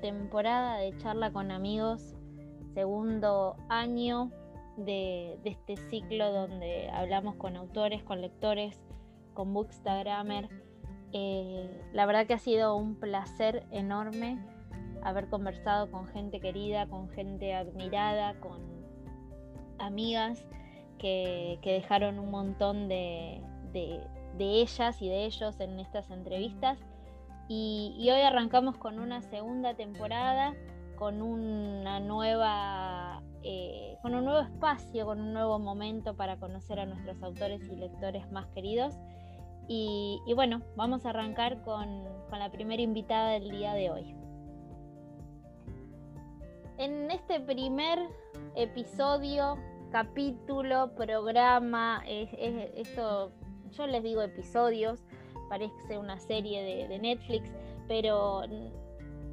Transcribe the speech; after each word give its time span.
Temporada 0.00 0.78
de 0.78 0.96
charla 0.98 1.32
con 1.32 1.50
amigos, 1.50 2.14
segundo 2.74 3.56
año 3.68 4.30
de, 4.76 5.38
este 5.44 5.76
ciclo 5.76 6.32
donde 6.32 6.88
hablamos 6.90 7.34
con 7.36 7.56
autores, 7.56 8.02
con 8.04 8.20
lectores, 8.20 8.80
con 9.34 9.52
bookstagrammer. 9.52 10.48
Eh, 11.12 11.82
la 11.92 12.06
verdad 12.06 12.26
que 12.26 12.34
ha 12.34 12.38
sido 12.38 12.76
un 12.76 12.94
placer 12.94 13.66
enorme 13.70 14.38
haber 15.02 15.28
conversado 15.28 15.90
con 15.90 16.06
gente 16.06 16.40
querida, 16.40 16.86
con 16.86 17.08
gente 17.10 17.54
admirada, 17.54 18.38
con 18.40 18.60
amigas 19.78 20.44
que, 20.98 21.58
dejaron 21.62 22.18
un 22.18 22.30
montón 22.30 22.88
de, 22.88 23.42
ellas 24.38 25.02
y 25.02 25.08
de 25.08 25.24
ellos 25.24 25.58
en 25.60 25.80
estas 25.80 26.10
entrevistas. 26.10 26.78
Y, 27.48 28.06
hoy 28.10 28.20
arrancamos 28.20 28.76
con 28.76 29.00
una 29.00 29.22
segunda 29.22 29.74
temporada, 29.74 30.54
con 30.96 31.22
una 31.22 31.98
nueva, 31.98 33.22
eh, 33.42 33.96
con 34.02 34.14
un 34.14 34.26
nuevo 34.26 34.40
espacio, 34.40 35.06
con 35.06 35.18
un 35.20 35.32
nuevo 35.32 35.58
momento 35.58 36.14
para 36.14 36.38
conocer 36.38 36.78
a 36.78 36.84
nuestros 36.84 37.22
autores 37.22 37.62
y 37.62 37.76
lectores 37.76 38.30
más 38.30 38.46
queridos. 38.48 38.94
Y, 39.66 40.20
bueno, 40.34 40.62
vamos 40.76 41.06
a 41.06 41.10
arrancar 41.10 41.62
con 41.62 42.04
la 42.30 42.50
primera 42.50 42.82
invitada 42.82 43.30
del 43.32 43.50
día 43.50 43.72
de 43.72 43.90
hoy. 43.90 44.14
En 46.76 47.10
este 47.10 47.40
primer 47.40 47.98
episodio 48.54 49.56
capítulo, 49.90 50.94
programa, 50.94 52.02
esto, 52.06 53.32
yo 53.70 53.86
les 53.86 54.02
digo 54.02 54.22
episodios, 54.22 55.02
parece 55.48 55.98
una 55.98 56.18
serie 56.18 56.88
de, 56.88 56.98
Netflix, 56.98 57.50
pero 57.86 58.42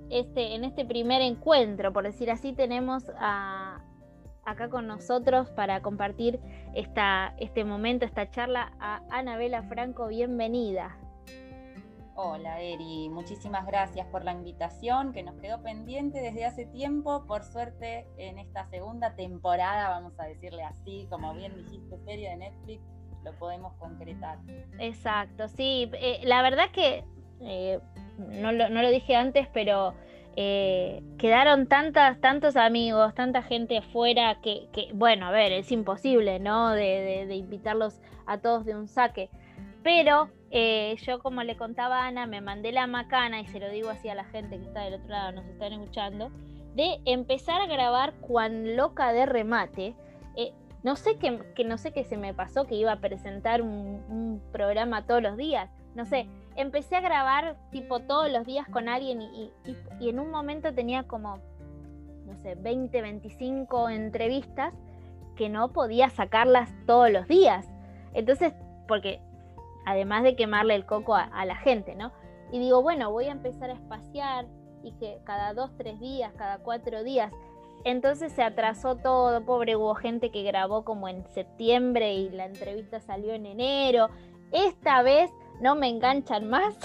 este, 0.09 0.55
en 0.55 0.63
este 0.63 0.85
primer 0.85 1.21
encuentro, 1.21 1.91
por 1.93 2.03
decir 2.03 2.31
así, 2.31 2.53
tenemos 2.53 3.03
acá 3.19 4.69
con 4.69 4.87
nosotros 4.87 5.49
para 5.51 5.81
compartir 5.81 6.39
esta, 6.73 7.33
este 7.37 7.63
momento, 7.63 8.05
esta 8.05 8.29
charla 8.29 8.73
a 8.79 9.01
Anabela 9.09 9.63
Franco, 9.63 10.07
bienvenida. 10.07 10.97
Hola 12.17 12.61
Eri, 12.61 13.09
muchísimas 13.09 13.65
gracias 13.65 14.07
por 14.07 14.23
la 14.23 14.31
invitación 14.31 15.11
que 15.11 15.21
nos 15.21 15.35
quedó 15.41 15.61
pendiente 15.61 16.21
desde 16.21 16.45
hace 16.45 16.65
tiempo. 16.65 17.25
Por 17.25 17.43
suerte 17.43 18.07
en 18.15 18.39
esta 18.39 18.65
segunda 18.69 19.15
temporada, 19.15 19.89
vamos 19.89 20.17
a 20.17 20.23
decirle 20.23 20.63
así, 20.63 21.07
como 21.09 21.33
bien 21.33 21.53
dijiste, 21.57 21.99
serie 22.05 22.29
de 22.29 22.37
Netflix, 22.37 22.83
lo 23.25 23.33
podemos 23.33 23.73
concretar. 23.73 24.37
Exacto, 24.79 25.47
sí. 25.49 25.89
Eh, 25.93 26.21
la 26.23 26.41
verdad 26.41 26.69
que 26.71 27.03
eh, 27.41 27.79
no, 28.17 28.51
lo, 28.51 28.89
dije 28.91 29.15
antes, 29.15 29.47
pero 29.51 29.95
eh, 30.35 31.03
quedaron 31.17 31.67
tantas, 31.67 32.21
tantos 32.21 32.55
amigos, 32.55 33.13
tanta 33.15 33.41
gente 33.41 33.79
afuera 33.79 34.39
que, 34.41 34.69
bueno, 34.93 35.25
a 35.25 35.31
ver, 35.31 35.51
es 35.51 35.71
imposible, 35.71 36.39
¿no? 36.39 36.69
de 36.69 37.35
invitarlos 37.35 37.99
a 38.27 38.37
todos 38.37 38.63
de 38.65 38.75
un 38.75 38.87
saque. 38.87 39.29
Pero 39.83 40.29
yo, 41.05 41.19
como 41.19 41.43
le 41.43 41.57
contaba 41.57 42.03
a 42.03 42.07
Ana, 42.07 42.27
me 42.27 42.39
mandé 42.39 42.71
la 42.71 42.87
macana, 42.87 43.41
y 43.41 43.47
se 43.47 43.59
lo 43.59 43.69
digo 43.69 43.89
así 43.89 44.07
a 44.07 44.15
la 44.15 44.23
gente 44.25 44.57
que 44.57 44.65
está 44.65 44.83
del 44.83 44.95
otro 44.95 45.09
lado, 45.09 45.31
nos 45.33 45.45
están 45.47 45.73
escuchando, 45.73 46.31
de 46.75 46.99
empezar 47.05 47.61
a 47.61 47.67
grabar 47.67 48.13
cuán 48.21 48.75
loca 48.75 49.11
de 49.11 49.25
remate. 49.25 49.95
No 50.85 50.95
sé 50.95 51.17
qué, 51.17 51.39
que 51.55 51.63
no 51.63 51.79
sé 51.79 52.03
se 52.03 52.15
me 52.15 52.35
pasó, 52.35 52.65
que 52.65 52.75
iba 52.75 52.91
a 52.91 52.99
presentar 52.99 53.63
un, 53.63 54.39
programa 54.51 55.07
todos 55.07 55.23
los 55.23 55.35
días. 55.35 55.67
No 55.95 56.05
sé, 56.05 56.27
empecé 56.55 56.95
a 56.95 57.01
grabar 57.01 57.57
tipo 57.71 58.01
todos 58.01 58.31
los 58.31 58.45
días 58.45 58.67
con 58.69 58.87
alguien 58.87 59.19
y, 59.19 59.51
y 59.99 60.09
en 60.09 60.19
un 60.19 60.29
momento 60.29 60.75
tenía 60.75 61.01
como, 61.07 61.39
no 62.27 62.37
sé, 62.37 62.53
20, 62.53 63.01
25 63.01 63.89
entrevistas 63.89 64.75
que 65.35 65.49
no 65.49 65.73
podía 65.73 66.11
sacarlas 66.11 66.69
todos 66.85 67.09
los 67.09 67.27
días. 67.27 67.65
Entonces, 68.13 68.53
porque 68.87 69.21
además 69.87 70.21
de 70.21 70.35
quemarle 70.35 70.75
el 70.75 70.85
coco 70.85 71.15
a, 71.15 71.45
la 71.45 71.55
gente, 71.55 71.95
¿no? 71.95 72.11
Y 72.51 72.59
digo, 72.59 72.83
bueno, 72.83 73.11
voy 73.11 73.25
a 73.25 73.31
empezar 73.31 73.71
a 73.71 73.73
espaciar 73.73 74.45
y 74.83 74.91
que 74.99 75.17
cada 75.23 75.55
dos, 75.55 75.71
tres 75.77 75.99
días, 75.99 76.31
cada 76.37 76.59
cuatro 76.59 77.03
días. 77.03 77.33
Entonces 77.85 78.33
se 78.33 78.43
atrasó 78.43 78.97
todo, 78.97 79.45
pobre, 79.45 79.77
hubo 79.77 79.95
gente 79.95 80.31
que 80.31 80.43
grabó 80.43 80.83
como 80.83 81.07
en 81.07 81.25
septiembre 81.29 82.13
y 82.15 82.29
la 82.29 82.45
entrevista 82.45 82.99
salió 82.99 83.33
en 83.33 83.45
enero. 83.45 84.09
Esta 84.51 85.01
vez 85.01 85.31
no 85.61 85.75
me 85.75 85.87
enganchan 85.87 86.49
más. 86.49 86.75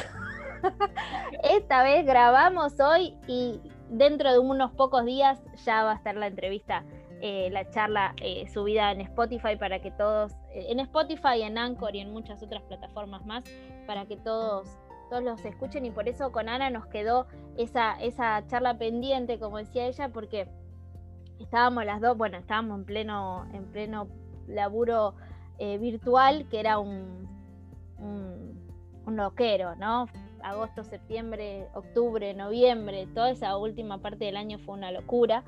Esta 1.43 1.83
vez 1.83 2.07
grabamos 2.07 2.79
hoy 2.79 3.17
y 3.27 3.61
dentro 3.89 4.31
de 4.31 4.39
unos 4.39 4.71
pocos 4.73 5.05
días 5.05 5.41
ya 5.65 5.83
va 5.83 5.93
a 5.93 5.97
estar 5.97 6.15
la 6.15 6.29
entrevista 6.29 6.85
eh, 7.23 7.51
la 7.51 7.69
charla 7.69 8.15
eh, 8.23 8.49
subida 8.49 8.93
en 8.93 9.03
Spotify 9.03 9.55
para 9.59 9.83
que 9.83 9.91
todos, 9.91 10.33
eh, 10.55 10.69
en 10.71 10.81
Spotify, 10.81 11.43
en 11.43 11.59
Anchor 11.59 11.95
y 11.95 12.01
en 12.01 12.13
muchas 12.13 12.43
otras 12.43 12.63
plataformas 12.63 13.27
más, 13.27 13.45
para 13.87 14.07
que 14.07 14.17
todos, 14.17 14.67
todos 15.11 15.23
los 15.23 15.45
escuchen 15.45 15.85
y 15.85 15.91
por 15.91 16.09
eso 16.09 16.33
con 16.33 16.49
Ana 16.49 16.71
nos 16.71 16.87
quedó 16.87 17.27
esa, 17.59 17.93
esa 18.01 18.47
charla 18.47 18.79
pendiente, 18.79 19.39
como 19.39 19.59
decía 19.59 19.87
ella, 19.87 20.09
porque 20.09 20.49
estábamos 21.45 21.85
las 21.85 22.01
dos, 22.01 22.17
bueno, 22.17 22.39
estábamos 22.39 22.79
en 22.79 22.85
pleno, 22.85 23.47
en 23.53 23.65
pleno 23.67 24.09
laburo 24.47 25.15
virtual, 25.59 26.47
que 26.49 26.59
era 26.59 26.79
un, 26.79 27.29
un, 27.99 29.17
loquero, 29.17 29.75
¿no? 29.75 30.07
Agosto, 30.43 30.85
septiembre, 30.85 31.67
octubre, 31.75 32.33
noviembre, 32.33 33.09
toda 33.13 33.31
esa 33.31 33.57
última 33.57 33.99
parte 33.99 34.25
del 34.25 34.37
año 34.37 34.59
fue 34.61 34.75
una 34.75 34.93
locura. 34.93 35.43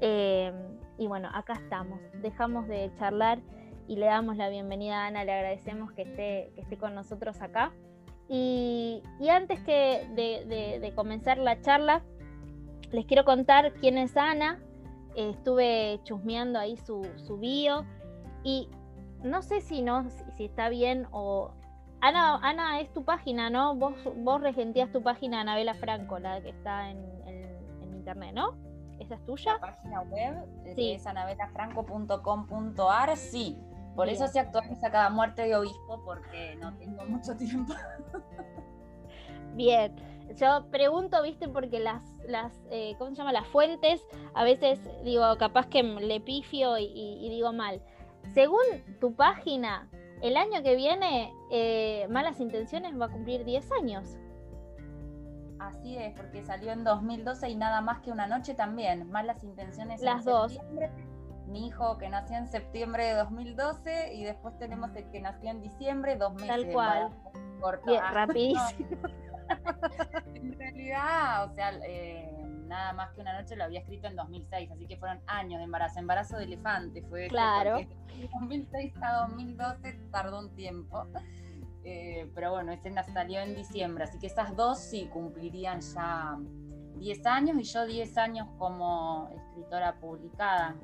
Y 0.00 1.06
bueno, 1.06 1.30
acá 1.32 1.54
estamos. 1.54 1.98
Dejamos 2.20 2.68
de 2.68 2.92
charlar 2.98 3.38
y 3.88 3.96
le 3.96 4.04
damos 4.04 4.36
la 4.36 4.50
bienvenida 4.50 5.02
a 5.02 5.06
Ana, 5.06 5.24
le 5.24 5.32
agradecemos 5.32 5.90
que 5.92 6.02
esté, 6.02 6.52
que 6.54 6.60
esté 6.60 6.76
con 6.76 6.94
nosotros 6.94 7.40
acá. 7.40 7.72
Y, 8.28 9.02
antes 9.28 9.58
que 9.60 10.06
de, 10.14 10.92
comenzar 10.94 11.38
la 11.38 11.60
charla, 11.62 12.02
les 12.92 13.04
quiero 13.06 13.24
contar 13.24 13.72
quién 13.80 13.98
es 13.98 14.16
Ana. 14.16 14.60
Estuve 15.14 16.00
chusmeando 16.04 16.58
ahí 16.58 16.76
su, 16.76 17.06
su, 17.16 17.38
bio 17.38 17.84
y 18.44 18.68
no 19.22 19.42
sé 19.42 19.60
si, 19.60 19.82
no, 19.82 20.08
si, 20.36 20.44
está 20.44 20.68
bien 20.68 21.06
o... 21.10 21.52
Ana, 22.02 22.36
Ana, 22.42 22.80
es 22.80 22.90
tu 22.94 23.04
página, 23.04 23.50
¿no? 23.50 23.76
Vos, 23.76 23.92
vos 24.16 24.40
regentías 24.40 24.90
tu 24.90 25.02
página 25.02 25.42
Anabela 25.42 25.74
Franco, 25.74 26.18
la 26.18 26.40
que 26.40 26.48
está 26.48 26.90
en, 26.90 26.98
en 27.26 27.94
internet, 27.94 28.32
¿no? 28.34 28.56
¿Esa 29.00 29.14
es 29.14 29.24
tuya? 29.24 29.54
La 29.54 29.60
página 29.60 30.02
web 30.02 30.46
sí. 30.74 30.92
es 30.92 31.06
anabelafranco.com.ar, 31.06 33.16
sí. 33.16 33.58
Por 33.96 34.08
eso 34.08 34.28
se 34.28 34.38
actualiza 34.38 34.88
cada 34.90 35.10
muerte 35.10 35.42
de 35.42 35.56
obispo, 35.56 36.00
porque 36.04 36.54
no 36.56 36.76
tengo 36.76 37.04
mucho 37.06 37.36
tiempo. 37.36 37.74
Bien, 39.54 39.96
yo 40.36 40.66
pregunto, 40.70 41.22
viste, 41.22 41.48
porque 41.48 41.80
las, 41.80 42.02
las 42.26 42.52
eh, 42.70 42.94
¿cómo 42.98 43.10
se 43.10 43.16
llama? 43.16 43.32
Las 43.32 43.46
fuentes, 43.48 44.06
a 44.34 44.44
veces 44.44 44.78
digo, 45.04 45.36
capaz 45.38 45.66
que 45.66 45.82
le 45.82 46.20
pifio 46.20 46.78
y, 46.78 47.28
digo 47.28 47.52
mal. 47.52 47.82
Según 48.34 48.62
tu 49.00 49.14
página, 49.14 49.88
el 50.22 50.36
año 50.36 50.62
que 50.62 50.76
viene, 50.76 51.32
eh, 51.50 52.06
Malas 52.10 52.40
Intenciones 52.40 52.98
va 53.00 53.06
a 53.06 53.08
cumplir 53.08 53.44
10 53.44 53.72
años. 53.72 54.18
Así 55.58 55.96
es, 55.96 56.14
porque 56.16 56.42
salió 56.42 56.72
en 56.72 56.84
2012 56.84 57.50
y 57.50 57.54
nada 57.54 57.82
más 57.82 58.00
que 58.00 58.10
una 58.10 58.26
noche 58.26 58.54
también. 58.54 59.10
Malas 59.10 59.44
intenciones. 59.44 60.00
Las 60.00 60.24
dos. 60.24 60.58
Mi 61.46 61.66
hijo 61.66 61.98
que 61.98 62.08
nació 62.08 62.36
en 62.36 62.46
septiembre 62.46 63.04
de 63.04 63.14
2012 63.14 64.14
y 64.14 64.24
después 64.24 64.56
tenemos 64.58 64.94
el 64.94 65.10
que 65.10 65.20
nació 65.20 65.50
en 65.50 65.60
diciembre, 65.60 66.16
dos 66.16 66.32
meses. 66.34 66.48
Tal 66.48 66.72
cual. 66.72 67.10
Corto. 67.60 67.92
rapidísimo. 68.12 68.88
En 70.34 70.58
realidad, 70.58 71.50
o 71.50 71.54
sea, 71.54 71.72
eh, 71.86 72.40
nada 72.66 72.92
más 72.92 73.10
que 73.12 73.20
una 73.20 73.40
noche 73.40 73.56
lo 73.56 73.64
había 73.64 73.80
escrito 73.80 74.06
en 74.06 74.16
2006, 74.16 74.70
así 74.70 74.86
que 74.86 74.96
fueron 74.96 75.20
años 75.26 75.58
de 75.58 75.64
embarazo. 75.64 75.98
Embarazo 75.98 76.36
de 76.38 76.44
elefante 76.44 77.02
fue. 77.02 77.28
Claro. 77.28 77.76
De 77.76 77.88
2006 78.40 78.94
a 79.02 79.26
2012 79.28 80.00
tardó 80.10 80.38
un 80.38 80.54
tiempo. 80.54 81.06
Eh, 81.84 82.30
pero 82.34 82.52
bueno, 82.52 82.72
ese 82.72 82.92
salió 83.12 83.40
en 83.40 83.54
diciembre, 83.54 84.04
así 84.04 84.18
que 84.18 84.26
esas 84.26 84.54
dos 84.54 84.78
sí 84.78 85.08
cumplirían 85.10 85.80
ya 85.80 86.36
10 86.96 87.26
años 87.26 87.56
y 87.58 87.62
yo 87.62 87.86
10 87.86 88.18
años 88.18 88.48
como 88.58 89.30
escritora 89.34 89.98
publicada. 89.98 90.76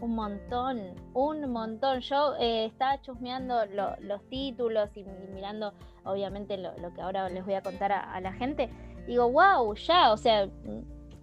Un 0.00 0.14
montón, 0.14 0.80
un 1.14 1.50
montón. 1.50 2.00
Yo 2.00 2.34
eh, 2.40 2.66
estaba 2.66 3.00
chusmeando 3.00 3.66
los 4.00 4.28
títulos 4.28 4.90
y, 4.96 5.04
mirando, 5.32 5.74
obviamente, 6.04 6.56
lo, 6.56 6.94
que 6.94 7.00
ahora 7.00 7.28
les 7.28 7.44
voy 7.44 7.54
a 7.54 7.62
contar 7.62 7.92
a, 7.92 8.20
la 8.20 8.32
gente. 8.32 8.70
Digo, 9.06 9.30
wow, 9.30 9.74
ya, 9.74 10.12
o 10.12 10.16
sea, 10.16 10.48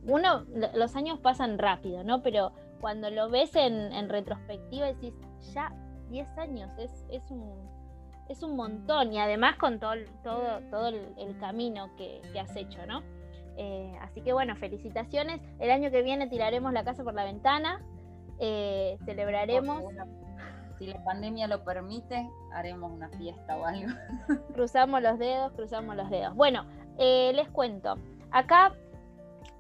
uno, 0.04 0.46
los 0.74 0.96
años 0.96 1.20
pasan 1.20 1.58
rápido, 1.58 2.04
¿no? 2.04 2.22
Pero 2.22 2.52
cuando 2.82 3.10
lo 3.10 3.30
ves 3.30 3.56
en, 3.56 4.10
retrospectiva 4.10 4.88
decís, 4.88 5.14
ya, 5.54 5.74
10 6.10 6.38
años, 6.38 6.72
es, 6.78 7.06
es 7.10 7.30
un 7.32 7.68
es 8.30 8.44
un 8.44 8.56
montón 8.56 9.14
y 9.14 9.20
además 9.20 9.56
con 9.58 9.80
todo, 9.80 9.94
todo, 10.24 10.60
todo 10.70 10.88
el, 10.88 11.38
camino 11.40 11.90
que, 11.96 12.22
has 12.40 12.56
hecho, 12.56 12.86
¿no? 12.86 13.04
Eh, 13.56 13.96
así 14.02 14.22
que 14.22 14.34
bueno, 14.34 14.56
felicitaciones. 14.56 15.42
El 15.60 15.72
año 15.72 15.90
que 15.92 16.02
viene 16.02 16.28
tiraremos 16.28 16.74
la 16.74 16.84
casa 16.84 17.04
por 17.04 17.14
la 17.14 17.24
ventana, 17.24 17.82
eh, 18.40 18.98
celebraremos. 19.06 19.84
Si 20.78 20.88
la 20.88 21.04
pandemia 21.04 21.48
lo 21.48 21.64
permite, 21.64 22.30
haremos 22.54 22.92
una 22.92 23.10
fiesta 23.10 23.58
o 23.58 23.66
algo. 23.66 23.92
cruzamos 24.54 25.02
los 25.02 25.18
dedos, 25.18 25.52
cruzamos 25.54 25.96
los 25.96 26.10
dedos. 26.10 26.36
Bueno, 26.36 26.66
eh, 26.98 27.32
les 27.34 27.50
cuento. 27.50 27.96
Acá 28.32 28.74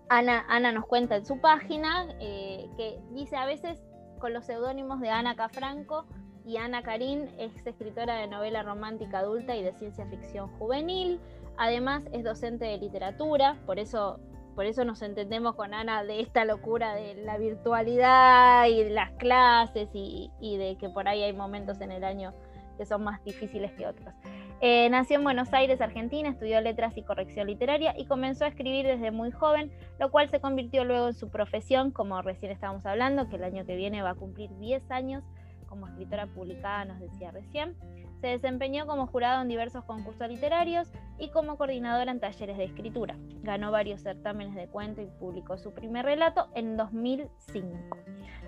Ana, 0.10 0.46
Ana 0.48 0.72
nos 0.72 0.86
cuenta 0.86 1.16
en 1.16 1.26
su 1.26 1.40
página 1.42 2.08
que 2.20 3.00
dice 3.12 3.36
a 3.36 3.46
veces 3.46 3.82
con 4.20 4.34
los 4.34 4.46
seudónimos 4.46 5.00
de 5.00 5.10
Ana 5.10 5.36
Cafranco 5.36 6.06
y 6.46 6.58
Ana 6.58 6.82
Karin 6.82 7.30
es 7.38 7.52
escritora 7.68 8.16
de 8.16 8.28
novela 8.28 8.64
romántica 8.64 9.20
adulta 9.20 9.56
y 9.56 9.64
de 9.64 9.74
ciencia 9.74 10.06
ficción 10.08 10.48
juvenil. 10.58 11.20
Además 11.58 12.04
es 12.14 12.24
docente 12.24 12.66
de 12.66 12.78
literatura, 12.78 13.58
por 13.66 13.80
eso, 13.80 14.20
por 14.58 14.66
eso 14.66 14.84
nos 14.84 15.04
entendemos 15.04 15.54
con 15.54 15.76
Ana 15.76 16.04
de 16.04 16.20
esta 16.20 16.44
locura 16.44 16.96
de 16.96 17.14
la 17.14 17.38
virtualidad 17.38 18.66
y 18.66 18.90
las 18.90 19.12
clases 19.12 19.88
y, 19.94 20.32
de 20.42 20.80
que 20.80 20.90
por 20.90 21.08
ahí 21.08 21.22
hay 21.22 21.32
momentos 21.32 21.80
en 21.80 21.92
el 21.92 22.04
año 22.04 22.34
que 22.76 22.88
son 22.88 23.04
más 23.04 23.24
difíciles 23.24 23.72
que 23.74 23.86
otros. 23.86 24.16
Eh, 24.62 24.90
nació 24.90 25.18
en 25.18 25.26
Buenos 25.26 25.54
Aires, 25.54 25.80
Argentina, 25.80 26.30
estudió 26.30 26.60
letras 26.60 26.98
y 26.98 27.04
corrección 27.04 27.46
literaria 27.46 27.94
y 27.96 28.08
comenzó 28.08 28.46
a 28.46 28.48
escribir 28.48 28.88
desde 28.88 29.12
muy 29.12 29.30
joven, 29.30 29.72
lo 30.00 30.10
cual 30.10 30.28
se 30.32 30.40
convirtió 30.40 30.86
luego 30.86 31.10
en 31.10 31.14
su 31.14 31.30
profesión, 31.30 31.92
como 31.92 32.20
recién 32.24 32.52
estábamos 32.52 32.84
hablando, 32.88 33.30
que 33.30 33.36
el 33.36 33.44
año 33.44 33.64
que 33.64 33.76
viene 33.76 34.02
va 34.02 34.12
a 34.12 34.16
cumplir 34.16 34.50
10 34.58 34.90
años 34.90 35.24
como 35.68 35.86
escritora 35.88 36.26
publicada, 36.26 36.84
nos 36.86 37.00
decía 37.00 37.30
recién. 37.30 37.76
Se 38.22 38.28
desempeñó 38.28 38.88
como 38.88 39.08
jurado 39.08 39.42
en 39.42 39.48
diversos 39.48 39.84
concursos 39.86 40.28
literarios 40.28 40.92
y 41.20 41.30
como 41.30 41.58
coordinadora 41.58 42.12
en 42.12 42.20
talleres 42.20 42.58
de 42.58 42.64
escritura. 42.64 43.16
Ganó 43.44 43.72
varios 43.72 44.02
certámenes 44.02 44.56
de 44.56 44.68
cuento 44.68 45.02
y 45.02 45.08
publicó 45.20 45.58
su 45.58 45.74
primer 45.74 46.06
relato 46.06 46.50
en 46.56 46.78
2005. 46.78 47.98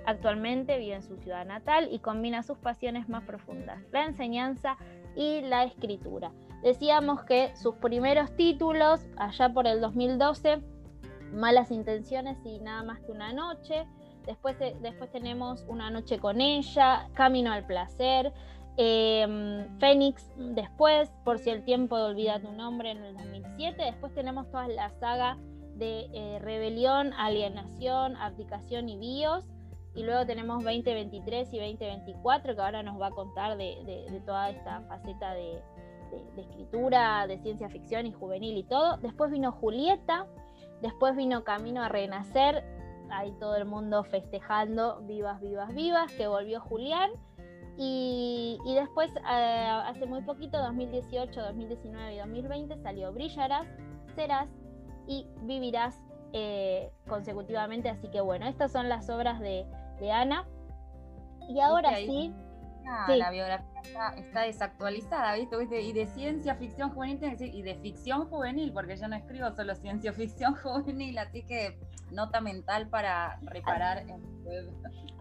Actualmente 0.05 0.79
vive 0.79 0.95
en 0.95 1.03
su 1.03 1.17
ciudad 1.17 1.45
natal 1.45 1.87
y 1.91 1.99
combina 1.99 2.41
sus 2.41 2.57
pasiones 2.57 3.09
más 3.09 3.23
profundas, 3.25 3.79
la 3.91 4.05
enseñanza 4.05 4.75
y 5.15 5.41
la 5.41 5.65
escritura. 5.65 6.31
Decíamos 6.63 7.23
que 7.23 7.55
sus 7.55 7.75
primeros 7.75 8.35
títulos, 8.35 9.05
allá 9.17 9.49
por 9.53 9.67
el 9.67 9.81
2012, 9.81 10.61
Malas 11.31 11.69
Intenciones 11.69 12.37
y 12.43 12.59
Nada 12.59 12.83
más 12.83 12.99
que 13.01 13.11
una 13.11 13.33
noche, 13.33 13.85
Después, 14.25 14.57
después 14.81 15.11
tenemos 15.11 15.65
Una 15.67 15.89
noche 15.89 16.19
con 16.19 16.41
ella, 16.41 17.09
Camino 17.13 17.51
al 17.51 17.65
placer, 17.65 18.33
eh, 18.81 19.67
Fénix 19.77 20.25
después, 20.37 21.11
Por 21.25 21.37
si 21.37 21.49
el 21.49 21.65
tiempo 21.65 21.97
de 21.97 22.39
tu 22.39 22.51
nombre 22.53 22.91
en 22.91 23.03
el 23.03 23.13
2007. 23.13 23.83
Después 23.83 24.13
tenemos 24.13 24.49
toda 24.51 24.69
la 24.69 24.89
saga 25.01 25.37
de 25.75 26.09
eh, 26.13 26.39
Rebelión, 26.39 27.11
Alienación, 27.13 28.15
Abdicación 28.15 28.87
y 28.87 28.97
Bios. 28.97 29.43
Y 29.95 30.03
luego 30.03 30.25
tenemos 30.25 30.63
2023 30.63 31.53
y 31.53 31.59
2024, 31.59 32.55
que 32.55 32.61
ahora 32.61 32.81
nos 32.81 33.01
va 33.01 33.07
a 33.07 33.11
contar 33.11 33.57
de, 33.57 34.21
toda 34.25 34.49
esta 34.49 34.79
faceta 34.83 35.33
de, 35.33 35.61
de, 36.35 36.41
escritura, 36.41 37.27
de 37.27 37.37
ciencia 37.39 37.67
ficción 37.67 38.07
y 38.07 38.13
juvenil 38.13 38.55
y 38.55 38.63
todo. 38.63 38.95
Después 38.97 39.29
vino 39.29 39.51
Julieta, 39.51 40.25
después 40.81 41.17
vino 41.17 41.43
Camino 41.43 41.83
a 41.83 41.89
Renacer, 41.89 42.63
ahí 43.11 43.33
todo 43.41 43.57
el 43.57 43.65
mundo 43.65 44.05
festejando, 44.05 45.01
vivas, 45.01 45.41
vivas, 45.41 45.73
vivas, 45.73 46.13
que 46.13 46.27
volvió 46.27 46.61
Julián. 46.61 47.11
Y, 47.81 48.57
después, 48.75 49.09
eh, 49.15 49.81
hace 49.85 50.05
muy 50.05 50.21
poquito, 50.23 50.57
2018, 50.57 51.41
2019 51.41 52.13
y 52.13 52.17
2020, 52.17 52.77
salió 52.83 53.13
Brillarás, 53.13 53.67
Serás 54.15 54.49
y 55.07 55.25
Vivirás 55.43 55.97
eh, 56.33 56.91
consecutivamente. 57.07 57.89
Así 57.89 58.09
que 58.09 58.19
bueno, 58.19 58.47
estas 58.47 58.73
son 58.73 58.89
las 58.89 59.09
obras 59.09 59.39
de, 59.39 59.65
Ana. 60.11 60.45
Y 61.47 61.61
ahora 61.61 61.95
sí, 61.95 62.33
La 63.07 63.31
biografía 63.31 63.81
está, 64.17 64.41
desactualizada, 64.41 65.35
¿viste? 65.35 65.81
Y 65.81 65.93
de 65.93 66.05
ciencia 66.07 66.55
ficción 66.55 66.89
juvenil, 66.89 67.37
y 67.39 67.61
de 67.61 67.75
ficción 67.75 68.29
juvenil, 68.29 68.73
porque 68.73 68.97
yo 68.97 69.07
no 69.07 69.15
escribo 69.15 69.51
solo 69.51 69.73
ciencia 69.75 70.11
ficción 70.11 70.53
juvenil, 70.63 71.17
así 71.17 71.43
que 71.43 71.79
nota 72.11 72.41
mental 72.41 72.89
para 72.89 73.39
reparar 73.43 74.03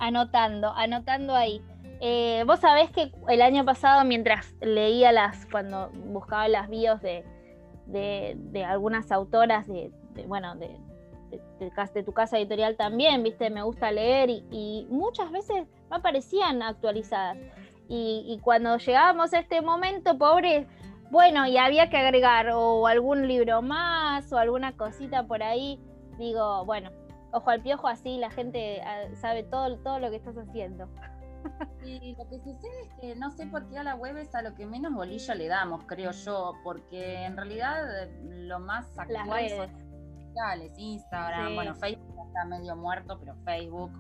Anotando, 0.01 0.73
anotando 0.73 1.35
ahí. 1.35 1.63
Eh, 2.01 2.45
vos 2.47 2.61
sabés 2.61 2.91
que 2.91 3.13
el 3.29 3.43
año 3.43 3.65
pasado, 3.65 4.05
mientras 4.05 4.55
leía 4.61 5.13
las, 5.13 5.47
cuando 5.47 5.91
buscaba 6.07 6.49
las 6.49 6.69
bios 6.69 7.01
de, 7.03 7.25
de, 7.87 8.65
algunas 8.65 9.11
autoras 9.11 9.67
de, 9.67 9.91
bueno, 10.27 10.55
de, 10.57 10.77
de, 11.59 12.03
tu 12.03 12.13
casa 12.13 12.39
editorial 12.39 12.77
también, 12.77 13.23
viste, 13.23 13.51
me 13.51 13.63
gusta 13.63 13.91
leer 13.91 14.31
y, 14.31 14.87
muchas 14.91 15.31
veces 15.31 15.67
me 15.91 15.97
aparecían 15.97 16.63
actualizadas. 16.63 17.37
Y, 17.89 18.25
y, 18.29 18.39
cuando 18.41 18.77
llegábamos 18.77 19.33
a 19.33 19.39
este 19.39 19.63
momento, 19.63 20.19
pobre, 20.19 20.67
bueno, 21.11 21.47
y 21.47 21.57
había 21.57 21.89
que 21.89 21.97
agregar 21.97 22.51
o 22.53 22.87
algún 22.87 23.27
libro 23.27 23.63
más 23.63 24.31
o 24.33 24.39
alguna 24.39 24.77
cosita 24.77 25.27
por 25.27 25.43
ahí 25.43 25.81
digo, 26.19 26.65
bueno, 26.65 26.91
ojo 27.33 27.51
al 27.51 27.63
piojo, 27.63 27.89
así 27.89 28.19
la 28.19 28.31
gente 28.31 28.83
ah, 28.83 29.05
sabe 29.15 29.45
todo, 29.45 29.79
todo 29.79 29.99
lo 30.01 30.11
que 30.11 30.17
estás 30.17 30.37
haciendo. 30.37 30.89
Y 31.85 32.15
lo 32.17 32.29
que 32.29 32.39
sucede 32.39 32.83
es 32.83 32.95
que 33.01 33.17
no 33.17 33.31
sé 33.31 33.47
por 33.47 33.69
qué 33.69 33.79
a 33.79 33.83
la 33.83 33.95
web 33.95 34.17
es 34.19 34.35
a 34.35 34.43
lo 34.43 34.55
que 34.55 34.67
menos 34.67 34.93
bolilla 34.93 35.35
le 35.35 35.49
damos, 35.49 35.85
creo 35.85 36.11
yo, 36.11 36.53
porque 36.63 37.25
en 37.25 37.37
realidad 37.37 38.09
lo 38.25 38.59
más 38.61 38.99
actual 38.99 39.49
son 39.49 39.71
sociales, 40.27 40.73
Instagram, 40.77 41.55
bueno, 41.55 41.75
Facebook 41.75 42.27
está 42.27 42.45
medio 42.45 42.77
muerto, 42.77 43.19
pero 43.19 43.35
Facebook, 43.45 43.93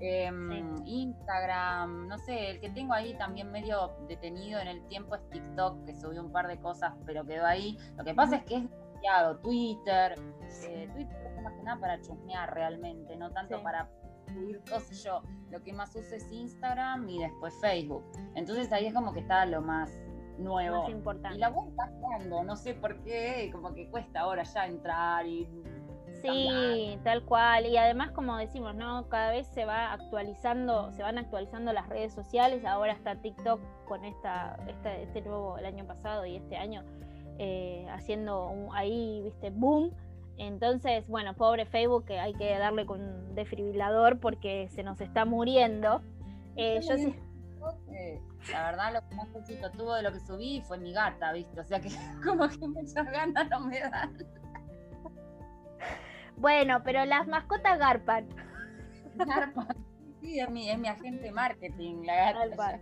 em, 0.00 0.86
Instagram, 0.86 2.08
no 2.08 2.18
sé, 2.18 2.50
el 2.50 2.60
que 2.60 2.70
tengo 2.70 2.94
ahí 2.94 3.14
también 3.18 3.50
medio 3.50 3.92
detenido 4.08 4.58
en 4.60 4.68
el 4.68 4.86
tiempo 4.88 5.14
es 5.16 5.28
TikTok, 5.30 5.84
que 5.84 5.94
subió 5.94 6.22
un 6.22 6.32
par 6.32 6.48
de 6.48 6.58
cosas, 6.58 6.94
pero 7.04 7.24
quedó 7.26 7.46
ahí. 7.46 7.76
Lo 7.96 8.04
que 8.04 8.14
pasa 8.14 8.36
es 8.36 8.44
que 8.44 8.56
es 8.56 8.64
Twitter. 9.42 10.14
Eh, 10.62 10.88
Twitter 10.92 11.26
es 11.26 11.42
más 11.42 11.52
que 11.54 11.62
nada 11.62 11.80
para 11.80 12.00
chusmear 12.00 12.52
realmente, 12.54 13.16
no 13.16 13.30
tanto 13.30 13.62
para 13.62 13.88
subir 14.26 14.60
yo. 15.04 15.22
Lo 15.50 15.62
que 15.62 15.72
más 15.72 15.94
uso 15.94 16.14
es 16.14 16.30
Instagram 16.30 17.08
y 17.08 17.20
después 17.20 17.54
Facebook. 17.60 18.04
Entonces 18.34 18.72
ahí 18.72 18.86
es 18.86 18.94
como 18.94 19.12
que 19.12 19.20
está 19.20 19.46
lo 19.46 19.62
más 19.62 19.90
nuevo. 20.38 20.82
Más 20.82 20.90
importante. 20.90 21.36
Y 21.36 21.40
la 21.40 21.50
web 21.50 21.68
está 21.70 21.86
jugando, 22.00 22.42
no 22.42 22.56
sé 22.56 22.74
por 22.74 23.02
qué, 23.02 23.50
como 23.52 23.72
que 23.74 23.88
cuesta 23.88 24.20
ahora 24.20 24.42
ya 24.42 24.66
entrar 24.66 25.26
y 25.26 25.48
Sí, 26.24 26.98
tal 27.04 27.22
cual. 27.24 27.66
Y 27.66 27.76
además, 27.76 28.10
como 28.12 28.36
decimos, 28.36 28.74
¿no? 28.74 29.08
Cada 29.08 29.30
vez 29.30 29.46
se 29.48 29.64
va 29.64 29.92
actualizando, 29.92 30.90
se 30.92 31.02
van 31.02 31.18
actualizando 31.18 31.72
las 31.72 31.88
redes 31.88 32.14
sociales. 32.14 32.64
Ahora 32.64 32.92
está 32.92 33.16
TikTok 33.16 33.60
con 33.84 34.04
esta, 34.04 34.56
esta, 34.66 34.96
este 34.96 35.20
nuevo, 35.20 35.58
el 35.58 35.66
año 35.66 35.86
pasado 35.86 36.24
y 36.24 36.36
este 36.36 36.56
año, 36.56 36.82
eh, 37.38 37.86
haciendo 37.90 38.68
ahí, 38.72 39.20
viste, 39.22 39.50
boom. 39.50 39.92
Entonces, 40.36 41.06
bueno, 41.08 41.34
pobre 41.34 41.64
Facebook, 41.66 42.06
que 42.06 42.18
hay 42.18 42.34
que 42.34 42.58
darle 42.58 42.86
con 42.86 43.00
un 43.00 43.34
desfibrilador 43.34 44.18
porque 44.18 44.68
se 44.68 44.82
nos 44.82 45.00
está 45.00 45.24
muriendo. 45.24 46.02
Eh, 46.56 46.80
yo 46.82 46.96
sí. 46.96 47.14
La 48.52 48.70
verdad, 48.70 48.92
lo 48.92 49.08
que 49.08 49.14
más 49.14 49.34
éxito 49.34 49.70
tuvo 49.70 49.94
de 49.94 50.02
lo 50.02 50.12
que 50.12 50.20
subí 50.20 50.60
fue 50.66 50.78
mi 50.78 50.92
gata, 50.92 51.32
¿viste? 51.32 51.58
O 51.58 51.64
sea 51.64 51.80
que 51.80 51.88
como 52.24 52.48
que 52.48 52.58
muchas 52.68 53.10
ganas 53.10 53.48
no 53.48 53.60
me 53.60 53.80
dan. 53.80 54.16
Bueno, 56.36 56.82
pero 56.82 57.04
las 57.04 57.26
mascotas 57.26 57.78
garpan. 57.78 58.28
Garpan. 59.14 59.68
Sí, 60.20 60.40
es 60.40 60.50
mi, 60.50 60.68
es 60.68 60.78
mi 60.78 60.88
agente 60.88 61.30
marketing, 61.30 62.02
la 62.04 62.32
gata. 62.32 62.80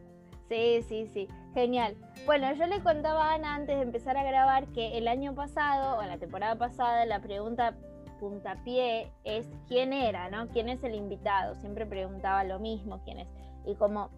Sí, 0.53 0.83
sí, 0.87 1.07
sí, 1.07 1.29
genial. 1.55 1.97
Bueno, 2.27 2.53
yo 2.53 2.67
le 2.67 2.83
contaba 2.83 3.31
a 3.31 3.35
Ana 3.37 3.55
antes 3.55 3.75
de 3.75 3.83
empezar 3.85 4.19
a 4.19 4.23
grabar 4.23 4.67
que 4.67 4.99
el 4.99 5.09
año 5.09 5.35
pasado, 5.35 5.97
o 5.97 6.03
la 6.03 6.19
temporada 6.19 6.57
pasada, 6.57 7.07
la 7.07 7.23
pregunta 7.23 7.75
puntapié 8.21 9.11
es 9.25 9.49
quién 9.67 9.95
era, 9.95 10.29
¿no? 10.29 10.49
¿Quién 10.49 10.69
es 10.69 10.85
el 10.85 10.95
invitado? 10.95 11.55
Siempre 11.55 11.87
preguntaba 11.87 12.45
lo 12.45 12.59
mismo, 12.59 13.01
quién 13.03 13.21
es. 13.21 13.29
Y 13.65 13.77
como 13.77 14.11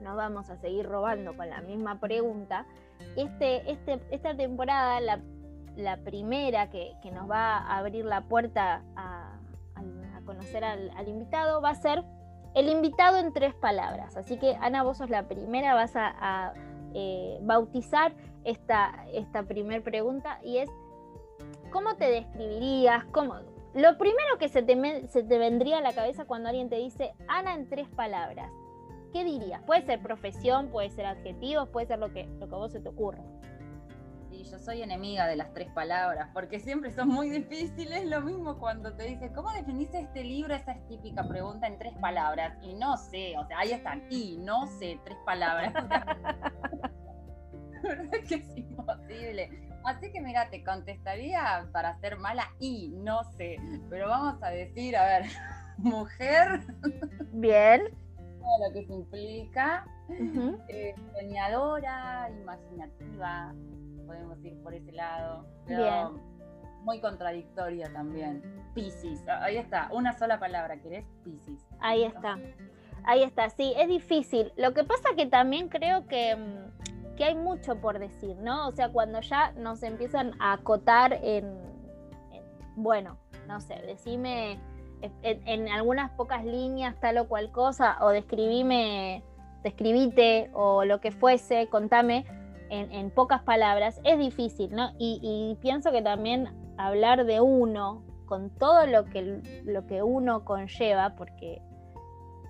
nos 0.00 0.16
vamos 0.16 0.50
a 0.50 0.56
seguir 0.56 0.86
robando 0.86 1.36
con 1.36 1.48
la 1.48 1.60
misma 1.60 2.00
pregunta, 2.00 2.66
este, 3.14 3.70
este, 3.70 4.00
esta 4.10 4.36
temporada, 4.36 5.00
la, 5.00 5.96
primera 5.98 6.68
que, 6.68 6.96
nos 7.12 7.30
va 7.30 7.58
a 7.58 7.78
abrir 7.78 8.04
la 8.06 8.22
puerta 8.22 8.82
a, 8.96 9.38
conocer 10.26 10.64
al 10.64 11.06
invitado, 11.06 11.60
va 11.60 11.70
a 11.70 11.74
ser 11.76 12.02
el 12.54 12.68
invitado 12.68 13.18
en 13.18 13.32
tres 13.32 13.54
palabras. 13.54 14.16
Así 14.16 14.38
que 14.38 14.56
Ana, 14.60 14.82
vos 14.82 14.98
sos 14.98 15.10
la 15.10 15.26
primera, 15.28 15.74
vas 15.74 15.92
a, 15.94 16.54
eh, 16.94 17.38
bautizar 17.42 18.14
esta, 18.44 19.04
esta 19.12 19.42
primera 19.42 19.82
pregunta 19.82 20.38
y 20.44 20.58
es, 20.58 20.70
¿cómo 21.72 21.96
te 21.96 22.08
describirías? 22.08 23.04
¿Cómo? 23.06 23.34
Lo 23.74 23.98
primero 23.98 24.38
que 24.38 24.48
se 24.48 24.62
te, 24.62 25.08
se 25.08 25.24
te 25.24 25.38
vendría 25.38 25.78
a 25.78 25.80
la 25.80 25.92
cabeza 25.92 26.24
cuando 26.24 26.48
alguien 26.48 26.68
te 26.68 26.76
dice 26.76 27.12
Ana 27.26 27.54
en 27.54 27.68
tres 27.68 27.88
palabras, 27.88 28.48
¿qué 29.12 29.24
dirías? 29.24 29.60
Puede 29.62 29.82
ser 29.82 30.00
profesión, 30.00 30.68
puede 30.68 30.90
ser 30.90 31.06
adjetivos, 31.06 31.68
puede 31.70 31.86
ser 31.86 31.98
lo 31.98 32.12
que, 32.12 32.26
lo 32.38 32.48
que 32.48 32.54
vos 32.54 32.70
se 32.70 32.80
te 32.80 32.88
ocurra. 32.88 33.24
Sí, 34.44 34.50
yo 34.50 34.58
soy 34.58 34.82
enemiga 34.82 35.26
de 35.26 35.36
las 35.36 35.52
tres 35.52 35.70
palabras, 35.72 36.28
porque 36.32 36.58
siempre 36.60 36.92
son 36.92 37.08
muy 37.08 37.30
difíciles. 37.30 38.04
Lo 38.06 38.20
mismo 38.20 38.58
cuando 38.58 38.94
te 38.94 39.04
dice, 39.04 39.32
¿cómo 39.32 39.50
definiste 39.52 40.00
este 40.00 40.24
libro? 40.24 40.54
Esa 40.54 40.72
es 40.72 40.88
típica 40.88 41.26
pregunta 41.26 41.66
en 41.66 41.78
tres 41.78 41.94
palabras. 42.00 42.56
Y 42.62 42.74
no 42.74 42.96
sé, 42.96 43.34
o 43.38 43.46
sea, 43.46 43.58
ahí 43.60 43.72
están, 43.72 44.04
y 44.10 44.38
no 44.38 44.66
sé, 44.66 44.98
tres 45.04 45.18
palabras. 45.24 45.72
La 47.82 47.82
verdad 47.82 48.18
que 48.28 48.34
es 48.36 48.56
imposible. 48.56 49.50
Así 49.84 50.10
que 50.10 50.20
mira, 50.20 50.48
te 50.48 50.64
contestaría 50.64 51.68
para 51.72 51.98
ser 52.00 52.16
mala 52.16 52.50
y 52.58 52.88
no 52.88 53.22
sé, 53.36 53.58
pero 53.90 54.08
vamos 54.08 54.42
a 54.42 54.48
decir, 54.48 54.96
a 54.96 55.04
ver, 55.04 55.24
mujer. 55.78 56.60
Bien. 57.32 57.82
Todo 58.40 58.68
lo 58.68 58.74
que 58.74 58.86
se 58.86 58.92
implica. 58.92 59.86
Eh, 60.68 60.94
soñadora, 61.14 62.30
imaginativa, 62.30 63.54
podemos 64.04 64.42
ir 64.44 64.60
por 64.62 64.74
ese 64.74 64.92
lado. 64.92 65.46
Bien. 65.66 66.08
Muy 66.82 67.00
contradictoria 67.00 67.90
también. 67.92 68.42
Piscis, 68.74 69.26
ahí 69.28 69.56
está, 69.56 69.88
una 69.92 70.12
sola 70.18 70.38
palabra, 70.38 70.76
¿querés? 70.80 71.06
Piscis. 71.24 71.66
Ahí 71.80 72.04
está. 72.04 72.38
Ahí 73.04 73.22
está, 73.22 73.50
sí, 73.50 73.74
es 73.76 73.88
difícil. 73.88 74.52
Lo 74.56 74.74
que 74.74 74.84
pasa 74.84 75.10
que 75.16 75.26
también 75.26 75.68
creo 75.68 76.06
que 76.06 76.36
mm, 76.36 76.74
que 77.16 77.24
hay 77.24 77.34
mucho 77.34 77.76
por 77.76 77.98
decir, 77.98 78.36
¿no? 78.36 78.68
O 78.68 78.72
sea, 78.72 78.90
cuando 78.90 79.20
ya 79.20 79.52
nos 79.52 79.82
empiezan 79.82 80.32
a 80.40 80.54
acotar 80.54 81.18
en, 81.22 81.58
bueno, 82.76 83.18
no 83.46 83.60
sé, 83.60 83.76
decime 83.86 84.58
en, 85.22 85.68
algunas 85.68 86.10
pocas 86.12 86.44
líneas 86.44 86.98
tal 87.00 87.18
o 87.18 87.28
cual 87.28 87.50
cosa, 87.52 87.98
o 88.00 88.08
describime, 88.08 89.22
describite, 89.62 90.50
o 90.54 90.84
lo 90.84 91.00
que 91.00 91.10
fuese, 91.10 91.68
contame 91.68 92.24
en, 92.74 93.10
pocas 93.10 93.42
palabras, 93.42 94.00
es 94.04 94.18
difícil, 94.18 94.74
¿no? 94.74 94.90
Y, 94.98 95.56
pienso 95.60 95.92
que 95.92 96.02
también 96.02 96.48
hablar 96.76 97.24
de 97.24 97.40
uno, 97.40 98.02
con 98.26 98.50
todo 98.50 98.86
lo 98.86 99.04
que, 99.04 99.62
lo 99.64 99.86
que 99.86 100.02
uno 100.02 100.44
conlleva, 100.44 101.14
porque 101.16 101.60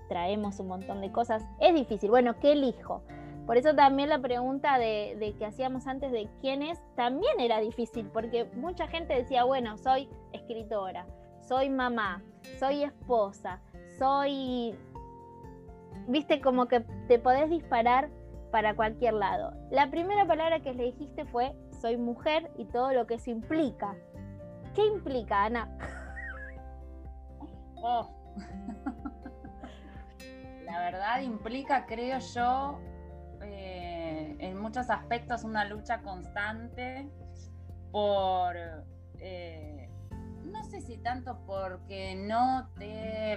traemos 0.07 0.59
un 0.59 0.67
montón 0.67 1.01
de 1.01 1.11
cosas, 1.11 1.43
es 1.59 1.73
difícil. 1.73 2.09
Bueno, 2.09 2.39
¿qué 2.39 2.53
elijo? 2.53 3.03
Por 3.45 3.57
eso 3.57 3.75
también 3.75 4.09
la 4.09 4.19
pregunta 4.19 4.79
de, 4.79 5.35
que 5.37 5.45
hacíamos 5.45 5.85
antes 5.85 6.11
de 6.11 6.27
quién 6.41 6.63
es 6.63 6.79
también 6.95 7.39
era 7.39 7.59
difícil, 7.59 8.07
porque 8.07 8.45
mucha 8.55 8.87
gente 8.87 9.13
decía, 9.13 9.43
bueno, 9.43 9.77
soy 9.77 10.09
escritora, 10.33 11.05
soy 11.41 11.69
mamá, 11.69 12.23
soy 12.59 12.83
esposa, 12.83 13.61
soy... 13.99 14.75
Viste, 16.07 16.41
como 16.41 16.67
que 16.67 16.81
te 17.07 17.19
podés 17.19 17.49
disparar 17.49 18.09
para 18.55 18.73
cualquier 18.73 19.15
lado. 19.15 19.51
La 19.69 19.91
primera 19.91 20.25
palabra 20.25 20.61
que 20.61 20.73
le 20.73 20.85
dijiste 20.85 21.25
fue, 21.25 21.53
soy 21.81 21.97
mujer 21.97 22.49
y 22.57 22.63
todo 22.63 22.93
lo 22.93 23.05
que 23.05 23.15
eso 23.15 23.29
implica. 23.29 23.93
¿Qué 24.73 24.85
implica, 24.85 25.43
Ana? 25.43 25.77
Oh. 27.87 28.09
La 30.65 30.79
verdad 30.79 31.19
implica, 31.19 31.85
creo 31.85 32.17
yo, 32.33 32.79
eh, 33.43 34.37
en 34.39 34.61
muchos 34.61 34.89
aspectos 34.89 35.43
una 35.43 35.65
lucha 35.65 36.01
constante 36.01 37.07
por, 37.91 38.55
eh, 39.19 39.84
no 40.55 40.63
sé 40.63 40.79
si 40.81 40.97
tanto 40.97 41.37
porque 41.45 42.15
no 42.15 42.69
te 42.77 43.35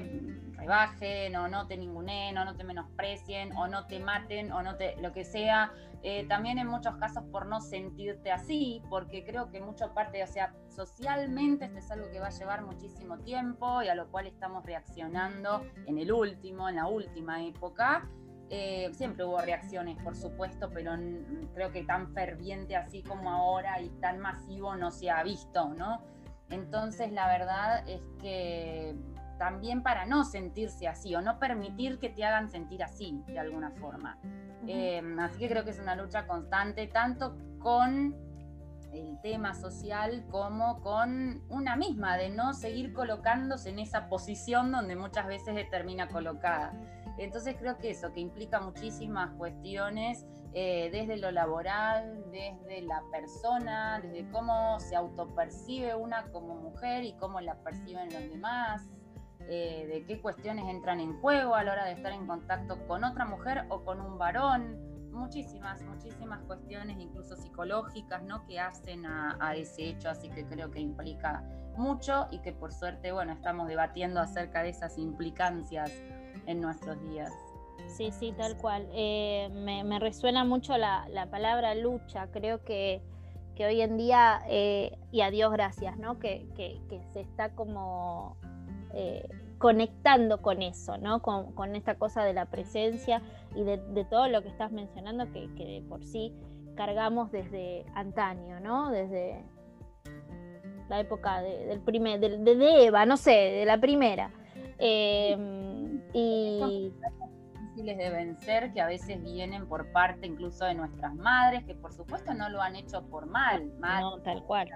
rebajen 0.52 1.34
o 1.36 1.48
no 1.48 1.66
te 1.66 1.76
ningunen 1.76 2.38
o 2.38 2.44
no 2.44 2.56
te 2.56 2.64
menosprecien 2.64 3.52
o 3.56 3.66
no 3.66 3.86
te 3.86 3.98
maten 3.98 4.52
o 4.52 4.62
no 4.62 4.76
te 4.76 4.96
lo 5.02 5.12
que 5.12 5.24
sea, 5.24 5.72
eh, 6.02 6.26
también 6.28 6.58
en 6.58 6.68
muchos 6.68 6.96
casos 6.96 7.24
por 7.32 7.46
no 7.46 7.60
sentirte 7.60 8.30
así, 8.30 8.82
porque 8.88 9.24
creo 9.24 9.50
que 9.50 9.60
mucha 9.60 9.92
parte, 9.94 10.22
o 10.22 10.26
sea, 10.28 10.54
socialmente 10.68 11.64
esto 11.64 11.78
es 11.78 11.90
algo 11.90 12.08
que 12.10 12.20
va 12.20 12.28
a 12.28 12.30
llevar 12.30 12.62
muchísimo 12.64 13.18
tiempo 13.18 13.82
y 13.82 13.88
a 13.88 13.96
lo 13.96 14.08
cual 14.10 14.26
estamos 14.28 14.64
reaccionando 14.64 15.64
en 15.86 15.98
el 15.98 16.12
último, 16.12 16.68
en 16.68 16.76
la 16.76 16.86
última 16.86 17.44
época. 17.44 18.08
Eh, 18.50 18.88
siempre 18.94 19.24
hubo 19.24 19.38
reacciones, 19.42 20.02
por 20.02 20.16
supuesto, 20.16 20.70
pero 20.72 20.92
creo 21.52 21.70
que 21.70 21.82
tan 21.82 22.14
ferviente 22.14 22.76
así 22.76 23.02
como 23.02 23.30
ahora 23.30 23.80
y 23.82 23.90
tan 24.00 24.20
masivo 24.20 24.74
no 24.74 24.90
se 24.90 25.10
ha 25.10 25.22
visto, 25.22 25.74
¿no? 25.74 26.02
Entonces, 26.50 27.12
la 27.12 27.28
verdad 27.28 27.88
es 27.88 28.00
que 28.20 28.96
también 29.38 29.82
para 29.82 30.04
no 30.04 30.24
sentirse 30.24 30.88
así 30.88 31.14
o 31.14 31.22
no 31.22 31.38
permitir 31.38 31.98
que 31.98 32.08
te 32.08 32.24
hagan 32.24 32.50
sentir 32.50 32.82
así 32.82 33.22
de 33.26 33.38
alguna 33.38 33.70
forma. 33.70 34.18
Eh, 34.66 35.02
así 35.20 35.38
que 35.38 35.48
creo 35.48 35.64
que 35.64 35.70
es 35.70 35.78
una 35.78 35.94
lucha 35.94 36.26
constante, 36.26 36.88
tanto 36.88 37.36
con 37.58 38.16
el 38.92 39.20
tema 39.20 39.54
social 39.54 40.24
como 40.30 40.80
con 40.80 41.42
una 41.48 41.76
misma, 41.76 42.16
de 42.16 42.30
no 42.30 42.54
seguir 42.54 42.92
colocándose 42.92 43.70
en 43.70 43.78
esa 43.78 44.08
posición 44.08 44.72
donde 44.72 44.96
muchas 44.96 45.26
veces 45.26 45.54
se 45.54 45.64
termina 45.64 46.08
colocada. 46.08 46.72
Entonces 47.18 47.56
creo 47.58 47.76
que 47.78 47.90
eso, 47.90 48.12
que 48.12 48.20
implica 48.20 48.60
muchísimas 48.60 49.30
cuestiones 49.34 50.24
eh, 50.54 50.88
desde 50.92 51.16
lo 51.16 51.30
laboral, 51.30 52.24
desde 52.30 52.82
la 52.82 53.02
persona, 53.10 54.00
desde 54.00 54.30
cómo 54.30 54.78
se 54.80 54.96
autopercibe 54.96 55.94
una 55.94 56.30
como 56.30 56.54
mujer 56.56 57.04
y 57.04 57.12
cómo 57.14 57.40
la 57.40 57.56
perciben 57.56 58.12
los 58.12 58.22
demás, 58.30 58.88
eh, 59.48 59.86
de 59.92 60.04
qué 60.04 60.20
cuestiones 60.20 60.66
entran 60.68 61.00
en 61.00 61.20
juego 61.20 61.54
a 61.54 61.64
la 61.64 61.72
hora 61.72 61.84
de 61.84 61.92
estar 61.92 62.12
en 62.12 62.26
contacto 62.26 62.86
con 62.86 63.04
otra 63.04 63.24
mujer 63.24 63.64
o 63.68 63.84
con 63.84 64.00
un 64.00 64.16
varón. 64.16 64.86
Muchísimas, 65.10 65.82
muchísimas 65.82 66.40
cuestiones, 66.44 66.98
incluso 67.00 67.36
psicológicas, 67.36 68.22
¿no? 68.22 68.46
Que 68.46 68.60
hacen 68.60 69.04
a, 69.04 69.36
a 69.40 69.56
ese 69.56 69.88
hecho, 69.88 70.08
así 70.08 70.28
que 70.28 70.46
creo 70.46 70.70
que 70.70 70.78
implica 70.78 71.42
mucho 71.76 72.28
y 72.30 72.38
que 72.40 72.52
por 72.52 72.72
suerte, 72.72 73.10
bueno, 73.10 73.32
estamos 73.32 73.68
debatiendo 73.68 74.20
acerca 74.20 74.62
de 74.62 74.68
esas 74.68 74.96
implicancias 74.96 75.92
en 76.48 76.60
nuestros 76.60 77.00
días. 77.10 77.32
Sí, 77.86 78.10
sí, 78.10 78.32
tal 78.36 78.56
cual. 78.56 78.88
Eh, 78.92 79.48
me, 79.52 79.98
resuena 79.98 80.44
mucho 80.44 80.76
la, 80.76 81.06
palabra 81.30 81.74
lucha. 81.74 82.28
Creo 82.32 82.64
que, 82.64 83.02
hoy 83.58 83.80
en 83.80 83.96
día, 83.96 84.40
eh, 84.48 84.96
y 85.12 85.20
a 85.20 85.30
Dios 85.30 85.52
gracias, 85.52 85.96
¿no? 85.98 86.18
Que, 86.18 86.46
se 87.12 87.20
está 87.20 87.50
como 87.50 88.36
eh, 88.94 89.28
conectando 89.58 90.42
con 90.42 90.62
eso, 90.62 90.98
¿no? 90.98 91.22
Con, 91.22 91.76
esta 91.76 91.96
cosa 91.96 92.24
de 92.24 92.32
la 92.32 92.46
presencia 92.46 93.22
y 93.54 93.62
de, 93.62 93.78
todo 94.10 94.28
lo 94.28 94.42
que 94.42 94.48
estás 94.48 94.72
mencionando, 94.72 95.30
que, 95.32 95.48
de 95.48 95.84
por 95.88 96.04
sí 96.04 96.32
cargamos 96.76 97.30
desde 97.30 97.84
antaño, 97.94 98.60
¿no? 98.60 98.90
Desde 98.90 99.44
la 100.88 101.00
época 101.00 101.42
del 101.42 101.80
primer, 101.80 102.20
de, 102.20 102.38
de, 102.38 102.86
Eva, 102.86 103.04
no 103.04 103.16
sé, 103.16 103.32
de 103.32 103.64
la 103.66 103.78
primera. 103.78 104.30
Y 104.80 105.34
difíciles 107.52 107.98
de 107.98 108.10
vencer 108.10 108.72
que 108.72 108.80
a 108.80 108.86
veces 108.86 109.22
vienen 109.22 109.66
por 109.68 109.90
parte 109.92 110.26
incluso 110.26 110.64
de 110.64 110.74
nuestras 110.74 111.14
madres, 111.14 111.64
que 111.64 111.74
por 111.74 111.92
supuesto 111.92 112.34
no 112.34 112.48
lo 112.48 112.60
han 112.60 112.76
hecho 112.76 113.02
por 113.06 113.26
mal, 113.26 113.72
mal 113.78 114.02
no, 114.02 114.18
tal 114.18 114.42
cual. 114.44 114.68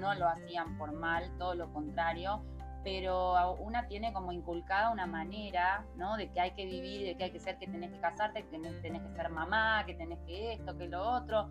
No 0.00 0.14
lo 0.14 0.28
hacían 0.28 0.76
por 0.76 0.92
mal, 0.92 1.30
todo 1.38 1.54
lo 1.54 1.72
contrario, 1.72 2.42
pero 2.82 3.54
una 3.56 3.86
tiene 3.86 4.12
como 4.12 4.32
inculcada 4.32 4.90
una 4.90 5.06
manera, 5.06 5.84
¿no? 5.96 6.16
De 6.16 6.30
que 6.32 6.40
hay 6.40 6.50
que 6.52 6.66
vivir, 6.66 7.06
de 7.06 7.16
que 7.16 7.24
hay 7.24 7.30
que 7.30 7.38
ser, 7.38 7.58
que 7.58 7.68
tenés 7.68 7.92
que 7.92 8.00
casarte, 8.00 8.42
que 8.42 8.48
tenés, 8.48 8.82
tenés 8.82 9.02
que 9.02 9.12
ser 9.14 9.28
mamá, 9.30 9.84
que 9.86 9.94
tenés 9.94 10.18
que 10.26 10.54
esto, 10.54 10.76
que 10.76 10.88
lo 10.88 11.00
otro 11.00 11.48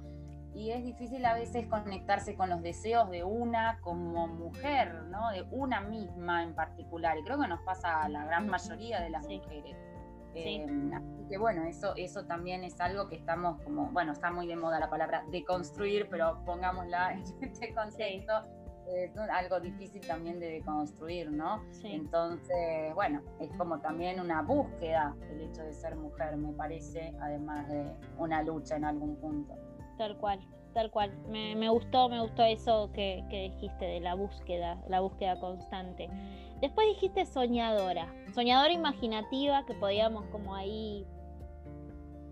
y 0.57 0.71
es 0.71 0.83
difícil 0.83 1.23
a 1.23 1.35
veces 1.35 1.67
conectarse 1.67 2.35
con 2.35 2.49
los 2.49 2.63
deseos 2.63 3.11
de 3.11 3.23
una 3.23 3.79
como 3.81 4.27
mujer, 4.27 5.03
¿no? 5.03 5.29
De 5.29 5.43
una 5.51 5.81
misma 5.81 6.41
en 6.41 6.55
particular. 6.55 7.15
Y 7.19 7.23
creo 7.23 7.39
que 7.39 7.47
nos 7.47 7.61
pasa 7.61 8.01
a 8.01 8.09
la 8.09 8.25
gran 8.25 8.47
mayoría 8.49 8.99
de 8.99 9.11
las 9.11 9.27
mujeres. 9.27 9.77
Eh, 10.33 10.65
así 10.93 11.25
que 11.29 11.37
bueno, 11.37 11.63
eso, 11.63 11.93
eso 11.95 12.25
también 12.25 12.63
es 12.63 12.79
algo 12.79 13.07
que 13.07 13.15
estamos 13.15 13.61
como, 13.61 13.91
bueno, 13.91 14.13
está 14.13 14.31
muy 14.31 14.47
de 14.47 14.55
moda 14.55 14.79
la 14.79 14.89
palabra 14.89 15.23
deconstruir, 15.31 16.07
pero 16.09 16.43
pongámosla 16.43 17.13
en 17.13 17.23
este 17.41 17.73
contexto. 17.75 18.33
Es 18.87 19.15
algo 19.17 19.59
difícil 19.59 20.07
también 20.07 20.39
de 20.39 20.49
deconstruir, 20.49 21.29
¿no? 21.29 21.61
Entonces, 21.83 22.95
bueno, 22.95 23.21
es 23.39 23.51
como 23.57 23.79
también 23.79 24.19
una 24.19 24.41
búsqueda 24.41 25.13
el 25.29 25.41
hecho 25.41 25.61
de 25.61 25.73
ser 25.73 25.97
mujer, 25.97 26.37
me 26.37 26.53
parece, 26.53 27.13
además 27.19 27.67
de 27.67 27.93
una 28.17 28.41
lucha 28.43 28.77
en 28.77 28.85
algún 28.85 29.17
punto. 29.17 29.66
Tal 29.97 30.17
cual, 30.17 30.39
tal 30.73 30.91
cual. 30.91 31.11
Me, 31.29 31.69
gustó, 31.69 32.09
me 32.09 32.21
gustó 32.21 32.43
eso 32.43 32.91
que, 32.93 33.23
dijiste 33.29 33.85
de 33.85 33.99
la 33.99 34.15
búsqueda, 34.15 34.81
la 34.87 34.99
búsqueda 34.99 35.39
constante. 35.39 36.09
Después 36.61 36.87
dijiste 36.87 37.25
soñadora, 37.25 38.13
soñadora 38.33 38.73
imaginativa, 38.73 39.65
que 39.65 39.73
podíamos 39.73 40.25
como 40.27 40.55
ahí 40.55 41.05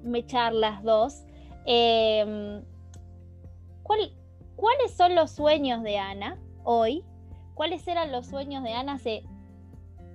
mechar 0.03 0.53
las 0.53 0.83
dos. 0.83 1.25
Em, 1.65 2.63
¿Cuáles 3.83 4.95
son 4.95 5.15
los 5.15 5.31
sueños 5.31 5.83
de 5.83 5.97
Ana 5.97 6.39
hoy? 6.63 7.03
¿Cuáles 7.55 7.87
eran 7.87 8.11
los 8.11 8.25
sueños 8.27 8.63
de 8.63 8.73
Ana 8.73 8.93
hace 8.93 9.23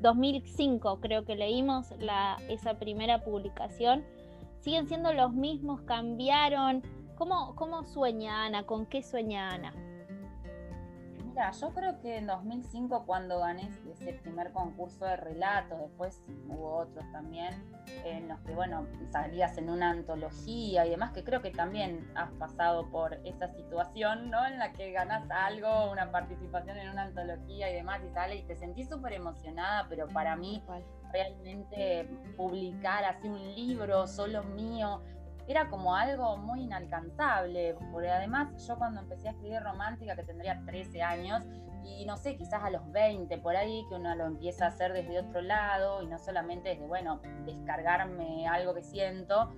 2005 0.01 1.01
creo 1.01 1.25
que 1.25 1.37
leímos 1.37 1.93
la, 1.99 2.39
esa 2.49 2.79
primera 2.79 3.23
publicación. 3.23 4.05
¿Siguen 4.61 4.89
siendo 4.89 5.13
los 5.13 5.33
mismos? 5.33 5.83
¿Cambiaron? 5.83 6.83
¿Cómo, 7.21 7.55
cómo 7.55 7.85
sueña 7.85 8.47
Ana? 8.47 8.65
¿Con 8.65 8.87
qué 8.87 9.03
sueña 9.03 9.51
Ana? 9.51 9.75
Mira, 11.27 11.51
yo 11.51 11.69
creo 11.75 12.01
que 12.01 12.17
en 12.17 12.27
2005 12.27 13.05
cuando 13.05 13.41
gané 13.41 13.69
ese 13.93 14.15
primer 14.15 14.53
concurso 14.55 15.05
de 15.05 15.19
relatos, 15.19 15.79
después 15.81 16.23
hubo 16.49 16.79
otros 16.79 17.05
también, 17.13 17.63
en 18.07 18.27
los 18.27 18.41
que, 18.41 18.55
bueno, 18.55 18.87
salías 19.13 19.59
en 19.59 19.69
una 19.69 19.91
antología 19.91 20.87
y 20.87 20.91
demás, 20.91 21.13
que 21.13 21.23
creo 21.23 21.43
que 21.43 21.51
también 21.51 22.11
has 22.15 22.31
pasado 22.33 22.89
por 22.89 23.13
esa 23.27 23.49
situación, 23.49 24.31
¿no? 24.31 24.47
En 24.47 24.59
la 24.59 24.73
que 24.73 24.91
ganas 24.91 25.31
algo, 25.31 25.93
una 25.93 26.11
participación 26.11 26.79
en 26.79 26.89
una 26.89 27.03
antología 27.03 27.71
y 27.71 27.75
demás, 27.75 28.01
y 28.03 28.15
sale 28.15 28.37
y 28.37 28.45
te 28.45 28.57
sentís 28.57 28.89
súper 28.89 29.13
emocionada, 29.13 29.87
pero 29.91 30.09
para 30.09 30.37
mí 30.37 30.65
realmente 31.13 32.09
publicar 32.39 33.05
así 33.05 33.29
un 33.29 33.55
libro 33.55 34.07
solo 34.07 34.43
mío, 34.43 35.03
era 35.47 35.69
como 35.69 35.95
algo 35.95 36.37
muy 36.37 36.63
inalcanzable, 36.63 37.77
porque 37.93 38.09
además 38.09 38.67
yo 38.67 38.77
cuando 38.79 39.01
empecé 39.01 39.29
a 39.29 39.31
escribir 39.33 39.63
romántica, 39.63 40.17
que 40.17 40.25
tendría 40.25 40.63
13 40.65 41.03
años, 41.03 41.45
y 41.85 42.05
no 42.05 42.17
sé, 42.17 42.37
quizás 42.37 42.63
a 42.63 42.71
los 42.71 42.91
20, 42.93 43.39
por 43.39 43.57
ahí, 43.57 43.85
que 43.89 43.95
uno 43.95 44.15
lo 44.15 44.27
empieza 44.27 44.67
a 44.67 44.69
hacer 44.69 44.93
desde 44.93 45.19
otro 45.19 45.41
lado, 45.41 46.03
y 46.03 46.07
no 46.07 46.19
solamente 46.19 46.71
desde, 46.71 46.87
bueno, 46.87 47.21
descargarme 47.45 48.47
algo 48.47 48.75
que 48.75 48.83
siento, 48.83 49.53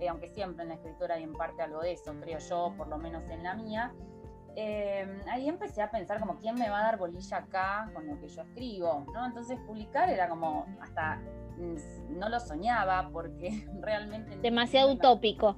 eh, 0.00 0.08
aunque 0.08 0.28
siempre 0.28 0.62
en 0.62 0.68
la 0.68 0.74
escritura 0.74 1.16
hay 1.16 1.24
en 1.24 1.32
parte 1.32 1.62
algo 1.62 1.80
de 1.80 1.92
eso, 1.92 2.14
creo 2.20 2.38
yo, 2.38 2.74
por 2.76 2.88
lo 2.88 2.98
menos 2.98 3.28
en 3.30 3.42
la 3.42 3.54
mía, 3.54 3.92
eh, 4.56 5.22
ahí 5.30 5.48
empecé 5.48 5.82
a 5.82 5.90
pensar 5.90 6.20
como, 6.20 6.38
¿quién 6.38 6.54
me 6.56 6.68
va 6.68 6.80
a 6.80 6.82
dar 6.82 6.98
bolilla 6.98 7.38
acá 7.38 7.90
con 7.94 8.06
lo 8.06 8.18
que 8.20 8.28
yo 8.28 8.42
escribo? 8.42 9.06
¿no? 9.12 9.26
Entonces 9.26 9.58
publicar 9.66 10.10
era 10.10 10.28
como 10.28 10.66
hasta 10.80 11.20
no 12.10 12.28
lo 12.28 12.40
soñaba 12.40 13.08
porque 13.12 13.66
realmente... 13.80 14.36
Demasiado 14.38 14.92
utópico. 14.92 15.56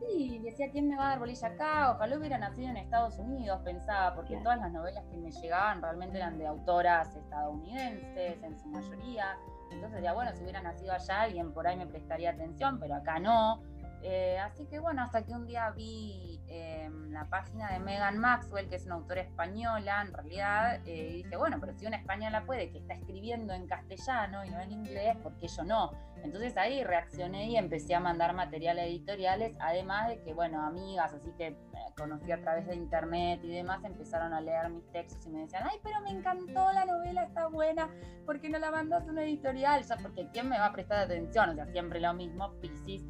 Sí, 0.00 0.38
decía, 0.40 0.70
¿quién 0.70 0.88
me 0.88 0.96
va 0.96 1.06
a 1.06 1.08
dar 1.10 1.18
bolilla 1.18 1.48
acá? 1.48 1.92
Ojalá 1.92 2.18
hubiera 2.18 2.38
nacido 2.38 2.68
en 2.68 2.76
Estados 2.76 3.18
Unidos, 3.18 3.60
pensaba, 3.64 4.14
porque 4.14 4.36
todas 4.38 4.58
las 4.58 4.70
novelas 4.70 5.04
que 5.10 5.16
me 5.16 5.30
llegaban 5.30 5.80
realmente 5.80 6.18
eran 6.18 6.36
de 6.36 6.46
autoras 6.46 7.14
estadounidenses, 7.16 8.42
en 8.42 8.58
su 8.58 8.68
mayoría. 8.68 9.38
Entonces 9.70 9.96
decía, 9.96 10.12
bueno, 10.12 10.32
si 10.34 10.42
hubiera 10.42 10.60
nacido 10.60 10.92
allá, 10.92 11.22
alguien 11.22 11.52
por 11.52 11.66
ahí 11.66 11.76
me 11.76 11.86
prestaría 11.86 12.30
atención, 12.30 12.78
pero 12.78 12.96
acá 12.96 13.18
no. 13.18 13.62
Eh, 14.02 14.38
así 14.38 14.66
que 14.66 14.78
bueno, 14.78 15.02
hasta 15.02 15.24
que 15.24 15.32
un 15.32 15.46
día 15.46 15.70
vi 15.70 16.33
em, 16.48 17.10
la 17.10 17.24
página 17.28 17.72
de 17.72 17.78
Megan 17.78 18.18
Maxwell, 18.18 18.68
que 18.68 18.76
es 18.76 18.86
una 18.86 18.96
autora 18.96 19.22
española 19.22 20.02
en 20.02 20.12
realidad, 20.12 20.80
eh, 20.86 21.08
y 21.10 21.22
dije, 21.22 21.36
bueno, 21.36 21.58
pero 21.60 21.72
si 21.74 21.86
una 21.86 21.96
española 21.96 22.44
puede, 22.44 22.70
que 22.70 22.78
está 22.78 22.94
escribiendo 22.94 23.54
en 23.54 23.66
castellano 23.66 24.44
y 24.44 24.50
no 24.50 24.60
en 24.60 24.72
inglés, 24.72 25.16
¿por 25.22 25.36
qué 25.38 25.48
yo 25.48 25.62
no? 25.64 25.92
Entonces 26.22 26.56
ahí 26.56 26.82
reaccioné 26.82 27.48
y 27.48 27.56
empecé 27.56 27.94
a 27.94 28.00
mandar 28.00 28.34
material 28.34 28.78
a 28.78 28.84
editoriales, 28.84 29.56
además 29.60 30.08
de 30.08 30.22
que, 30.22 30.32
bueno, 30.32 30.64
amigas, 30.64 31.12
así 31.12 31.30
que 31.36 31.56
conocí 31.96 32.32
a 32.32 32.40
través 32.40 32.66
de 32.66 32.74
internet 32.74 33.40
y 33.42 33.48
demás, 33.48 33.84
empezaron 33.84 34.32
a 34.32 34.40
leer 34.40 34.70
mis 34.70 34.90
textos 34.90 35.26
y 35.26 35.30
me 35.30 35.40
decían, 35.40 35.64
ay, 35.70 35.78
pero 35.82 36.00
me 36.00 36.10
encantó 36.10 36.72
la 36.72 36.84
novela, 36.84 37.24
está 37.24 37.48
buena, 37.48 37.90
¿por 38.24 38.40
qué 38.40 38.48
no 38.48 38.58
la 38.58 38.70
mandas 38.70 39.06
a 39.06 39.10
una 39.10 39.22
editorial? 39.22 39.82
Ya, 39.82 39.96
porque 39.98 40.28
¿quién 40.32 40.48
me 40.48 40.58
va 40.58 40.66
a 40.66 40.72
prestar 40.72 41.00
atención? 41.00 41.50
O 41.50 41.54
sea, 41.54 41.66
siempre 41.66 42.00
lo 42.00 42.14
mismo, 42.14 42.52
Piscis 42.60 43.04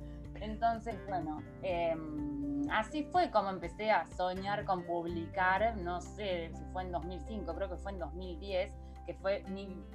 entonces, 0.44 0.96
bueno, 1.08 1.42
em, 1.62 2.43
así 2.70 3.04
fue 3.04 3.30
como 3.30 3.50
empecé 3.50 3.90
a 3.90 4.06
soñar 4.06 4.64
con 4.64 4.84
publicar, 4.84 5.76
no 5.76 6.00
sé 6.00 6.50
si 6.54 6.64
fue 6.72 6.82
en 6.82 6.92
2005, 6.92 7.54
creo 7.54 7.68
que 7.68 7.76
fue 7.76 7.92
en 7.92 7.98
2010, 7.98 8.72
que 9.06 9.14
fue 9.14 9.44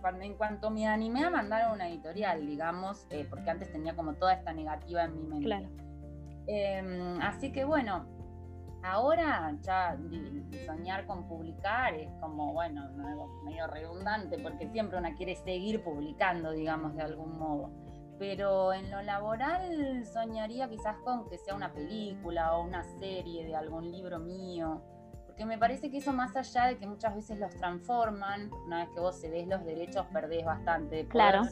cuando 0.01 0.23
en 0.23 0.35
cuanto 0.35 0.69
me 0.69 0.87
animé 0.87 1.23
a 1.23 1.29
mandar 1.29 1.63
a 1.63 1.73
una 1.73 1.87
editorial, 1.87 2.45
digamos, 2.45 3.07
eh, 3.09 3.25
porque 3.29 3.49
antes 3.49 3.71
tenía 3.71 3.95
como 3.95 4.13
toda 4.13 4.33
esta 4.33 4.53
negativa 4.53 5.03
en 5.03 5.15
mi 5.15 5.23
mente. 5.23 5.45
Claro. 5.45 5.67
Em, 6.47 7.21
así 7.21 7.51
que 7.51 7.63
bueno, 7.63 8.05
ahora 8.83 9.55
ya 9.61 9.97
soñar 10.65 11.05
con 11.05 11.27
publicar 11.27 11.93
es 11.93 12.11
como, 12.19 12.53
bueno, 12.53 12.89
medio 13.43 13.67
redundante, 13.67 14.37
porque 14.39 14.67
siempre 14.69 14.97
una 14.97 15.15
quiere 15.15 15.35
seguir 15.35 15.83
publicando, 15.83 16.51
digamos, 16.51 16.95
de 16.95 17.03
algún 17.03 17.37
modo 17.37 17.71
pero 18.19 18.73
en 18.73 18.91
lo 18.91 19.01
laboral 19.01 20.05
soñaría 20.05 20.69
quizás 20.69 20.97
con 20.97 21.27
que 21.29 21.37
sea 21.37 21.55
una 21.55 21.73
película 21.73 22.55
o 22.55 22.63
una 22.63 22.83
serie 22.99 23.45
de 23.45 23.55
algún 23.55 23.89
libro 23.91 24.19
mío, 24.19 24.83
porque 25.25 25.45
me 25.45 25.57
parece 25.57 25.89
que 25.89 25.97
eso 25.97 26.13
más 26.13 26.35
allá 26.35 26.65
de 26.65 26.77
que 26.77 26.85
muchas 26.85 27.15
veces 27.15 27.39
los 27.39 27.55
transforman, 27.55 28.51
una 28.67 28.83
vez 28.83 28.89
que 28.93 28.99
vos 28.99 29.19
cedés 29.19 29.47
los 29.47 29.63
derechos 29.65 30.05
perdés 30.13 30.45
bastante. 30.45 31.07
Claro 31.07 31.43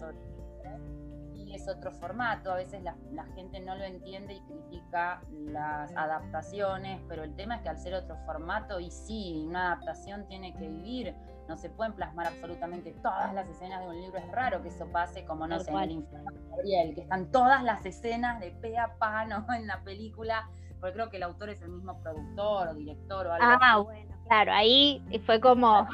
es 1.57 1.67
otro 1.67 1.91
formato, 1.91 2.51
a 2.51 2.55
veces 2.55 2.81
la, 2.83 2.95
gente 3.35 3.59
no 3.59 3.75
lo 3.75 3.83
entiende 3.83 4.35
y 4.35 4.41
critica 4.41 5.21
las 5.31 5.95
adaptaciones, 5.95 7.01
pero 7.07 7.23
el 7.23 7.35
tema 7.35 7.57
es 7.57 7.61
que 7.61 7.69
al 7.69 7.77
ser 7.77 7.93
otro 7.93 8.15
formato, 8.25 8.79
y 8.79 8.89
sí, 8.89 9.43
una 9.47 9.73
adaptación 9.73 10.27
tiene 10.27 10.53
que 10.53 10.67
vivir, 10.67 11.15
no 11.47 11.57
se 11.57 11.69
pueden 11.69 11.93
plasmar 11.93 12.27
absolutamente 12.27 12.91
todas 13.01 13.33
las 13.33 13.47
escenas 13.49 13.81
de 13.81 13.87
un 13.87 14.01
libro, 14.01 14.17
es 14.17 14.31
raro 14.31 14.61
que 14.61 14.69
eso 14.69 14.87
pase 14.91 15.25
como, 15.25 15.47
no 15.47 15.59
sé, 15.59 15.71
en 15.71 15.77
el 15.77 15.91
Infierno 15.91 16.31
Gabriel, 16.51 16.95
que 16.95 17.01
están 17.01 17.31
todas 17.31 17.63
las 17.63 17.85
escenas 17.85 18.39
de 18.39 18.51
pe 18.51 18.77
a 18.77 18.95
pa, 18.97 19.23
En 19.57 19.67
la 19.67 19.81
película, 19.83 20.49
porque 20.79 20.93
creo 20.93 21.09
que 21.09 21.17
el 21.17 21.23
autor 21.23 21.49
es 21.49 21.61
el 21.61 21.69
mismo 21.69 21.99
productor 22.01 22.69
o 22.69 22.73
director 22.73 23.27
o 23.27 23.33
algo 23.33 23.59
Ah, 23.61 23.79
bueno, 23.79 24.15
claro, 24.27 24.51
ahí 24.53 25.03
fue 25.25 25.39
como 25.39 25.87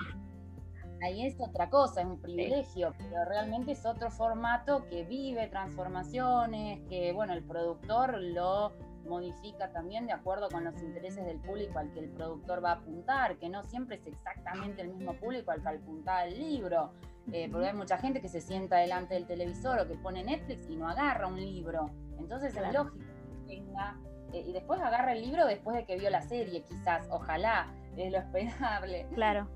ahí 1.04 1.26
es 1.26 1.40
otra 1.40 1.70
cosa, 1.70 2.02
es 2.02 2.08
un 2.08 2.20
privilegio, 2.20 2.94
pero 2.98 3.26
realmente 3.26 3.74
es 3.74 3.86
otro 3.86 4.10
formato 4.10 4.86
que 4.90 5.04
vive 5.04 5.48
transformaciones, 5.48 6.80
que 6.90 7.12
bueno, 7.14 7.34
el 7.34 7.44
productor 7.44 8.18
lo 8.22 8.72
modifica 9.06 9.72
también 9.72 10.06
de 10.08 10.14
acuerdo 10.14 10.50
con 10.50 10.64
los 10.64 10.82
intereses 10.82 11.26
del 11.26 11.40
público 11.40 11.80
al 11.80 11.92
que 11.92 12.00
el 12.00 12.10
productor 12.10 12.64
va 12.64 12.72
a 12.72 12.76
apuntar, 12.76 13.38
que 13.38 13.50
no 13.50 13.64
siempre 13.64 13.98
es 13.98 14.08
exactamente 14.08 14.82
el 14.82 14.90
mismo 14.90 15.14
público 15.14 15.52
al 15.52 15.62
que 15.62 15.70
apunta 15.70 16.26
el 16.26 16.40
libro, 16.40 16.92
eh, 17.32 17.50
porque 17.52 17.68
hay 17.68 17.74
mucha 17.74 17.98
gente 17.98 18.22
que 18.22 18.30
se 18.30 18.42
sienta 18.42 18.78
delante 18.78 19.14
del 19.14 19.26
televisor 19.26 19.80
o 19.80 19.88
que 19.88 19.96
pone 19.96 20.24
Netflix 20.24 20.70
y 20.70 20.76
no 20.76 20.88
agarra 20.88 21.28
un 21.28 21.40
libro, 21.40 21.90
entonces 22.18 22.56
es 22.56 22.74
lógico 22.74 23.06
que 23.48 23.56
tenga, 23.56 24.00
eh, 24.34 24.44
y 24.48 24.54
después 24.54 24.82
agarra 24.82 25.14
el 25.14 25.22
libro 25.22 25.46
después 25.46 25.76
de 25.78 25.86
que 25.86 25.98
vio 25.98 26.10
la 26.10 26.22
serie, 26.22 26.64
quizás, 26.64 27.08
ojalá, 27.10 27.74
es 27.96 28.12
lo 28.12 28.18
esperable. 28.34 29.08
Claro. 29.14 29.48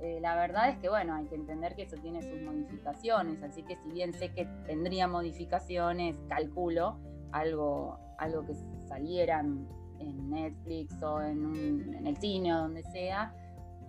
Eh, 0.00 0.18
la 0.20 0.36
verdad 0.36 0.68
es 0.68 0.78
que, 0.78 0.88
bueno, 0.88 1.14
hay 1.14 1.26
que 1.26 1.34
entender 1.34 1.74
que 1.74 1.82
eso 1.82 1.96
tiene 1.96 2.22
sus 2.22 2.40
modificaciones, 2.40 3.42
así 3.42 3.62
que 3.64 3.76
si 3.76 3.90
bien 3.90 4.12
sé 4.12 4.32
que 4.32 4.46
tendría 4.66 5.08
modificaciones, 5.08 6.18
calculo 6.28 6.98
algo, 7.32 7.98
algo 8.18 8.44
que 8.44 8.54
salieran 8.86 9.66
en 9.98 10.30
Netflix 10.30 11.02
o 11.02 11.20
en, 11.20 11.94
en 11.94 12.06
el 12.06 12.16
cine 12.16 12.54
o 12.54 12.58
donde 12.58 12.82
sea, 12.84 13.34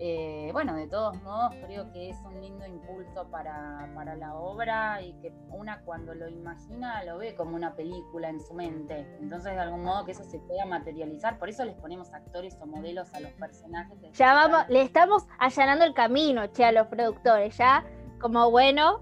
eh, 0.01 0.49
bueno, 0.53 0.75
de 0.75 0.87
todos 0.87 1.21
modos 1.23 1.53
creo 1.65 1.91
que 1.91 2.09
es 2.09 2.17
un 2.23 2.39
lindo 2.39 2.65
impulso 2.65 3.29
para, 3.29 3.85
la 4.15 4.33
obra 4.33 5.01
y 5.01 5.11
que 5.21 5.33
una 5.49 5.81
cuando 5.81 6.13
lo 6.15 6.29
imagina 6.29 7.03
lo 7.03 7.17
ve 7.17 7.35
como 7.35 7.57
una 7.57 7.75
película 7.75 8.29
en 8.29 8.39
su 8.39 8.53
mente. 8.53 9.05
Entonces 9.19 9.53
de 9.53 9.59
algún 9.59 9.83
modo 9.83 10.05
que 10.05 10.13
eso 10.13 10.23
se 10.23 10.39
pueda 10.39 10.65
materializar. 10.65 11.37
Por 11.37 11.49
eso 11.49 11.65
les 11.65 11.75
ponemos 11.75 12.13
actores 12.13 12.57
o 12.61 12.65
modelos 12.65 13.13
a 13.13 13.19
los 13.19 13.31
personajes. 13.33 13.97
Ya 14.13 14.33
vamos, 14.33 14.69
le 14.69 14.83
estamos 14.83 15.27
allanando 15.37 15.83
el 15.83 15.93
camino, 15.93 16.47
che, 16.47 16.63
a 16.63 16.71
los 16.71 16.87
productores. 16.87 17.57
Ya 17.57 17.85
como 18.21 18.49
bueno, 18.51 19.01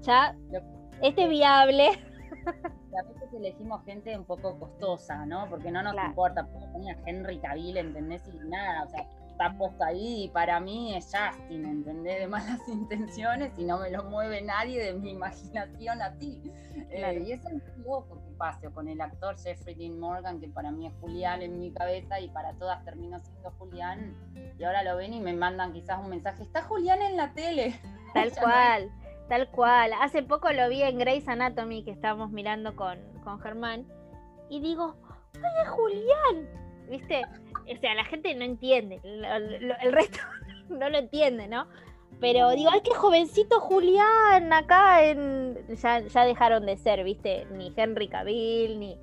ya 0.00 0.34
este 1.02 1.24
es 1.24 1.28
viable. 1.28 1.90
A 2.98 3.02
veces 3.02 3.32
elegimos 3.32 3.84
gente 3.84 4.16
un 4.16 4.24
poco 4.24 4.58
costosa, 4.58 5.26
¿no? 5.26 5.48
Porque 5.48 5.70
no 5.70 5.82
nos 5.82 5.94
importa, 5.94 6.46
porque 6.46 6.64
Henry 7.06 7.38
Cavill, 7.38 7.76
¿entendés? 7.76 8.22
Y 8.28 8.38
nada, 8.48 8.84
o 8.84 8.88
sea, 8.88 9.06
está 9.34 9.52
puesto 9.58 9.84
ahí 9.84 10.24
y 10.24 10.28
para 10.28 10.60
mí 10.60 10.94
es 10.94 11.12
Justin, 11.12 11.64
¿entendés? 11.64 12.20
De 12.20 12.26
malas 12.28 12.60
intenciones 12.68 13.52
y 13.58 13.64
no 13.64 13.78
me 13.78 13.90
lo 13.90 14.04
mueve 14.04 14.42
nadie 14.42 14.82
de 14.82 14.94
mi 14.94 15.10
imaginación 15.10 16.00
a 16.00 16.12
ti. 16.14 16.40
Eh, 16.90 17.24
y 17.26 17.32
eso 17.32 17.48
es 17.48 17.62
loco 17.78 18.20
que 18.24 18.30
pase 18.36 18.70
con 18.70 18.88
el 18.88 19.00
actor 19.00 19.36
Jeffrey 19.38 19.74
Dean 19.74 19.98
Morgan, 19.98 20.40
que 20.40 20.48
para 20.48 20.70
mí 20.70 20.86
es 20.86 20.92
Julián 21.00 21.42
en 21.42 21.58
mi 21.58 21.72
cabeza 21.72 22.20
y 22.20 22.28
para 22.28 22.52
todas 22.54 22.84
terminó 22.84 23.18
siendo 23.18 23.50
Julián. 23.58 24.14
Y 24.58 24.64
ahora 24.64 24.84
lo 24.84 24.96
ven 24.96 25.12
y 25.12 25.20
me 25.20 25.32
mandan 25.32 25.72
quizás 25.72 25.98
un 25.98 26.10
mensaje, 26.10 26.44
está 26.44 26.62
Julián 26.62 27.02
en 27.02 27.16
la 27.16 27.32
tele. 27.32 27.74
Tal 28.12 28.30
cual. 28.40 28.90
Tal 29.28 29.48
cual. 29.50 29.92
Hace 30.00 30.22
poco 30.22 30.52
lo 30.52 30.68
vi 30.68 30.82
en 30.82 30.98
Grey's 30.98 31.28
Anatomy 31.28 31.84
que 31.84 31.90
estábamos 31.90 32.30
mirando 32.30 32.76
con, 32.76 32.98
con 33.22 33.40
Germán 33.40 33.86
y 34.50 34.60
digo, 34.60 34.96
¡ay, 35.34 35.62
es 35.62 35.68
Julián! 35.70 36.64
¿viste? 36.88 37.22
O 37.54 37.80
sea, 37.80 37.94
la 37.94 38.04
gente 38.04 38.34
no 38.34 38.44
entiende, 38.44 39.00
el 39.04 39.92
resto 39.92 40.18
no 40.68 40.88
lo 40.88 40.98
entiende, 40.98 41.48
¿no? 41.48 41.66
Pero 42.20 42.50
digo, 42.50 42.70
ay, 42.72 42.80
qué 42.82 42.94
jovencito 42.94 43.60
Julián 43.60 44.52
acá 44.52 45.04
en... 45.04 45.58
Ya, 45.76 45.98
ya 46.00 46.24
dejaron 46.24 46.64
de 46.64 46.76
ser, 46.76 47.02
¿viste? 47.02 47.46
Ni 47.50 47.72
Henry 47.76 48.08
Cavill, 48.08 48.78
ni, 48.78 48.96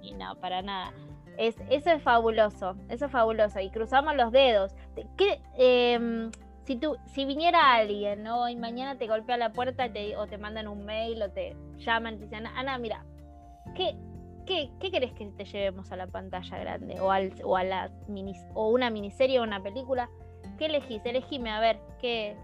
ni, 0.00 0.12
no, 0.14 0.34
para 0.40 0.62
nada. 0.62 0.92
Es, 1.36 1.56
eso 1.68 1.90
es 1.90 2.02
fabuloso, 2.02 2.74
eso 2.88 3.04
es 3.04 3.12
fabuloso. 3.12 3.60
Y 3.60 3.70
cruzamos 3.70 4.16
los 4.16 4.32
dedos. 4.32 4.74
¿Qué, 5.18 5.40
em, 5.58 6.30
si 6.66 6.74
tú, 6.76 6.96
si 7.06 7.24
viniera 7.24 7.74
alguien, 7.74 8.24
¿no? 8.24 8.48
Y 8.48 8.56
mañana 8.56 8.98
te 8.98 9.06
golpea 9.06 9.36
la 9.36 9.52
puerta 9.52 9.88
o 10.18 10.26
te 10.26 10.36
mandan 10.36 10.66
un 10.66 10.84
mail 10.84 11.22
o 11.22 11.30
te 11.30 11.56
llaman 11.78 12.14
y 12.14 12.16
te 12.18 12.24
dicen, 12.24 12.46
Ana, 12.46 12.76
mira, 12.78 13.04
¿qué, 13.76 13.96
qué, 14.46 14.70
qué 14.80 14.90
querés 14.90 15.12
que 15.12 15.26
te 15.26 15.44
llevemos 15.44 15.92
a 15.92 15.96
la 15.96 16.08
pantalla 16.08 16.58
grande? 16.58 17.00
O, 17.00 17.12
al, 17.12 17.32
o 17.44 17.56
a 17.56 17.62
la 17.62 17.90
mini, 18.08 18.32
o 18.54 18.70
una 18.70 18.90
miniserie 18.90 19.38
o 19.38 19.44
una 19.44 19.62
película. 19.62 20.10
¿Qué 20.58 20.66
elegís? 20.66 21.00
Elegime, 21.04 21.50
a 21.50 21.60
ver, 21.60 21.78
¿qué, 22.00 22.36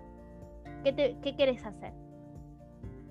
qué, 0.84 0.92
te, 0.92 1.16
qué 1.20 1.34
querés 1.34 1.64
hacer? 1.66 1.92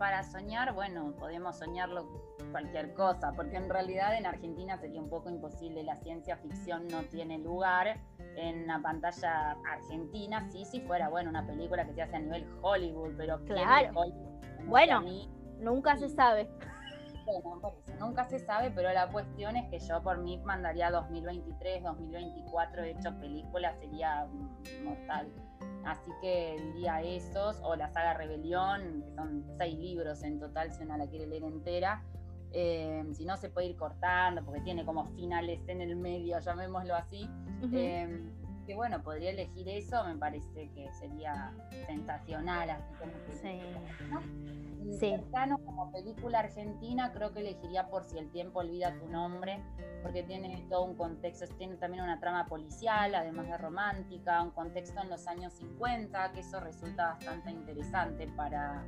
Para 0.02 0.24
soñar, 0.24 0.74
bueno, 0.74 1.14
podemos 1.20 1.60
soñarlo 1.60 2.08
cualquier 2.50 2.92
cosa, 2.96 3.34
porque 3.36 3.58
en 3.58 3.70
realidad 3.70 4.18
en 4.18 4.26
Argentina 4.26 4.76
sería 4.76 5.00
un 5.00 5.12
poco 5.12 5.30
imposible, 5.30 5.84
la 5.84 5.96
ciencia 5.98 6.38
ficción 6.38 6.88
no 6.88 7.04
tiene 7.04 7.38
lugar 7.38 8.00
en 8.36 8.64
una 8.64 8.82
pantalla 8.82 9.56
argentina, 9.64 10.50
sí, 10.50 10.66
si 10.66 10.82
fuera, 10.82 11.08
bueno, 11.10 11.30
una 11.30 11.46
película 11.46 11.86
que 11.86 11.94
se 11.94 12.02
hace 12.02 12.16
a 12.16 12.20
nivel 12.20 12.48
Hollywood, 12.64 13.14
pero 13.16 13.46
claro. 13.46 13.94
bueno, 14.66 15.04
nunca 15.60 15.96
se 15.96 16.10
sabe. 16.10 16.50
Bueno, 17.24 17.76
nunca 18.00 18.24
se 18.24 18.40
sabe, 18.40 18.72
pero 18.72 18.92
la 18.94 19.08
cuestión 19.08 19.56
es 19.56 19.70
que 19.70 19.78
yo 19.88 20.02
por 20.02 20.18
mí 20.18 20.40
mandaría 20.40 20.90
2023, 20.90 21.84
2024, 21.84 22.82
de 22.82 22.90
hecho 22.90 23.20
película 23.20 23.76
sería 23.76 24.28
mortal. 24.84 25.32
Así 25.86 26.12
que 26.21 26.58
diría 26.74 27.02
esos, 27.02 27.60
o 27.63 27.76
la 27.76 27.89
saga 27.89 28.13
Rebelión, 28.13 29.04
que 29.04 29.12
son 29.15 29.43
seis 29.58 29.78
libros 29.78 30.24
en 30.24 30.39
total, 30.39 30.71
si 30.71 30.84
uno 30.84 30.97
la 30.97 31.08
quiere 31.08 31.28
leer 31.28 31.43
entera. 31.43 32.04
Eh, 32.54 33.04
si 33.13 33.26
no, 33.26 33.38
se 33.38 33.50
puede 33.50 33.67
ir 33.67 33.76
cortando, 33.78 34.43
porque 34.43 34.62
tiene 34.62 34.86
como 34.86 35.06
finales 35.15 35.62
en 35.67 35.82
el 35.82 35.95
medio, 35.95 36.39
llamémoslo 36.39 36.95
así. 36.95 37.30
Eh, 37.74 38.24
que 38.65 38.76
bueno, 38.76 39.02
podría 39.02 39.32
elegir 39.32 39.67
eso, 39.69 40.04
me 40.06 40.15
parece 40.15 40.69
que 40.71 40.91
sería 40.93 41.54
sensacional, 41.88 42.69
así 42.69 42.93
como 43.00 43.13
que, 43.26 43.34
sí. 43.34 43.60
como 45.65 45.91
película 45.91 46.39
argentina, 46.39 47.12
creo 47.12 47.34
que 47.34 47.39
elegiría 47.39 47.89
por 47.89 48.04
si 48.04 48.17
el 48.17 48.30
tiempo 48.32 48.60
olvida 48.60 48.97
tu 49.00 49.08
nombre, 49.08 49.63
porque 50.02 50.24
tiene 50.24 50.65
todo 50.69 50.86
un 50.86 50.95
contexto, 50.95 51.45
tiene 51.58 51.76
también 51.78 52.04
una 52.04 52.19
trama 52.19 52.47
policial, 52.47 53.13
además 53.15 53.47
de 53.47 53.58
romántica, 53.58 54.41
un 54.41 54.52
contexto 54.52 55.02
en 55.02 55.10
los 55.10 55.28
años 55.28 55.54
50, 55.54 56.32
que 56.32 56.39
eso 56.41 56.60
resulta 56.60 57.12
bastante 57.13 57.52
interesante 57.52 58.28
para, 58.36 58.86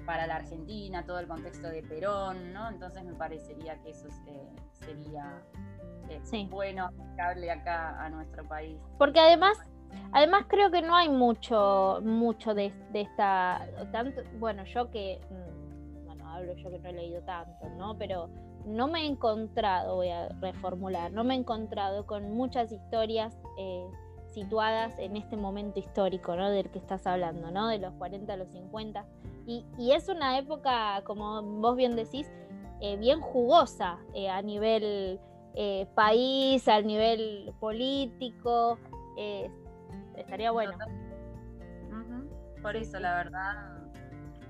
para 0.00 0.26
la 0.26 0.36
Argentina, 0.36 1.04
todo 1.04 1.18
el 1.18 1.28
contexto 1.28 1.68
de 1.68 1.82
Perón, 1.82 2.52
¿no? 2.52 2.68
Entonces 2.68 3.04
me 3.04 3.14
parecería 3.14 3.80
que 3.82 3.90
eso 3.90 4.08
este, 4.08 4.48
sería 4.72 5.42
eh, 6.08 6.48
bueno 6.50 6.86
aplicarle 6.86 7.50
acá 7.50 8.02
a 8.02 8.08
nuestro 8.08 8.44
país. 8.46 8.78
Porque 8.98 9.20
además, 9.20 9.58
además 10.12 10.46
creo 10.48 10.70
que 10.70 10.82
no 10.82 10.96
hay 10.96 11.08
mucho, 11.08 12.00
mucho 12.02 12.54
de, 12.54 12.72
esta, 12.94 13.66
tanto, 13.92 14.22
bueno, 14.38 14.64
yo 14.64 14.90
que, 14.90 15.20
mm, 15.30 16.06
bueno, 16.06 16.28
hablo 16.28 16.54
yo 16.54 16.70
que 16.70 16.78
no 16.78 16.88
he 16.88 16.92
leído 16.92 17.22
tanto, 17.22 17.68
¿no? 17.76 17.96
Pero 17.96 18.28
no 18.66 18.88
me 18.88 19.02
he 19.02 19.06
encontrado, 19.06 19.96
voy 19.96 20.08
a 20.08 20.28
reformular, 20.40 21.12
no 21.12 21.24
me 21.24 21.34
he 21.34 21.38
encontrado 21.38 22.06
con 22.06 22.32
muchas 22.32 22.72
historias 22.72 23.36
eh, 23.58 23.86
situadas 24.26 24.98
en 24.98 25.16
este 25.16 25.36
momento 25.36 25.78
histórico, 25.78 26.36
¿no? 26.36 26.50
Del 26.50 26.70
que 26.70 26.78
estás 26.78 27.06
hablando, 27.06 27.50
¿no? 27.50 27.68
De 27.68 27.78
los 27.78 27.92
40 27.94 28.32
a 28.32 28.36
los 28.36 28.48
50. 28.50 29.04
Y, 29.50 29.90
es 29.92 30.08
una 30.08 30.38
época, 30.38 31.02
como 31.04 31.42
vos 31.42 31.74
bien 31.74 31.96
decís, 31.96 32.30
eh, 32.80 32.96
bien 32.96 33.20
jugosa 33.20 33.98
eh, 34.14 34.30
a 34.30 34.40
nivel 34.42 35.18
eh, 35.56 35.88
país, 35.96 36.68
a 36.68 36.80
nivel 36.80 37.52
político. 37.58 38.78
estaría 40.16 40.52
bueno. 40.52 40.72
Por 42.62 42.76
eso, 42.76 43.00
la 43.00 43.16
verdad, 43.16 43.79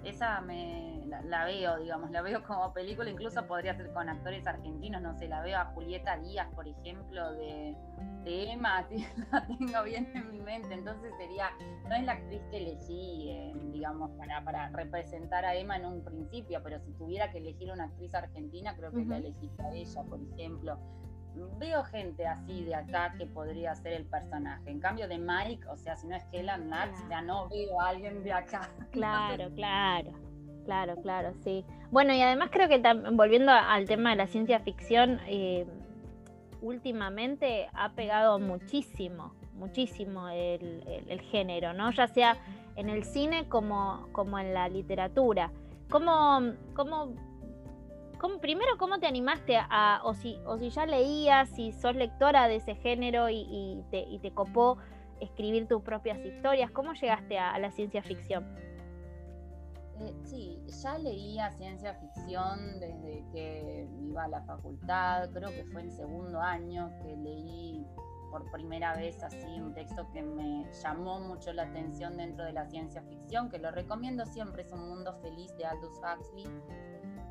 esa 0.04 0.40
me 0.40 1.04
la, 1.24 1.44
veo, 1.44 1.78
digamos, 1.78 2.10
la 2.10 2.22
veo 2.22 2.42
como 2.44 2.72
película, 2.72 3.10
incluso 3.10 3.46
podría 3.46 3.74
ser 3.76 3.92
con 3.92 4.08
actores 4.08 4.46
argentinos, 4.46 5.02
no 5.02 5.16
sé, 5.18 5.28
la 5.28 5.42
veo 5.42 5.58
a 5.58 5.66
Julieta 5.66 6.16
Díaz, 6.18 6.48
por 6.54 6.66
ejemplo, 6.66 7.32
de, 7.32 7.76
Emma, 8.24 8.86
la 9.32 9.46
tengo 9.46 9.82
bien 9.82 10.10
en 10.14 10.30
mi 10.30 10.40
mente, 10.40 10.74
entonces 10.74 11.12
sería, 11.18 11.50
no 11.88 11.94
es 11.94 12.04
la 12.04 12.12
actriz 12.12 12.42
que 12.50 12.58
elegí, 12.58 13.30
eh, 13.30 13.52
digamos, 13.72 14.10
para, 14.12 14.44
para 14.44 14.68
representar 14.70 15.44
a 15.44 15.54
Emma 15.54 15.76
en 15.76 15.86
un 15.86 16.04
principio, 16.04 16.60
pero 16.62 16.78
si 16.80 16.92
tuviera 16.92 17.30
que 17.30 17.38
elegir 17.38 17.72
una 17.72 17.84
actriz 17.84 18.14
argentina, 18.14 18.76
creo 18.76 18.92
que 18.92 19.04
la 19.04 19.16
elegiría 19.16 19.64
a 19.64 19.74
ella, 19.74 20.02
por 20.04 20.20
ejemplo 20.32 20.78
veo 21.58 21.82
gente 21.84 22.26
así 22.26 22.64
de 22.64 22.74
acá 22.74 23.14
que 23.16 23.26
podría 23.26 23.74
ser 23.74 23.92
el 23.92 24.06
personaje. 24.06 24.70
En 24.70 24.80
cambio 24.80 25.08
de 25.08 25.18
Mike, 25.18 25.66
o 25.68 25.76
sea, 25.76 25.96
si 25.96 26.06
no 26.06 26.16
es 26.16 26.24
Kellan 26.26 26.68
Max, 26.68 27.04
ya 27.08 27.22
no 27.22 27.48
veo 27.48 27.80
a 27.80 27.88
alguien 27.88 28.22
de 28.22 28.32
acá. 28.32 28.70
Claro, 28.90 29.50
claro. 29.54 30.12
Claro, 30.64 30.96
claro, 31.02 31.32
sí. 31.42 31.64
Bueno, 31.90 32.14
y 32.14 32.20
además 32.20 32.50
creo 32.52 32.68
que 32.68 32.80
volviendo 33.12 33.50
al 33.50 33.86
tema 33.86 34.10
de 34.10 34.16
la 34.16 34.26
ciencia 34.26 34.60
ficción, 34.60 35.18
eh, 35.26 35.66
últimamente 36.60 37.68
ha 37.72 37.92
pegado 37.92 38.38
muchísimo, 38.38 39.34
muchísimo 39.54 40.28
el, 40.28 41.20
género, 41.30 41.72
¿no? 41.72 41.90
Ya 41.92 42.06
sea 42.06 42.36
en 42.76 42.88
el 42.88 43.04
cine 43.04 43.48
como, 43.48 44.08
como 44.12 44.38
en 44.38 44.54
la 44.54 44.68
literatura. 44.68 45.50
¿Cómo, 45.88 46.52
cómo 46.74 47.14
primero, 48.40 48.76
¿cómo 48.78 48.98
te 48.98 49.06
animaste 49.06 49.56
a, 49.56 50.00
o 50.04 50.14
si, 50.14 50.38
o 50.46 50.58
si 50.58 50.70
ya 50.70 50.86
leías, 50.86 51.48
si 51.50 51.72
sos 51.72 51.94
lectora 51.94 52.48
de 52.48 52.56
ese 52.56 52.74
género 52.74 53.28
y, 53.30 53.82
te, 53.90 54.30
copó 54.32 54.78
escribir 55.20 55.66
tus 55.68 55.82
propias 55.82 56.18
historias? 56.24 56.70
¿Cómo 56.70 56.92
llegaste 56.92 57.38
a, 57.38 57.58
la 57.58 57.70
ciencia 57.70 58.02
ficción? 58.02 58.44
Eh, 60.00 60.14
sí, 60.24 60.62
ya 60.82 60.98
leía 60.98 61.50
ciencia 61.52 61.94
ficción 61.94 62.80
desde 62.80 63.22
que 63.32 63.86
iba 64.00 64.24
a 64.24 64.28
la 64.28 64.42
facultad, 64.42 65.30
creo 65.30 65.50
que 65.50 65.64
fue 65.72 65.82
en 65.82 65.90
segundo 65.90 66.40
año 66.40 66.90
que 67.02 67.16
leí 67.16 67.84
por 68.30 68.50
primera 68.50 68.94
vez 68.94 69.22
así 69.22 69.60
un 69.60 69.74
texto 69.74 70.08
que 70.12 70.22
me 70.22 70.64
llamó 70.82 71.20
mucho 71.20 71.52
la 71.52 71.64
atención 71.64 72.16
dentro 72.16 72.44
de 72.44 72.52
la 72.52 72.64
ciencia 72.66 73.02
ficción, 73.02 73.50
que 73.50 73.58
lo 73.58 73.70
recomiendo 73.72 74.24
siempre, 74.24 74.62
es 74.62 74.72
Un 74.72 74.88
Mundo 74.88 75.18
Feliz 75.20 75.54
de 75.56 75.66
Aldous 75.66 75.98
Huxley. 75.98 76.46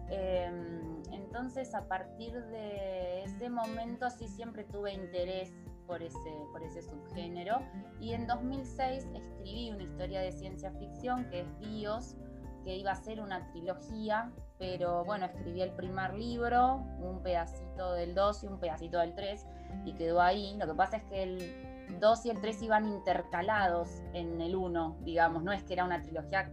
Em, 0.10 1.02
entonces 1.12 1.74
a 1.76 1.88
partir 1.88 2.34
de 2.48 3.24
ese 3.24 3.50
momento 3.50 4.10
sí 4.10 4.28
siempre 4.28 4.64
tuve 4.64 4.94
interés 4.94 5.54
por 5.86 6.02
ese, 6.02 6.32
por 6.52 6.64
ese 6.64 6.82
subgénero 6.82 7.60
y 8.00 8.14
en 8.14 8.28
2006 8.28 9.08
escribí 9.14 9.72
una 9.72 9.84
historia 9.84 10.22
de 10.22 10.32
ciencia 10.32 10.72
ficción 10.74 11.30
que 11.30 11.42
es 11.42 11.60
Bios, 11.60 12.16
que 12.64 12.76
iba 12.76 12.92
a 12.92 12.96
ser 12.96 13.22
una 13.22 13.48
trilogía, 13.52 14.32
pero 14.58 15.06
bueno, 15.06 15.26
escribí 15.26 15.62
el 15.62 15.72
primer 15.72 16.14
libro, 16.14 16.76
un 17.00 17.22
pedacito 17.24 17.94
del 17.94 18.14
2 18.14 18.44
y 18.44 18.48
un 18.48 18.60
pedacito 18.60 19.00
del 19.00 19.16
3 19.16 19.46
y 19.86 19.94
quedó 19.94 20.22
ahí. 20.22 20.56
Lo 20.58 20.68
que 20.68 20.74
pasa 20.74 20.98
es 20.98 21.04
que 21.06 21.24
el 21.24 22.00
2 22.00 22.26
y 22.26 22.30
el 22.30 22.42
3 22.42 22.62
iban 22.64 22.88
intercalados 22.88 24.04
en 24.14 24.42
el 24.42 24.56
1, 24.56 24.98
digamos, 25.02 25.44
no 25.44 25.52
es 25.52 25.64
que 25.64 25.74
era 25.74 25.86
una 25.86 26.02
trilogía 26.02 26.52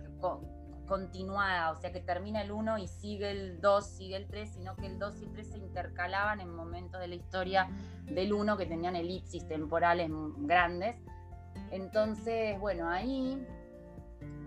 continuada, 0.87 1.71
o 1.73 1.77
sea 1.77 1.93
que 1.93 2.01
termina 2.01 2.43
el 2.43 2.51
1 2.51 2.79
y 2.79 2.89
sigue 2.89 3.31
el 3.31 3.61
2, 3.61 3.87
sigue 3.87 4.17
el 4.17 4.27
3, 4.27 4.49
sino 4.49 4.77
que 4.77 4.87
el 4.87 4.99
2 4.99 5.21
y 5.21 5.25
el 5.25 5.33
3 5.33 5.49
se 5.49 5.59
intercalaban 5.59 6.41
en 6.41 6.55
momentos 6.55 7.01
de 7.01 7.09
la 7.09 7.15
historia 7.15 7.69
del 8.05 8.33
1 8.33 8.57
que 8.57 8.67
tenían 8.67 8.97
elipsis 8.97 9.47
temporales 9.47 10.11
grandes. 10.39 10.97
Entonces, 11.71 12.59
bueno, 12.61 12.89
ahí 12.89 13.45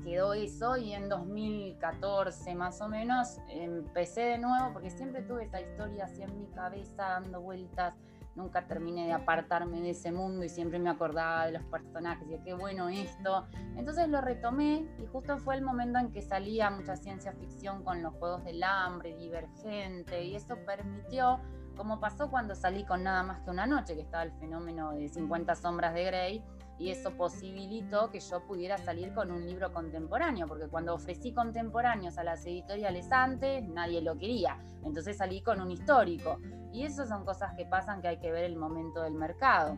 quedó 0.03 0.33
eso 0.33 0.77
y 0.77 0.93
en 0.93 1.09
2014 1.09 2.55
más 2.55 2.81
o 2.81 2.87
menos 2.87 3.37
empecé 3.49 4.21
de 4.21 4.37
nuevo 4.37 4.71
porque 4.73 4.89
siempre 4.89 5.21
tuve 5.21 5.43
esa 5.43 5.61
historia 5.61 6.05
así 6.05 6.21
en 6.21 6.39
mi 6.39 6.47
cabeza 6.47 7.03
dando 7.03 7.41
vueltas 7.41 7.93
nunca 8.35 8.67
terminé 8.67 9.05
de 9.05 9.13
apartarme 9.13 9.81
de 9.81 9.91
ese 9.91 10.11
mundo 10.11 10.43
y 10.43 10.49
siempre 10.49 10.79
me 10.79 10.89
acordaba 10.89 11.45
de 11.45 11.53
los 11.53 11.63
personajes 11.65 12.27
y 12.27 12.31
de 12.31 12.43
qué 12.43 12.53
bueno 12.53 12.89
esto. 12.89 13.47
Entonces 13.75 14.07
lo 14.09 14.21
retomé 14.21 14.87
y 14.97 15.05
justo 15.07 15.37
fue 15.37 15.55
el 15.55 15.61
momento 15.61 15.99
en 15.99 16.11
que 16.11 16.21
salía 16.21 16.69
mucha 16.69 16.95
ciencia 16.95 17.33
ficción 17.33 17.83
con 17.83 18.01
los 18.01 18.13
Juegos 18.15 18.43
del 18.43 18.63
Hambre, 18.63 19.15
Divergente, 19.15 20.23
y 20.23 20.35
eso 20.35 20.57
permitió, 20.65 21.39
como 21.75 21.99
pasó 21.99 22.29
cuando 22.29 22.55
salí 22.55 22.85
con 22.85 23.03
Nada 23.03 23.23
más 23.23 23.41
que 23.41 23.49
una 23.49 23.65
noche, 23.65 23.95
que 23.95 24.01
estaba 24.01 24.23
el 24.23 24.31
fenómeno 24.33 24.91
de 24.91 25.07
50 25.07 25.55
sombras 25.55 25.93
de 25.93 26.03
Grey, 26.05 26.43
y 26.79 26.91
eso 26.91 27.11
posibilitó 27.11 28.09
que 28.09 28.21
yo 28.21 28.39
pudiera 28.47 28.77
salir 28.77 29.13
con 29.13 29.31
un 29.31 29.45
libro 29.45 29.73
contemporáneo, 29.73 30.47
porque 30.47 30.67
cuando 30.69 30.95
ofrecí 30.95 31.33
contemporáneos 31.33 32.17
a 32.17 32.23
las 32.23 32.45
editoriales 32.45 33.11
antes, 33.11 33.67
nadie 33.67 34.01
lo 34.01 34.17
quería. 34.17 34.57
Entonces 34.85 35.17
salí 35.17 35.41
con 35.41 35.59
un 35.59 35.71
histórico. 35.71 36.37
Y 36.71 36.85
eso 36.85 37.05
son 37.05 37.25
cosas 37.25 37.53
que 37.57 37.65
pasan 37.65 38.01
que 38.01 38.07
hay 38.07 38.17
que 38.17 38.31
ver 38.31 38.45
el 38.45 38.55
momento 38.55 39.01
del 39.01 39.13
mercado. 39.13 39.77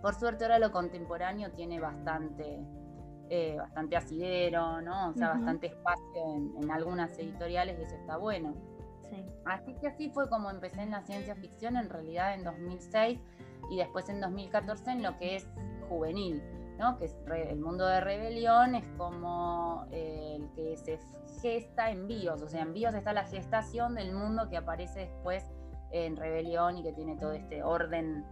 Por 0.00 0.14
suerte 0.14 0.44
ahora 0.44 0.58
lo 0.58 0.72
contemporáneo 0.72 1.50
tiene 1.50 1.78
bastante, 1.78 2.58
eh, 3.28 3.56
bastante 3.58 3.96
asidero, 3.96 4.80
¿no? 4.80 5.10
O 5.10 5.14
sea, 5.14 5.34
bastante 5.34 5.66
espacio 5.66 6.54
en, 6.56 6.70
algunas 6.70 7.18
editoriales 7.18 7.78
y 7.78 7.82
eso 7.82 7.96
está 7.96 8.16
bueno. 8.16 8.54
Así 9.44 9.74
que 9.74 9.88
así 9.88 10.10
fue 10.10 10.28
como 10.28 10.50
empecé 10.50 10.82
en 10.82 10.90
la 10.90 11.02
ciencia 11.02 11.36
ficción, 11.36 11.76
en 11.76 11.90
realidad 11.90 12.34
en 12.34 12.44
2006 12.44 13.20
y 13.70 13.76
después 13.76 14.08
en 14.08 14.20
2014 14.20 14.90
en 14.90 15.02
lo 15.02 15.16
que 15.18 15.36
es 15.36 15.46
juvenil. 15.88 16.42
¿no? 16.78 16.98
que 16.98 17.04
es 17.04 17.16
el 17.28 17.60
mundo 17.60 17.86
de 17.86 18.00
rebelión 18.00 18.74
es 18.74 18.84
como 18.96 19.86
eh, 19.92 20.36
el 20.36 20.50
que 20.54 20.76
se 20.76 20.98
gesta 21.40 21.90
en 21.90 22.06
bios, 22.08 22.42
o 22.42 22.48
sea, 22.48 22.62
en 22.62 22.72
bios 22.72 22.94
está 22.94 23.12
la 23.12 23.24
gestación 23.24 23.94
del 23.94 24.12
mundo 24.12 24.48
que 24.48 24.56
aparece 24.56 25.00
después 25.00 25.44
en 25.92 26.16
rebelión 26.16 26.78
y 26.78 26.82
que 26.82 26.92
tiene 26.92 27.16
todo 27.16 27.32
este 27.32 27.62
orden 27.62 28.24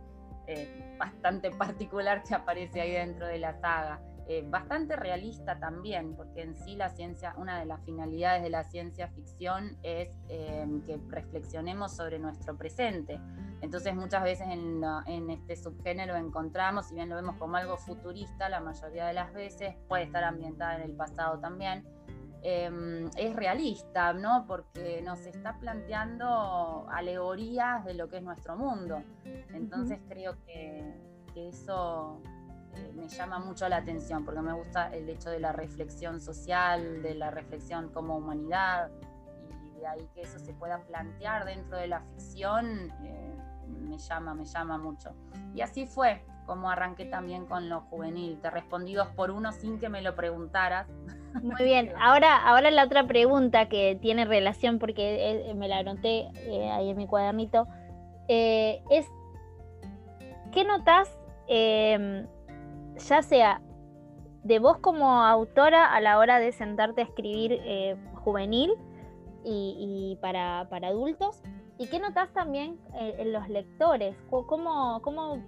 eh, 0.46 0.96
bastante 0.98 1.50
particular 1.50 2.22
que 2.24 2.34
aparece 2.34 2.80
ahí 2.80 2.92
dentro 2.92 3.26
de 3.26 3.38
la 3.38 3.54
saga. 3.60 4.00
Eh, 4.28 4.44
bastante 4.48 4.96
realista 4.96 5.58
también, 5.58 6.14
porque 6.14 6.42
en 6.42 6.56
sí 6.56 6.76
la 6.76 6.88
ciencia, 6.90 7.34
una 7.36 7.58
de 7.58 7.66
las 7.66 7.82
finalidades 7.84 8.42
de 8.42 8.50
la 8.50 8.64
ciencia 8.64 9.08
ficción 9.08 9.76
es 9.82 10.10
eh, 10.28 10.66
que 10.86 10.98
reflexionemos 11.08 11.96
sobre 11.96 12.18
nuestro 12.18 12.56
presente. 12.56 13.20
Entonces 13.60 13.94
muchas 13.94 14.22
veces 14.22 14.46
en, 14.48 14.82
en, 15.06 15.30
este 15.30 15.56
subgénero 15.56 16.16
encontramos, 16.16 16.86
si 16.86 16.94
bien 16.94 17.08
lo 17.08 17.16
vemos 17.16 17.36
como 17.36 17.56
algo 17.56 17.76
futurista, 17.76 18.48
la 18.48 18.60
mayoría 18.60 19.06
de 19.06 19.12
las 19.12 19.32
veces 19.32 19.74
puede 19.88 20.04
estar 20.04 20.24
ambientada 20.24 20.76
en 20.76 20.82
el 20.82 20.92
pasado 20.92 21.38
también, 21.38 21.84
Em, 22.44 23.08
es 23.16 23.36
realista, 23.36 24.12
¿no? 24.12 24.46
Porque 24.48 25.00
nos 25.02 25.20
está 25.26 25.60
planteando 25.60 26.88
alegorías 26.90 27.84
de 27.84 27.94
lo 27.94 28.08
que 28.08 28.16
es 28.16 28.22
nuestro 28.24 28.56
mundo. 28.56 29.00
Entonces 29.54 30.00
creo 30.08 30.34
que, 30.44 31.12
eso 31.34 32.20
eh, 32.74 32.90
me 32.94 33.08
llama 33.08 33.38
mucho 33.38 33.68
la 33.68 33.78
atención, 33.78 34.24
porque 34.24 34.40
me 34.40 34.52
gusta 34.52 34.88
el 34.94 35.08
hecho 35.08 35.30
de 35.30 35.40
la 35.40 35.52
reflexión 35.52 36.20
social, 36.20 37.02
de 37.02 37.14
la 37.14 37.30
reflexión 37.30 37.90
como 37.90 38.16
humanidad, 38.16 38.90
y 39.64 39.80
de 39.80 39.86
ahí 39.86 40.08
que 40.14 40.22
eso 40.22 40.38
se 40.38 40.54
pueda 40.54 40.78
plantear 40.78 41.44
dentro 41.44 41.76
de 41.76 41.88
la 41.88 42.00
ficción, 42.00 42.90
eh, 43.04 43.34
me 43.66 43.98
llama, 43.98 44.34
me 44.34 44.44
llama 44.44 44.78
mucho. 44.78 45.14
Y 45.54 45.60
así 45.60 45.86
fue 45.86 46.24
como 46.46 46.70
arranqué 46.70 47.04
también 47.04 47.46
con 47.46 47.68
lo 47.68 47.82
juvenil. 47.82 48.38
Te 48.40 48.50
respondí 48.50 48.94
dos 48.94 49.08
por 49.08 49.30
uno 49.30 49.52
sin 49.52 49.78
que 49.78 49.88
me 49.88 50.02
lo 50.02 50.16
preguntaras. 50.16 50.88
Muy 51.42 51.64
bien, 51.64 51.92
ahora, 52.00 52.36
ahora 52.36 52.70
la 52.70 52.84
otra 52.84 53.06
pregunta 53.06 53.68
que 53.68 53.98
tiene 54.00 54.24
relación, 54.24 54.78
porque 54.78 55.50
eh, 55.50 55.54
me 55.54 55.68
la 55.68 55.78
anoté 55.78 56.28
ahí 56.72 56.90
en 56.90 56.96
mi 56.96 57.06
cuadernito, 57.06 57.68
es, 58.28 59.06
¿qué 60.52 60.64
notas, 60.64 61.18
em, 61.48 62.26
ya 63.08 63.22
sea 63.22 63.60
de 64.42 64.58
vos 64.58 64.78
como 64.78 65.22
autora 65.22 65.94
a 65.94 66.00
la 66.00 66.18
hora 66.18 66.38
de 66.38 66.52
sentarte 66.52 67.02
a 67.02 67.04
escribir 67.04 67.60
juvenil 68.14 68.72
y, 69.44 70.18
para, 70.20 70.60
adultos? 70.60 71.42
¿Y 71.78 71.88
qué 71.88 71.98
notas 71.98 72.32
también 72.32 72.78
en 72.94 73.32
los 73.32 73.48
lectores? 73.48 74.16
¿Cómo, 74.30 75.00
cómo 75.02 75.42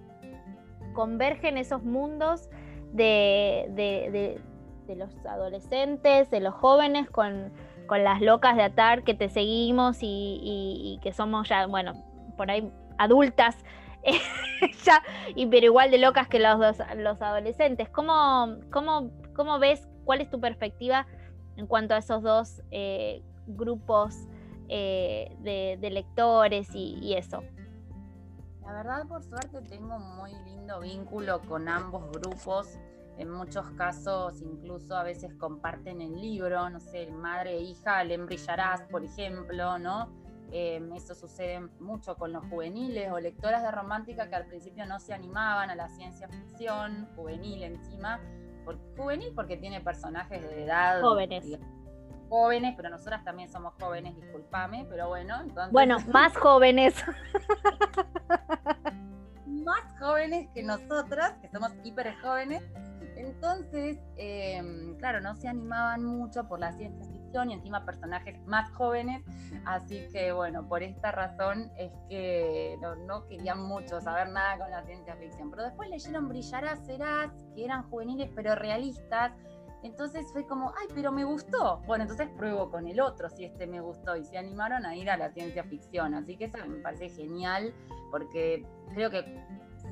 convergen 0.93 1.57
esos 1.57 1.83
mundos 1.83 2.49
de, 2.91 4.41
los 4.87 5.15
adolescentes, 5.25 6.31
de 6.31 6.39
los 6.39 6.55
jóvenes, 6.55 7.09
con, 7.09 7.51
las 7.89 8.21
locas 8.21 8.55
de 8.55 8.63
Atar 8.63 9.03
que 9.03 9.13
te 9.13 9.29
seguimos 9.29 9.97
y, 10.01 10.99
que 11.03 11.13
somos 11.13 11.47
ya, 11.47 11.67
bueno, 11.67 11.93
por 12.35 12.49
ahí 12.49 12.71
adultas, 12.97 13.57
ya, 14.83 15.03
pero 15.49 15.65
igual 15.65 15.91
de 15.91 15.97
locas 15.97 16.27
que 16.27 16.39
los, 16.39 16.77
los 16.97 17.21
adolescentes. 17.21 17.89
¿Cómo, 17.89 18.57
cómo, 18.71 19.11
cómo 19.35 19.59
ves, 19.59 19.87
cuál 20.03 20.21
es 20.21 20.29
tu 20.29 20.39
perspectiva 20.39 21.07
en 21.57 21.67
cuanto 21.67 21.93
a 21.93 21.97
esos 21.97 22.21
dos 22.21 22.61
eh, 22.71 23.23
grupos 23.47 24.15
eh, 24.69 25.35
de, 25.41 25.89
lectores 25.89 26.69
y 26.73 27.13
eso? 27.15 27.41
La 28.65 28.73
verdad, 28.73 29.07
por 29.07 29.23
suerte, 29.23 29.61
tengo 29.61 29.95
un 29.95 30.15
muy 30.15 30.33
lindo 30.43 30.79
vínculo 30.79 31.39
con 31.41 31.69
ambos 31.69 32.09
grupos. 32.11 32.79
En 33.17 33.29
muchos 33.29 33.69
casos, 33.77 34.41
incluso 34.41 34.97
a 34.97 35.03
veces 35.03 35.35
comparten 35.35 36.01
el 36.01 36.19
libro, 36.19 36.69
no 36.69 36.79
sé, 36.79 37.09
madre 37.11 37.57
e 37.57 37.61
hija, 37.61 38.03
Len 38.03 38.25
Brillarás, 38.25 38.81
por 38.89 39.03
ejemplo, 39.05 39.77
¿no? 39.77 40.09
Em, 40.51 40.93
eso 40.93 41.15
sucede 41.15 41.59
mucho 41.79 42.15
con 42.15 42.31
los 42.31 42.45
juveniles 42.47 43.11
o 43.11 43.19
lectoras 43.19 43.63
de 43.63 43.71
romántica 43.71 44.29
que 44.29 44.35
al 44.35 44.45
principio 44.45 44.85
no 44.85 44.99
se 44.99 45.13
animaban 45.13 45.69
a 45.69 45.75
la 45.75 45.89
ciencia 45.89 46.27
ficción, 46.27 47.07
juvenil 47.15 47.63
encima. 47.63 48.19
Por, 48.63 48.77
juvenil 48.95 49.33
porque 49.35 49.57
tiene 49.57 49.81
personajes 49.81 50.41
de 50.41 50.63
edad. 50.63 51.01
Jóvenes. 51.01 51.45
jóvenes, 52.29 52.73
pero 52.75 52.89
nosotras 52.89 53.23
también 53.23 53.49
somos 53.49 53.73
jóvenes, 53.79 54.15
discúlpame, 54.15 54.85
pero 54.89 55.07
bueno, 55.09 55.41
entonces... 55.41 55.71
Bueno, 55.71 55.97
más 56.11 56.35
jóvenes. 56.37 56.95
más 59.45 59.99
jóvenes 59.99 60.49
que 60.53 60.63
nosotras, 60.63 61.33
que 61.41 61.49
somos 61.49 61.71
hiper 61.83 62.15
jóvenes. 62.21 62.63
Entonces, 63.15 63.97
em, 64.17 64.95
claro, 64.97 65.21
no 65.21 65.35
se 65.35 65.47
animaban 65.47 66.03
mucho 66.03 66.47
por 66.47 66.59
la 66.59 66.73
ciencia 66.73 67.05
ficción 67.35 67.51
y 67.51 67.53
encima 67.53 67.85
personajes 67.85 68.39
más 68.45 68.71
jóvenes. 68.71 69.23
Así 69.65 70.07
que, 70.11 70.31
bueno, 70.31 70.67
por 70.67 70.83
esta 70.83 71.11
razón 71.11 71.71
es 71.77 71.91
que 72.09 72.77
no, 73.07 73.27
querían 73.27 73.61
mucho 73.61 73.99
saber 74.01 74.29
nada 74.29 74.57
con 74.57 74.71
la 74.71 74.83
ciencia 74.83 75.15
ficción. 75.15 75.49
Pero 75.51 75.63
después 75.63 75.89
leyeron 75.89 76.29
Brillarás, 76.29 76.85
Serás, 76.85 77.31
que 77.55 77.65
eran 77.65 77.89
juveniles 77.89 78.29
pero 78.35 78.55
realistas 78.55 79.33
entonces 79.83 80.25
fue 80.33 80.47
como, 80.47 80.73
ay, 80.79 80.87
pero 80.95 81.11
me 81.11 81.23
gustó. 81.23 81.79
Bueno, 81.85 82.05
entonces 82.05 82.27
pruebo 82.35 82.71
con 82.71 82.87
el 82.87 82.99
otro 82.99 83.29
si 83.29 83.45
este 83.45 83.67
me 83.67 83.81
gustó 83.81 84.15
y 84.15 84.25
se 84.25 84.35
animaron 84.35 84.83
a 84.83 84.95
ir 84.95 85.11
a 85.11 85.17
la 85.17 85.29
ciencia 85.29 85.63
ficción. 85.63 86.15
Así 86.15 86.37
que 86.37 86.45
eso 86.45 86.57
me 86.65 86.77
parece 86.77 87.09
genial 87.09 87.71
porque 88.09 88.65
creo 88.95 89.11
que 89.11 89.43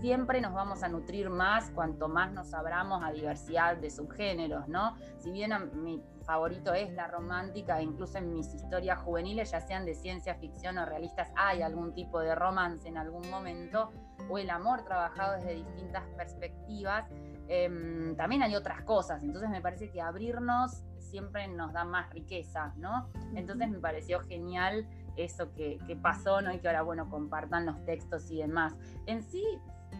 siempre 0.02 0.42
nos 0.42 0.54
vamos 0.54 0.84
a 0.84 0.90
nutrir 0.90 1.30
más 1.30 1.70
cuanto 1.72 2.08
más 2.08 2.32
nos 2.34 2.54
abramos 2.54 3.04
a 3.04 3.12
diversidad 3.12 3.78
de 3.78 3.90
subgéneros, 3.90 4.68
¿no? 4.68 4.98
Si 5.18 5.32
bien 5.32 5.52
mi 5.76 6.02
favorito 6.24 6.74
es 6.74 6.92
la 6.94 7.08
romántica, 7.08 7.82
incluso 7.82 8.18
en 8.18 8.34
mis 8.34 8.54
historias 8.54 9.00
juveniles, 9.00 9.52
ya 9.52 9.62
sean 9.62 9.86
de 9.86 9.94
ciencia 9.94 10.36
ficción 10.36 10.78
o 10.78 10.86
realistas, 10.86 11.30
hay 11.36 11.62
algún 11.62 11.94
tipo 11.94 12.20
de 12.20 12.36
romance 12.36 12.88
en 12.88 12.98
algún 12.98 13.30
momento, 13.30 13.92
o 14.30 14.38
el 14.38 14.50
amor 14.50 14.84
trabajado 14.84 15.34
desde 15.34 15.56
distintas 15.56 16.04
perspectivas. 16.18 17.06
Em, 17.48 18.16
también 18.16 18.42
hay 18.42 18.56
otras 18.56 18.82
cosas, 18.82 19.22
entonces 19.24 19.50
me 19.50 19.62
parece 19.62 19.92
que 19.92 20.02
abrirnos 20.02 20.84
siempre 21.00 21.48
nos 21.48 21.74
da 21.74 21.84
más 21.84 22.10
riqueza, 22.10 22.74
¿no? 22.78 23.10
Entonces 23.36 23.70
me 23.70 23.80
pareció 23.80 24.20
genial 24.22 24.88
eso 25.16 25.54
que, 25.54 25.78
que, 25.86 25.96
pasó, 25.96 26.42
¿no? 26.42 26.52
Y 26.52 26.60
que 26.60 26.68
ahora, 26.68 26.82
bueno, 26.82 27.10
compartan 27.10 27.66
los 27.68 27.84
textos 27.86 28.32
y 28.32 28.38
demás. 28.38 28.76
En 29.06 29.22
sí, 29.22 29.44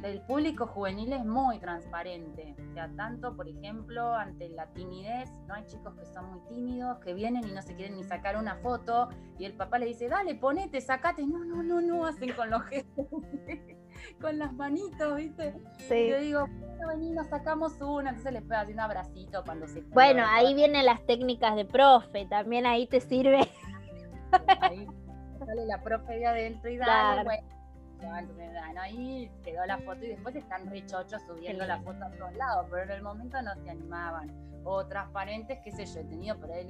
el 0.04 0.22
público 0.22 0.68
juvenil 0.68 1.14
es 1.14 1.26
muy 1.26 1.60
transparente, 1.60 2.56
o 2.70 2.74
sea, 2.74 2.90
tanto, 2.96 3.36
por 3.36 3.48
ejemplo, 3.48 4.14
ante 4.14 4.50
la 4.50 4.68
timidez, 4.68 5.30
¿no? 5.48 5.54
Hay 5.54 5.66
chicos 5.66 5.94
que 5.96 6.06
son 6.06 6.32
muy 6.32 6.42
tímidos, 6.50 6.98
que 7.00 7.14
vienen 7.14 7.48
y 7.48 7.52
no 7.52 7.62
se 7.62 7.76
quieren 7.76 7.96
ni 7.96 8.04
sacar 8.04 8.38
una 8.38 8.56
foto, 8.58 9.10
y 9.38 9.46
el 9.46 9.54
papá 9.54 9.80
le 9.80 9.86
dice, 9.86 10.10
dale, 10.10 10.36
ponete, 10.36 10.82
sacate, 10.82 11.26
no, 11.26 11.44
no, 11.46 11.64
no, 11.64 11.82
no, 11.82 12.06
hacen 12.06 12.34
con 12.34 12.50
los 12.50 12.64
gestos, 12.64 13.06
con 14.22 14.38
las 14.38 14.54
manitos, 14.54 15.16
¿viste? 15.16 15.56
Sí. 15.78 16.10
yo 16.10 16.20
digo, 16.20 16.48
bueno, 16.48 16.88
vení, 16.88 17.12
nos 17.12 17.28
sacamos 17.28 17.74
una, 17.82 18.10
entonces 18.10 18.34
les 18.34 18.44
puedo 18.44 18.60
hacer 18.60 18.74
un 18.74 18.82
abracito 18.82 19.44
cuando 19.44 19.68
se... 19.68 19.82
Bueno, 19.82 20.24
ahí 20.28 20.54
vienen 20.54 20.86
las 20.86 21.06
técnicas 21.06 21.56
de 21.56 21.66
profe, 21.66 22.26
también 22.26 22.66
ahí 22.66 22.88
te 22.88 23.00
sirve. 23.00 23.40
Ahí 24.62 24.88
sale 25.40 25.66
la 25.66 25.82
profe 25.84 26.14
de 26.14 26.26
adentro 26.26 26.70
y 26.70 26.78
dale, 26.78 27.24
bueno 27.24 27.63
ahí 28.12 29.32
quedó 29.44 29.66
la 29.66 29.78
foto 29.80 30.04
y 30.04 30.10
después 30.10 30.36
están 30.36 30.70
richochos 30.70 31.22
subiendo 31.24 31.66
la 31.66 31.80
foto 31.82 32.04
a 32.04 32.12
todos 32.12 32.36
lados, 32.36 32.68
pero 32.70 32.84
en 32.84 32.92
el 32.92 33.02
momento 33.02 33.42
no 33.42 33.56
se 33.56 33.70
animaban. 33.70 34.32
O 34.64 34.86
transparentes, 34.86 35.60
qué 35.64 35.72
sé 35.72 35.86
yo, 35.86 36.00
he 36.00 36.06
tenido 36.06 36.40
por 36.40 36.52
ahí 36.52 36.66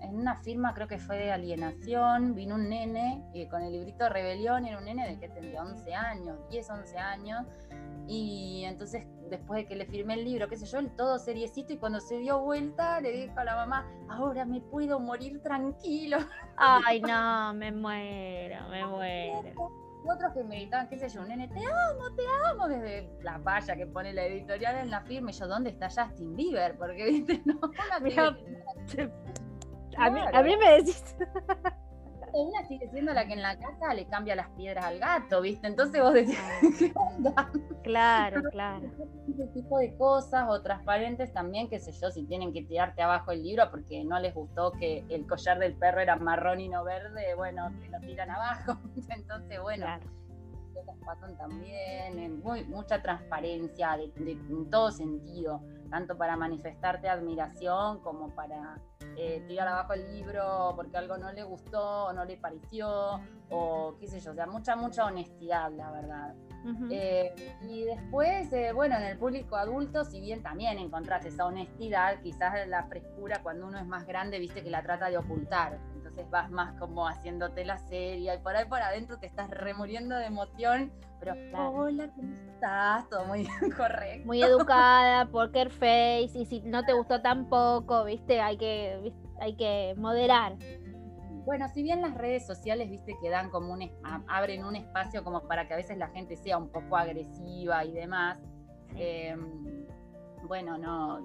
en 0.00 0.14
una 0.16 0.36
firma, 0.36 0.74
creo 0.74 0.86
que 0.86 0.98
fue 0.98 1.18
de 1.18 1.32
alienación, 1.32 2.34
vino 2.34 2.54
un 2.54 2.68
nene 2.68 3.24
y 3.34 3.46
con 3.46 3.62
el 3.62 3.72
librito 3.72 4.04
de 4.04 4.10
rebelión, 4.10 4.64
era 4.64 4.78
un 4.78 4.84
nene 4.84 5.08
de 5.08 5.18
que 5.18 5.28
tendría 5.28 5.62
11 5.62 5.94
años, 5.94 6.38
10, 6.50 6.70
11 6.70 6.98
años, 6.98 7.46
y 8.06 8.62
entonces 8.64 9.06
después 9.28 9.58
de 9.58 9.66
que 9.66 9.74
le 9.74 9.86
firmé 9.86 10.14
el 10.14 10.24
libro, 10.24 10.48
qué 10.48 10.56
sé 10.56 10.66
yo, 10.66 10.78
el 10.78 10.94
todo 10.94 11.18
seriecito, 11.18 11.72
y 11.72 11.78
cuando 11.78 11.98
se 11.98 12.18
dio 12.18 12.38
vuelta 12.40 13.00
le 13.00 13.10
dijo 13.10 13.38
a 13.40 13.44
la 13.44 13.56
mamá, 13.56 13.90
ahora 14.08 14.44
me 14.44 14.60
puedo 14.60 15.00
morir 15.00 15.42
tranquilo. 15.42 16.18
Ay, 16.56 17.00
no, 17.02 17.52
me 17.54 17.72
muero, 17.72 18.68
me 18.68 18.86
muero 18.86 19.87
otros 20.08 20.32
que 20.32 20.44
me 20.44 20.56
gritaban, 20.56 20.88
qué 20.88 20.98
sé 20.98 21.08
yo, 21.08 21.22
un 21.22 21.28
nene, 21.28 21.48
te 21.48 21.60
amo, 21.60 22.14
te 22.16 22.22
amo, 22.50 22.68
desde 22.68 23.10
la 23.22 23.38
valla 23.38 23.76
que 23.76 23.86
pone 23.86 24.12
la 24.12 24.24
editorial 24.24 24.76
en 24.76 24.90
la 24.90 25.02
firma, 25.02 25.30
y 25.30 25.34
yo, 25.34 25.46
¿dónde 25.46 25.70
está 25.70 25.88
Justin 25.88 26.34
Bieber? 26.36 26.76
Porque, 26.76 27.04
viste, 27.04 27.42
no, 27.46 27.58
a, 27.90 28.00
mí, 30.10 30.20
a 30.32 30.42
mí 30.42 30.56
me 30.56 30.76
decís... 30.76 31.16
Una 32.32 32.66
sigue 32.66 32.88
siendo 32.90 33.12
la 33.12 33.26
que 33.26 33.32
en 33.32 33.42
la 33.42 33.58
casa 33.58 33.94
le 33.94 34.06
cambia 34.06 34.36
las 34.36 34.48
piedras 34.50 34.84
al 34.84 34.98
gato, 34.98 35.40
¿viste? 35.40 35.66
Entonces 35.66 36.02
vos 36.02 36.14
decís, 36.14 36.38
¿qué 36.78 36.92
onda? 36.94 37.50
Claro, 37.82 38.42
claro. 38.50 38.86
Ese 39.28 39.46
tipo 39.48 39.78
de 39.78 39.96
cosas 39.96 40.46
o 40.48 40.62
transparentes 40.62 41.32
también, 41.32 41.68
qué 41.68 41.78
sé 41.78 41.92
yo, 41.92 42.10
si 42.10 42.24
tienen 42.24 42.52
que 42.52 42.62
tirarte 42.62 43.02
abajo 43.02 43.32
el 43.32 43.42
libro 43.42 43.70
porque 43.70 44.04
no 44.04 44.18
les 44.18 44.34
gustó 44.34 44.72
que 44.72 45.04
el 45.08 45.26
collar 45.26 45.58
del 45.58 45.74
perro 45.74 46.00
era 46.00 46.16
marrón 46.16 46.60
y 46.60 46.68
no 46.68 46.84
verde, 46.84 47.34
bueno, 47.34 47.70
te 47.80 47.88
lo 47.88 48.00
tiran 48.00 48.30
abajo. 48.30 48.78
Entonces, 49.08 49.60
bueno. 49.60 49.86
cosas 50.74 50.96
pasan 51.04 51.36
también, 51.36 52.40
muy, 52.42 52.64
mucha 52.64 53.02
transparencia 53.02 53.96
de, 53.96 54.32
en 54.32 54.70
todo 54.70 54.90
sentido, 54.90 55.62
tanto 55.90 56.16
para 56.16 56.36
manifestarte 56.36 57.08
admiración 57.08 58.00
como 58.00 58.34
para 58.34 58.76
eh, 59.20 59.42
tirar 59.48 59.66
abajo 59.66 59.94
el 59.94 60.12
libro 60.12 60.72
porque 60.76 60.96
algo 60.96 61.18
no 61.18 61.32
le 61.32 61.42
gustó 61.42 62.04
o 62.04 62.12
no 62.12 62.24
le 62.24 62.36
pareció, 62.36 63.20
o 63.50 63.96
qué 63.98 64.06
sé 64.06 64.20
yo, 64.20 64.30
o 64.30 64.34
sea, 64.34 64.46
mucha, 64.46 64.76
mucha 64.76 65.06
honestidad, 65.06 65.72
la 65.72 65.90
verdad. 65.90 66.34
Eh, 66.90 67.34
y 67.62 67.84
después, 67.84 68.52
eh, 68.52 68.72
bueno, 68.72 68.96
en 68.96 69.02
el 69.02 69.18
público 69.18 69.56
adulto, 69.56 70.04
si 70.04 70.20
bien 70.20 70.42
también 70.42 70.78
encontrás 70.78 71.24
esa 71.24 71.46
honestidad, 71.46 72.20
quizás 72.20 72.68
la 72.68 72.84
frescura 72.84 73.42
cuando 73.42 73.66
uno 73.66 73.78
es 73.78 73.86
más 73.86 74.06
grande, 74.06 74.38
viste 74.38 74.62
que 74.62 74.70
la 74.70 74.82
trata 74.82 75.10
de 75.10 75.18
ocultar. 75.18 75.80
Entonces 76.18 76.30
vas 76.32 76.50
más 76.50 76.74
como 76.80 77.06
haciéndote 77.06 77.64
la 77.64 77.78
serie 77.78 78.34
y 78.34 78.38
por 78.38 78.56
ahí 78.56 78.64
por 78.64 78.82
adentro 78.82 79.18
te 79.18 79.26
estás 79.26 79.48
remuriendo 79.50 80.16
de 80.16 80.26
emoción, 80.26 80.90
pero 81.20 81.34
hola, 81.54 82.10
¿cómo 82.12 82.34
estás? 82.34 83.08
Todo 83.08 83.24
muy 83.26 83.46
correcto. 83.76 84.26
Muy 84.26 84.42
educada, 84.42 85.26
poker 85.26 85.70
face, 85.70 86.30
y 86.34 86.44
si 86.46 86.60
no 86.62 86.84
te 86.84 86.92
gustó 86.92 87.22
tampoco, 87.22 88.04
viste, 88.04 88.40
hay 88.40 88.56
que, 88.56 89.12
hay 89.40 89.54
que 89.54 89.94
moderar. 89.96 90.56
Bueno, 91.44 91.68
si 91.68 91.84
bien 91.84 92.02
las 92.02 92.14
redes 92.16 92.44
sociales, 92.44 92.90
viste, 92.90 93.16
que 93.22 93.30
dan 93.30 93.48
como 93.50 93.72
un, 93.72 93.88
abren 94.26 94.64
un 94.64 94.74
espacio 94.74 95.22
como 95.22 95.46
para 95.46 95.68
que 95.68 95.74
a 95.74 95.76
veces 95.76 95.98
la 95.98 96.08
gente 96.08 96.36
sea 96.36 96.58
un 96.58 96.68
poco 96.68 96.96
agresiva 96.96 97.84
y 97.84 97.92
demás, 97.92 98.40
em, 98.96 99.86
bueno, 100.48 100.78
no, 100.78 101.20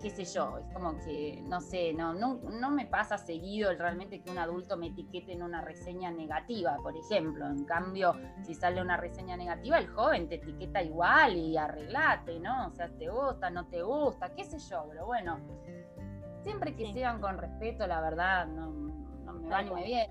qué 0.00 0.10
sé 0.10 0.24
yo, 0.24 0.58
es 0.58 0.72
como 0.72 0.98
que, 0.98 1.42
no 1.48 1.60
sé, 1.60 1.92
no, 1.92 2.12
no, 2.12 2.34
no 2.34 2.70
me 2.70 2.86
pasa 2.86 3.18
seguido 3.18 3.72
realmente 3.74 4.20
que 4.20 4.30
un 4.30 4.38
adulto 4.38 4.76
me 4.76 4.88
etiquete 4.88 5.32
en 5.32 5.42
una 5.42 5.62
reseña 5.62 6.10
negativa, 6.10 6.76
por 6.82 6.96
ejemplo. 6.96 7.46
En 7.46 7.64
cambio, 7.64 8.14
si 8.42 8.54
sale 8.54 8.80
una 8.80 8.96
reseña 8.96 9.36
negativa, 9.36 9.78
el 9.78 9.88
joven 9.88 10.28
te 10.28 10.36
etiqueta 10.36 10.82
igual 10.82 11.36
y 11.36 11.56
arreglate, 11.56 12.38
¿no? 12.40 12.68
O 12.68 12.70
sea, 12.72 12.88
te 12.88 13.08
gusta, 13.08 13.50
no 13.50 13.66
te 13.66 13.82
gusta, 13.82 14.34
qué 14.34 14.44
sé 14.44 14.58
yo, 14.58 14.86
pero 14.88 15.06
bueno, 15.06 15.38
siempre 16.42 16.76
que 16.76 16.92
sean 16.92 17.20
con 17.20 17.38
respeto, 17.38 17.86
la 17.86 18.00
verdad, 18.00 18.46
no 18.46 18.86
me 19.74 19.84
bien. 19.84 20.10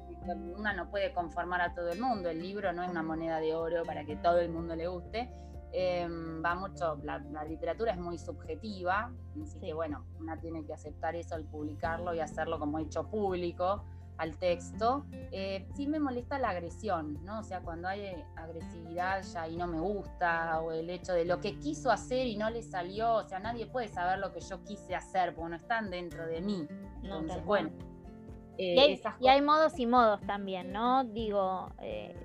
Una 0.58 0.74
no 0.74 0.90
puede 0.90 1.14
conformar 1.14 1.62
a 1.62 1.74
todo 1.74 1.92
el 1.92 2.00
mundo. 2.00 2.30
El 2.30 2.42
libro 2.42 2.74
no 2.74 2.84
es 2.84 2.90
una 2.90 3.04
moneda 3.04 3.40
de 3.40 3.54
oro 3.54 3.84
para 3.84 4.06
que 4.06 4.16
todo 4.16 4.40
el 4.40 4.50
mundo 4.50 4.76
le 4.76 4.88
guste. 4.88 5.30
Em, 5.78 6.42
va 6.42 6.56
mucho, 6.56 6.98
la, 7.04 7.20
literatura 7.44 7.92
es 7.92 7.98
muy 7.98 8.18
subjetiva, 8.18 9.12
así 9.44 9.60
que 9.60 9.74
bueno, 9.74 10.06
una 10.22 10.40
tiene 10.40 10.64
que 10.64 10.74
aceptar 10.74 11.18
eso 11.18 11.36
al 11.36 11.44
publicarlo 11.44 12.14
y 12.14 12.22
hacerlo 12.22 12.60
como 12.60 12.80
hecho 12.80 13.10
público 13.10 13.84
al 14.18 14.38
texto. 14.38 15.06
Eh, 15.34 15.68
sí 15.76 15.88
me 15.88 16.00
molesta 16.00 16.40
la 16.40 16.52
agresión, 16.52 17.20
¿no? 17.26 17.40
O 17.40 17.44
sea, 17.44 17.60
cuando 17.60 17.90
hay 17.90 18.24
agresividad 18.38 19.22
ya 19.24 19.42
ahí 19.42 19.58
no 19.58 19.68
me 19.68 19.82
gusta, 19.82 20.62
o 20.62 20.72
el 20.72 20.90
hecho 20.90 21.12
de 21.12 21.26
lo 21.26 21.42
que 21.42 21.60
quiso 21.60 21.92
hacer 21.92 22.26
y 22.26 22.38
no 22.38 22.50
le 22.50 22.64
salió, 22.64 23.16
o 23.16 23.28
sea, 23.28 23.40
nadie 23.40 23.66
puede 23.66 23.90
saber 23.90 24.20
lo 24.20 24.32
que 24.32 24.40
yo 24.40 24.64
quise 24.64 24.96
hacer, 24.96 25.36
porque 25.36 25.50
no 25.50 25.56
están 25.58 25.90
dentro 25.90 26.26
de 26.26 26.40
mí. 26.40 26.66
Entonces, 27.04 27.44
bueno 27.44 27.70
eh, 28.58 29.02
y, 29.20 29.28
hay, 29.28 29.42
modos 29.42 29.78
y 29.80 29.86
modos 29.86 30.22
también, 30.22 30.72
¿no? 30.72 31.04
Digo, 31.04 31.74
eh, 31.82 32.16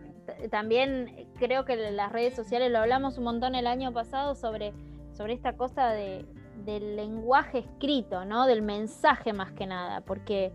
también 0.50 1.28
creo 1.38 1.64
que 1.64 1.76
las 1.76 2.12
redes 2.12 2.34
sociales, 2.34 2.70
lo 2.70 2.78
hablamos 2.78 3.18
un 3.18 3.24
montón 3.24 3.54
el 3.54 3.66
año 3.66 3.92
pasado 3.92 4.34
sobre, 4.34 4.72
sobre 5.12 5.34
esta 5.34 5.56
cosa 5.56 5.90
de, 5.90 6.24
del 6.64 6.96
lenguaje 6.96 7.58
escrito, 7.58 8.24
¿no? 8.24 8.46
Del 8.46 8.62
mensaje 8.62 9.32
más 9.32 9.52
que 9.52 9.66
nada, 9.66 10.00
porque, 10.02 10.52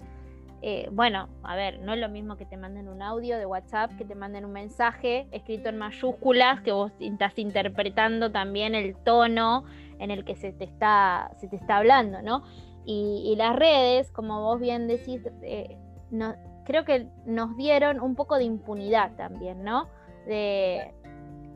eh, 0.61 0.89
bueno, 0.91 1.29
a 1.43 1.55
ver, 1.55 1.79
no 1.79 1.93
es 1.93 1.99
lo 1.99 2.09
mismo 2.09 2.37
que 2.37 2.45
te 2.45 2.57
manden 2.57 2.87
un 2.87 3.01
audio 3.01 3.37
de 3.37 3.45
WhatsApp, 3.45 3.95
que 3.97 4.05
te 4.05 4.15
manden 4.15 4.45
un 4.45 4.51
mensaje 4.51 5.27
escrito 5.31 5.69
en 5.69 5.77
mayúsculas, 5.77 6.61
que 6.61 6.71
vos 6.71 6.91
estás 6.99 7.37
interpretando 7.37 8.31
también 8.31 8.75
el 8.75 8.95
tono 8.95 9.65
en 9.99 10.11
el 10.11 10.25
que 10.25 10.35
se 10.35 10.51
te 10.51 10.65
está, 10.65 11.31
se 11.37 11.47
te 11.47 11.55
está 11.55 11.77
hablando, 11.77 12.21
¿no? 12.21 12.43
Y, 12.87 13.33
las 13.35 13.55
redes, 13.55 14.11
como 14.11 14.41
vos 14.41 14.59
bien 14.59 14.87
decís, 14.87 15.27
eh, 15.41 15.75
no, 16.11 16.35
creo 16.65 16.83
que 16.83 17.07
nos 17.25 17.55
dieron 17.55 18.01
un 18.01 18.15
poco 18.15 18.37
de 18.37 18.43
impunidad 18.43 19.15
también, 19.15 19.63
¿no? 19.63 19.87
De, 20.27 20.93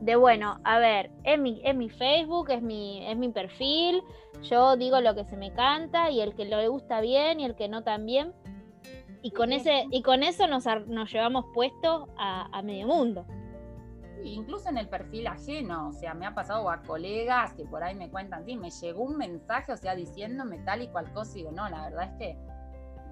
de 0.00 0.16
bueno, 0.16 0.58
a 0.64 0.78
ver, 0.78 1.10
es 1.24 1.38
mi, 1.38 1.60
es 1.64 1.76
mi 1.76 1.90
Facebook, 1.90 2.50
es 2.50 2.62
mi, 2.62 3.06
es 3.06 3.16
mi 3.16 3.28
perfil, 3.28 4.02
yo 4.42 4.76
digo 4.76 5.00
lo 5.00 5.14
que 5.14 5.24
se 5.24 5.36
me 5.36 5.52
canta 5.52 6.10
y 6.10 6.20
el 6.20 6.34
que 6.34 6.46
le 6.46 6.68
gusta 6.68 7.00
bien 7.00 7.40
y 7.40 7.44
el 7.44 7.54
que 7.54 7.68
no 7.68 7.82
también. 7.82 8.32
Y 9.22 9.32
con, 9.32 9.52
ese, 9.52 9.84
y 9.90 10.00
con 10.00 10.22
eso 10.22 10.46
nos, 10.46 10.64
nos 10.86 11.12
llevamos 11.12 11.44
puesto 11.52 12.08
a, 12.16 12.48
a 12.56 12.62
medio 12.62 12.86
mundo 12.86 13.26
incluso 14.24 14.68
en 14.68 14.78
el 14.78 14.88
perfil 14.88 15.26
ajeno, 15.26 15.88
o 15.88 15.92
sea, 15.92 16.14
me 16.14 16.26
ha 16.26 16.34
pasado 16.34 16.70
a 16.70 16.82
colegas 16.82 17.54
que 17.54 17.64
por 17.64 17.82
ahí 17.82 17.94
me 17.94 18.10
cuentan, 18.10 18.44
sí, 18.44 18.56
me 18.56 18.70
llegó 18.70 19.04
un 19.04 19.16
mensaje, 19.16 19.72
o 19.72 19.76
sea, 19.76 19.94
diciéndome 19.94 20.58
tal 20.58 20.82
y 20.82 20.88
cual 20.88 21.12
cosa, 21.12 21.32
y 21.32 21.40
digo, 21.40 21.52
no, 21.52 21.68
la 21.68 21.82
verdad 21.88 22.12
es 22.12 22.18
que 22.18 22.38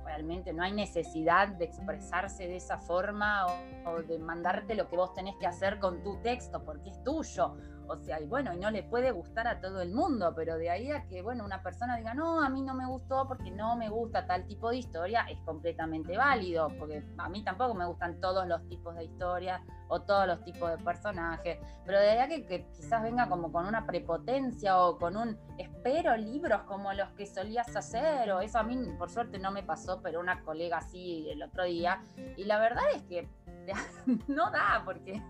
realmente 0.08 0.54
no 0.54 0.62
hay 0.62 0.72
necesidad 0.72 1.48
de 1.48 1.66
expresarse 1.66 2.48
de 2.48 2.56
esa 2.56 2.78
forma 2.78 3.46
o, 3.84 4.02
de 4.02 4.18
mandarte 4.18 4.74
lo 4.74 4.88
que 4.88 4.96
vos 4.96 5.12
tenés 5.12 5.36
que 5.36 5.46
hacer 5.46 5.78
con 5.78 6.02
tu 6.02 6.16
texto, 6.22 6.64
porque 6.64 6.90
es 6.90 7.02
tuyo. 7.04 7.56
O 7.88 7.96
sea, 7.96 8.20
y 8.20 8.26
bueno, 8.26 8.52
y 8.52 8.58
no 8.58 8.70
le 8.70 8.82
puede 8.82 9.10
gustar 9.10 9.48
a 9.48 9.60
todo 9.60 9.80
el 9.80 9.92
mundo, 9.92 10.34
pero 10.36 10.58
de 10.58 10.68
ahí 10.68 10.90
a 10.90 11.06
que, 11.06 11.22
bueno, 11.22 11.44
una 11.44 11.62
persona 11.62 11.96
diga, 11.96 12.12
no, 12.12 12.42
a 12.42 12.48
mí 12.50 12.62
no 12.62 12.74
me 12.74 12.86
gustó 12.86 13.26
porque 13.26 13.50
no 13.50 13.76
me 13.76 13.88
gusta 13.88 14.26
tal 14.26 14.46
tipo 14.46 14.70
de 14.70 14.76
historia, 14.76 15.26
es 15.30 15.40
completamente 15.40 16.16
válido, 16.16 16.68
porque 16.78 17.02
a 17.16 17.28
mí 17.28 17.42
tampoco 17.42 17.74
me 17.74 17.86
gustan 17.86 18.20
todos 18.20 18.46
los 18.46 18.66
tipos 18.68 18.94
de 18.94 19.04
historias 19.04 19.62
o 19.88 20.02
todos 20.02 20.26
los 20.26 20.44
tipos 20.44 20.70
de 20.70 20.78
personajes, 20.84 21.58
pero 21.86 21.98
de 21.98 22.10
ahí 22.10 22.18
a 22.18 22.28
que, 22.28 22.66
quizás 22.76 23.02
venga 23.02 23.26
como 23.28 23.50
con 23.50 23.66
una 23.66 23.86
prepotencia 23.86 24.78
o 24.78 24.98
con 24.98 25.16
un, 25.16 25.38
espero 25.56 26.14
libros 26.16 26.62
como 26.64 26.92
los 26.92 27.08
que 27.12 27.26
solías 27.26 27.74
hacer, 27.74 28.30
o 28.30 28.40
eso 28.40 28.58
a 28.58 28.62
mí 28.62 28.76
por 28.98 29.08
suerte 29.08 29.38
no 29.38 29.50
me 29.50 29.62
pasó, 29.62 30.02
pero 30.02 30.20
una 30.20 30.42
colega 30.42 30.78
así 30.78 31.26
el 31.30 31.42
otro 31.42 31.64
día, 31.64 32.02
y 32.36 32.44
la 32.44 32.58
verdad 32.58 32.84
es 32.94 33.02
que 33.04 33.28
no 34.28 34.50
da, 34.50 34.82
porque 34.84 35.22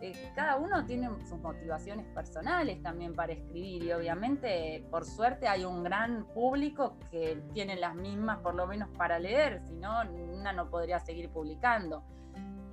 eh, 0.00 0.32
cada 0.34 0.56
uno 0.56 0.84
tiene 0.84 1.08
sus 1.26 1.38
motivaciones 1.38 2.06
personales 2.14 2.82
también 2.82 3.14
para 3.14 3.32
escribir 3.32 3.84
y 3.84 3.92
obviamente 3.92 4.86
por 4.90 5.04
suerte 5.04 5.48
hay 5.48 5.64
un 5.64 5.82
gran 5.82 6.26
público 6.34 6.96
que 7.10 7.42
tiene 7.52 7.76
las 7.76 7.94
mismas 7.94 8.38
por 8.38 8.54
lo 8.54 8.66
menos 8.66 8.88
para 8.96 9.18
leer, 9.18 9.60
si 9.66 9.74
no, 9.74 10.02
una 10.32 10.52
no 10.52 10.70
podría 10.70 10.98
seguir 11.00 11.30
publicando. 11.30 12.02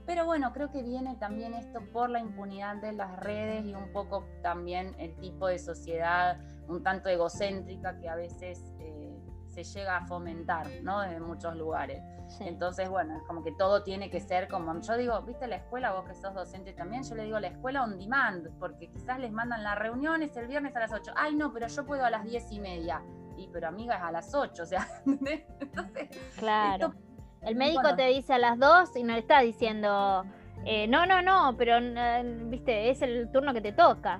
Pero 0.05 0.25
bueno, 0.25 0.53
creo 0.53 0.69
que 0.69 0.83
viene 0.83 1.15
también 1.15 1.55
esto 1.55 1.81
por 1.91 2.11
la 2.11 2.19
impunidad 2.19 2.75
de 2.75 2.93
las 2.93 3.19
redes 3.19 3.65
y 3.65 3.73
un 3.73 3.91
poco 3.91 4.27
también 4.43 4.95
el 4.99 5.15
tipo 5.15 5.47
de 5.47 5.57
sociedad 5.57 6.39
un 6.67 6.83
tanto 6.83 7.09
egocéntrica 7.09 7.97
que 7.99 8.09
a 8.09 8.15
veces 8.15 8.71
eh, 8.79 9.17
se 9.55 9.79
llega 9.79 9.97
a 9.97 10.05
fomentar, 10.05 10.67
¿no? 10.83 11.03
En 11.03 11.23
muchos 11.23 11.55
lugares. 11.55 12.03
Entonces, 12.41 12.89
bueno, 12.89 13.15
es 13.15 13.23
como 13.23 13.43
que 13.43 13.51
todo 13.53 13.83
tiene 13.83 14.09
que 14.09 14.19
ser 14.19 14.47
como, 14.49 14.79
yo 14.81 14.97
digo, 14.97 15.21
viste 15.21 15.47
la 15.47 15.57
escuela, 15.57 15.93
vos 15.93 16.05
que 16.05 16.15
sos 16.15 16.33
docente 16.33 16.73
también, 16.73 17.03
yo 17.03 17.15
le 17.15 17.23
digo 17.23 17.39
la 17.39 17.47
escuela 17.47 17.83
on 17.83 17.97
demand, 17.97 18.49
porque 18.59 18.89
quizás 18.89 19.19
les 19.19 19.31
mandan 19.31 19.63
las 19.63 19.77
reuniones 19.77 20.35
el 20.35 20.47
viernes 20.47 20.75
a 20.75 20.79
las 20.79 20.91
8, 20.91 21.13
ay 21.15 21.35
no, 21.35 21.53
pero 21.53 21.67
yo 21.67 21.85
puedo 21.85 22.03
a 22.03 22.09
las 22.09 22.23
10 22.25 22.51
y 22.51 22.59
media, 22.59 23.01
y 23.37 23.47
pero 23.47 23.67
amigas 23.67 24.01
a 24.01 24.11
las 24.11 24.33
8, 24.33 24.63
o 24.63 24.65
sea, 24.65 24.87
entonces... 25.05 26.09
Claro. 26.37 26.93
el 27.41 27.55
médico 27.55 27.95
te 27.95 28.07
dice 28.07 28.33
a 28.33 28.39
las 28.39 28.59
2 28.59 28.97
y 28.97 29.03
no 29.03 29.13
le 29.13 29.19
está 29.19 29.39
diciendo, 29.41 30.25
eh, 30.65 30.87
no, 30.87 31.05
no, 31.05 31.21
no, 31.21 31.55
pero, 31.57 31.77
eh, 31.77 32.23
viste, 32.47 32.89
es 32.89 33.01
el 33.01 33.31
turno 33.31 33.53
que 33.53 33.61
te 33.61 33.71
toca. 33.71 34.19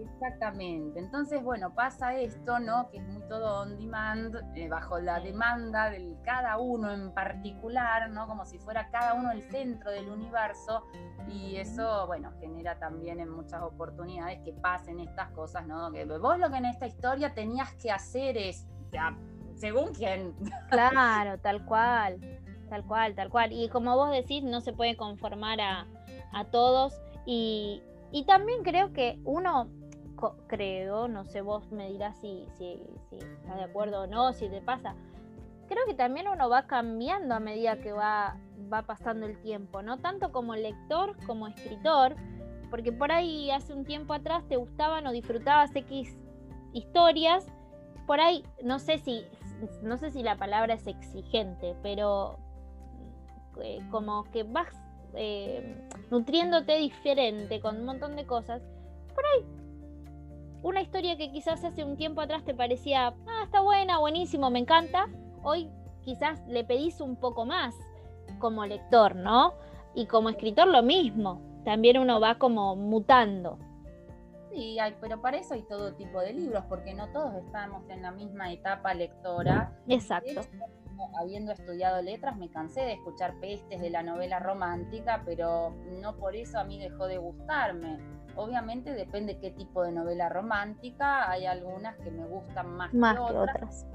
Exactamente. 0.00 0.98
Entonces, 0.98 1.42
bueno, 1.42 1.74
pasa 1.74 2.14
esto, 2.14 2.58
¿no? 2.58 2.88
Que 2.90 2.98
es 2.98 3.04
muy 3.04 3.22
todo 3.28 3.62
on 3.62 3.76
demand, 3.76 4.36
eh, 4.54 4.68
bajo 4.68 4.98
la 4.98 5.20
demanda 5.20 5.90
del 5.90 6.16
cada 6.22 6.58
uno 6.58 6.92
en 6.92 7.12
particular, 7.12 8.10
¿no? 8.10 8.26
Como 8.26 8.44
si 8.44 8.58
fuera 8.58 8.90
cada 8.90 9.14
uno 9.14 9.32
el 9.32 9.42
centro 9.42 9.90
del 9.90 10.08
universo. 10.08 10.84
Y 11.28 11.56
eso, 11.56 12.06
bueno, 12.06 12.32
genera 12.40 12.78
también 12.78 13.20
en 13.20 13.30
muchas 13.30 13.62
oportunidades 13.62 14.40
que 14.44 14.52
pasen 14.52 15.00
estas 15.00 15.30
cosas, 15.32 15.66
¿no? 15.66 15.90
Que 15.92 16.04
vos 16.04 16.38
lo 16.38 16.50
que 16.50 16.56
en 16.56 16.66
esta 16.66 16.86
historia 16.86 17.34
tenías 17.34 17.74
que 17.74 17.90
hacer 17.90 18.36
es, 18.36 18.66
ya, 18.92 19.16
según 19.54 19.92
quién. 19.94 20.34
Claro, 20.70 21.38
tal 21.42 21.64
cual, 21.64 22.20
tal 22.68 22.84
cual, 22.86 23.14
tal 23.14 23.30
cual. 23.30 23.52
Y 23.52 23.68
como 23.68 23.96
vos 23.96 24.10
decís, 24.10 24.42
no 24.42 24.60
se 24.60 24.72
puede 24.72 24.96
conformar 24.96 25.60
a, 25.60 25.86
a 26.32 26.44
todos. 26.44 27.00
Y, 27.26 27.82
y 28.10 28.24
también 28.24 28.62
creo 28.62 28.92
que 28.92 29.20
uno 29.24 29.68
creo, 30.46 31.08
no 31.08 31.24
sé, 31.24 31.40
vos 31.40 31.70
me 31.70 31.88
dirás 31.90 32.16
si, 32.18 32.46
si, 32.56 32.82
estás 33.12 33.56
de 33.56 33.64
acuerdo 33.64 34.02
o 34.02 34.06
no, 34.06 34.32
si 34.32 34.48
te 34.48 34.60
pasa. 34.60 34.94
Creo 35.68 35.84
que 35.86 35.94
también 35.94 36.28
uno 36.28 36.48
va 36.48 36.66
cambiando 36.66 37.34
a 37.34 37.40
medida 37.40 37.78
que 37.78 37.92
va, 37.92 38.36
va 38.72 38.82
pasando 38.82 39.26
el 39.26 39.38
tiempo, 39.40 39.82
no 39.82 39.98
tanto 39.98 40.32
como 40.32 40.56
lector 40.56 41.14
como 41.26 41.46
escritor, 41.46 42.16
porque 42.70 42.92
por 42.92 43.12
ahí 43.12 43.50
hace 43.50 43.74
un 43.74 43.84
tiempo 43.84 44.14
atrás 44.14 44.46
te 44.48 44.56
gustaban 44.56 45.06
o 45.06 45.12
disfrutabas 45.12 45.74
X 45.74 46.16
historias, 46.72 47.46
por 48.06 48.20
ahí 48.20 48.44
no 48.62 48.78
sé 48.78 48.98
si, 48.98 49.24
no 49.82 49.98
sé 49.98 50.10
si 50.10 50.22
la 50.22 50.36
palabra 50.36 50.74
es 50.74 50.86
exigente, 50.86 51.76
pero 51.82 52.38
eh, 53.62 53.80
como 53.90 54.24
que 54.24 54.42
vas 54.42 54.68
eh, 55.14 55.76
nutriéndote 56.10 56.76
diferente 56.76 57.60
con 57.60 57.76
un 57.76 57.84
montón 57.84 58.16
de 58.16 58.24
cosas, 58.24 58.62
por 59.14 59.24
ahí 59.26 59.67
una 60.62 60.80
historia 60.80 61.16
que 61.16 61.30
quizás 61.30 61.64
hace 61.64 61.84
un 61.84 61.96
tiempo 61.96 62.20
atrás 62.20 62.44
te 62.44 62.54
parecía, 62.54 63.08
ah, 63.08 63.42
está 63.44 63.60
buena, 63.60 63.98
buenísimo, 63.98 64.50
me 64.50 64.58
encanta, 64.58 65.08
hoy 65.42 65.70
quizás 66.02 66.40
le 66.48 66.64
pedís 66.64 67.00
un 67.00 67.16
poco 67.16 67.44
más 67.44 67.74
como 68.38 68.66
lector, 68.66 69.14
¿no? 69.16 69.54
Y 69.94 70.06
como 70.06 70.28
escritor 70.28 70.68
lo 70.68 70.82
mismo, 70.82 71.40
también 71.64 71.98
uno 71.98 72.20
va 72.20 72.38
como 72.38 72.76
mutando. 72.76 73.58
Sí, 74.50 74.78
pero 75.00 75.20
para 75.20 75.36
eso 75.36 75.54
hay 75.54 75.62
todo 75.62 75.94
tipo 75.94 76.20
de 76.20 76.32
libros, 76.32 76.64
porque 76.68 76.94
no 76.94 77.08
todos 77.12 77.34
estamos 77.34 77.88
en 77.90 78.02
la 78.02 78.10
misma 78.10 78.52
etapa 78.52 78.94
lectora. 78.94 79.72
Exacto. 79.86 80.40
habiendo 81.20 81.52
estudiado 81.52 82.02
letras, 82.02 82.36
me 82.36 82.48
cansé 82.48 82.80
de 82.80 82.94
escuchar 82.94 83.38
pestes 83.40 83.80
de 83.80 83.90
la 83.90 84.02
novela 84.02 84.40
romántica, 84.40 85.22
pero 85.24 85.70
no 86.00 86.16
por 86.16 86.34
eso 86.34 86.58
a 86.58 86.64
mí 86.64 86.78
dejó 86.78 87.06
de 87.06 87.18
gustarme. 87.18 87.98
Obviamente 88.38 88.94
depende 88.94 89.38
qué 89.38 89.50
tipo 89.50 89.82
de 89.82 89.92
novela 89.92 90.28
romántica. 90.28 91.28
Hay 91.30 91.44
algunas 91.44 91.96
que 91.98 92.10
me 92.10 92.24
gustan 92.24 92.70
más, 92.70 92.94
más 92.94 93.14
que, 93.14 93.20
otras, 93.20 93.86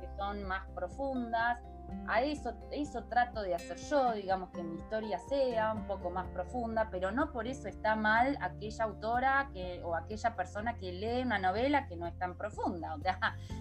que 0.00 0.08
son 0.16 0.42
más 0.44 0.66
profundas 0.74 1.60
a 2.08 2.22
eso, 2.22 2.52
eso 2.70 3.04
trato 3.04 3.42
de 3.42 3.54
hacer 3.54 3.76
yo, 3.76 4.12
digamos 4.12 4.50
que 4.50 4.62
mi 4.62 4.76
historia 4.76 5.18
sea 5.18 5.72
un 5.72 5.86
poco 5.86 6.10
más 6.10 6.26
profunda, 6.28 6.88
pero 6.90 7.12
no 7.12 7.32
por 7.32 7.46
eso 7.46 7.68
está 7.68 7.96
mal 7.96 8.36
aquella 8.40 8.84
autora 8.84 9.50
que, 9.52 9.80
o 9.84 9.94
aquella 9.94 10.34
persona 10.34 10.76
que 10.76 10.92
lee 10.92 11.22
una 11.22 11.38
novela 11.38 11.86
que 11.86 11.96
no 11.96 12.06
es 12.06 12.16
tan 12.18 12.36
profunda. 12.36 12.94
O 12.94 13.00
sea, 13.00 13.18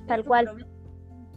tal 0.08 0.26
cual. 0.26 0.66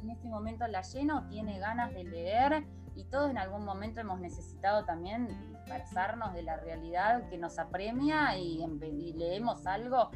En 0.02 0.10
ese 0.10 0.28
momento 0.28 0.66
la 0.66 0.82
lleno, 0.82 1.26
tiene 1.28 1.58
ganas 1.58 1.92
de 1.94 2.04
leer 2.04 2.66
y 2.94 3.04
todos 3.04 3.30
en 3.30 3.38
algún 3.38 3.64
momento 3.64 4.00
hemos 4.00 4.20
necesitado 4.20 4.84
también 4.84 5.28
dispersarnos 5.64 6.34
de 6.34 6.42
la 6.42 6.56
realidad 6.56 7.28
que 7.28 7.38
nos 7.38 7.58
apremia 7.58 8.36
y, 8.36 8.64
leemos 9.14 9.66
algo 9.66 10.10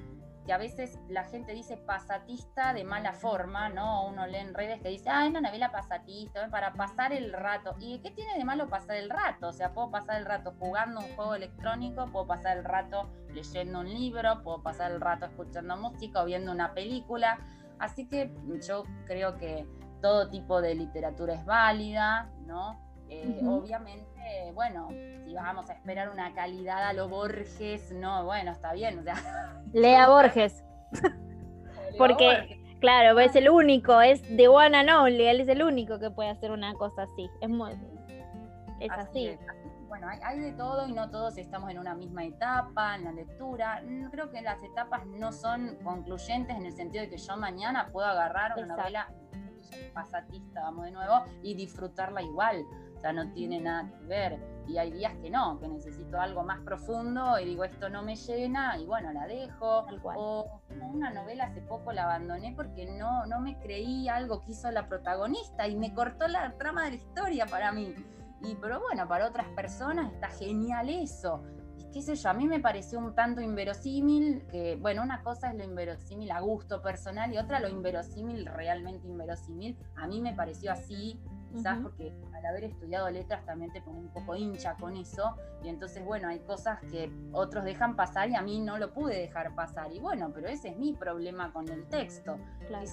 que 0.44 0.52
a 0.52 0.58
veces 0.58 0.98
la 1.08 1.24
gente 1.24 1.52
dice 1.52 1.76
pasatista 1.76 2.72
de 2.72 2.82
mala 2.82 3.12
forma, 3.12 3.68
¿no? 3.68 4.06
Uno 4.06 4.26
lee 4.26 4.38
en 4.38 4.54
redes 4.54 4.80
que 4.80 4.88
dice, 4.88 5.10
ah, 5.10 5.24
es 5.24 5.30
una 5.30 5.42
novela 5.42 5.70
pasatista, 5.70 6.48
para 6.48 6.72
pasar 6.72 7.12
el 7.12 7.32
rato. 7.32 7.76
¿Y 7.78 7.98
qué 7.98 8.10
tiene 8.10 8.34
de 8.38 8.44
malo 8.44 8.66
pasar 8.66 8.96
el 8.96 9.10
rato? 9.10 9.48
O 9.48 9.52
sea, 9.52 9.74
puedo 9.74 9.90
pasar 9.90 10.16
el 10.16 10.24
rato 10.24 10.54
jugando 10.58 11.00
un 11.00 11.14
juego 11.16 11.34
electrónico, 11.34 12.06
puedo 12.06 12.26
pasar 12.26 12.56
el 12.56 12.64
rato 12.64 13.10
leyendo 13.34 13.80
un 13.80 13.92
libro, 13.92 14.42
puedo 14.42 14.62
pasar 14.62 14.92
el 14.92 15.02
rato 15.02 15.26
escuchando 15.26 15.76
música 15.76 16.22
o 16.22 16.24
viendo 16.24 16.50
una 16.50 16.72
película. 16.72 17.38
Así 17.78 18.08
que 18.08 18.34
yo 18.66 18.84
creo 19.06 19.36
que 19.36 19.66
todo 20.00 20.30
tipo 20.30 20.62
de 20.62 20.74
literatura 20.74 21.34
es 21.34 21.44
válida, 21.44 22.30
¿no? 22.46 22.87
Eh, 23.10 23.40
obviamente, 23.44 24.52
bueno, 24.54 24.88
si 25.24 25.34
vamos 25.34 25.70
a 25.70 25.72
esperar 25.72 26.10
una 26.10 26.34
calidad 26.34 26.86
a 26.86 26.92
lo 26.92 27.08
Borges, 27.08 27.92
no, 27.92 28.24
bueno, 28.24 28.52
está 28.52 28.72
bien. 28.72 28.98
O 28.98 29.02
sea, 29.02 29.14
Lea 29.72 30.08
Borges. 30.08 30.62
Porque, 31.98 32.76
claro, 32.80 33.18
es 33.18 33.34
el 33.34 33.48
único, 33.48 34.00
es 34.00 34.22
de 34.36 34.48
one 34.48 34.76
and 34.76 34.90
only, 34.90 35.26
él 35.26 35.40
es 35.40 35.48
el 35.48 35.62
único 35.62 35.98
que 35.98 36.10
puede 36.10 36.30
hacer 36.30 36.50
una 36.50 36.74
cosa 36.74 37.02
así. 37.02 37.28
Es 37.40 37.48
muy. 37.48 37.72
Es 38.80 38.92
así. 38.92 39.36
Bueno, 39.88 40.06
hay, 40.22 40.38
de 40.38 40.52
todo 40.52 40.86
y 40.86 40.92
no 40.92 41.10
todos 41.10 41.38
estamos 41.38 41.70
en 41.70 41.78
una 41.78 41.94
misma 41.94 42.24
etapa, 42.24 42.94
en 42.94 43.04
la 43.04 43.12
lectura. 43.12 43.82
Mm, 43.84 44.10
creo 44.10 44.30
que 44.30 44.42
las 44.42 44.62
etapas 44.62 45.06
no 45.06 45.32
son 45.32 45.76
concluyentes 45.82 46.56
en 46.56 46.66
el 46.66 46.72
sentido 46.72 47.02
de 47.02 47.10
que 47.10 47.16
yo 47.16 47.36
mañana 47.36 47.88
puedo 47.90 48.06
agarrar 48.06 48.52
una 48.56 48.76
novela 48.76 49.08
pasatista, 49.94 50.62
vamos 50.62 50.84
de 50.84 50.92
nuevo, 50.92 51.24
y 51.42 51.54
disfrutarla 51.54 52.22
igual. 52.22 52.64
O 52.98 53.00
sea, 53.00 53.12
no 53.12 53.30
tiene 53.32 53.60
nada 53.60 53.88
que 53.96 54.04
ver. 54.06 54.40
Y 54.66 54.76
hay 54.76 54.90
días 54.90 55.14
que 55.22 55.30
no, 55.30 55.58
que 55.60 55.68
necesito 55.68 56.20
algo 56.20 56.42
más 56.42 56.60
profundo 56.62 57.38
y 57.38 57.44
digo, 57.44 57.62
esto 57.62 57.88
no 57.88 58.02
me 58.02 58.16
llena 58.16 58.76
y 58.76 58.86
bueno, 58.86 59.12
la 59.12 59.24
dejo. 59.26 59.86
O 60.16 60.60
una 60.92 61.10
novela 61.10 61.44
hace 61.44 61.62
poco 61.62 61.92
la 61.92 62.04
abandoné 62.04 62.52
porque 62.56 62.86
no, 62.86 63.24
no 63.26 63.40
me 63.40 63.56
creí 63.60 64.08
algo 64.08 64.42
que 64.42 64.50
hizo 64.50 64.70
la 64.72 64.88
protagonista 64.88 65.68
y 65.68 65.76
me 65.76 65.94
cortó 65.94 66.26
la 66.26 66.56
trama 66.58 66.84
de 66.84 66.90
la 66.90 66.96
historia 66.96 67.46
para 67.46 67.70
mí. 67.70 67.94
Y 68.42 68.56
pero 68.56 68.80
bueno, 68.80 69.06
para 69.06 69.28
otras 69.28 69.46
personas 69.50 70.12
está 70.12 70.28
genial 70.28 70.88
eso. 70.88 71.44
Y 71.78 71.84
qué 71.92 72.02
sé 72.02 72.16
yo, 72.16 72.30
a 72.30 72.34
mí 72.34 72.48
me 72.48 72.58
pareció 72.58 72.98
un 72.98 73.14
tanto 73.14 73.40
inverosímil, 73.40 74.44
que 74.48 74.76
bueno, 74.76 75.02
una 75.04 75.22
cosa 75.22 75.50
es 75.50 75.56
lo 75.56 75.62
inverosímil 75.62 76.32
a 76.32 76.40
gusto 76.40 76.82
personal 76.82 77.32
y 77.32 77.38
otra 77.38 77.60
lo 77.60 77.68
inverosímil, 77.68 78.46
realmente 78.46 79.06
inverosímil. 79.06 79.78
A 79.94 80.08
mí 80.08 80.20
me 80.20 80.34
pareció 80.34 80.72
así 80.72 81.20
quizás 81.52 81.78
porque 81.82 82.12
al 82.34 82.46
haber 82.46 82.64
estudiado 82.64 83.10
letras 83.10 83.44
también 83.44 83.72
te 83.72 83.80
pone 83.80 83.98
un 83.98 84.08
poco 84.08 84.34
hincha 84.34 84.74
con 84.74 84.96
eso, 84.96 85.34
y 85.62 85.68
entonces, 85.68 86.04
bueno, 86.04 86.28
hay 86.28 86.40
cosas 86.40 86.80
que 86.90 87.10
otros 87.32 87.64
dejan 87.64 87.96
pasar 87.96 88.30
y 88.30 88.36
a 88.36 88.42
mí 88.42 88.58
no 88.60 88.78
lo 88.78 88.92
pude 88.92 89.16
dejar 89.16 89.54
pasar, 89.54 89.92
y 89.92 89.98
bueno, 89.98 90.30
pero 90.34 90.48
ese 90.48 90.68
es 90.68 90.76
mi 90.76 90.92
problema 90.92 91.52
con 91.52 91.68
el 91.68 91.86
texto, 91.86 92.38
claro. 92.66 92.86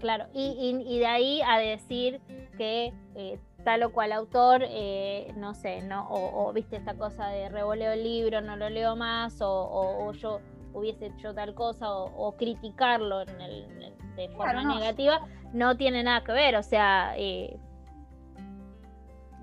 Claro, 0.00 0.26
y, 0.32 0.98
de 0.98 1.06
ahí 1.06 1.42
a 1.46 1.58
decir 1.58 2.22
que 2.56 2.94
eh, 3.14 3.38
tal 3.64 3.82
o 3.82 3.92
cual 3.92 4.12
autor, 4.12 4.62
eh, 4.66 5.32
no 5.36 5.54
sé, 5.54 5.82
¿no? 5.82 6.08
O, 6.10 6.50
viste 6.54 6.76
esta 6.76 6.94
cosa 6.94 7.28
de 7.28 7.50
revoleo 7.50 7.92
el 7.92 8.02
libro, 8.02 8.40
no 8.40 8.56
lo 8.56 8.70
leo 8.70 8.96
más, 8.96 9.38
o, 9.42 10.12
yo 10.12 10.40
hubiese 10.72 11.06
hecho 11.06 11.34
tal 11.34 11.54
cosa, 11.54 11.90
o, 11.90 12.36
criticarlo 12.36 13.22
en 13.22 13.40
el, 13.40 13.94
de 14.16 14.28
forma 14.30 14.74
negativa, 14.74 15.26
no 15.52 15.76
tiene 15.76 16.02
nada 16.02 16.24
que 16.24 16.32
ver, 16.32 16.56
o 16.56 16.62
sea... 16.62 17.14
Eh, 17.16 17.58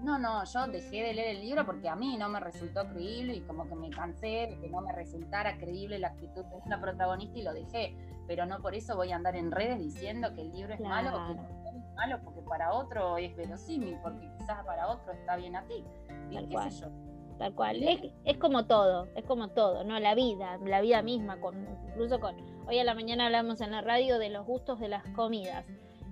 no, 0.03 0.19
no, 0.19 0.43
yo 0.43 0.67
dejé 0.67 1.01
de 1.01 1.13
leer 1.13 1.35
el 1.37 1.41
libro 1.41 1.65
porque 1.65 1.89
a 1.89 1.95
mí 1.95 2.17
no 2.17 2.29
me 2.29 2.39
resultó 2.39 2.87
creíble 2.89 3.35
y 3.35 3.41
como 3.41 3.67
que 3.67 3.75
me 3.75 3.89
cansé 3.89 4.47
de 4.47 4.57
que 4.61 4.69
no 4.69 4.81
me 4.81 4.93
resultara 4.93 5.57
creíble 5.57 5.97
la 5.97 6.09
actitud 6.09 6.45
de 6.45 6.69
la 6.69 6.79
protagonista 6.79 7.39
y 7.39 7.41
lo 7.41 7.53
dejé. 7.53 7.97
Pero 8.27 8.45
no 8.45 8.61
por 8.61 8.75
eso 8.75 8.95
voy 8.95 9.11
a 9.11 9.15
andar 9.15 9.35
en 9.35 9.51
redes 9.51 9.79
diciendo 9.79 10.33
que 10.35 10.41
el 10.41 10.51
libro 10.51 10.73
es 10.75 10.79
malo 10.81 11.17
o 11.17 11.27
que 11.27 11.31
es 11.33 11.95
malo 11.95 12.19
porque 12.23 12.41
para 12.41 12.73
otro 12.73 13.17
es 13.17 13.35
verosímil, 13.35 13.97
porque 14.03 14.29
quizás 14.37 14.63
para 14.65 14.87
otro 14.87 15.13
está 15.13 15.35
bien 15.35 15.55
a 15.55 15.63
ti. 15.63 15.83
Y 16.29 16.47
qué 16.47 16.69
sé 16.69 16.81
yo 16.81 17.06
tal 17.37 17.53
cual. 17.53 17.83
Es, 18.25 18.37
como 18.37 18.65
todo, 18.65 19.07
es 19.15 19.23
como 19.25 19.49
todo, 19.49 19.83
¿no? 19.83 19.99
La 19.99 20.15
vida, 20.15 20.57
la 20.65 20.81
vida 20.81 21.01
misma, 21.01 21.39
con, 21.39 21.67
incluso 21.87 22.19
con, 22.19 22.35
hoy 22.67 22.79
a 22.79 22.83
la 22.83 22.93
mañana 22.93 23.25
hablamos 23.25 23.61
en 23.61 23.71
la 23.71 23.81
radio 23.81 24.19
de 24.19 24.29
los 24.29 24.45
gustos 24.45 24.79
de 24.79 24.89
las 24.89 25.03
comidas. 25.15 25.65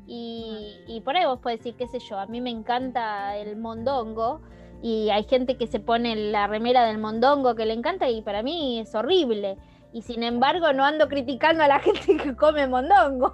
Y, 0.07 0.77
y 0.87 1.01
por 1.01 1.15
ahí 1.15 1.25
vos 1.25 1.39
podés 1.39 1.59
decir, 1.59 1.75
qué 1.75 1.87
sé 1.87 1.99
yo, 1.99 2.19
a 2.19 2.27
mí 2.27 2.39
me 2.39 2.51
encanta 2.51 3.35
el 3.37 3.57
mondongo 3.57 4.41
y 4.81 5.09
hay 5.09 5.23
gente 5.23 5.57
que 5.57 5.67
se 5.67 5.79
pone 5.79 6.15
la 6.15 6.47
remera 6.47 6.85
del 6.85 6.99
mondongo 6.99 7.55
que 7.55 7.65
le 7.65 7.73
encanta 7.73 8.09
y 8.09 8.21
para 8.21 8.43
mí 8.43 8.79
es 8.79 8.93
horrible. 8.93 9.57
Y 9.91 10.01
sin 10.01 10.23
embargo 10.23 10.73
no 10.73 10.83
ando 10.83 11.07
criticando 11.07 11.63
a 11.63 11.67
la 11.67 11.79
gente 11.81 12.17
que 12.17 12.35
come 12.35 12.67
mondongo. 12.67 13.33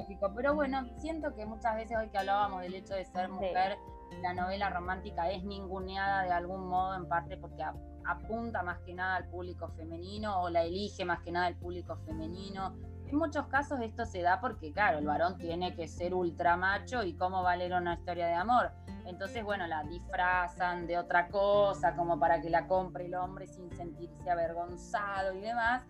Lógico, 0.00 0.32
pero 0.34 0.54
bueno, 0.54 0.84
siento 0.96 1.34
que 1.34 1.46
muchas 1.46 1.76
veces 1.76 1.96
hoy 1.96 2.08
que 2.08 2.18
hablábamos 2.18 2.60
del 2.62 2.74
hecho 2.74 2.94
de 2.94 3.04
ser 3.04 3.28
mujer, 3.28 3.78
la 4.22 4.34
novela 4.34 4.70
romántica 4.70 5.30
es 5.30 5.44
ninguneada 5.44 6.22
de 6.22 6.32
algún 6.32 6.66
modo 6.66 6.94
en 6.94 7.08
parte 7.08 7.36
porque 7.36 7.62
apunta 8.04 8.62
más 8.62 8.78
que 8.80 8.94
nada 8.94 9.16
al 9.16 9.28
público 9.28 9.68
femenino 9.68 10.42
o 10.42 10.50
la 10.50 10.62
elige 10.62 11.04
más 11.04 11.20
que 11.20 11.32
nada 11.32 11.48
el 11.48 11.56
público 11.56 11.96
femenino. 12.06 12.74
En 13.06 13.18
muchos 13.18 13.46
casos 13.46 13.80
esto 13.80 14.04
se 14.04 14.22
da 14.22 14.40
porque, 14.40 14.72
claro, 14.72 14.98
el 14.98 15.06
varón 15.06 15.38
tiene 15.38 15.76
que 15.76 15.86
ser 15.86 16.12
ultra 16.12 16.56
macho 16.56 17.04
y 17.04 17.14
cómo 17.14 17.42
va 17.42 17.54
una 17.54 17.94
historia 17.94 18.26
de 18.26 18.34
amor. 18.34 18.72
Entonces, 19.04 19.44
bueno, 19.44 19.66
la 19.68 19.84
disfrazan 19.84 20.88
de 20.88 20.98
otra 20.98 21.28
cosa 21.28 21.94
como 21.94 22.18
para 22.18 22.40
que 22.40 22.50
la 22.50 22.66
compre 22.66 23.06
el 23.06 23.14
hombre 23.14 23.46
sin 23.46 23.70
sentirse 23.70 24.28
avergonzado 24.28 25.34
y 25.34 25.40
demás. 25.40 25.84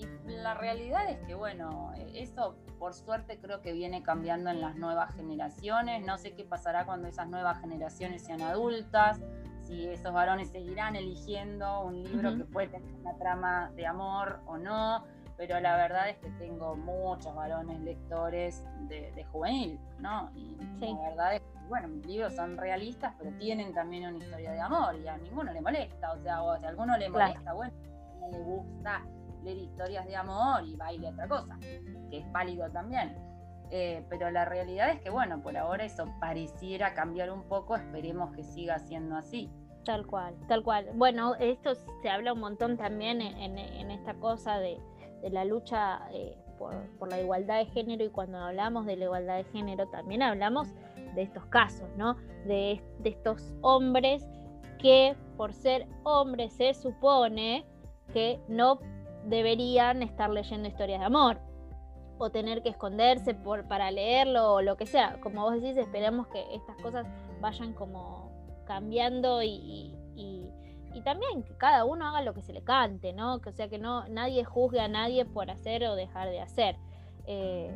Y 0.00 0.30
la 0.30 0.54
realidad 0.54 1.08
es 1.10 1.18
que, 1.26 1.34
bueno, 1.34 1.92
eso 2.14 2.56
por 2.78 2.94
suerte 2.94 3.38
creo 3.38 3.60
que 3.60 3.72
viene 3.72 4.02
cambiando 4.02 4.50
en 4.50 4.60
las 4.60 4.76
nuevas 4.76 5.14
generaciones. 5.14 6.04
No 6.04 6.16
sé 6.16 6.32
qué 6.32 6.44
pasará 6.44 6.86
cuando 6.86 7.08
esas 7.08 7.28
nuevas 7.28 7.60
generaciones 7.60 8.22
sean 8.24 8.40
adultas, 8.40 9.20
si 9.60 9.86
esos 9.86 10.12
varones 10.12 10.48
seguirán 10.48 10.96
eligiendo 10.96 11.82
un 11.82 12.02
libro 12.02 12.36
que 12.36 12.44
puede 12.44 12.68
tener 12.68 12.94
una 12.94 13.14
trama 13.18 13.70
de 13.76 13.86
amor 13.86 14.40
o 14.46 14.56
no. 14.56 15.04
Pero 15.36 15.58
la 15.60 15.76
verdad 15.76 16.08
es 16.10 16.18
que 16.18 16.30
tengo 16.32 16.74
muchos 16.76 17.34
varones 17.34 17.80
lectores 17.80 18.64
de, 18.88 19.24
juvenil, 19.32 19.78
¿no? 19.98 20.30
Y 20.34 20.56
la 20.80 21.10
verdad 21.10 21.34
es 21.36 21.40
que, 21.40 21.68
bueno, 21.68 21.88
mis 21.88 22.04
libros 22.04 22.34
son 22.34 22.56
realistas, 22.58 23.14
pero 23.18 23.30
tienen 23.38 23.72
también 23.72 24.06
una 24.06 24.22
historia 24.22 24.52
de 24.52 24.60
amor 24.60 24.96
y 24.96 25.06
a 25.06 25.16
ninguno 25.16 25.52
le 25.52 25.60
molesta. 25.60 26.12
O 26.12 26.18
sea, 26.22 26.42
o 26.42 26.58
si 26.58 26.64
a 26.64 26.68
alguno 26.68 26.96
le 26.98 27.08
molesta, 27.08 27.52
bueno, 27.54 27.72
no 28.20 28.28
le 28.28 28.38
gusta 28.38 29.02
leer 29.42 29.58
historias 29.58 30.06
de 30.06 30.16
amor 30.16 30.64
y 30.66 30.76
baile 30.76 31.08
otra 31.08 31.28
cosa, 31.28 31.58
que 32.10 32.18
es 32.18 32.32
válido 32.32 32.70
también. 32.70 33.16
Eh, 33.70 34.04
pero 34.08 34.30
la 34.30 34.44
realidad 34.44 34.90
es 34.90 35.00
que, 35.00 35.10
bueno, 35.10 35.42
por 35.42 35.56
ahora 35.56 35.84
eso 35.84 36.04
pareciera 36.18 36.92
cambiar 36.94 37.30
un 37.30 37.44
poco, 37.44 37.76
esperemos 37.76 38.34
que 38.34 38.42
siga 38.42 38.78
siendo 38.80 39.16
así. 39.16 39.50
Tal 39.84 40.06
cual, 40.06 40.34
tal 40.48 40.62
cual. 40.62 40.90
Bueno, 40.94 41.36
esto 41.36 41.74
se 41.74 42.10
habla 42.10 42.32
un 42.32 42.40
montón 42.40 42.76
también 42.76 43.20
en, 43.22 43.90
esta 43.90 44.14
cosa 44.14 44.58
de, 44.58 44.78
la 45.30 45.44
lucha 45.44 46.00
eh, 46.12 46.36
por, 46.58 47.08
la 47.08 47.20
igualdad 47.20 47.58
de 47.58 47.66
género 47.66 48.04
y 48.04 48.10
cuando 48.10 48.38
hablamos 48.38 48.86
de 48.86 48.96
la 48.96 49.04
igualdad 49.04 49.36
de 49.36 49.44
género 49.44 49.86
también 49.88 50.22
hablamos 50.22 50.68
de 51.14 51.22
estos 51.22 51.46
casos, 51.46 51.88
¿no? 51.96 52.16
De, 52.46 52.82
de 52.98 53.10
estos 53.10 53.54
hombres 53.62 54.28
que 54.78 55.16
por 55.36 55.54
ser 55.54 55.86
hombres 56.04 56.52
se 56.54 56.74
supone 56.74 57.64
que 58.12 58.40
no 58.48 58.80
deberían 59.24 60.02
estar 60.02 60.30
leyendo 60.30 60.68
historias 60.68 61.00
de 61.00 61.06
amor 61.06 61.40
o 62.18 62.30
tener 62.30 62.62
que 62.62 62.68
esconderse 62.68 63.34
por, 63.34 63.66
para 63.66 63.90
leerlo 63.90 64.54
o 64.54 64.62
lo 64.62 64.76
que 64.76 64.86
sea. 64.86 65.18
Como 65.20 65.42
vos 65.42 65.54
decís, 65.54 65.76
esperemos 65.76 66.26
que 66.28 66.44
estas 66.54 66.76
cosas 66.82 67.06
vayan 67.40 67.72
como 67.72 68.30
cambiando 68.66 69.42
y, 69.42 69.96
también 71.02 71.42
que 71.42 71.56
cada 71.56 71.86
uno 71.86 72.06
haga 72.06 72.20
lo 72.20 72.34
que 72.34 72.42
se 72.42 72.52
le 72.52 72.62
cante, 72.62 73.14
¿no? 73.14 73.40
Que, 73.40 73.48
o 73.48 73.52
sea, 73.52 73.68
que 73.68 73.78
no 73.78 74.06
nadie 74.08 74.44
juzgue 74.44 74.80
a 74.80 74.88
nadie 74.88 75.24
por 75.24 75.50
hacer 75.50 75.82
o 75.84 75.94
dejar 75.94 76.28
de 76.28 76.40
hacer. 76.40 76.76
Eh, 77.26 77.74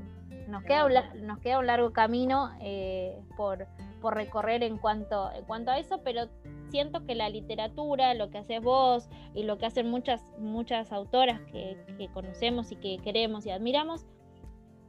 nos, 0.48 0.62
queda 0.64 0.84
un, 0.86 1.26
nos 1.26 1.38
queda 1.38 1.58
un 1.58 1.66
largo 1.66 1.92
camino 1.92 2.50
eh, 2.60 3.20
por, 3.36 3.66
por 4.00 4.14
recorrer 4.14 4.62
en 4.62 4.78
cuanto, 4.78 5.32
en 5.32 5.44
cuanto 5.44 5.70
a 5.70 5.78
eso, 5.78 6.00
pero 6.04 6.28
siento 6.68 7.04
que 7.06 7.14
la 7.14 7.28
literatura, 7.28 8.14
lo 8.14 8.30
que 8.30 8.38
haces 8.38 8.60
vos 8.60 9.08
y 9.32 9.44
lo 9.44 9.58
que 9.58 9.66
hacen 9.66 9.88
muchas, 9.88 10.22
muchas 10.38 10.92
autoras 10.92 11.40
que, 11.52 11.76
conocemos 12.12 12.72
y 12.72 12.76
que 12.76 12.98
queremos 12.98 13.46
y 13.46 13.50
admiramos, 13.50 14.04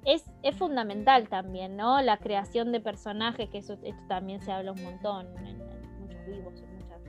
es, 0.04 0.24
es, 0.44 0.56
fundamental 0.56 1.30
también, 1.30 1.78
¿no? 1.78 2.02
La 2.02 2.18
creación 2.18 2.72
de 2.72 2.80
personajes, 2.80 3.50
que 3.50 3.60
eso 3.60 3.78
esto 3.84 4.04
también 4.08 4.42
se 4.42 4.52
habla 4.52 4.72
un 4.72 4.84
montón 4.84 5.28
en, 5.46 5.58
muchos 6.00 6.26
vivos, 6.26 6.62
en 6.62 6.76
muchas 6.76 7.02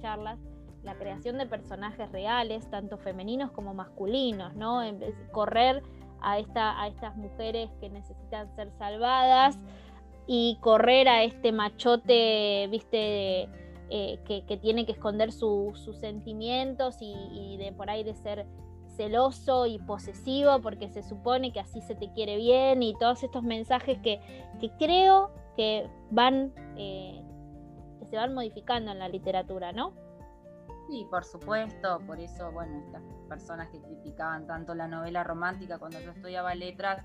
charlas, 0.00 0.38
la 0.82 0.94
creación 0.94 1.38
de 1.38 1.46
personajes 1.46 2.10
reales, 2.12 2.70
tanto 2.70 2.98
femeninos 2.98 3.50
como 3.50 3.74
masculinos, 3.74 4.54
¿no? 4.54 4.82
correr 5.32 5.82
a, 6.20 6.38
esta, 6.38 6.80
a 6.80 6.88
estas 6.88 7.16
mujeres 7.16 7.70
que 7.80 7.90
necesitan 7.90 8.54
ser 8.54 8.70
salvadas 8.78 9.58
y 10.26 10.58
correr 10.60 11.08
a 11.08 11.24
este 11.24 11.52
machote, 11.52 12.68
viste, 12.70 13.48
eh, 13.90 14.18
que, 14.26 14.58
tiene 14.58 14.84
que 14.84 14.92
esconder 14.92 15.32
sus 15.32 15.96
sentimientos 15.98 16.98
y, 17.00 17.56
de 17.56 17.72
por 17.72 17.88
ahí 17.88 18.04
de 18.04 18.14
ser 18.14 18.46
celoso 18.96 19.66
y 19.66 19.78
posesivo 19.78 20.60
porque 20.60 20.88
se 20.88 21.02
supone 21.02 21.52
que 21.52 21.60
así 21.60 21.80
se 21.80 21.94
te 21.94 22.12
quiere 22.12 22.36
bien 22.36 22.82
y 22.82 22.94
todos 22.98 23.22
estos 23.22 23.42
mensajes 23.42 23.98
que, 24.00 24.20
creo 24.78 25.30
que 25.56 25.88
van 26.10 26.52
eh, 26.76 27.22
que 27.98 28.06
se 28.06 28.16
van 28.16 28.34
modificando 28.34 28.92
en 28.92 28.98
la 28.98 29.08
literatura, 29.08 29.72
¿no? 29.72 29.94
Sí, 30.88 31.06
por 31.10 31.22
supuesto, 31.22 32.00
por 32.06 32.18
eso, 32.18 32.50
bueno, 32.50 32.78
estas 32.78 33.02
personas 33.28 33.68
que 33.68 33.78
criticaban 33.78 34.46
tanto 34.46 34.74
la 34.74 34.88
novela 34.88 35.22
romántica 35.22 35.78
cuando 35.78 36.00
yo 36.00 36.12
estudiaba 36.12 36.54
letras, 36.54 37.04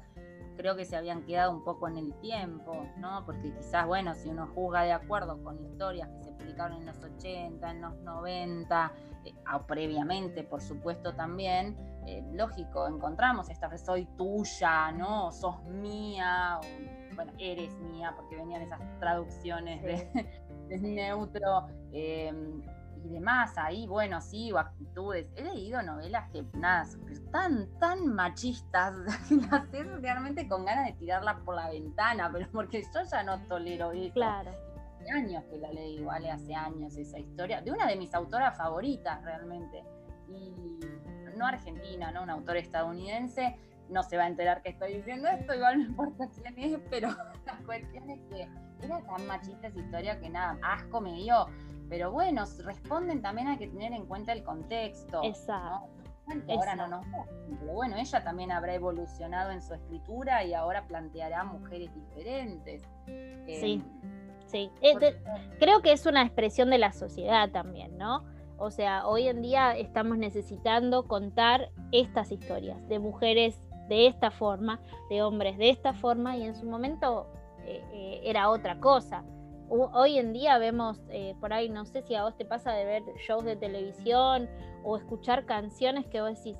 creo 0.55 0.77
que 0.77 0.85
se 0.85 0.95
habían 0.95 1.23
quedado 1.23 1.51
un 1.51 1.65
poco 1.65 1.89
en 1.89 1.97
el 1.97 2.13
tiempo, 2.21 2.87
¿no? 2.97 3.25
Porque 3.25 3.53
quizás, 3.53 3.85
bueno, 3.85 4.15
si 4.15 4.29
uno 4.29 4.47
juzga 4.55 4.83
de 4.83 4.93
acuerdo 4.93 5.43
con 5.43 5.61
historias 5.61 6.07
que 6.07 6.23
se 6.23 6.31
publicaron 6.31 6.77
en 6.77 6.85
los 6.85 7.03
80, 7.03 7.71
en 7.71 7.81
los 7.81 7.93
90, 7.97 8.93
eh, 9.25 9.33
o 9.53 9.63
previamente, 9.63 10.45
por 10.45 10.61
supuesto, 10.61 11.13
también, 11.13 11.75
eh, 12.07 12.23
lógico, 12.31 12.87
encontramos 12.87 13.49
esta 13.49 13.67
vez 13.67 13.83
soy 13.83 14.05
tuya, 14.15 14.93
¿no? 14.93 15.29
sos 15.33 15.61
mía, 15.65 16.57
o, 16.61 17.15
bueno, 17.15 17.33
eres 17.37 17.77
mía, 17.79 18.13
porque 18.15 18.37
venían 18.37 18.61
esas 18.61 18.79
traducciones 18.99 19.83
de, 19.83 20.29
neutro. 20.79 21.67
Em, 21.91 22.63
y 23.03 23.09
demás, 23.09 23.57
ahí, 23.57 23.85
bueno, 23.87 24.21
sí, 24.21 24.51
o 24.51 24.57
actitudes. 24.57 25.29
He 25.35 25.43
leído 25.43 25.81
novelas 25.81 26.29
que, 26.31 26.43
nada, 26.53 26.85
tan, 27.31 27.67
tan 27.79 28.07
machistas, 28.13 28.95
las 29.51 29.71
realmente 30.01 30.47
con 30.47 30.65
ganas 30.65 30.85
de 30.85 30.93
tirarla 30.93 31.39
por 31.39 31.55
la 31.55 31.69
ventana, 31.69 32.29
pero 32.31 32.47
porque 32.51 32.81
yo 32.81 33.01
ya 33.09 33.23
no 33.23 33.41
tolero 33.47 33.91
eso. 33.91 34.13
Claro. 34.13 34.51
Hace 34.99 35.11
años 35.11 35.43
que 35.49 35.57
la 35.57 35.71
leí, 35.71 36.03
vale, 36.03 36.31
hace 36.31 36.55
años 36.55 36.95
esa 36.95 37.19
historia, 37.19 37.61
de 37.61 37.71
una 37.71 37.87
de 37.87 37.97
mis 37.97 38.13
autoras 38.13 38.57
favoritas 38.57 39.21
realmente. 39.23 39.83
Y 40.29 40.79
no 41.35 41.45
argentina, 41.45 42.11
¿no? 42.11 42.23
Una 42.23 42.33
autora 42.33 42.59
estadounidense. 42.59 43.57
No 43.89 44.01
se 44.01 44.15
va 44.15 44.23
a 44.23 44.27
enterar 44.27 44.61
que 44.61 44.69
estoy 44.69 44.93
diciendo 44.95 45.27
esto, 45.27 45.53
igual 45.53 45.79
no 45.79 45.83
importa 45.89 46.29
quién 46.29 46.57
es, 46.57 46.79
pero 46.89 47.09
la 47.45 47.57
cuestión 47.65 48.09
es 48.09 48.21
que 48.29 48.47
era 48.81 49.01
tan 49.01 49.27
machista 49.27 49.67
esa 49.67 49.79
historia 49.79 50.19
que 50.19 50.29
nada, 50.29 50.57
asco 50.61 51.01
me 51.01 51.13
dio 51.13 51.47
pero 51.93 52.11
bueno, 52.11 52.43
responden 52.65 53.21
también 53.21 53.49
hay 53.49 53.57
que 53.59 53.67
tener 53.67 53.93
en 53.93 54.07
cuenta 54.07 54.33
el 54.33 54.43
contexto. 54.43 55.21
Exacto. 55.23 55.89
Ahora 56.49 56.75
no 56.75 56.87
nos 56.87 57.05
pero 57.59 57.73
bueno, 57.73 57.97
ella 57.97 58.23
también 58.23 58.51
habrá 58.51 58.73
evolucionado 58.73 59.51
en 59.51 59.61
su 59.61 59.75
escritura 59.75 60.43
y 60.43 60.55
ahora 60.55 60.87
planteará 60.87 61.43
mujeres 61.43 61.93
diferentes. 61.93 62.81
Sí, 63.05 63.73
em, 63.73 63.83
sí. 64.47 64.71
Eh, 64.81 65.21
creo 65.59 65.83
que 65.83 65.91
es 65.91 66.07
una 66.07 66.23
expresión 66.23 66.71
de 66.71 66.79
la 66.79 66.93
sociedad 66.93 67.51
también, 67.51 67.95
¿no? 67.99 68.23
O 68.57 68.71
sea, 68.71 69.05
hoy 69.05 69.27
en 69.27 69.43
día 69.43 69.77
estamos 69.77 70.17
necesitando 70.17 71.07
contar 71.07 71.69
estas 71.91 72.31
historias 72.31 72.87
de 72.87 72.97
mujeres 72.97 73.55
de 73.87 74.07
esta 74.07 74.31
forma, 74.31 74.79
de 75.11 75.21
hombres 75.21 75.59
de 75.59 75.69
esta 75.69 75.93
forma, 75.93 76.37
y 76.37 76.43
en 76.43 76.55
su 76.55 76.65
momento 76.65 77.27
eh, 77.65 77.83
eh, 77.93 78.21
era 78.23 78.49
otra 78.49 78.79
cosa 78.79 79.23
hoy 79.73 80.17
en 80.17 80.33
día 80.33 80.57
vemos 80.57 80.99
eh, 81.09 81.35
por 81.39 81.53
ahí, 81.53 81.69
no 81.69 81.85
sé 81.85 82.01
si 82.03 82.15
a 82.15 82.23
vos 82.23 82.37
te 82.37 82.45
pasa 82.45 82.71
de 82.73 82.85
ver 82.85 83.03
shows 83.27 83.43
de 83.43 83.55
televisión 83.55 84.49
o 84.83 84.97
escuchar 84.97 85.45
canciones 85.45 86.05
que 86.07 86.21
vos 86.21 86.35
decís, 86.35 86.57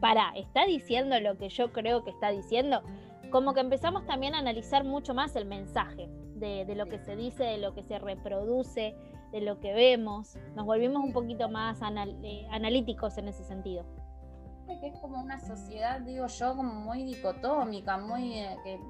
para, 0.00 0.30
¿está 0.36 0.64
diciendo 0.66 1.18
lo 1.20 1.36
que 1.36 1.48
yo 1.48 1.72
creo 1.72 2.04
que 2.04 2.10
está 2.10 2.30
diciendo? 2.30 2.82
Como 3.30 3.54
que 3.54 3.60
empezamos 3.60 4.06
también 4.06 4.34
a 4.34 4.38
analizar 4.38 4.84
mucho 4.84 5.14
más 5.14 5.36
el 5.36 5.44
mensaje 5.44 6.08
de, 6.36 6.74
lo 6.74 6.86
que 6.86 6.98
se 6.98 7.16
dice, 7.16 7.44
de 7.44 7.58
lo 7.58 7.74
que 7.74 7.82
se 7.82 7.98
reproduce, 7.98 8.94
de 9.30 9.40
lo 9.40 9.60
que 9.60 9.72
vemos. 9.72 10.36
Nos 10.56 10.64
volvimos 10.64 11.04
un 11.04 11.12
poquito 11.12 11.48
más 11.48 11.80
eh, 11.82 12.46
analíticos 12.50 13.18
en 13.18 13.28
ese 13.28 13.44
sentido 13.44 13.84
que 14.78 14.88
es 14.88 14.98
como 14.98 15.20
una 15.20 15.40
sociedad, 15.40 16.00
digo 16.00 16.26
yo, 16.26 16.54
como 16.54 16.72
muy 16.72 17.02
dicotómica, 17.02 17.98
muy 17.98 18.38
eh, 18.38 18.80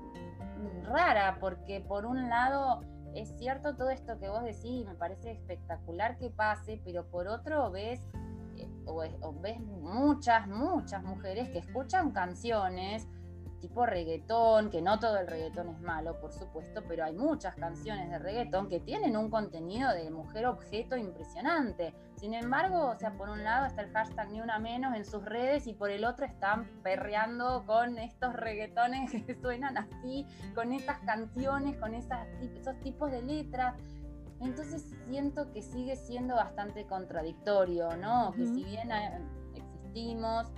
rara, 0.85 1.39
porque 1.41 1.81
por 1.81 2.07
un 2.07 2.29
lado 2.29 2.83
es 3.15 3.35
cierto 3.39 3.77
todo 3.77 3.91
esto 3.91 4.19
que 4.19 4.29
vos 4.29 4.43
decís, 4.43 4.87
me 4.87 4.95
parece 4.95 5.33
espectacular 5.33 6.17
que 6.19 6.31
pase, 6.31 6.81
pero 6.85 7.07
por 7.07 7.27
otro 7.29 7.71
ves, 7.71 8.01
eh, 8.57 8.69
o 8.87 9.35
ves 9.41 9.61
muchas, 9.61 10.47
muchas 10.47 11.03
mujeres 11.03 11.49
que 11.51 11.59
escuchan 11.59 12.13
canciones 12.13 13.09
tipo 13.61 13.87
reggaetón, 13.87 14.71
que 14.71 14.83
no 14.83 14.99
todo 14.99 15.19
el 15.19 15.27
reggaetón 15.27 15.69
es 15.69 15.81
malo, 15.81 16.19
por 16.21 16.33
supuesto, 16.33 16.83
pero 16.89 17.05
hay 17.05 17.13
muchas 17.13 17.55
canciones 17.55 18.11
de 18.11 18.19
reggaetón 18.19 18.69
que 18.69 18.81
tienen 18.81 19.17
un 19.17 19.31
contenido 19.31 19.93
de 19.93 20.11
mujer 20.11 20.47
objeto 20.47 20.97
impresionante. 20.97 21.95
Sin 22.17 22.35
embargo, 22.35 22.89
o 22.89 22.99
sea, 22.99 23.13
por 23.13 23.29
un 23.29 23.45
lado 23.45 23.67
está 23.67 23.83
el 23.83 23.93
hashtag 23.93 24.31
ni 24.31 24.41
una 24.41 24.59
menos 24.59 24.95
en 24.97 25.05
sus 25.05 25.25
redes 25.25 25.67
y 25.67 25.75
por 25.75 25.91
el 25.91 26.05
otro 26.05 26.27
están 26.27 26.67
perreando 26.83 27.65
con 27.67 27.99
estos 27.99 28.35
reggaetones 28.35 29.11
que 29.27 29.35
suenan 29.35 29.77
así, 29.79 30.27
con 30.55 30.73
estas 30.73 30.99
canciones, 31.01 31.77
con 31.77 31.95
esas, 31.95 32.27
esos 32.57 32.79
tipos 32.81 33.11
de 33.11 33.23
letras. 33.23 33.77
Entonces 34.41 34.85
siento 35.07 35.53
que 35.53 35.61
sigue 35.63 35.97
siendo 35.97 36.35
bastante 36.35 36.87
contradictorio, 36.87 37.95
¿no? 37.97 38.33
Que 38.33 38.47
si 38.47 38.65
bien 38.65 38.91
eh, 38.91 39.21
existimos, 39.55 40.51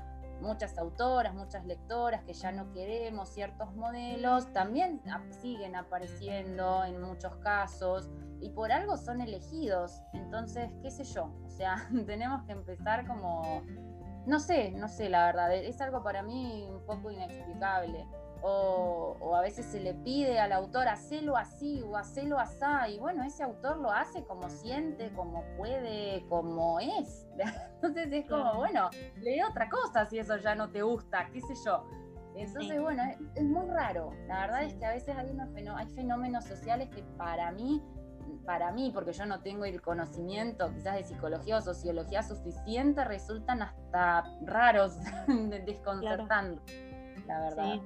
muchas 0.42 0.76
autoras, 0.76 1.34
muchas 1.34 1.64
lectoras 1.64 2.22
que 2.24 2.34
ya 2.34 2.52
no 2.52 2.70
queremos 2.72 3.30
ciertos 3.30 3.74
modelos, 3.74 4.52
también 4.52 5.00
siguen 5.40 5.76
apareciendo 5.76 6.84
en 6.84 7.00
muchos 7.00 7.36
casos 7.36 8.10
y 8.40 8.50
por 8.50 8.72
algo 8.72 8.96
son 8.96 9.20
elegidos. 9.20 10.02
Entonces, 10.12 10.70
qué 10.82 10.90
sé 10.90 11.04
yo, 11.04 11.32
o 11.44 11.48
sea, 11.48 11.88
tenemos 12.06 12.42
que 12.44 12.52
empezar 12.52 13.06
como, 13.06 13.62
no 14.26 14.40
sé, 14.40 14.72
no 14.72 14.88
sé, 14.88 15.08
la 15.08 15.26
verdad, 15.26 15.54
es 15.54 15.80
algo 15.80 16.02
para 16.02 16.22
mí 16.22 16.68
un 16.70 16.84
poco 16.84 17.10
inexplicable 17.10 18.06
o, 18.42 19.36
a 19.36 19.40
veces 19.40 19.66
se 19.66 19.80
le 19.80 19.94
pide 19.94 20.38
al 20.38 20.52
autor 20.52 20.88
hacerlo 20.88 21.36
así 21.36 21.82
o 21.82 21.96
hacerlo 21.96 22.38
así, 22.38 22.94
y 22.94 22.98
bueno, 22.98 23.22
ese 23.24 23.42
autor 23.42 23.78
lo 23.78 23.90
hace 23.90 24.24
como 24.24 24.48
siente, 24.48 25.12
como 25.12 25.44
puede, 25.56 26.24
como 26.28 26.80
es. 26.80 27.26
Entonces 27.74 28.08
es 28.12 28.28
como, 28.28 28.54
bueno, 28.54 28.90
lee 29.16 29.42
otra 29.42 29.68
cosa 29.68 30.06
si 30.06 30.18
eso 30.18 30.36
ya 30.36 30.54
no 30.54 30.70
te 30.70 30.82
gusta, 30.82 31.28
qué 31.32 31.40
sé 31.40 31.54
yo. 31.64 31.84
Entonces, 32.34 32.80
bueno, 32.80 33.02
es, 33.34 33.44
muy 33.44 33.68
raro. 33.68 34.10
La 34.26 34.40
verdad 34.40 34.62
es 34.64 34.74
que 34.74 34.86
a 34.86 34.90
veces 34.90 35.16
hay, 35.16 35.30
unos 35.30 35.48
hay 35.76 35.86
fenómenos 35.88 36.44
sociales 36.44 36.88
que 36.88 37.02
para 37.16 37.52
mí, 37.52 37.82
para 38.46 38.72
mí, 38.72 38.90
porque 38.92 39.12
yo 39.12 39.26
no 39.26 39.40
tengo 39.40 39.64
el 39.64 39.82
conocimiento 39.82 40.72
quizás 40.72 40.94
de 40.94 41.04
psicología 41.04 41.58
o 41.58 41.60
sociología 41.60 42.22
suficiente, 42.22 43.04
resultan 43.04 43.62
hasta 43.62 44.24
raros, 44.42 44.96
desconcertando, 45.66 46.62
la 47.26 47.40
verdad. 47.40 47.74
Sí, 47.74 47.82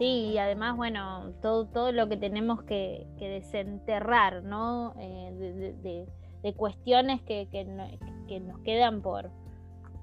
y 0.00 0.38
además, 0.38 0.76
bueno, 0.76 1.32
todo, 1.40 1.66
todo 1.66 1.92
lo 1.92 2.08
que 2.08 2.16
tenemos 2.16 2.62
que, 2.64 3.06
desenterrar, 3.18 4.42
¿no? 4.42 4.94
Eh, 4.98 6.06
de, 6.42 6.54
cuestiones 6.54 7.22
que, 7.22 7.46
nos 8.44 8.58
quedan 8.60 9.00
por, 9.00 9.30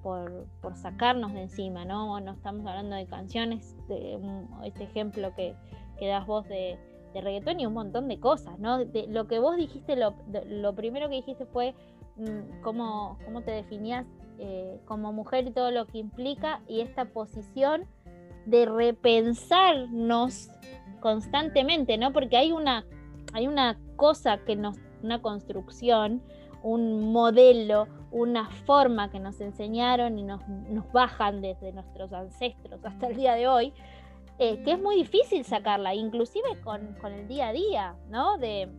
por, 0.02 0.48
sacarnos 0.76 1.34
de 1.34 1.42
encima, 1.44 1.86
¿no? 1.86 2.20
No 2.20 2.32
estamos 2.32 2.66
hablando 2.66 2.96
de 2.96 3.06
canciones, 3.06 3.76
de 3.88 4.18
este 4.64 4.86
ejemplo 4.86 5.36
que, 5.36 5.56
que 6.00 6.08
das 6.08 6.26
vos 6.26 6.48
de, 6.48 6.80
reggaetón 7.14 7.60
y 7.60 7.66
un 7.66 7.74
montón 7.74 8.08
de 8.08 8.22
cosas, 8.22 8.58
¿no? 8.58 8.80
lo 9.10 9.28
que 9.28 9.40
vos 9.40 9.58
dijiste, 9.58 9.98
lo, 9.98 10.16
lo 10.48 10.74
primero 10.74 11.10
que 11.10 11.16
dijiste 11.16 11.46
fue 11.46 11.76
mm, 12.16 12.62
cómo, 12.62 13.20
cómo 13.26 13.42
te 13.42 13.52
definías 13.52 14.06
eh, 14.40 14.80
como 14.86 15.12
mujer 15.12 15.46
y 15.46 15.52
todo 15.52 15.72
lo 15.72 15.86
que 15.88 15.98
implica 15.98 16.62
y 16.70 16.80
esta 16.80 17.04
posición 17.06 17.86
de 18.46 18.66
repensarnos 18.66 20.50
constantemente, 21.00 21.98
¿no? 21.98 22.14
Porque 22.14 22.38
hay 22.38 22.52
una, 22.52 22.86
hay 23.34 23.48
una 23.48 23.78
cosa 23.96 24.38
que 24.40 24.56
nos, 24.56 24.78
una 25.04 25.22
construcción, 25.22 26.22
un 26.64 27.12
modelo, 27.12 27.88
una 28.12 28.50
forma 28.50 29.10
que 29.10 29.20
nos 29.20 29.40
enseñaron 29.42 30.20
y 30.20 30.24
nos, 30.24 30.48
nos 30.48 30.92
bajan 30.92 31.42
desde 31.42 31.72
nuestros 31.72 32.14
ancestros 32.14 32.84
hasta 32.84 33.08
el 33.08 33.16
día 33.16 33.34
de 33.34 33.48
hoy, 33.48 33.74
eh, 34.38 34.62
que 34.64 34.74
es 34.74 34.82
muy 34.82 34.96
difícil 34.96 35.46
sacarla, 35.46 35.94
inclusive 35.96 36.60
con, 36.64 36.96
con 37.02 37.14
el 37.14 37.28
día 37.28 37.50
a 37.50 37.54
día, 37.54 37.96
¿no? 38.10 38.38
De, 38.38 38.70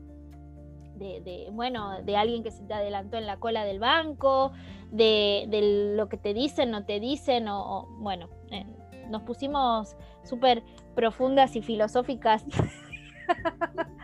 de, 0.97 1.49
bueno, 1.53 2.03
de 2.03 2.17
alguien 2.17 2.43
que 2.43 2.51
se 2.51 2.63
te 2.65 2.75
adelantó 2.75 3.17
en 3.17 3.27
la 3.27 3.39
cola 3.39 3.65
del 3.65 3.79
banco, 3.79 4.53
de, 4.91 5.95
lo 5.97 6.09
que 6.09 6.17
te 6.17 6.35
dicen, 6.35 6.71
no 6.71 6.85
te 6.85 7.01
dicen, 7.01 7.49
o, 7.49 7.89
bueno, 7.99 8.29
eh, 8.51 8.67
nos 9.09 9.23
pusimos 9.23 9.97
súper 10.23 10.63
profundas 10.95 11.57
y 11.57 11.63
filosóficas. 11.63 12.45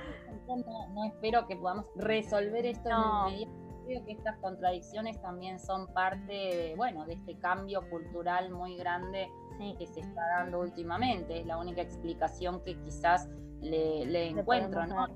No, 0.94 1.05
espero 1.05 1.46
que 1.46 1.57
podamos 1.57 1.84
resolver 1.94 2.64
esto 2.64 2.88
en 3.28 3.34
el 3.34 3.49
Creo 3.88 4.05
que 4.05 4.12
estas 4.12 4.36
contradicciones 4.38 5.18
también 5.22 5.59
son 5.59 5.86
parte 5.94 6.32
de, 6.32 6.74
bueno, 6.76 7.07
de 7.07 7.14
este 7.14 7.38
cambio 7.38 7.88
cultural 7.88 8.51
muy 8.51 8.76
grande 8.76 9.30
que 9.78 9.86
se 9.86 10.01
está 10.01 10.20
dando 10.36 10.61
últimamente. 10.61 11.40
Es 11.40 11.46
la 11.46 11.57
única 11.57 11.80
explicación 11.80 12.62
que 12.64 12.78
quizás 12.82 13.30
le, 13.61 14.28
encuentro, 14.28 14.86
¿no? 14.86 15.09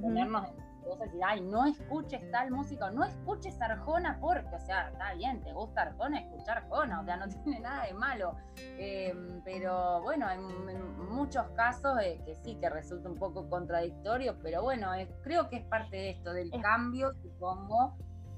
Ponernos 0.00 0.48
vos 0.88 0.98
decís, 0.98 1.20
ay, 1.24 1.40
no 1.40 1.66
escuches 1.66 2.30
tal 2.30 2.50
música, 2.50 2.90
no 2.90 3.04
escuches 3.04 3.60
Arjona 3.60 4.18
porque, 4.20 4.54
o 4.54 4.60
sea, 4.60 4.88
está 4.88 5.14
bien, 5.14 5.42
te 5.42 5.52
gusta 5.52 5.82
Arjona, 5.82 6.20
escuchar 6.20 6.58
Arjona, 6.58 7.00
o 7.00 7.04
sea, 7.04 7.16
no 7.16 7.26
tiene 7.44 7.60
nada 7.60 7.84
de 7.84 7.94
malo. 7.94 8.34
Em, 8.78 9.42
pero 9.44 10.02
bueno, 10.02 10.28
en, 10.30 10.98
muchos 11.08 11.48
casos 11.50 11.98
eh, 12.02 12.20
que 12.24 12.34
sí, 12.36 12.56
que 12.60 12.68
resulta 12.68 13.08
un 13.08 13.16
poco 13.16 13.48
contradictorio, 13.48 14.38
pero 14.42 14.62
bueno, 14.62 14.90
creo 15.22 15.48
que 15.48 15.56
es 15.56 15.64
parte 15.64 15.96
de 15.96 16.10
esto, 16.10 16.32
del 16.32 16.50
cambio, 16.62 17.12
supongo. 17.14 17.96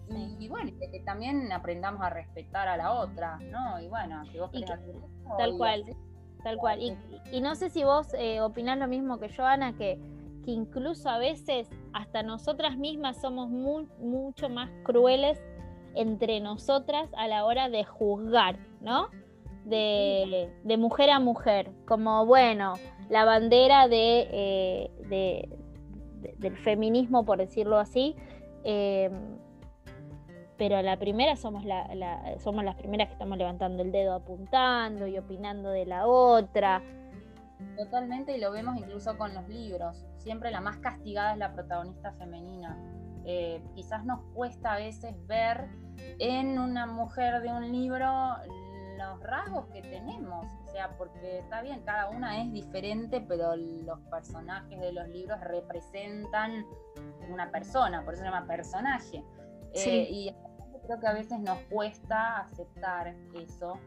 Y, 0.09 0.49
bueno, 0.49 0.73
que 0.81 1.01
también 1.05 1.53
aprendamos 1.53 2.03
a 2.03 2.11
respetar 2.11 2.67
a 2.67 2.77
la 2.77 2.93
otra, 2.95 3.39
¿no? 3.39 3.79
Y 3.81 3.87
bueno, 3.89 4.25
si 4.27 4.41
vos 4.41 4.51
querés 4.51 4.69
Tal 5.39 5.57
cual, 5.57 5.85
tal 6.43 6.57
cual. 6.57 6.81
Y, 7.31 7.41
no 7.41 7.55
sé 7.55 7.71
si 7.71 7.85
vos 7.85 8.13
eh, 8.15 8.41
opinás 8.41 8.77
lo 8.77 8.89
mismo 8.89 9.21
que 9.21 9.29
yo, 9.29 9.47
Ana, 9.47 9.73
que 9.77 10.01
incluso 10.51 11.09
a 11.09 11.19
veces 11.19 11.69
hasta 11.93 12.23
nosotras 12.23 12.77
mismas 12.77 13.21
somos 13.21 13.49
mucho 13.49 14.49
más 14.49 14.71
crueles 14.83 15.41
entre 15.95 16.41
nosotras 16.41 17.09
a 17.17 17.29
la 17.29 17.45
hora 17.45 17.69
de 17.69 17.85
juzgar, 17.85 18.59
¿no? 18.81 19.09
De, 19.65 20.51
mujer 20.79 21.11
a 21.11 21.21
mujer, 21.21 21.71
como 21.87 22.27
bueno, 22.27 22.75
la 23.09 23.25
bandera 23.25 23.89
de, 23.89 24.29
eh, 24.31 25.49
del 26.39 26.57
feminismo, 26.57 27.25
por 27.25 27.39
decirlo 27.39 27.79
así, 27.79 28.17
em, 28.65 29.13
pero 30.57 30.81
la 30.83 30.99
primera 30.99 31.37
somos, 31.37 31.65
somos 32.39 32.65
las 32.65 32.77
primeras 32.77 33.09
que 33.09 33.15
estamos 33.15 33.39
levantando 33.39 33.83
el 33.83 33.93
dedo 33.93 34.13
apuntando 34.13 35.07
y 35.07 35.17
opinando 35.17 35.71
de 35.71 35.87
la 35.87 36.07
otra. 36.07 36.83
Totalmente, 37.77 38.37
y 38.37 38.41
lo 38.41 38.51
vemos 38.53 38.77
incluso 38.77 39.17
con 39.17 39.35
los 39.35 39.49
libros. 39.49 40.05
Siempre 40.19 40.51
la 40.51 40.61
más 40.61 40.79
castigada 40.79 41.33
es 41.33 41.39
la 41.39 41.53
protagonista 41.53 42.13
femenina. 42.13 42.77
Eh, 43.25 43.63
quizás 43.75 44.05
nos 44.05 44.21
cuesta 44.35 44.73
a 44.73 44.77
veces 44.77 45.15
ver 45.27 45.69
en 46.19 46.59
una 46.59 46.87
mujer 46.87 47.43
de 47.43 47.49
un 47.49 47.71
libro 47.71 48.07
los 48.99 49.23
rasgos 49.23 49.67
que 49.73 49.83
tenemos. 49.83 50.47
O 50.65 50.73
sea, 50.73 50.97
porque 50.97 51.39
está 51.39 51.63
bien, 51.63 51.83
cada 51.85 52.11
una 52.11 52.43
es 52.43 52.53
diferente, 52.53 53.21
pero 53.21 53.57
los 53.57 54.01
personajes 54.11 54.79
de 54.79 54.93
los 54.93 55.09
libros 55.09 55.41
representan 55.41 56.65
una 57.31 57.51
persona, 57.51 58.05
por 58.05 58.15
eso 58.15 58.23
se 58.23 58.31
llama 58.31 58.47
personaje. 58.47 59.25
Eh, 59.73 60.09
y 60.11 60.35
creo 60.85 61.01
que 61.01 61.07
a 61.07 61.13
veces 61.13 61.41
nos 61.41 61.59
cuesta 61.71 62.39
aceptar 62.39 63.15
eso 63.35 63.79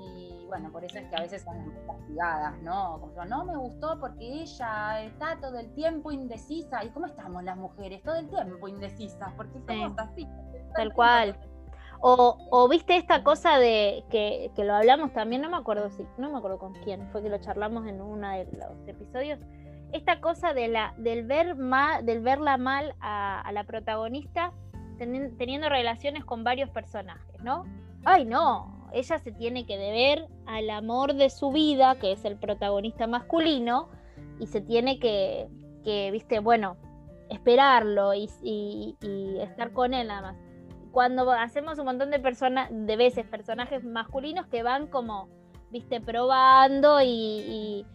y 0.00 0.46
bueno, 0.46 0.70
por 0.72 0.84
eso 0.84 0.98
es 0.98 1.08
que 1.08 1.16
a 1.16 1.20
veces 1.20 1.42
son 1.42 1.72
castigadas, 1.86 2.60
¿no? 2.62 3.00
Como 3.00 3.24
no 3.24 3.44
me 3.44 3.56
gustó 3.56 3.98
porque 4.00 4.42
ella 4.42 5.02
está 5.02 5.38
todo 5.40 5.58
el 5.58 5.72
tiempo 5.74 6.10
indecisa. 6.10 6.84
¿Y 6.84 6.90
cómo 6.90 7.06
estamos 7.06 7.44
las 7.44 7.56
mujeres? 7.56 8.02
Todo 8.02 8.16
el 8.16 8.28
tiempo 8.28 8.66
indecisas, 8.66 9.32
porque 9.36 9.60
somos 9.66 9.92
así. 9.98 10.26
Tal 10.74 10.92
cual. 10.92 11.38
O, 12.00 12.38
o, 12.50 12.68
viste 12.68 12.96
esta 12.96 13.22
cosa 13.22 13.58
de 13.58 14.04
que, 14.10 14.50
que, 14.56 14.64
lo 14.64 14.74
hablamos 14.74 15.12
también, 15.12 15.42
no 15.42 15.50
me 15.50 15.58
acuerdo 15.58 15.90
si, 15.90 16.06
no 16.16 16.30
me 16.30 16.38
acuerdo 16.38 16.58
con 16.58 16.72
quién, 16.82 17.06
fue 17.12 17.22
que 17.22 17.28
lo 17.28 17.38
charlamos 17.38 17.86
en 17.86 18.00
uno 18.00 18.30
de 18.30 18.46
los 18.46 18.88
episodios. 18.88 19.38
Esta 19.92 20.20
cosa 20.20 20.54
de 20.54 20.68
la, 20.68 20.94
del 20.96 21.26
ver 21.26 21.56
mal, 21.56 22.06
del 22.06 22.22
verla 22.22 22.56
mal 22.56 22.94
a, 23.00 23.42
a 23.42 23.52
la 23.52 23.64
protagonista 23.64 24.52
teniendo 24.98 25.68
relaciones 25.68 26.24
con 26.24 26.44
varios 26.44 26.70
personajes, 26.70 27.42
¿no? 27.42 27.64
Ay, 28.04 28.24
no, 28.24 28.79
ella 28.92 29.18
se 29.18 29.32
tiene 29.32 29.66
que 29.66 29.76
deber 29.76 30.26
al 30.46 30.70
amor 30.70 31.14
de 31.14 31.30
su 31.30 31.50
vida, 31.52 31.96
que 31.96 32.12
es 32.12 32.24
el 32.24 32.36
protagonista 32.36 33.06
masculino, 33.06 33.88
y 34.38 34.46
se 34.46 34.60
tiene 34.60 34.98
que, 34.98 35.48
viste, 36.12 36.40
bueno, 36.40 36.76
esperarlo 37.28 38.14
y, 38.14 38.96
estar 39.40 39.72
con 39.72 39.94
él 39.94 40.08
nada 40.08 40.32
más. 40.32 40.36
Cuando 40.92 41.30
hacemos 41.30 41.78
un 41.78 41.84
montón 41.84 42.10
de 42.10 42.18
personas, 42.18 42.68
de 42.72 42.96
veces 42.96 43.24
personajes 43.26 43.84
masculinos 43.84 44.46
que 44.46 44.62
van 44.62 44.88
como, 44.88 45.28
viste, 45.70 46.00
probando 46.00 47.00
y, 47.00 47.86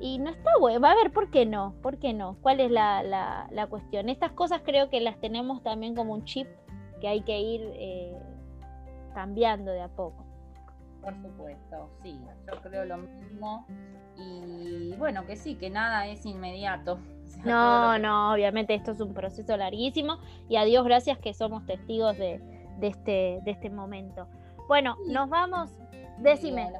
y, 0.00 0.18
no 0.18 0.30
está 0.30 0.50
bueno. 0.60 0.86
A 0.86 0.94
ver, 0.94 1.12
¿por 1.12 1.30
qué 1.30 1.46
no? 1.46 1.74
¿Por 1.82 1.98
qué 1.98 2.12
no? 2.12 2.36
¿Cuál 2.42 2.60
es 2.60 2.70
la, 2.70 3.02
la, 3.02 3.66
cuestión? 3.68 4.10
Estas 4.10 4.32
cosas 4.32 4.60
creo 4.64 4.90
que 4.90 5.00
las 5.00 5.18
tenemos 5.20 5.62
también 5.62 5.94
como 5.94 6.12
un 6.12 6.24
chip 6.24 6.46
que 7.00 7.08
hay 7.08 7.22
que 7.22 7.40
ir 7.40 7.62
eh, 7.74 8.14
cambiando 9.16 9.70
de 9.72 9.80
a 9.80 9.88
poco. 9.88 10.26
Por 11.00 11.14
supuesto, 11.22 11.88
sí, 12.02 12.20
yo 12.46 12.60
creo 12.60 12.84
lo 12.84 12.98
mismo. 12.98 13.66
Y 14.14 14.94
bueno, 14.98 15.24
que 15.24 15.36
sí, 15.36 15.54
que 15.54 15.70
nada 15.70 16.06
es 16.06 16.26
inmediato. 16.26 16.98
no, 17.44 17.98
no, 17.98 18.34
obviamente 18.34 18.74
esto 18.74 18.92
es 18.92 19.00
un 19.00 19.14
proceso 19.14 19.56
larguísimo 19.56 20.18
y 20.50 20.56
a 20.56 20.64
Dios 20.64 20.84
gracias 20.84 21.18
que 21.18 21.32
somos 21.32 21.64
testigos 21.64 22.18
de, 22.18 22.42
este, 22.82 23.40
de 23.42 23.50
este 23.50 23.70
momento. 23.70 24.28
Bueno, 24.68 24.96
nos 25.08 25.30
vamos, 25.30 25.70
decime, 26.18 26.70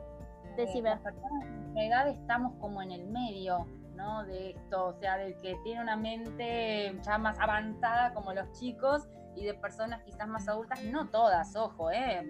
decime. 0.58 0.90
Las 0.90 1.00
personas 1.00 1.40
de 1.42 1.50
nuestra 1.50 1.84
edad 1.86 2.08
estamos 2.08 2.52
como 2.60 2.82
en 2.82 2.92
el 2.92 3.06
medio, 3.06 3.66
¿no? 3.94 4.24
De 4.26 4.50
esto, 4.50 4.88
o 4.88 4.92
sea, 5.00 5.16
del 5.16 5.38
que 5.38 5.56
tiene 5.64 5.80
una 5.80 5.96
mente 5.96 6.98
ya 7.00 7.16
más 7.16 7.38
avanzada 7.40 8.12
como 8.12 8.34
los 8.34 8.52
chicos 8.52 9.08
y 9.36 9.44
de 9.44 9.54
personas 9.54 10.02
quizás 10.02 10.26
más 10.26 10.48
adultas, 10.48 10.82
no 10.84 11.08
todas, 11.08 11.54
ojo, 11.56 11.90
¿eh? 11.90 12.26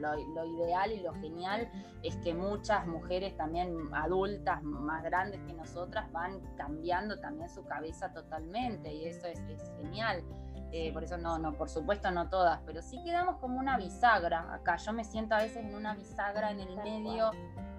lo, 0.00 0.18
ideal 0.18 0.92
y 0.92 1.00
lo 1.00 1.12
genial 1.14 1.70
es 2.02 2.16
que 2.16 2.34
muchas 2.34 2.86
mujeres 2.86 3.36
también 3.36 3.76
adultas, 3.92 4.62
más 4.62 5.02
grandes 5.04 5.40
que 5.46 5.52
nosotras, 5.52 6.10
van 6.12 6.40
cambiando 6.56 7.20
también 7.20 7.48
su 7.48 7.64
cabeza 7.64 8.12
totalmente 8.12 8.92
y 8.92 9.04
eso 9.06 9.26
es, 9.26 9.40
genial. 9.80 10.24
Eh, 10.72 10.92
por 10.92 11.04
eso 11.04 11.16
no, 11.16 11.38
no, 11.38 11.52
por 11.52 11.68
supuesto 11.68 12.10
no 12.10 12.28
todas, 12.28 12.60
pero 12.66 12.82
sí 12.82 13.00
quedamos 13.04 13.36
como 13.36 13.60
una 13.60 13.76
bisagra 13.76 14.52
acá. 14.52 14.76
Yo 14.76 14.92
me 14.92 15.04
siento 15.04 15.36
a 15.36 15.38
veces 15.38 15.58
en 15.58 15.74
una 15.74 15.94
bisagra 15.94 16.50
en 16.50 16.60
el 16.60 16.76
medio. 16.76 17.30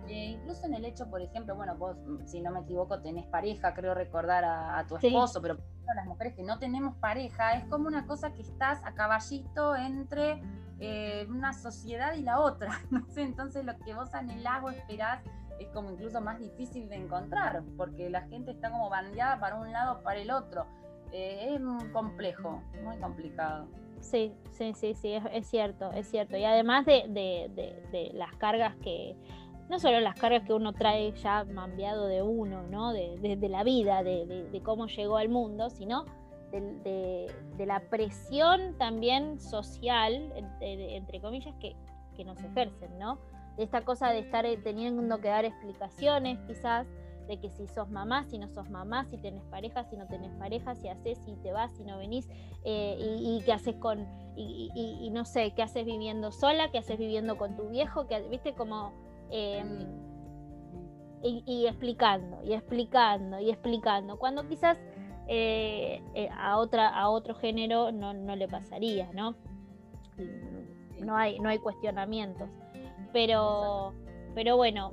Eh, 0.07 0.37
incluso 0.37 0.65
en 0.65 0.75
el 0.75 0.85
hecho, 0.85 1.09
por 1.09 1.21
ejemplo, 1.21 1.55
bueno, 1.55 1.75
vos, 1.75 1.97
si 2.25 2.39
no 2.39 2.51
me 2.51 2.59
equivoco, 2.59 3.01
tenés 3.01 3.25
pareja, 3.27 3.73
creo 3.73 3.93
recordar 3.95 4.43
a, 4.45 4.85
tu 4.87 4.97
esposo, 4.97 5.41
pero 5.41 5.57
las 5.95 6.05
mujeres 6.05 6.33
que 6.35 6.43
no 6.43 6.59
tenemos 6.59 6.95
pareja, 6.97 7.53
es 7.53 7.65
como 7.65 7.87
una 7.87 8.05
cosa 8.05 8.33
que 8.33 8.41
estás 8.41 8.83
a 8.83 8.93
caballito 8.93 9.75
entre 9.75 10.41
eh, 10.79 11.25
una 11.29 11.53
sociedad 11.53 12.13
y 12.13 12.21
la 12.21 12.39
otra, 12.39 12.69
no 12.91 13.05
sé, 13.09 13.23
entonces 13.23 13.65
lo 13.65 13.77
que 13.79 13.93
vos 13.93 14.13
anhelás 14.13 14.63
o 14.63 14.69
esperás 14.69 15.23
es 15.59 15.69
como 15.69 15.91
incluso 15.91 16.21
más 16.21 16.39
difícil 16.39 16.87
de 16.89 16.97
encontrar, 16.97 17.63
porque 17.77 18.09
la 18.09 18.21
gente 18.27 18.51
está 18.51 18.69
como 18.69 18.89
bandeada 18.89 19.39
para 19.39 19.55
un 19.55 19.71
lado 19.71 20.01
para 20.03 20.19
el 20.19 20.29
otro. 20.29 20.65
Eh, 21.11 21.53
es 21.53 21.61
muy 21.61 21.87
complejo, 21.91 22.61
muy 22.83 22.97
complicado. 22.97 23.67
Sí, 24.01 24.35
sí, 24.51 24.73
sí, 24.73 24.93
sí, 24.93 25.13
es, 25.13 25.47
cierto, 25.47 25.91
es 25.93 26.09
cierto. 26.09 26.35
Y 26.35 26.43
además 26.43 26.85
de, 26.85 27.05
de 27.09 28.11
las 28.13 28.35
cargas 28.35 28.75
que, 28.75 29.15
no 29.69 29.79
solo 29.79 29.99
las 29.99 30.15
cargas 30.15 30.43
que 30.43 30.53
uno 30.53 30.73
trae 30.73 31.11
ya 31.13 31.43
mambiado 31.45 32.07
de 32.07 32.21
uno, 32.21 32.63
¿no? 32.63 32.93
de, 32.93 33.37
la 33.49 33.63
vida, 33.63 34.03
de, 34.03 34.61
cómo 34.63 34.87
llegó 34.87 35.17
al 35.17 35.29
mundo, 35.29 35.69
sino 35.69 36.05
de, 36.51 37.31
la 37.65 37.79
presión 37.89 38.77
también 38.77 39.39
social, 39.39 40.31
entre 40.61 41.19
comillas, 41.21 41.55
que, 41.59 41.75
nos 42.23 42.41
ejercen, 42.41 42.97
¿no? 42.97 43.19
De 43.57 43.63
esta 43.63 43.81
cosa 43.81 44.09
de 44.09 44.19
estar 44.19 44.45
eh, 44.45 44.57
teniendo 44.57 45.19
que 45.19 45.27
dar 45.27 45.43
explicaciones 45.43 46.39
quizás 46.47 46.87
de 47.27 47.39
que 47.39 47.49
si 47.49 47.67
sos 47.67 47.89
mamá, 47.89 48.23
si 48.23 48.37
no 48.37 48.47
sos 48.49 48.69
mamá, 48.69 49.05
si 49.05 49.17
tenés 49.17 49.43
pareja, 49.45 49.83
si 49.83 49.97
no 49.97 50.07
tenés 50.07 50.31
pareja, 50.37 50.75
si 50.75 50.87
haces, 50.87 51.17
si 51.25 51.35
te 51.37 51.51
vas, 51.51 51.71
si 51.73 51.83
no 51.83 51.97
venís, 51.97 52.27
eh, 52.63 52.95
y, 52.99 53.41
qué 53.45 53.53
haces 53.53 53.75
con, 53.75 54.07
y, 54.35 55.09
no 55.11 55.25
sé, 55.25 55.51
qué 55.55 55.63
haces 55.63 55.85
viviendo 55.85 56.31
sola, 56.31 56.71
qué 56.71 56.77
haces 56.77 56.97
viviendo 56.97 57.37
con 57.37 57.55
tu 57.55 57.69
viejo, 57.69 58.07
que 58.07 58.21
viste 58.29 58.53
como... 58.53 58.93
Em, 59.29 60.05
y, 61.23 61.65
explicando, 61.65 62.43
y 62.43 62.53
explicando, 62.53 63.39
y 63.39 63.49
explicando, 63.49 64.19
cuando 64.19 64.47
quizás 64.47 64.77
eh, 65.27 66.03
eh, 66.13 66.29
a, 66.37 66.59
otra, 66.59 66.87
a 66.89 67.09
otro 67.09 67.33
género 67.33 67.91
no, 67.91 68.13
no 68.13 68.35
le 68.35 68.47
pasaría, 68.47 69.09
¿no? 69.11 69.35
No 70.99 71.17
hay, 71.17 71.39
no 71.39 71.49
hay 71.49 71.57
cuestionamientos. 71.57 72.49
Pero, 73.11 73.93
pero 74.35 74.55
bueno, 74.55 74.91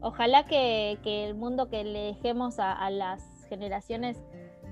ojalá 0.00 0.46
que, 0.46 0.98
el 1.04 1.34
mundo 1.34 1.68
que 1.68 1.84
le 1.84 2.00
dejemos 2.00 2.58
a, 2.58 2.90
las 2.90 3.22
generaciones 3.48 4.20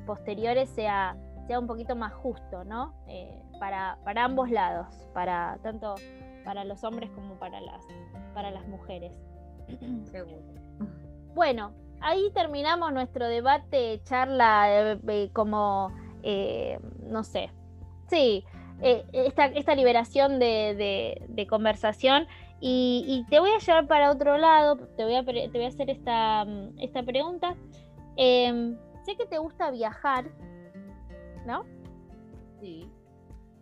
posteriores 0.07 0.69
sea, 0.71 1.17
sea 1.47 1.61
un 1.61 1.67
poquito 1.67 1.95
más 1.95 2.13
justo, 2.15 2.65
¿no? 2.65 2.95
Eh, 3.07 3.43
para, 3.61 3.99
para 4.05 4.25
ambos 4.25 4.51
lados, 4.51 4.87
para 5.13 5.59
tanto 5.63 5.95
para 6.45 6.65
los 6.65 6.85
hombres 6.85 7.11
como 7.11 7.35
para 7.35 7.61
las, 7.61 7.85
para 8.35 8.51
las 8.51 8.67
mujeres. 8.69 9.13
Seguro. 10.05 10.43
Bueno, 11.35 11.73
ahí 12.01 12.31
terminamos 12.35 12.93
nuestro 12.93 13.27
debate, 13.29 14.01
charla, 14.05 14.97
eh, 15.07 15.31
como, 15.33 15.93
eh, 16.23 16.79
no 17.03 17.23
sé, 17.23 17.51
sí, 18.09 18.45
esta, 19.13 19.47
esta, 19.47 19.75
liberación 19.75 20.39
de, 20.39 21.21
de 21.29 21.47
conversación 21.49 22.29
y, 22.61 23.25
te 23.31 23.39
voy 23.39 23.51
a 23.51 23.59
llevar 23.59 23.87
para 23.87 24.11
otro 24.11 24.37
lado, 24.37 24.77
te 24.97 25.05
voy 25.05 25.15
a, 25.15 25.25
te 25.25 25.49
voy 25.49 25.65
a 25.65 25.69
hacer 25.69 25.91
esta, 25.91 26.45
esta 26.79 27.03
pregunta. 27.05 27.57
Em, 28.17 28.77
sé 29.05 29.17
que 29.17 29.27
te 29.27 29.39
gusta 29.39 29.71
viajar, 29.71 30.29
¿no? 31.47 31.65
Sí. 32.61 32.91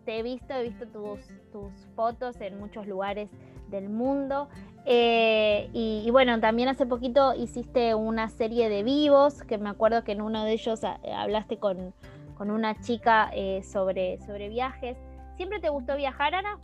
Te 0.07 0.19
he 0.19 0.23
visto, 0.23 0.53
he 0.53 0.63
visto 0.63 0.87
tus, 0.87 1.19
tus 1.51 1.73
fotos 1.93 2.39
en 2.39 2.57
muchos 2.57 2.87
lugares 2.87 3.29
del 3.67 3.89
mundo. 3.89 4.47
Eh, 4.85 5.69
y, 5.73 6.09
bueno, 6.11 6.39
también 6.39 6.69
hace 6.69 6.85
poquito 6.85 7.33
hiciste 7.33 7.93
una 7.93 8.29
serie 8.29 8.69
de 8.69 8.83
vivos, 8.83 9.43
que 9.43 9.57
me 9.57 9.67
acuerdo 9.69 10.05
que 10.05 10.13
en 10.13 10.21
uno 10.21 10.45
de 10.45 10.53
ellos 10.53 10.81
ah, 10.85 10.97
hablaste 11.13 11.57
con, 11.57 11.93
con 12.37 12.51
una 12.51 12.79
chica 12.79 13.29
eh, 13.33 13.63
sobre, 13.63 14.17
sobre 14.25 14.47
viajes. 14.47 14.97
¿Siempre 15.35 15.59
te 15.59 15.67
gustó 15.67 15.97
viajar, 15.97 16.35
Ana? 16.35 16.57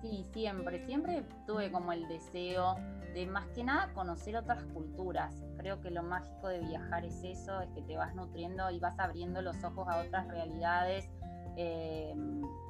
Sí, 0.00 0.24
siempre, 0.32 0.86
siempre 0.86 1.22
tuve 1.46 1.70
como 1.70 1.92
el 1.92 2.08
deseo 2.08 2.76
de 3.12 3.26
más 3.26 3.46
que 3.48 3.62
nada 3.62 3.92
conocer 3.92 4.36
otras 4.36 4.64
culturas. 4.72 5.44
Creo 5.58 5.82
que 5.82 5.90
lo 5.90 6.02
mágico 6.02 6.48
de 6.48 6.60
viajar 6.60 7.04
es 7.04 7.22
eso, 7.24 7.60
es 7.60 7.68
que 7.72 7.82
te 7.82 7.98
vas 7.98 8.14
nutriendo 8.14 8.70
y 8.70 8.80
vas 8.80 8.98
abriendo 8.98 9.42
los 9.42 9.62
ojos 9.62 9.86
a 9.86 9.98
otras 9.98 10.26
realidades. 10.28 11.10
Eh, 11.56 12.14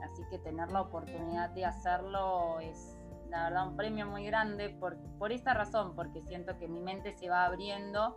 así 0.03 0.23
que 0.31 0.39
tener 0.39 0.71
la 0.71 0.83
oportunidad 0.83 1.51
de 1.51 1.65
hacerlo 1.65 2.61
es, 2.61 2.97
la 3.31 3.45
verdad, 3.45 3.69
un 3.69 3.77
premio 3.77 4.07
muy 4.07 4.25
grande 4.25 4.71
por, 4.71 4.97
por 5.19 5.33
esta 5.33 5.55
razón, 5.55 5.95
porque 5.95 6.23
siento 6.23 6.59
que 6.59 6.69
mi 6.69 6.81
mente 6.81 7.13
se 7.13 7.29
va 7.29 7.47
abriendo 7.47 8.17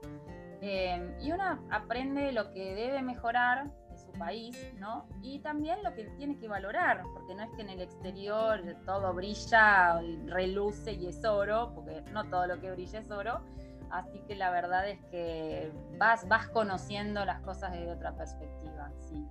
eh, 0.61 1.15
y 1.21 1.31
una 1.31 1.61
aprende 1.69 2.31
lo 2.31 2.51
que 2.51 2.75
debe 2.75 3.01
mejorar 3.01 3.71
país, 4.17 4.57
¿no? 4.79 5.05
Y 5.21 5.39
también 5.39 5.83
lo 5.83 5.93
que 5.93 6.05
tiene 6.17 6.37
que 6.37 6.47
valorar, 6.47 7.03
porque 7.13 7.35
no 7.35 7.43
es 7.43 7.51
que 7.51 7.61
en 7.61 7.69
el 7.69 7.81
exterior 7.81 8.61
todo 8.85 9.13
brilla, 9.13 10.01
reluce 10.25 10.93
y 10.93 11.07
es 11.07 11.23
oro, 11.23 11.71
porque 11.73 12.01
no 12.11 12.23
todo 12.25 12.47
lo 12.47 12.59
que 12.59 12.71
brilla 12.71 12.99
es 12.99 13.09
oro. 13.11 13.41
Así 13.89 14.19
que 14.27 14.35
la 14.35 14.49
verdad 14.49 14.87
es 14.89 14.99
que 15.05 15.71
vas, 15.97 16.27
vas 16.27 16.47
conociendo 16.49 17.23
las 17.23 17.41
cosas 17.41 17.71
desde 17.71 17.91
otra 17.91 18.13
perspectiva, 18.15 18.91
sí. 18.99 19.25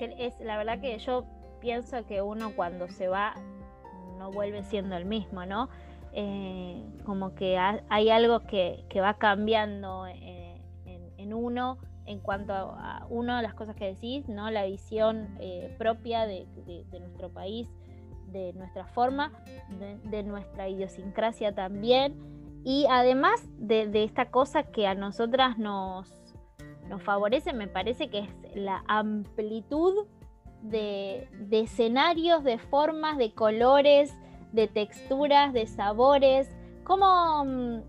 Es, 0.00 0.40
la 0.40 0.56
verdad 0.56 0.80
que 0.80 0.98
yo 0.98 1.24
pienso 1.60 2.04
que 2.06 2.22
uno 2.22 2.52
cuando 2.54 2.88
se 2.88 3.08
va 3.08 3.34
no 4.18 4.30
vuelve 4.30 4.62
siendo 4.64 4.96
el 4.96 5.04
mismo, 5.04 5.46
¿no? 5.46 5.68
Eh, 6.12 6.82
como 7.04 7.34
que 7.34 7.58
hay 7.58 8.10
algo 8.10 8.40
que, 8.40 8.84
va 8.96 9.14
cambiando 9.14 10.06
en, 10.06 10.60
en 11.18 11.34
uno 11.34 11.78
en 12.08 12.20
cuanto 12.20 12.54
a, 12.54 13.06
una 13.10 13.36
de 13.36 13.42
las 13.42 13.54
cosas 13.54 13.76
que 13.76 13.84
decís, 13.84 14.28
¿no? 14.28 14.50
la 14.50 14.64
visión 14.64 15.36
eh, 15.40 15.74
propia 15.76 16.26
de, 16.26 16.46
nuestro 16.98 17.28
país, 17.28 17.68
de 18.32 18.54
nuestra 18.54 18.86
forma, 18.86 19.30
de, 20.04 20.22
nuestra 20.22 20.68
idiosincrasia 20.70 21.54
también, 21.54 22.16
y 22.64 22.86
además 22.90 23.46
de, 23.58 24.04
esta 24.04 24.30
cosa 24.30 24.62
que 24.62 24.86
a 24.86 24.94
nosotras 24.94 25.58
nos, 25.58 26.08
nos 26.88 27.02
favorece, 27.02 27.52
me 27.52 27.68
parece 27.68 28.08
que 28.08 28.20
es 28.20 28.28
la 28.54 28.82
amplitud 28.86 30.06
de, 30.62 31.28
escenarios, 31.50 32.44
de 32.44 32.58
formas, 32.58 33.18
de 33.18 33.32
colores, 33.32 34.14
de 34.52 34.66
texturas, 34.68 35.52
de 35.52 35.66
sabores. 35.66 36.50
¿Cómo 36.84 37.44
mm, 37.44 37.80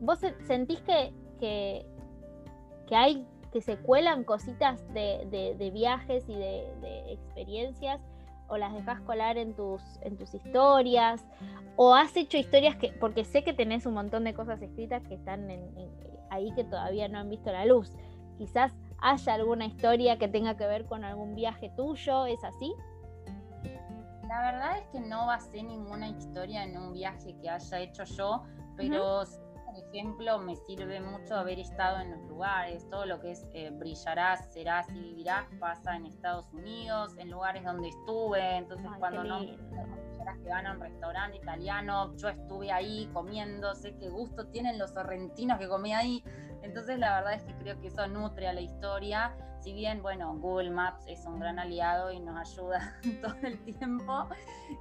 vos 0.00 0.18
sentís 0.46 0.80
que, 0.80 1.12
que, 1.38 2.96
hay 2.96 3.26
que 3.52 3.60
se 3.60 3.76
cuelan 3.76 4.24
cositas 4.24 4.82
de, 4.92 5.70
viajes 5.72 6.28
y 6.28 6.34
de, 6.34 7.12
experiencias 7.12 8.00
o 8.48 8.56
las 8.56 8.72
dejas 8.72 9.00
colar 9.02 9.36
en 9.36 9.54
tus, 9.54 9.82
en 10.00 10.16
tus 10.16 10.34
historias 10.34 11.24
o 11.76 11.94
has 11.94 12.16
hecho 12.16 12.38
historias 12.38 12.76
que, 12.76 12.92
porque 12.92 13.24
sé 13.24 13.44
que 13.44 13.52
tenés 13.52 13.84
un 13.86 13.94
montón 13.94 14.24
de 14.24 14.32
cosas 14.34 14.60
escritas 14.62 15.02
que 15.06 15.14
están 15.14 15.48
ahí 16.30 16.50
que 16.52 16.64
todavía 16.64 17.08
no 17.08 17.18
han 17.18 17.30
visto 17.30 17.52
la 17.52 17.64
luz. 17.66 17.94
Quizás 18.38 18.72
haya 19.00 19.34
alguna 19.34 19.66
historia 19.66 20.18
que 20.18 20.28
tenga 20.28 20.56
que 20.56 20.66
ver 20.66 20.86
con 20.86 21.04
algún 21.04 21.34
viaje 21.34 21.70
tuyo, 21.76 22.26
¿es 22.26 22.42
así? 22.44 22.72
La 24.28 24.40
verdad 24.52 24.78
es 24.78 24.86
que 24.88 25.00
no 25.00 25.26
basé 25.26 25.62
ninguna 25.62 26.08
historia 26.08 26.64
en 26.64 26.76
un 26.76 26.92
viaje 26.92 27.36
que 27.40 27.50
haya 27.50 27.80
hecho 27.80 28.04
yo, 28.04 28.44
pero 28.76 29.24
ejemplo, 29.78 30.38
me 30.38 30.56
sirve 30.56 31.00
mucho 31.00 31.36
haber 31.36 31.58
estado 31.58 32.00
en 32.00 32.10
los 32.10 32.20
lugares, 32.28 32.88
todo 32.90 33.06
lo 33.06 33.20
que 33.20 33.32
es 33.32 33.46
eh, 33.52 33.70
brillarás, 33.72 34.52
serás 34.52 34.88
y 34.90 35.00
vivirás 35.00 35.46
pasa 35.58 35.96
en 35.96 36.06
Estados 36.06 36.52
Unidos, 36.52 37.16
en 37.18 37.30
lugares 37.30 37.64
donde 37.64 37.88
estuve, 37.88 38.56
entonces 38.56 38.90
cuando 38.98 39.24
no 39.24 39.40
que 40.42 40.50
van 40.50 40.66
a 40.66 40.72
un 40.72 40.80
restaurante 40.80 41.38
italiano, 41.38 42.14
yo 42.16 42.28
estuve 42.28 42.70
ahí 42.70 43.08
comiendo, 43.14 43.74
sé 43.74 43.96
qué 43.96 44.10
gusto 44.10 44.46
tienen 44.48 44.78
los 44.78 44.90
sorrentinos 44.90 45.58
que 45.58 45.68
comí 45.68 45.94
ahí, 45.94 46.22
entonces 46.62 46.98
la 46.98 47.16
verdad 47.16 47.34
es 47.34 47.44
que 47.44 47.54
creo 47.54 47.80
que 47.80 47.88
eso 47.88 48.06
nutre 48.06 48.48
a 48.48 48.52
la 48.52 48.60
historia, 48.60 49.34
si 49.60 49.72
bien, 49.72 50.02
bueno, 50.02 50.36
Google 50.38 50.70
Maps 50.70 51.04
es 51.06 51.24
un 51.26 51.40
gran 51.40 51.58
aliado 51.58 52.12
y 52.12 52.20
nos 52.20 52.38
ayuda 52.38 52.98
todo 53.22 53.34
el 53.42 53.58
tiempo, 53.64 54.28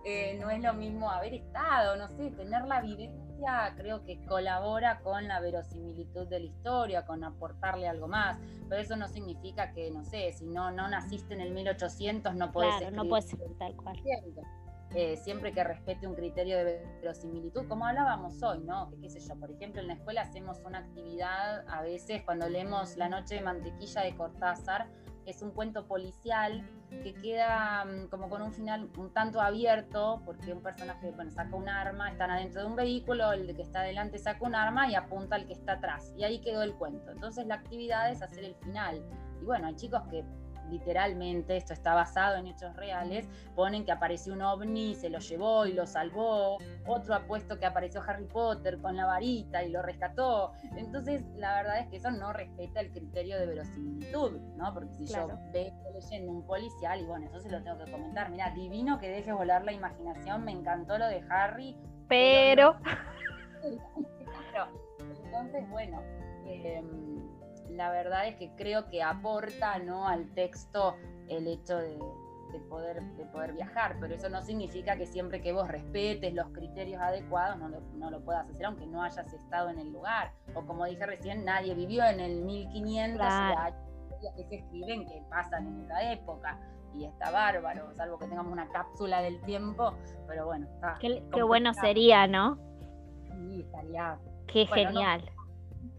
eh, 0.06 0.38
no 0.40 0.50
es 0.50 0.62
lo 0.62 0.74
mismo 0.74 1.10
haber 1.10 1.34
estado, 1.34 1.96
no 1.96 2.08
sé, 2.10 2.32
tener 2.32 2.66
la 2.66 2.82
vivencia 2.82 3.28
creo 3.76 4.04
que 4.04 4.24
colabora 4.26 5.00
con 5.02 5.28
la 5.28 5.40
verosimilitud 5.40 6.28
de 6.28 6.40
la 6.40 6.46
historia, 6.46 7.06
con 7.06 7.24
aportarle 7.24 7.88
algo 7.88 8.08
más, 8.08 8.38
pero 8.68 8.82
eso 8.82 8.96
no 8.96 9.08
significa 9.08 9.72
que, 9.74 9.92
no 9.92 10.04
sé, 10.04 10.34
si 10.34 10.46
no, 10.46 10.72
no 10.72 10.88
naciste 10.88 11.34
en 11.34 11.42
el 11.42 11.52
1800 11.52 12.36
no 12.36 12.52
puedes 12.52 12.76
claro, 12.78 12.96
no 12.96 13.06
puedes 13.08 13.26
ser 13.26 13.40
tal 13.60 13.76
cual. 13.76 14.02
Eh, 15.00 15.16
siempre 15.16 15.54
que 15.54 15.64
respete 15.64 16.08
un 16.08 16.16
criterio 16.16 16.58
de 16.58 16.82
verosimilitud, 17.04 17.68
como 17.68 17.86
hablábamos 17.86 18.42
hoy, 18.42 18.64
¿no? 18.64 18.90
Que 18.90 19.00
qué 19.00 19.10
sé 19.12 19.20
yo, 19.20 19.36
por 19.36 19.52
ejemplo, 19.52 19.80
en 19.80 19.90
la 19.90 19.94
escuela 19.94 20.22
hacemos 20.22 20.58
una 20.66 20.80
actividad, 20.80 21.64
a 21.68 21.84
veces 21.84 22.24
cuando 22.26 22.50
leemos 22.50 22.98
La 22.98 23.08
noche 23.08 23.36
de 23.36 23.42
mantequilla 23.42 24.02
de 24.02 24.16
Cortázar, 24.16 24.88
es 25.28 25.44
un 25.44 25.52
cuento 25.52 25.86
policial 25.86 26.68
que 26.90 27.14
queda 27.14 27.86
mm, 27.86 28.08
como 28.08 28.28
con 28.28 28.42
un 28.42 28.52
final 28.52 28.90
un 28.98 29.14
tanto 29.14 29.40
abierto, 29.40 30.24
porque 30.26 30.52
un 30.52 30.64
personaje 30.64 31.12
bueno, 31.12 31.30
saca 31.30 31.56
un 31.56 31.70
arma, 31.70 32.10
están 32.10 32.32
adentro 32.32 32.62
de 32.62 32.68
un 32.68 32.76
vehículo, 32.76 33.34
el 33.34 33.56
que 33.56 33.62
está 33.62 33.82
adelante 33.82 34.18
saca 34.18 34.44
un 34.44 34.56
arma 34.56 34.90
y 34.90 34.96
apunta 34.96 35.36
al 35.36 35.46
que 35.46 35.54
está 35.54 35.74
atrás. 35.74 36.12
Y 36.18 36.24
ahí 36.24 36.42
quedó 36.42 36.64
el 36.64 36.74
cuento. 36.74 37.12
Entonces 37.12 37.46
la 37.46 37.54
actividad 37.54 38.10
es 38.10 38.24
hacer 38.24 38.44
el 38.44 38.56
final. 38.56 39.06
Y 39.40 39.46
bueno, 39.46 39.68
hay 39.68 39.76
chicos 39.76 40.02
que 40.10 40.26
literalmente, 40.70 41.58
esto 41.58 41.74
está 41.74 41.94
basado 41.94 42.38
en 42.38 42.48
hechos 42.48 42.76
reales, 42.76 43.28
ponen 43.56 43.86
que 43.86 43.92
apareció 43.92 44.34
un 44.34 44.42
ovni, 44.42 44.96
se 44.96 45.10
lo 45.10 45.20
llevó 45.20 45.66
y 45.66 45.74
lo 45.74 45.86
salvó, 45.86 46.58
otro 46.86 47.16
ha 47.16 47.26
puesto 47.26 47.58
que 47.60 47.66
apareció 47.66 48.02
Harry 48.06 48.26
Potter 48.26 48.80
con 48.80 48.96
la 48.96 49.06
varita 49.06 49.64
y 49.64 49.72
lo 49.72 49.82
rescató. 49.82 50.54
Entonces, 50.76 51.24
la 51.36 51.56
verdad 51.56 51.80
es 51.80 51.88
que 51.88 51.98
eso 51.98 52.12
no 52.12 52.34
respeta 52.34 52.80
el 52.82 52.92
criterio 52.92 53.40
de 53.40 53.46
verosimilitud, 53.48 54.40
¿no? 54.56 54.74
Porque 54.74 54.94
si 54.96 55.06
yo 55.06 55.28
veo 55.54 55.72
leyendo 55.94 56.32
un 56.32 56.46
policial, 56.46 57.02
y 57.02 57.06
bueno, 57.06 57.26
eso 57.28 57.40
se 57.40 57.50
lo 57.50 57.64
tengo 57.64 57.84
que 57.84 57.92
comentar, 57.92 58.30
mira, 58.30 58.52
divino 58.52 59.00
que 59.00 59.10
deje 59.10 59.32
volar 59.32 59.64
la 59.64 59.74
imaginación, 59.74 60.44
me 60.44 60.52
encantó 60.52 60.98
lo 60.98 61.08
de 61.08 61.24
Harry. 61.30 61.78
Pero... 62.08 62.76
entonces, 65.26 65.70
bueno. 65.70 66.02
Eh, 66.46 66.82
la 67.70 67.90
verdad 67.90 68.28
es 68.28 68.36
que 68.36 68.52
creo 68.56 68.90
que 68.90 69.04
aporta 69.04 69.80
¿no? 69.80 70.08
al 70.08 70.34
texto 70.34 70.96
el 71.28 71.48
hecho 71.48 71.78
de, 71.78 72.00
de 72.52 72.60
poder, 72.70 73.02
de 73.02 73.26
poder 73.26 73.54
viajar, 73.54 73.98
pero 74.00 74.16
eso 74.16 74.30
no 74.30 74.42
significa 74.42 74.96
que 74.96 75.06
siempre 75.06 75.42
que 75.42 75.52
vos 75.52 75.68
respetes 75.68 76.34
los 76.34 76.48
criterios 76.50 77.02
adecuados 77.02 77.58
no 77.58 77.70
lo, 77.70 77.82
no 77.96 78.10
lo 78.10 78.22
puedas 78.22 78.50
hacer, 78.50 78.66
aunque 78.66 78.86
no 78.86 79.04
hayas 79.04 79.32
estado 79.34 79.70
en 79.70 79.80
el 79.80 79.92
lugar. 79.92 80.32
O 80.56 80.66
como 80.66 80.86
dije 80.86 81.06
recién, 81.06 81.46
nadie 81.46 81.74
vivió 81.74 82.04
en 82.06 82.20
el 82.20 82.42
1500 82.42 83.22
y 83.22 83.30
hay 83.30 83.74
que 84.36 84.44
se 84.46 84.56
escriben 84.56 85.06
que 85.06 85.22
pasan 85.30 85.68
en 85.68 85.82
esa 85.82 86.12
época 86.12 86.60
y 86.96 87.06
está 87.06 87.30
bárbaro, 87.30 87.94
salvo 87.96 88.18
que 88.18 88.26
tengamos 88.28 88.52
una 88.52 88.68
cápsula 88.70 89.22
del 89.22 89.40
tiempo, 89.42 89.94
pero 90.28 90.48
bueno, 90.48 90.68
está. 90.74 90.98
Qué, 91.00 91.24
qué 91.32 91.44
bueno 91.44 91.74
sería, 91.74 92.26
¿no? 92.26 92.58
Sí, 93.30 93.62
estaría. 93.62 94.18
Qué 94.48 94.66
genial. 94.66 95.30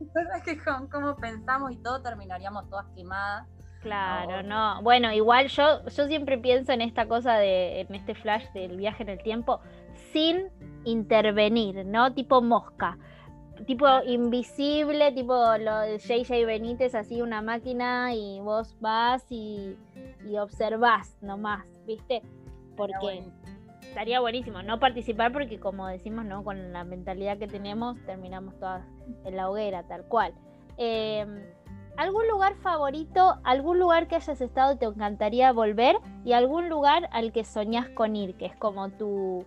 Es 0.00 0.42
que 0.44 0.62
con 0.62 0.88
cómo 0.88 1.16
pensamos 1.16 1.72
y 1.72 1.76
todo 1.76 2.02
terminaríamos 2.02 2.68
todas 2.68 2.86
quemadas. 2.94 3.46
Claro, 3.82 4.42
no. 4.42 4.82
Bueno, 4.82 5.12
igual 5.12 5.48
yo, 5.48 5.84
yo 5.86 6.06
siempre 6.06 6.38
pienso 6.38 6.72
en 6.72 6.80
esta 6.80 7.06
cosa 7.06 7.36
de, 7.36 7.80
en 7.80 7.94
este 7.94 8.14
flash 8.14 8.44
del 8.52 8.76
viaje 8.76 9.04
en 9.04 9.08
el 9.10 9.22
tiempo, 9.22 9.60
sin 10.12 10.48
intervenir, 10.84 11.86
¿no? 11.86 12.12
Tipo 12.12 12.42
mosca. 12.42 12.98
Tipo 13.66 13.86
invisible, 14.04 15.12
tipo 15.12 15.34
lo 15.58 15.78
de 15.80 15.98
JJ 15.98 16.46
Benítez, 16.46 16.94
así 16.94 17.22
una 17.22 17.42
máquina 17.42 18.14
y 18.14 18.40
vos 18.40 18.76
vas 18.80 19.24
y, 19.30 19.76
y 20.28 20.38
observás 20.38 21.16
nomás, 21.22 21.66
¿viste? 21.86 22.22
Porque 22.76 23.24
estaría 23.88 24.20
buenísimo 24.20 24.62
no 24.62 24.78
participar 24.78 25.32
porque 25.32 25.58
como 25.58 25.86
decimos, 25.86 26.24
¿no? 26.24 26.44
Con 26.44 26.72
la 26.72 26.84
mentalidad 26.84 27.38
que 27.38 27.48
tenemos 27.48 27.96
terminamos 28.06 28.58
todas 28.58 28.84
en 29.24 29.36
la 29.36 29.50
hoguera, 29.50 29.82
tal 29.84 30.04
cual. 30.04 30.32
Eh, 30.76 31.26
¿Algún 31.96 32.28
lugar 32.28 32.54
favorito, 32.62 33.40
algún 33.42 33.80
lugar 33.80 34.06
que 34.06 34.14
hayas 34.14 34.40
estado 34.40 34.78
te 34.78 34.84
encantaría 34.84 35.50
volver 35.52 35.96
y 36.24 36.32
algún 36.32 36.68
lugar 36.68 37.08
al 37.10 37.32
que 37.32 37.42
soñás 37.42 37.88
con 37.88 38.14
ir, 38.14 38.36
que 38.36 38.46
es 38.46 38.54
como 38.54 38.90
tu, 38.90 39.44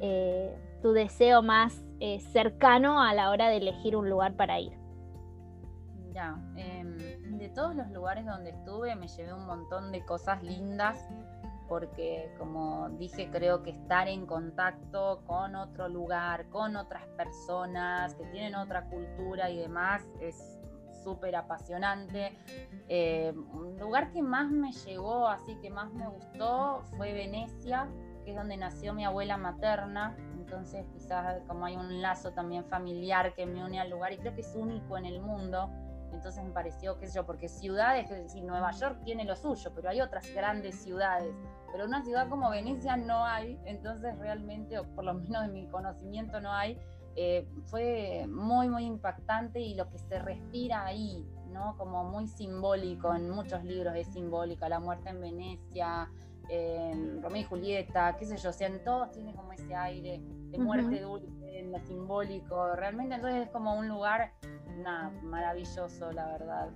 eh, 0.00 0.56
tu 0.80 0.92
deseo 0.92 1.42
más 1.42 1.84
eh, 2.00 2.18
cercano 2.20 3.02
a 3.02 3.12
la 3.12 3.28
hora 3.28 3.50
de 3.50 3.58
elegir 3.58 3.94
un 3.94 4.08
lugar 4.08 4.36
para 4.36 4.58
ir? 4.58 4.72
Ya, 6.14 6.40
em, 6.56 6.96
de 7.36 7.50
todos 7.50 7.76
los 7.76 7.90
lugares 7.90 8.24
donde 8.24 8.50
estuve 8.50 8.96
me 8.96 9.08
llevé 9.08 9.34
un 9.34 9.46
montón 9.46 9.92
de 9.92 10.02
cosas 10.06 10.42
lindas 10.42 11.06
porque 11.72 12.30
como 12.36 12.90
dije 12.98 13.30
creo 13.32 13.62
que 13.62 13.70
estar 13.70 14.06
en 14.06 14.26
contacto 14.26 15.22
con 15.26 15.56
otro 15.56 15.88
lugar, 15.88 16.50
con 16.50 16.76
otras 16.76 17.06
personas 17.16 18.14
que 18.14 18.26
tienen 18.26 18.56
otra 18.56 18.90
cultura 18.90 19.48
y 19.48 19.56
demás 19.56 20.06
es 20.20 20.60
súper 21.02 21.34
apasionante. 21.34 22.36
Eh, 22.88 23.32
un 23.54 23.78
lugar 23.78 24.12
que 24.12 24.20
más 24.20 24.50
me 24.50 24.70
llegó, 24.70 25.26
así 25.26 25.56
que 25.62 25.70
más 25.70 25.90
me 25.94 26.06
gustó, 26.08 26.82
fue 26.98 27.14
Venecia, 27.14 27.88
que 28.26 28.32
es 28.32 28.36
donde 28.36 28.58
nació 28.58 28.92
mi 28.92 29.06
abuela 29.06 29.38
materna. 29.38 30.14
Entonces 30.36 30.84
quizás 30.92 31.40
como 31.48 31.64
hay 31.64 31.76
un 31.76 32.02
lazo 32.02 32.32
también 32.32 32.66
familiar 32.66 33.34
que 33.34 33.46
me 33.46 33.64
une 33.64 33.80
al 33.80 33.88
lugar 33.88 34.12
y 34.12 34.18
creo 34.18 34.34
que 34.34 34.42
es 34.42 34.54
único 34.54 34.98
en 34.98 35.06
el 35.06 35.22
mundo. 35.22 35.70
Entonces 36.22 36.44
me 36.44 36.52
pareció, 36.52 37.00
qué 37.00 37.08
sé 37.08 37.16
yo, 37.16 37.26
porque 37.26 37.48
ciudades, 37.48 38.08
es 38.08 38.22
decir, 38.22 38.44
Nueva 38.44 38.70
York 38.70 39.00
tiene 39.02 39.24
lo 39.24 39.34
suyo, 39.34 39.72
pero 39.74 39.88
hay 39.88 40.00
otras 40.00 40.32
grandes 40.32 40.76
ciudades. 40.76 41.34
Pero 41.72 41.84
una 41.84 42.04
ciudad 42.04 42.28
como 42.28 42.48
Venecia 42.48 42.96
no 42.96 43.24
hay, 43.24 43.58
entonces 43.64 44.16
realmente, 44.20 44.78
o 44.78 44.84
por 44.94 45.02
lo 45.02 45.14
menos 45.14 45.42
de 45.42 45.48
mi 45.48 45.66
conocimiento 45.66 46.40
no 46.40 46.52
hay, 46.52 46.78
eh, 47.16 47.44
fue 47.64 48.28
muy, 48.28 48.68
muy 48.68 48.84
impactante 48.84 49.58
y 49.58 49.74
lo 49.74 49.90
que 49.90 49.98
se 49.98 50.20
respira 50.20 50.84
ahí, 50.84 51.26
¿no? 51.48 51.76
Como 51.76 52.04
muy 52.04 52.28
simbólico, 52.28 53.12
en 53.12 53.28
muchos 53.28 53.64
libros 53.64 53.96
es 53.96 54.06
simbólica, 54.06 54.68
la 54.68 54.78
muerte 54.78 55.10
en 55.10 55.20
Venecia, 55.20 56.08
en 56.48 57.20
Romeo 57.20 57.42
y 57.42 57.44
Julieta, 57.46 58.14
qué 58.16 58.26
sé 58.26 58.36
yo, 58.36 58.50
o 58.50 58.52
sea, 58.52 58.68
en 58.68 58.84
todos 58.84 59.10
tiene 59.10 59.34
como 59.34 59.52
ese 59.52 59.74
aire 59.74 60.22
de 60.22 60.58
muerte 60.58 61.00
dulce, 61.00 61.41
en 61.62 61.72
lo 61.72 61.78
simbólico, 61.80 62.74
realmente 62.74 63.14
entonces 63.14 63.46
es 63.46 63.50
como 63.50 63.74
un 63.76 63.88
lugar, 63.88 64.32
nada, 64.78 65.10
maravilloso, 65.22 66.12
la 66.12 66.26
verdad. 66.26 66.68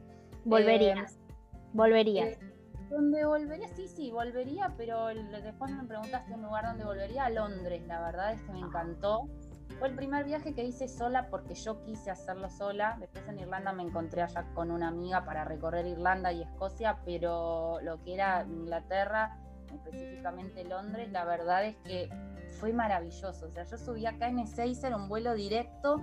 Volverías, 0.44 1.14
eh, 1.14 1.18
volverías. 1.72 2.28
Eh, 2.28 2.38
¿Dónde 2.90 3.24
volvería? 3.26 3.68
Sí, 3.68 3.88
sí, 3.88 4.10
volvería, 4.10 4.72
pero 4.76 5.08
después 5.08 5.72
me 5.72 5.84
preguntaste 5.84 6.32
un 6.32 6.42
lugar 6.42 6.66
donde 6.66 6.84
volvería, 6.84 7.24
a 7.24 7.30
Londres, 7.30 7.82
la 7.86 8.00
verdad 8.00 8.32
es 8.32 8.42
que 8.42 8.52
me 8.52 8.60
encantó. 8.60 9.28
Fue 9.78 9.88
el 9.88 9.96
primer 9.96 10.24
viaje 10.24 10.54
que 10.54 10.64
hice 10.64 10.88
sola 10.88 11.28
porque 11.28 11.54
yo 11.54 11.82
quise 11.82 12.10
hacerlo 12.10 12.48
sola. 12.48 12.96
Después 12.98 13.28
en 13.28 13.40
Irlanda 13.40 13.72
me 13.72 13.82
encontré 13.82 14.22
allá 14.22 14.46
con 14.54 14.70
una 14.70 14.88
amiga 14.88 15.24
para 15.24 15.44
recorrer 15.44 15.84
Irlanda 15.86 16.32
y 16.32 16.42
Escocia, 16.42 17.00
pero 17.04 17.80
lo 17.82 18.02
que 18.02 18.14
era 18.14 18.46
Inglaterra, 18.48 19.36
específicamente 19.74 20.64
Londres, 20.64 21.10
la 21.10 21.24
verdad 21.24 21.64
es 21.66 21.76
que 21.78 22.08
fue 22.56 22.72
maravilloso. 22.72 23.46
O 23.46 23.50
sea, 23.50 23.64
yo 23.64 23.76
subí 23.76 24.06
acá 24.06 24.28
en 24.28 24.40
Ezeiza, 24.40 24.88
era 24.88 24.96
un 24.96 25.08
vuelo 25.08 25.34
directo 25.34 26.02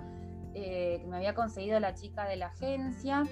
eh, 0.54 0.98
que 1.00 1.06
me 1.06 1.16
había 1.16 1.34
conseguido 1.34 1.78
la 1.80 1.94
chica 1.94 2.26
de 2.26 2.36
la 2.36 2.46
agencia 2.46 3.24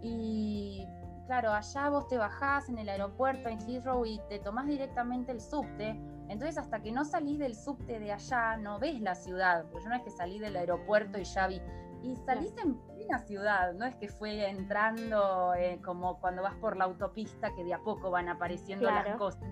y 0.00 0.86
claro, 1.26 1.52
allá 1.52 1.88
vos 1.90 2.08
te 2.08 2.16
bajás 2.16 2.68
en 2.68 2.78
el 2.78 2.88
aeropuerto 2.88 3.48
en 3.48 3.60
Heathrow 3.60 4.06
y 4.06 4.20
te 4.28 4.38
tomás 4.38 4.66
directamente 4.66 5.32
el 5.32 5.40
subte 5.40 6.00
entonces, 6.28 6.58
hasta 6.58 6.80
que 6.80 6.92
no 6.92 7.04
salís 7.04 7.38
del 7.38 7.54
subte 7.54 7.98
de 7.98 8.12
allá, 8.12 8.56
no 8.58 8.78
ves 8.78 9.00
la 9.00 9.14
ciudad. 9.14 9.64
Porque 9.70 9.84
yo 9.84 9.90
no 9.90 9.96
es 9.96 10.02
que 10.02 10.10
salí 10.10 10.38
del 10.38 10.56
aeropuerto 10.56 11.18
y 11.18 11.24
ya 11.24 11.46
vi. 11.46 11.60
Y 12.02 12.14
salís 12.16 12.56
en 12.58 12.78
plena 12.78 13.18
ciudad, 13.18 13.72
no 13.74 13.84
es 13.84 13.96
que 13.96 14.08
fue 14.08 14.48
entrando 14.48 15.52
eh, 15.54 15.80
como 15.84 16.20
cuando 16.20 16.42
vas 16.42 16.54
por 16.56 16.76
la 16.76 16.84
autopista 16.84 17.52
que 17.56 17.64
de 17.64 17.74
a 17.74 17.80
poco 17.80 18.10
van 18.10 18.28
apareciendo 18.28 18.88
las 18.88 19.16
cosas. 19.16 19.42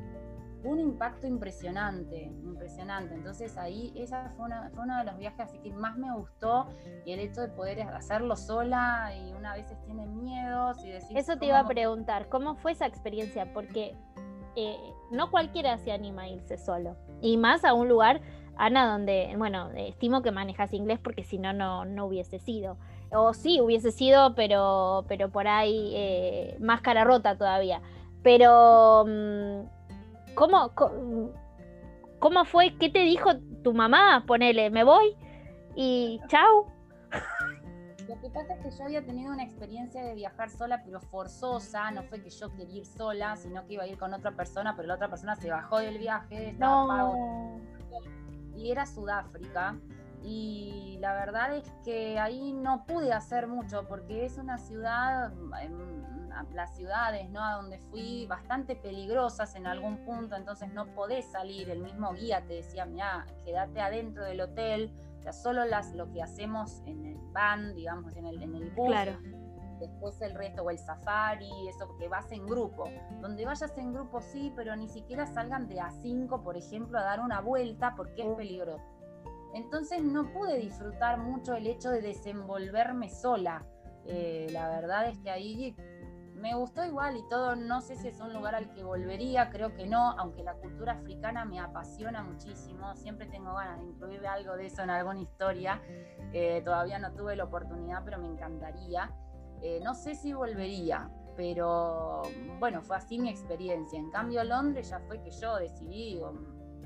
Un 0.64 0.80
impacto 0.80 1.26
impresionante, 1.26 2.22
impresionante. 2.42 3.14
Entonces 3.14 3.56
ahí 3.56 3.92
esa 3.96 4.30
fue, 4.36 4.48
fue 4.74 4.84
uno 4.84 4.98
de 4.98 5.04
los 5.04 5.18
viajes 5.18 5.40
así 5.40 5.58
que 5.58 5.72
más 5.72 5.96
me 5.96 6.12
gustó 6.12 6.68
y 7.04 7.12
el 7.12 7.20
hecho 7.20 7.42
de 7.42 7.48
poder 7.48 7.82
hacerlo 7.82 8.36
sola 8.36 9.12
y 9.14 9.32
una 9.32 9.54
vez 9.54 9.66
tiene 9.84 10.06
miedos 10.06 10.84
y 10.84 10.90
decir... 10.90 11.16
Eso 11.16 11.36
te 11.36 11.46
iba 11.46 11.60
a 11.60 11.68
preguntar, 11.68 12.28
¿cómo 12.28 12.56
fue 12.56 12.72
esa 12.72 12.86
experiencia? 12.86 13.52
Porque 13.52 13.96
eh, 14.56 14.76
no 15.10 15.30
cualquiera 15.30 15.76
se 15.78 15.92
anima 15.92 16.22
a 16.22 16.28
irse 16.28 16.56
solo. 16.56 16.96
Y 17.20 17.36
más 17.36 17.64
a 17.64 17.74
un 17.74 17.88
lugar, 17.88 18.22
Ana, 18.56 18.90
donde, 18.90 19.34
bueno, 19.36 19.70
estimo 19.76 20.22
que 20.22 20.30
manejas 20.30 20.72
inglés 20.72 20.98
porque 20.98 21.24
si 21.24 21.38
no, 21.38 21.52
no 21.52 22.06
hubiese 22.06 22.38
sido. 22.38 22.78
O 23.12 23.34
sí, 23.34 23.60
hubiese 23.60 23.92
sido, 23.92 24.34
pero, 24.34 25.04
pero 25.08 25.30
por 25.30 25.46
ahí 25.46 25.92
eh, 25.94 26.56
más 26.58 26.80
cara 26.80 27.04
rota 27.04 27.36
todavía. 27.36 27.82
Pero, 28.22 29.04
mm, 29.06 29.75
¿cómo, 30.36 30.72
¿cómo 32.20 32.44
fue? 32.44 32.76
¿Qué 32.78 32.88
te 32.88 33.00
dijo 33.00 33.30
tu 33.64 33.74
mamá? 33.74 34.22
Ponele, 34.26 34.70
me 34.70 34.84
voy 34.84 35.16
y 35.74 36.20
chau. 36.28 36.66
Lo 38.08 38.20
que 38.20 38.30
pasa 38.30 38.54
es 38.54 38.60
que 38.62 38.70
yo 38.70 38.84
había 38.84 39.04
tenido 39.04 39.32
una 39.32 39.42
experiencia 39.42 40.04
de 40.04 40.14
viajar 40.14 40.48
sola, 40.48 40.80
pero 40.84 41.00
forzosa, 41.00 41.90
no 41.90 42.04
fue 42.04 42.22
que 42.22 42.30
yo 42.30 42.54
quería 42.54 42.78
ir 42.78 42.86
sola, 42.86 43.34
sino 43.34 43.66
que 43.66 43.74
iba 43.74 43.82
a 43.82 43.86
ir 43.88 43.98
con 43.98 44.14
otra 44.14 44.30
persona, 44.30 44.76
pero 44.76 44.86
la 44.86 44.94
otra 44.94 45.08
persona 45.08 45.34
se 45.34 45.50
bajó 45.50 45.78
del 45.78 45.98
viaje, 45.98 46.50
estaba 46.50 46.86
pago. 46.86 47.60
Y 48.54 48.70
era 48.70 48.86
Sudáfrica. 48.86 49.76
Y 50.22 50.98
la 51.00 51.14
verdad 51.14 51.56
es 51.56 51.70
que 51.84 52.18
ahí 52.18 52.52
no 52.52 52.84
pude 52.84 53.12
hacer 53.12 53.48
mucho 53.48 53.86
porque 53.88 54.24
es 54.24 54.38
una 54.38 54.58
ciudad, 54.58 55.32
las 56.52 56.76
ciudades 56.76 57.28
¿no? 57.30 57.42
a 57.42 57.54
donde 57.54 57.78
fui 57.90 58.26
bastante 58.26 58.76
peligrosas 58.76 59.54
en 59.54 59.66
algún 59.66 59.98
punto, 60.04 60.36
entonces 60.36 60.72
no 60.72 60.86
podés 60.94 61.26
salir. 61.26 61.70
El 61.70 61.80
mismo 61.80 62.12
guía 62.12 62.44
te 62.46 62.54
decía, 62.54 62.86
mira, 62.86 63.26
quédate 63.44 63.80
adentro 63.80 64.24
del 64.24 64.40
hotel, 64.40 64.92
solo 65.32 65.64
las, 65.64 65.92
lo 65.94 66.10
que 66.12 66.22
hacemos 66.22 66.82
en 66.86 67.04
el 67.04 67.16
van, 67.32 67.74
digamos, 67.74 68.16
en 68.16 68.26
el, 68.26 68.42
en 68.42 68.54
el 68.54 68.70
bus. 68.70 68.88
Claro. 68.88 69.18
Después 69.78 70.20
el 70.22 70.34
resto, 70.34 70.62
o 70.62 70.70
el 70.70 70.78
safari, 70.78 71.50
eso, 71.68 71.86
porque 71.86 72.08
vas 72.08 72.30
en 72.32 72.46
grupo. 72.46 72.88
Donde 73.20 73.44
vayas 73.44 73.76
en 73.76 73.92
grupo 73.92 74.22
sí, 74.22 74.50
pero 74.56 74.74
ni 74.74 74.88
siquiera 74.88 75.26
salgan 75.26 75.68
de 75.68 75.76
A5, 75.76 76.42
por 76.42 76.56
ejemplo, 76.56 76.98
a 76.98 77.02
dar 77.02 77.20
una 77.20 77.40
vuelta 77.40 77.94
porque 77.94 78.22
es 78.22 78.34
peligroso. 78.36 78.82
Entonces 79.52 80.02
no 80.02 80.32
pude 80.32 80.56
disfrutar 80.58 81.18
mucho 81.18 81.54
el 81.54 81.66
hecho 81.66 81.90
de 81.90 82.00
desenvolverme 82.00 83.10
sola. 83.10 83.66
Eh, 84.06 84.46
la 84.50 84.68
verdad 84.68 85.08
es 85.08 85.18
que 85.18 85.30
ahí 85.30 85.76
me 86.36 86.54
gustó 86.54 86.84
igual 86.84 87.16
y 87.16 87.28
todo, 87.28 87.56
no 87.56 87.80
sé 87.80 87.96
si 87.96 88.08
es 88.08 88.20
un 88.20 88.32
lugar 88.32 88.54
al 88.54 88.70
que 88.72 88.82
volvería, 88.82 89.50
creo 89.50 89.74
que 89.74 89.86
no, 89.86 90.10
aunque 90.12 90.42
la 90.42 90.54
cultura 90.54 90.92
africana 90.92 91.44
me 91.44 91.58
apasiona 91.58 92.22
muchísimo, 92.22 92.94
siempre 92.94 93.26
tengo 93.26 93.54
ganas 93.54 93.80
de 93.80 93.86
incluir 93.86 94.26
algo 94.26 94.56
de 94.56 94.66
eso 94.66 94.82
en 94.82 94.90
alguna 94.90 95.20
historia, 95.20 95.80
eh, 96.32 96.60
todavía 96.64 96.98
no 96.98 97.12
tuve 97.12 97.36
la 97.36 97.44
oportunidad, 97.44 98.02
pero 98.04 98.18
me 98.18 98.26
encantaría. 98.26 99.10
Eh, 99.62 99.80
no 99.82 99.94
sé 99.94 100.14
si 100.14 100.34
volvería, 100.34 101.10
pero 101.34 102.22
bueno, 102.58 102.82
fue 102.82 102.96
así 102.96 103.18
mi 103.18 103.30
experiencia. 103.30 103.98
En 103.98 104.10
cambio, 104.10 104.44
Londres 104.44 104.90
ya 104.90 105.00
fue 105.00 105.22
que 105.22 105.30
yo 105.30 105.56
decidí, 105.56 106.20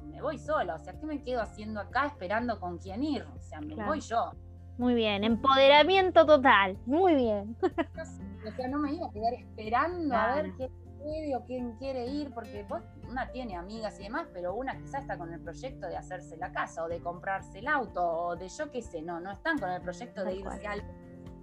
me 0.05 0.23
voy 0.23 0.39
sola, 0.39 0.77
o 0.77 0.79
sea, 0.79 0.99
¿qué 0.99 1.07
me 1.07 1.23
quedo 1.23 1.43
haciendo 1.43 1.81
acá 1.81 2.07
esperando 2.07 2.61
con 2.61 2.79
quién 2.79 3.03
ir? 3.03 3.27
O 3.37 3.43
sea, 3.43 3.61
me 3.61 3.75
voy 3.75 4.01
yo. 4.01 4.33
Muy 4.81 4.95
bien, 4.95 5.25
empoderamiento 5.25 6.25
total, 6.25 6.79
muy 6.87 7.15
bien. 7.15 7.55
O 8.43 8.53
sea, 8.53 8.69
no 8.69 8.79
me 8.79 8.95
iba 8.95 9.07
a 9.07 9.11
quedar 9.11 9.35
esperando 9.35 10.17
a 10.17 10.37
ver 10.37 10.55
qué 10.57 10.71
puede 10.99 11.37
o 11.37 11.45
quién 11.45 11.73
quiere 11.77 12.07
ir, 12.07 12.33
porque 12.33 12.65
vos, 12.67 12.81
una 13.07 13.31
tiene 13.31 13.55
amigas 13.55 14.01
y 14.01 14.05
demás, 14.05 14.29
pero 14.33 14.55
una 14.55 14.79
quizás 14.79 15.03
está 15.03 15.19
con 15.19 15.31
el 15.35 15.41
proyecto 15.41 15.87
de 15.87 15.99
hacerse 15.99 16.39
la 16.39 16.51
casa 16.51 16.83
o 16.83 16.89
de 16.89 17.01
comprarse 17.01 17.59
el 17.59 17.69
auto 17.69 18.03
o 18.03 18.37
de 18.37 18.49
yo 18.49 18.71
qué 18.71 18.81
sé, 18.81 19.03
no, 19.03 19.21
no 19.21 19.33
están 19.33 19.59
con 19.59 19.71
el 19.71 19.83
proyecto 19.83 20.25
de 20.25 20.37
irse 20.37 20.67
al... 20.67 20.83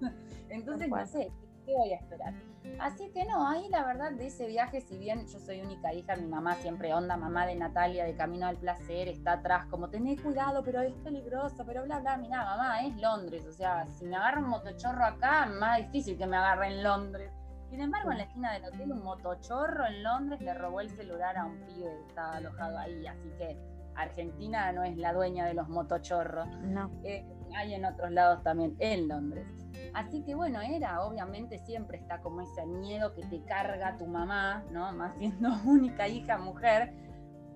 Entonces, 0.50 0.90
no 0.90 1.06
sé, 1.06 1.32
¿qué 1.68 1.76
voy 1.76 1.92
a 1.92 1.98
esperar? 1.98 2.34
Así 2.80 3.12
que 3.12 3.26
no, 3.26 3.48
ahí 3.48 3.68
la 3.70 3.84
verdad 3.84 4.12
de 4.12 4.28
ese 4.28 4.48
viaje, 4.48 4.82
si 4.82 4.98
bien 4.98 5.28
yo 5.28 5.40
soy 5.40 5.62
única 5.62 5.94
hija, 5.94 6.16
mi 6.16 6.28
mamá 6.28 6.56
siempre 6.56 6.94
onda, 6.94 7.18
mamá 7.18 7.46
de 7.46 7.56
Natalia 7.56 8.06
de 8.06 8.16
Camino 8.16 8.48
al 8.48 8.58
Placer, 8.58 9.10
está 9.10 9.34
atrás, 9.34 9.66
como 9.68 9.90
tenés 9.90 10.22
cuidado, 10.22 10.64
pero 10.64 10.82
es 10.82 10.94
peligroso, 11.04 11.66
pero 11.66 11.84
bla, 11.84 12.00
bla, 12.00 12.18
mira, 12.18 12.46
mamá, 12.46 12.82
es 12.84 12.96
Londres, 12.98 13.46
o 13.46 13.52
sea, 13.52 13.86
si 13.88 14.06
me 14.06 14.16
agarra 14.16 14.40
un 14.40 14.50
motochorro 14.50 15.04
acá, 15.04 15.46
más 15.46 15.80
difícil 15.80 16.18
que 16.18 16.26
me 16.26 16.38
agarre 16.38 16.68
en 16.68 16.84
Londres. 16.84 17.32
Sin 17.70 17.82
embargo, 17.82 18.12
en 18.12 18.20
la 18.20 18.24
esquina 18.24 18.54
del 18.54 18.66
hotel, 18.66 18.92
un 18.94 19.04
motochorro 19.04 19.86
en 19.88 20.04
Londres 20.04 20.40
le 20.40 20.54
robó 20.54 20.80
el 20.80 20.90
celular 20.90 21.36
a 21.36 21.46
un 21.46 21.60
pibe 21.66 21.90
que 21.90 22.08
estaba 22.08 22.38
alojado 22.38 22.78
ahí, 22.78 23.06
así 23.06 23.30
que 23.38 23.58
Argentina 23.96 24.72
no 24.72 24.84
es 24.84 24.96
la 24.96 25.12
dueña 25.12 25.46
de 25.46 25.54
los 25.54 25.68
motochorros. 25.68 26.48
No. 26.62 26.92
Eh, 27.04 27.26
hay 27.56 27.74
en 27.74 27.84
otros 27.84 28.12
lados 28.12 28.44
también, 28.44 28.76
en 28.80 29.08
Londres. 29.08 29.48
Así 29.94 30.24
que 30.24 30.36
bueno, 30.36 30.62
era, 30.62 31.04
obviamente 31.04 31.58
siempre 31.60 31.98
está 31.98 32.20
como 32.22 32.42
ese 32.42 32.66
miedo 32.66 33.14
que 33.14 33.24
te 33.24 33.42
carga 33.44 33.98
tu 33.98 34.06
mamá, 34.06 34.64
¿no? 34.72 34.92
Más 34.94 35.16
siendo 35.18 35.50
única 35.66 36.08
hija 36.08 36.38
mujer. 36.38 36.94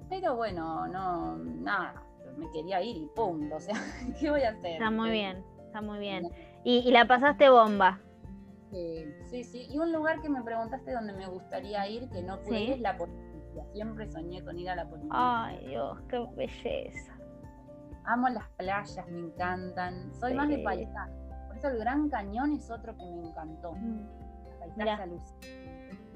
Pero 0.09 0.35
bueno, 0.35 0.87
no, 0.87 1.37
nada, 1.37 2.03
me 2.37 2.49
quería 2.51 2.81
ir 2.81 2.97
y 2.97 3.07
punto. 3.15 3.55
O 3.57 3.59
sea, 3.59 3.75
¿qué 4.19 4.29
voy 4.29 4.41
a 4.41 4.49
hacer? 4.49 4.73
Está 4.73 4.91
muy 4.91 5.11
bien, 5.11 5.43
está 5.65 5.81
muy 5.81 5.99
bien. 5.99 6.29
Y, 6.63 6.91
la 6.91 7.05
pasaste 7.05 7.49
bomba. 7.49 7.99
sí, 8.71 9.43
sí. 9.43 9.67
Y 9.69 9.77
un 9.77 9.91
lugar 9.91 10.21
que 10.21 10.29
me 10.29 10.43
preguntaste 10.43 10.91
donde 10.91 11.13
me 11.13 11.27
gustaría 11.27 11.87
ir, 11.87 12.09
que 12.09 12.21
no 12.21 12.39
pude, 12.41 12.73
es 12.73 12.79
la 12.79 12.97
Polinesia. 12.97 13.65
Siempre 13.73 14.09
soñé 14.11 14.43
con 14.43 14.59
ir 14.59 14.69
a 14.69 14.75
la 14.75 14.89
Polinesia. 14.89 15.45
Ay, 15.45 15.65
Dios, 15.67 15.99
qué 16.09 16.25
belleza. 16.35 17.17
Amo 18.05 18.29
las 18.29 18.47
playas, 18.57 19.07
me 19.09 19.19
encantan. 19.19 20.13
Soy 20.13 20.33
más 20.33 20.49
de 20.49 20.59
paisaje 20.59 21.20
el 21.67 21.77
Gran 21.77 22.09
Cañón 22.09 22.53
es 22.53 22.69
otro 22.69 22.95
que 22.95 23.05
me 23.05 23.27
encantó. 23.27 23.73
Mm. 23.73 24.21
Paisaje 24.59 25.09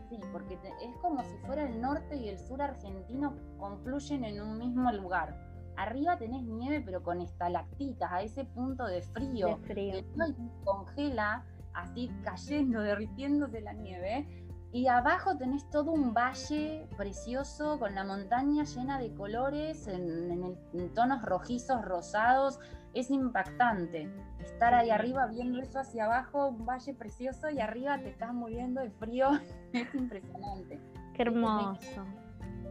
Sí, 0.09 0.19
porque 0.31 0.53
es 0.53 0.95
como 1.01 1.23
si 1.23 1.35
fuera 1.45 1.63
el 1.63 1.81
norte 1.81 2.15
y 2.15 2.29
el 2.29 2.37
sur 2.37 2.61
argentino 2.61 3.33
confluyen 3.57 4.23
en 4.23 4.41
un 4.41 4.57
mismo 4.57 4.91
lugar. 4.91 5.35
Arriba 5.77 6.17
tenés 6.17 6.43
nieve, 6.43 6.81
pero 6.85 7.01
con 7.03 7.21
estalactitas, 7.21 8.11
a 8.11 8.21
ese 8.21 8.45
punto 8.45 8.85
de 8.85 9.01
frío. 9.01 9.47
De 9.47 9.73
frío. 9.73 9.93
Que 9.93 10.33
congela, 10.63 11.43
así 11.73 12.11
cayendo, 12.23 12.81
derritiéndose 12.81 13.61
la 13.61 13.73
nieve. 13.73 14.27
Y 14.71 14.87
abajo 14.87 15.37
tenés 15.37 15.67
todo 15.69 15.91
un 15.91 16.13
valle 16.13 16.87
precioso 16.97 17.79
con 17.79 17.95
la 17.95 18.03
montaña 18.03 18.63
llena 18.63 18.99
de 18.99 19.13
colores 19.15 19.87
en, 19.87 20.55
en 20.73 20.93
tonos 20.93 21.21
rojizos, 21.23 21.83
rosados 21.83 22.59
es 22.95 23.11
impactante. 23.11 24.09
Estar 24.39 24.73
ahí 24.73 24.89
arriba 24.89 25.27
viendo 25.27 25.59
eso 25.59 25.79
hacia 25.79 26.05
abajo, 26.05 26.47
un 26.47 26.65
valle 26.65 26.93
precioso 26.93 27.49
y 27.49 27.59
arriba 27.59 27.99
te 27.99 28.09
estás 28.09 28.33
muriendo 28.33 28.81
de 28.81 28.89
frío, 28.89 29.29
es 29.73 29.93
impresionante. 29.93 30.79
Qué 31.13 31.21
hermoso, 31.21 32.05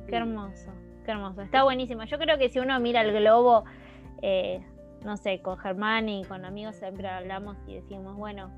qué 0.09 0.17
hermoso, 0.17 0.73
qué 1.05 1.11
hermoso. 1.11 1.43
Está 1.43 1.65
buenísimo. 1.65 2.05
Yo 2.05 2.19
creo 2.19 2.39
que 2.39 2.49
si 2.49 2.59
uno 2.59 2.79
mira 2.81 3.03
el 3.03 3.13
globo, 3.13 3.65
eh, 4.23 4.65
no 5.05 5.17
sé, 5.17 5.43
con 5.43 5.59
Germán 5.59 6.09
y 6.09 6.25
con 6.25 6.45
amigos 6.45 6.77
siempre 6.77 7.07
hablamos 7.09 7.57
y 7.67 7.75
decimos, 7.75 8.17
bueno, 8.17 8.51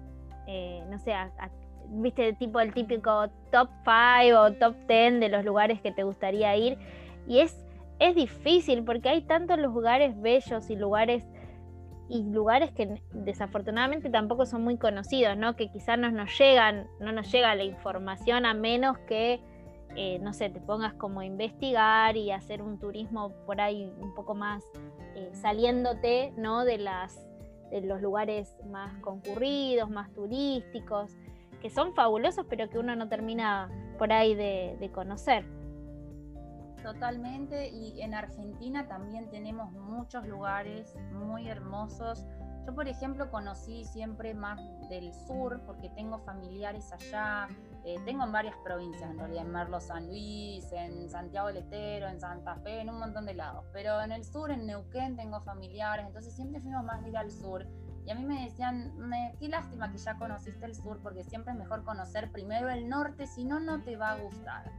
eh, 0.46 0.84
no 0.88 0.98
sé, 1.00 1.14
viste 1.88 2.32
tipo 2.34 2.60
el 2.60 2.72
típico 2.72 3.28
top 3.50 3.68
5 3.84 4.40
o 4.40 4.52
top 4.52 4.76
10 4.88 5.20
de 5.20 5.28
los 5.28 5.44
lugares 5.44 5.80
que 5.80 5.90
te 5.90 6.04
gustaría 6.04 6.56
ir 6.56 6.78
y 7.26 7.40
es 7.40 7.66
es 7.98 8.14
difícil 8.14 8.84
porque 8.84 9.08
hay 9.08 9.22
tantos 9.22 9.58
lugares 9.58 10.20
bellos 10.20 10.68
y 10.70 10.76
lugares 10.76 11.24
y 12.08 12.22
lugares 12.22 12.70
que 12.72 13.00
desafortunadamente 13.12 14.10
tampoco 14.10 14.46
son 14.46 14.62
muy 14.62 14.76
conocidos, 14.76 15.36
¿no? 15.36 15.56
Que 15.56 15.70
quizás 15.70 15.98
no 15.98 16.10
nos 16.10 16.38
llegan, 16.38 16.86
no 17.00 17.12
nos 17.12 17.30
llega 17.32 17.54
la 17.54 17.64
información 17.64 18.46
a 18.46 18.54
menos 18.54 18.98
que, 19.08 19.40
eh, 19.96 20.18
no 20.20 20.32
sé, 20.32 20.50
te 20.50 20.60
pongas 20.60 20.94
como 20.94 21.20
a 21.20 21.24
investigar 21.24 22.16
y 22.16 22.30
hacer 22.30 22.62
un 22.62 22.78
turismo 22.78 23.32
por 23.44 23.60
ahí 23.60 23.92
un 24.00 24.14
poco 24.14 24.34
más 24.34 24.62
eh, 25.16 25.30
saliéndote, 25.32 26.32
¿no? 26.36 26.64
De 26.64 26.78
las 26.78 27.22
de 27.70 27.80
los 27.80 28.00
lugares 28.00 28.56
más 28.70 28.96
concurridos, 29.00 29.90
más 29.90 30.12
turísticos, 30.12 31.10
que 31.60 31.68
son 31.68 31.94
fabulosos, 31.94 32.46
pero 32.48 32.70
que 32.70 32.78
uno 32.78 32.94
no 32.94 33.08
termina 33.08 33.68
por 33.98 34.12
ahí 34.12 34.36
de 34.36 34.90
conocer. 34.94 35.44
Totalmente, 36.82 37.68
y 37.68 38.00
en 38.00 38.14
Argentina 38.14 38.86
también 38.86 39.28
tenemos 39.30 39.72
muchos 39.72 40.26
lugares 40.26 40.94
muy 41.12 41.48
hermosos. 41.48 42.24
Yo, 42.66 42.74
por 42.74 42.88
ejemplo, 42.88 43.30
conocí 43.30 43.84
siempre 43.84 44.34
más 44.34 44.60
del 44.88 45.12
sur 45.14 45.62
porque 45.64 45.88
tengo 45.90 46.18
familiares 46.18 46.92
allá, 46.92 47.48
eh, 47.84 47.96
tengo 48.04 48.24
en 48.24 48.32
varias 48.32 48.56
provincias, 48.64 49.08
en 49.08 49.18
realidad, 49.18 49.44
en 49.44 49.52
Merlo 49.52 49.80
San 49.80 50.08
Luis, 50.08 50.72
en 50.72 51.08
Santiago 51.08 51.46
del 51.46 51.58
Estero, 51.58 52.08
en 52.08 52.20
Santa 52.20 52.56
Fe, 52.56 52.80
en 52.80 52.90
un 52.90 52.98
montón 52.98 53.24
de 53.26 53.34
lados. 53.34 53.64
Pero 53.72 54.00
en 54.00 54.10
el 54.10 54.24
sur, 54.24 54.50
en 54.50 54.66
Neuquén, 54.66 55.16
tengo 55.16 55.40
familiares, 55.42 56.06
entonces 56.06 56.34
siempre 56.34 56.60
fuimos 56.60 56.84
más 56.84 57.06
ir 57.06 57.16
al 57.16 57.30
sur. 57.30 57.64
Y 58.04 58.10
a 58.10 58.16
mí 58.16 58.24
me 58.24 58.44
decían, 58.44 58.92
qué 59.38 59.48
lástima 59.48 59.90
que 59.92 59.98
ya 59.98 60.16
conociste 60.16 60.66
el 60.66 60.74
sur, 60.74 61.00
porque 61.02 61.22
siempre 61.22 61.52
es 61.52 61.58
mejor 61.58 61.84
conocer 61.84 62.32
primero 62.32 62.68
el 62.68 62.88
norte, 62.88 63.28
si 63.28 63.44
no, 63.44 63.60
no 63.60 63.82
te 63.82 63.96
va 63.96 64.12
a 64.12 64.18
gustar. 64.20 64.70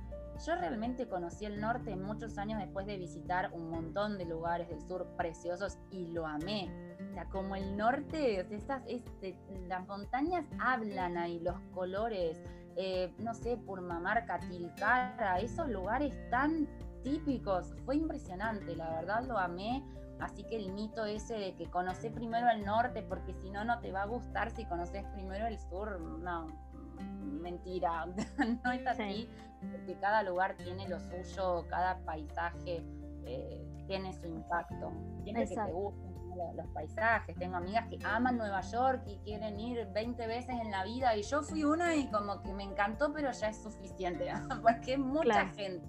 Yo 0.45 0.55
realmente 0.55 1.07
conocí 1.07 1.45
el 1.45 1.59
norte 1.59 1.95
muchos 1.95 2.37
años 2.37 2.59
después 2.59 2.85
de 2.85 2.97
visitar 2.97 3.51
un 3.53 3.69
montón 3.69 4.17
de 4.17 4.25
lugares 4.25 4.69
del 4.69 4.81
sur 4.81 5.07
preciosos 5.17 5.77
y 5.89 6.07
lo 6.07 6.27
amé. 6.27 6.69
O 7.09 7.13
sea, 7.13 7.25
como 7.25 7.55
el 7.55 7.75
norte, 7.75 8.45
estas, 8.51 8.83
este, 8.87 9.35
las 9.67 9.87
montañas 9.87 10.45
hablan 10.59 11.17
ahí, 11.17 11.39
los 11.39 11.59
colores, 11.73 12.39
eh, 12.75 13.11
no 13.17 13.33
sé, 13.33 13.57
Purmamarca, 13.57 14.39
Tilcara, 14.39 15.39
esos 15.39 15.67
lugares 15.69 16.13
tan 16.29 16.67
típicos. 17.03 17.73
Fue 17.85 17.95
impresionante, 17.95 18.75
la 18.75 18.89
verdad 18.91 19.23
lo 19.25 19.37
amé. 19.37 19.83
Así 20.19 20.43
que 20.43 20.57
el 20.57 20.71
mito 20.71 21.05
ese 21.05 21.35
de 21.35 21.55
que 21.55 21.69
conocí 21.69 22.09
primero 22.09 22.49
el 22.49 22.65
norte 22.65 23.03
porque 23.03 23.33
si 23.33 23.51
no, 23.51 23.63
no 23.63 23.79
te 23.79 23.91
va 23.91 24.03
a 24.03 24.05
gustar 24.07 24.49
si 24.49 24.65
conoces 24.65 25.05
primero 25.13 25.45
el 25.45 25.59
sur, 25.59 25.99
no, 25.99 26.47
mentira, 26.97 28.05
no 28.63 28.71
es 28.71 28.85
así, 28.87 29.29
porque 29.71 29.95
cada 29.99 30.23
lugar 30.23 30.55
tiene 30.57 30.87
lo 30.87 30.99
suyo, 30.99 31.65
cada 31.69 31.97
paisaje 31.99 32.83
eh, 33.25 33.67
tiene 33.87 34.13
su 34.13 34.27
impacto. 34.27 34.91
Tiene 35.23 35.47
que 35.47 35.55
te 35.55 35.71
gusten 35.71 36.17
los, 36.55 36.67
paisajes. 36.67 37.35
Tengo 37.37 37.57
amigas 37.57 37.87
que 37.89 37.97
aman 38.05 38.37
Nueva 38.37 38.61
York 38.61 39.01
y 39.07 39.17
quieren 39.19 39.59
ir 39.59 39.87
20 39.93 40.27
veces 40.27 40.55
en 40.61 40.71
la 40.71 40.83
vida 40.83 41.15
y 41.15 41.23
yo 41.23 41.41
fui 41.41 41.63
una 41.63 41.95
y 41.95 42.09
como 42.09 42.41
que 42.41 42.53
me 42.53 42.63
encantó, 42.63 43.11
pero 43.11 43.31
ya 43.31 43.49
es 43.49 43.57
suficiente, 43.61 44.31
porque 44.61 44.97
mucha 44.97 45.47
gente, 45.47 45.87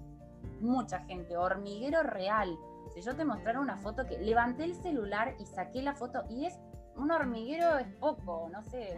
mucha 0.59 0.99
gente, 1.01 1.37
hormiguero 1.37 2.03
real. 2.03 2.57
Si 2.93 3.01
yo 3.01 3.15
te 3.15 3.23
mostrara 3.23 3.59
una 3.59 3.77
foto 3.77 4.05
que 4.05 4.17
levanté 4.17 4.63
el 4.63 4.75
celular 4.75 5.35
y 5.39 5.45
saqué 5.45 5.81
la 5.81 5.93
foto 5.93 6.23
y 6.29 6.45
es 6.45 6.59
un 6.95 7.11
hormiguero 7.11 7.77
es 7.77 7.87
poco, 7.95 8.49
no 8.51 8.63
sé, 8.63 8.97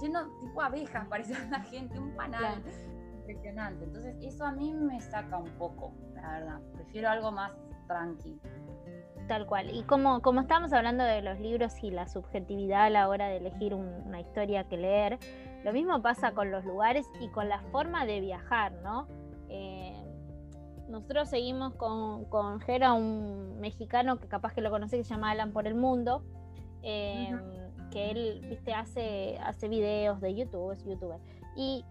lleno 0.00 0.28
tipo 0.40 0.62
abejas, 0.62 1.06
parecía 1.10 1.38
la 1.50 1.60
gente, 1.60 1.98
un 1.98 2.14
panal. 2.14 2.62
Impresionante. 3.18 3.84
Entonces, 3.84 4.16
eso 4.20 4.44
a 4.44 4.52
mí 4.52 4.74
me 4.74 5.00
saca 5.00 5.38
un 5.38 5.50
poco, 5.52 5.94
la 6.14 6.32
verdad. 6.32 6.60
Prefiero 6.74 7.08
algo 7.08 7.32
más 7.32 7.52
tranquilo. 7.86 8.40
Tal 9.28 9.46
cual. 9.46 9.70
Y 9.74 9.82
como, 9.84 10.20
como 10.20 10.42
estábamos 10.42 10.72
hablando 10.74 11.04
de 11.04 11.22
los 11.22 11.40
libros 11.40 11.82
y 11.82 11.90
la 11.90 12.06
subjetividad 12.06 12.84
a 12.84 12.90
la 12.90 13.08
hora 13.08 13.28
de 13.28 13.38
elegir 13.38 13.74
una 13.74 14.20
historia 14.20 14.64
que 14.64 14.76
leer, 14.76 15.18
lo 15.64 15.72
mismo 15.72 16.02
pasa 16.02 16.32
con 16.32 16.50
los 16.50 16.64
lugares 16.66 17.06
y 17.20 17.28
con 17.28 17.48
la 17.48 17.60
forma 17.72 18.04
de 18.04 18.20
viajar, 18.20 18.72
¿no? 18.82 19.08
Eh, 19.48 19.94
nosotros 20.88 21.30
seguimos 21.30 21.74
con, 21.74 22.26
con 22.26 22.60
Jera, 22.60 22.92
un 22.92 23.58
mexicano 23.60 24.18
que 24.18 24.28
capaz 24.28 24.52
que 24.52 24.60
lo 24.60 24.70
conoce, 24.70 24.98
que 24.98 25.04
se 25.04 25.14
llama 25.14 25.30
Alan 25.30 25.52
por 25.52 25.66
el 25.66 25.74
Mundo. 25.74 26.22
Eh, 26.82 27.30
que 27.94 28.10
él, 28.10 28.44
viste, 28.50 28.74
hace, 28.74 29.38
hace 29.38 29.68
videos 29.68 30.20
de 30.20 30.34
YouTube, 30.34 30.72
es 30.72 30.84
youtuber. 30.84 31.20
Y, 31.56 31.84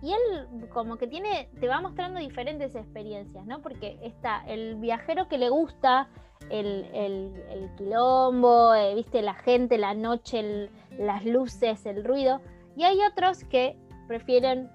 y 0.00 0.12
él 0.12 0.68
como 0.72 0.96
que 0.96 1.08
tiene, 1.08 1.48
te 1.60 1.66
va 1.66 1.80
mostrando 1.80 2.20
diferentes 2.20 2.74
experiencias, 2.76 3.44
¿no? 3.44 3.60
Porque 3.60 3.98
está 4.02 4.44
el 4.46 4.76
viajero 4.76 5.28
que 5.28 5.36
le 5.36 5.50
gusta 5.50 6.08
el, 6.48 6.88
el, 6.94 7.70
quilombo, 7.76 8.72
eh, 8.74 8.94
viste, 8.94 9.20
la 9.20 9.34
gente, 9.34 9.78
la 9.78 9.94
noche, 9.94 10.70
las 10.96 11.24
luces, 11.24 11.84
el 11.86 12.04
ruido. 12.04 12.40
Y 12.76 12.84
hay 12.84 12.98
otros 13.10 13.42
que 13.44 13.76
prefieren 14.06 14.70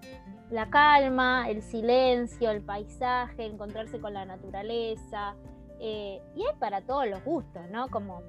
la 0.52 0.70
calma, 0.70 1.50
el 1.50 1.62
silencio, 1.62 2.52
el 2.52 2.62
paisaje, 2.62 3.46
encontrarse 3.46 4.02
con 4.02 4.14
la 4.14 4.26
naturaleza. 4.26 5.36
Eh, 5.80 6.22
y 6.36 6.42
hay 6.42 6.60
para 6.60 6.82
todos 6.82 7.08
los 7.08 7.24
gustos, 7.24 7.62
¿no? 7.72 7.88
Como 7.88 8.22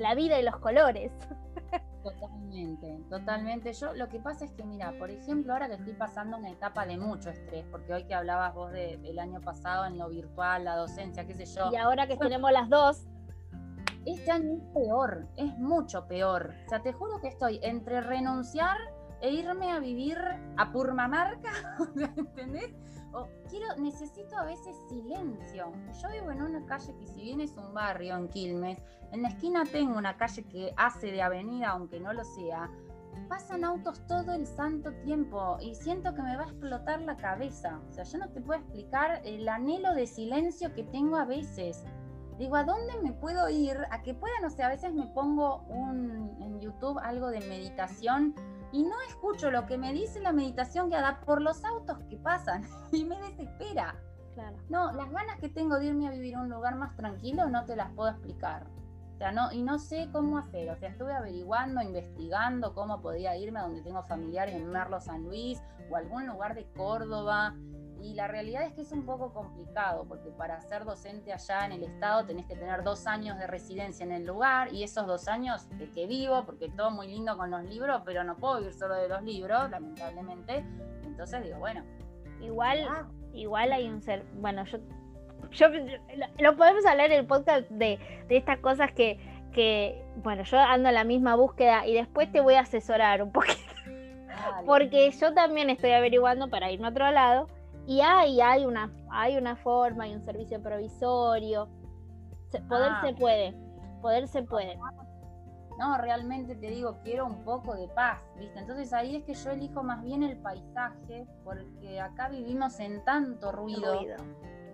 la 0.00 0.14
vida 0.14 0.40
y 0.40 0.42
los 0.42 0.56
colores. 0.56 1.12
Totalmente, 2.02 2.98
totalmente. 3.10 3.72
Yo 3.74 3.92
lo 3.92 4.08
que 4.08 4.18
pasa 4.18 4.46
es 4.46 4.52
que, 4.52 4.64
mira, 4.64 4.92
por 4.98 5.10
ejemplo, 5.10 5.52
ahora 5.52 5.68
que 5.68 5.74
estoy 5.74 5.92
pasando 5.92 6.38
una 6.38 6.50
etapa 6.50 6.86
de 6.86 6.96
mucho 6.96 7.28
estrés, 7.28 7.66
porque 7.70 7.92
hoy 7.92 8.04
que 8.04 8.14
hablabas 8.14 8.54
vos 8.54 8.72
del 8.72 9.18
año 9.18 9.40
pasado 9.42 9.84
en 9.84 9.98
lo 9.98 10.08
virtual, 10.08 10.64
la 10.64 10.76
docencia, 10.76 11.26
qué 11.26 11.34
sé 11.34 11.44
yo. 11.44 11.70
Y 11.70 11.76
ahora 11.76 12.06
que 12.06 12.16
tenemos 12.16 12.50
las 12.50 12.68
dos. 12.70 13.06
Este 14.06 14.30
año 14.30 14.54
es 14.54 14.62
peor, 14.72 15.26
es 15.36 15.58
mucho 15.58 16.08
peor. 16.08 16.54
O 16.64 16.68
sea, 16.70 16.80
te 16.80 16.94
juro 16.94 17.20
que 17.20 17.28
estoy 17.28 17.60
entre 17.62 18.00
renunciar 18.00 18.78
e 19.20 19.30
irme 19.30 19.70
a 19.70 19.78
vivir 19.78 20.16
a 20.56 20.72
Purmamarca, 20.72 21.50
¿entendés? 22.16 22.72
O 23.12 23.28
quiero, 23.48 23.66
necesito 23.76 24.36
a 24.36 24.44
veces 24.44 24.76
silencio. 24.88 25.72
Yo 26.00 26.10
vivo 26.10 26.30
en 26.30 26.42
una 26.42 26.64
calle 26.66 26.94
que 26.96 27.06
si 27.06 27.22
bien 27.22 27.40
es 27.40 27.56
un 27.56 27.74
barrio 27.74 28.16
en 28.16 28.28
Quilmes, 28.28 28.78
en 29.12 29.22
la 29.22 29.28
esquina 29.28 29.64
tengo 29.64 29.98
una 29.98 30.16
calle 30.16 30.44
que 30.44 30.72
hace 30.76 31.10
de 31.10 31.22
avenida, 31.22 31.70
aunque 31.70 31.98
no 31.98 32.12
lo 32.12 32.24
sea, 32.24 32.70
pasan 33.28 33.64
autos 33.64 34.04
todo 34.06 34.32
el 34.34 34.46
santo 34.46 34.92
tiempo 35.04 35.58
y 35.60 35.74
siento 35.74 36.14
que 36.14 36.22
me 36.22 36.36
va 36.36 36.44
a 36.44 36.46
explotar 36.46 37.00
la 37.02 37.16
cabeza. 37.16 37.80
O 37.88 37.92
sea, 37.92 38.04
yo 38.04 38.18
no 38.18 38.28
te 38.28 38.40
puedo 38.40 38.60
explicar 38.60 39.20
el 39.24 39.48
anhelo 39.48 39.94
de 39.94 40.06
silencio 40.06 40.72
que 40.74 40.84
tengo 40.84 41.16
a 41.16 41.24
veces. 41.24 41.84
Digo, 42.38 42.56
¿a 42.56 42.64
dónde 42.64 42.94
me 43.02 43.12
puedo 43.12 43.48
ir? 43.50 43.76
A 43.90 44.02
que 44.02 44.14
pueda, 44.14 44.32
no 44.40 44.50
sé, 44.50 44.62
a 44.62 44.68
veces 44.68 44.94
me 44.94 45.06
pongo 45.08 45.62
un, 45.68 46.36
en 46.40 46.60
YouTube 46.60 46.98
algo 46.98 47.28
de 47.28 47.40
meditación 47.40 48.34
y 48.72 48.82
no 48.82 48.94
escucho 49.08 49.50
lo 49.50 49.66
que 49.66 49.78
me 49.78 49.92
dice 49.92 50.20
la 50.20 50.32
meditación 50.32 50.88
guiada 50.88 51.20
por 51.20 51.42
los 51.42 51.64
autos 51.64 51.98
que 52.08 52.16
pasan 52.16 52.62
y 52.92 53.04
me 53.04 53.20
desespera. 53.20 53.96
Claro. 54.34 54.56
No, 54.68 54.92
las 54.92 55.10
ganas 55.10 55.38
que 55.40 55.48
tengo 55.48 55.78
de 55.78 55.86
irme 55.86 56.06
a 56.06 56.12
vivir 56.12 56.36
a 56.36 56.40
un 56.40 56.48
lugar 56.48 56.76
más 56.76 56.94
tranquilo 56.96 57.48
no 57.48 57.64
te 57.64 57.76
las 57.76 57.92
puedo 57.92 58.10
explicar. 58.10 58.66
O 59.14 59.18
sea, 59.18 59.32
no, 59.32 59.52
y 59.52 59.62
no 59.62 59.78
sé 59.78 60.08
cómo 60.12 60.38
hacer. 60.38 60.70
O 60.70 60.76
sea, 60.76 60.88
estuve 60.88 61.12
averiguando, 61.12 61.82
investigando 61.82 62.72
cómo 62.74 63.02
podía 63.02 63.36
irme 63.36 63.58
a 63.58 63.64
donde 63.64 63.82
tengo 63.82 64.02
familiares 64.04 64.54
en 64.54 64.70
Merlo, 64.70 65.00
San 65.00 65.24
Luis 65.24 65.60
o 65.90 65.96
algún 65.96 66.26
lugar 66.26 66.54
de 66.54 66.64
Córdoba. 66.72 67.54
Y 68.02 68.14
la 68.14 68.28
realidad 68.28 68.62
es 68.64 68.72
que 68.72 68.80
es 68.82 68.92
un 68.92 69.04
poco 69.04 69.32
complicado, 69.32 70.04
porque 70.08 70.30
para 70.30 70.60
ser 70.60 70.84
docente 70.84 71.32
allá 71.32 71.66
en 71.66 71.72
el 71.72 71.82
estado 71.82 72.24
tenés 72.24 72.46
que 72.46 72.56
tener 72.56 72.82
dos 72.82 73.06
años 73.06 73.38
de 73.38 73.46
residencia 73.46 74.04
en 74.04 74.12
el 74.12 74.26
lugar, 74.26 74.72
y 74.72 74.82
esos 74.82 75.06
dos 75.06 75.28
años 75.28 75.68
de 75.78 75.90
que 75.90 76.06
vivo, 76.06 76.44
porque 76.46 76.68
todo 76.70 76.90
muy 76.90 77.08
lindo 77.08 77.36
con 77.36 77.50
los 77.50 77.62
libros, 77.64 78.02
pero 78.04 78.24
no 78.24 78.36
puedo 78.36 78.58
vivir 78.58 78.72
solo 78.72 78.94
de 78.94 79.08
los 79.08 79.22
libros, 79.22 79.70
lamentablemente. 79.70 80.64
Entonces 81.04 81.42
digo, 81.42 81.58
bueno. 81.58 81.84
Igual, 82.40 82.88
igual 83.34 83.72
hay 83.72 83.86
un 83.86 84.00
ser, 84.00 84.24
bueno, 84.34 84.64
yo, 84.64 84.78
yo 85.50 85.68
lo 86.38 86.56
podemos 86.56 86.86
hablar 86.86 87.10
en 87.10 87.18
el 87.18 87.26
podcast 87.26 87.68
de, 87.68 87.98
de 88.28 88.36
estas 88.38 88.58
cosas 88.60 88.92
que, 88.92 89.18
que, 89.52 90.02
bueno, 90.16 90.42
yo 90.44 90.58
ando 90.58 90.88
en 90.88 90.94
la 90.94 91.04
misma 91.04 91.34
búsqueda 91.34 91.86
y 91.86 91.94
después 91.94 92.32
te 92.32 92.40
voy 92.40 92.54
a 92.54 92.60
asesorar 92.60 93.22
un 93.22 93.30
poquito. 93.32 93.58
Porque 94.64 95.10
yo 95.10 95.34
también 95.34 95.68
estoy 95.68 95.90
averiguando 95.90 96.48
para 96.48 96.70
irme 96.70 96.86
a 96.86 96.90
otro 96.90 97.10
lado 97.10 97.48
y 97.86 98.00
hay, 98.00 98.40
hay, 98.40 98.66
una, 98.66 98.92
hay 99.10 99.36
una 99.36 99.56
forma, 99.56 100.04
hay 100.04 100.14
un 100.14 100.22
servicio 100.22 100.62
provisorio. 100.62 101.68
poder 102.68 102.92
se 103.00 103.08
ah. 103.08 103.16
puede, 103.18 103.54
poder 104.00 104.28
se 104.28 104.42
puede. 104.42 104.78
No, 105.78 105.96
realmente 105.96 106.54
te 106.56 106.66
digo, 106.68 106.98
quiero 107.02 107.24
un 107.24 107.42
poco 107.42 107.74
de 107.74 107.88
paz, 107.88 108.20
¿viste? 108.38 108.58
Entonces 108.58 108.92
ahí 108.92 109.16
es 109.16 109.24
que 109.24 109.32
yo 109.32 109.50
elijo 109.50 109.82
más 109.82 110.02
bien 110.02 110.22
el 110.22 110.36
paisaje, 110.36 111.26
porque 111.42 111.98
acá 111.98 112.28
vivimos 112.28 112.78
en 112.80 113.02
tanto 113.02 113.50
ruido. 113.50 113.94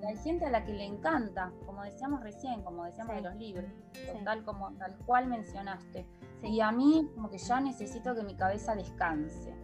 Hay 0.06 0.16
gente 0.16 0.46
a 0.46 0.50
la 0.50 0.64
que 0.64 0.72
le 0.72 0.84
encanta, 0.84 1.52
como 1.64 1.82
decíamos 1.82 2.22
recién, 2.22 2.62
como 2.62 2.84
decíamos 2.84 3.14
de 3.14 3.22
los 3.22 3.36
libros, 3.36 3.70
tal 4.24 4.44
como 4.44 4.72
tal 4.78 4.96
cual 5.06 5.28
mencionaste. 5.28 6.06
Y 6.42 6.60
a 6.60 6.72
mí 6.72 7.08
como 7.14 7.30
que 7.30 7.38
ya 7.38 7.60
necesito 7.60 8.14
que 8.14 8.22
mi 8.22 8.34
cabeza 8.34 8.74
descanse. 8.74 9.54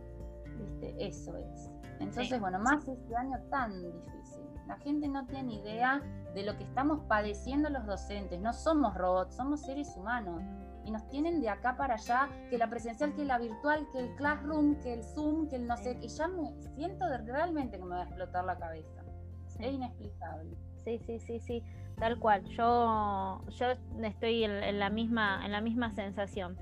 ¿Viste? 0.58 0.94
Eso 1.04 1.36
es. 1.36 1.71
Entonces, 2.02 2.40
bueno, 2.40 2.58
más 2.58 2.86
este 2.86 3.16
año 3.16 3.38
tan 3.50 3.80
difícil. 3.82 4.42
La 4.66 4.76
gente 4.78 5.08
no 5.08 5.26
tiene 5.26 5.54
idea 5.54 6.02
de 6.34 6.42
lo 6.42 6.56
que 6.56 6.64
estamos 6.64 7.00
padeciendo 7.08 7.68
los 7.68 7.86
docentes. 7.86 8.40
No 8.40 8.52
somos 8.52 8.94
robots, 8.94 9.36
somos 9.36 9.62
seres 9.62 9.94
humanos. 9.96 10.42
Y 10.84 10.90
nos 10.90 11.08
tienen 11.10 11.40
de 11.40 11.48
acá 11.48 11.76
para 11.76 11.94
allá, 11.94 12.28
que 12.50 12.58
la 12.58 12.68
presencial, 12.68 13.14
que 13.14 13.24
la 13.24 13.38
virtual, 13.38 13.86
que 13.92 14.00
el 14.00 14.14
classroom, 14.16 14.80
que 14.80 14.94
el 14.94 15.04
Zoom, 15.04 15.48
que 15.48 15.56
el 15.56 15.66
no 15.66 15.76
sé. 15.76 15.96
Y 16.00 16.08
ya 16.08 16.26
me 16.26 16.52
siento 16.74 17.06
realmente 17.24 17.78
que 17.78 17.84
me 17.84 17.90
va 17.90 18.02
a 18.02 18.04
explotar 18.04 18.44
la 18.44 18.58
cabeza. 18.58 19.02
Es 19.60 19.72
inexplicable. 19.72 20.56
Sí, 20.84 20.98
sí, 21.06 21.20
sí, 21.20 21.38
sí, 21.38 21.62
tal 21.98 22.18
cual. 22.18 22.42
Yo, 22.44 23.44
yo 23.48 23.66
estoy 24.02 24.42
en 24.42 24.78
la 24.80 24.90
misma, 24.90 25.44
en 25.44 25.52
la 25.52 25.60
misma 25.60 25.92
sensación 25.92 26.56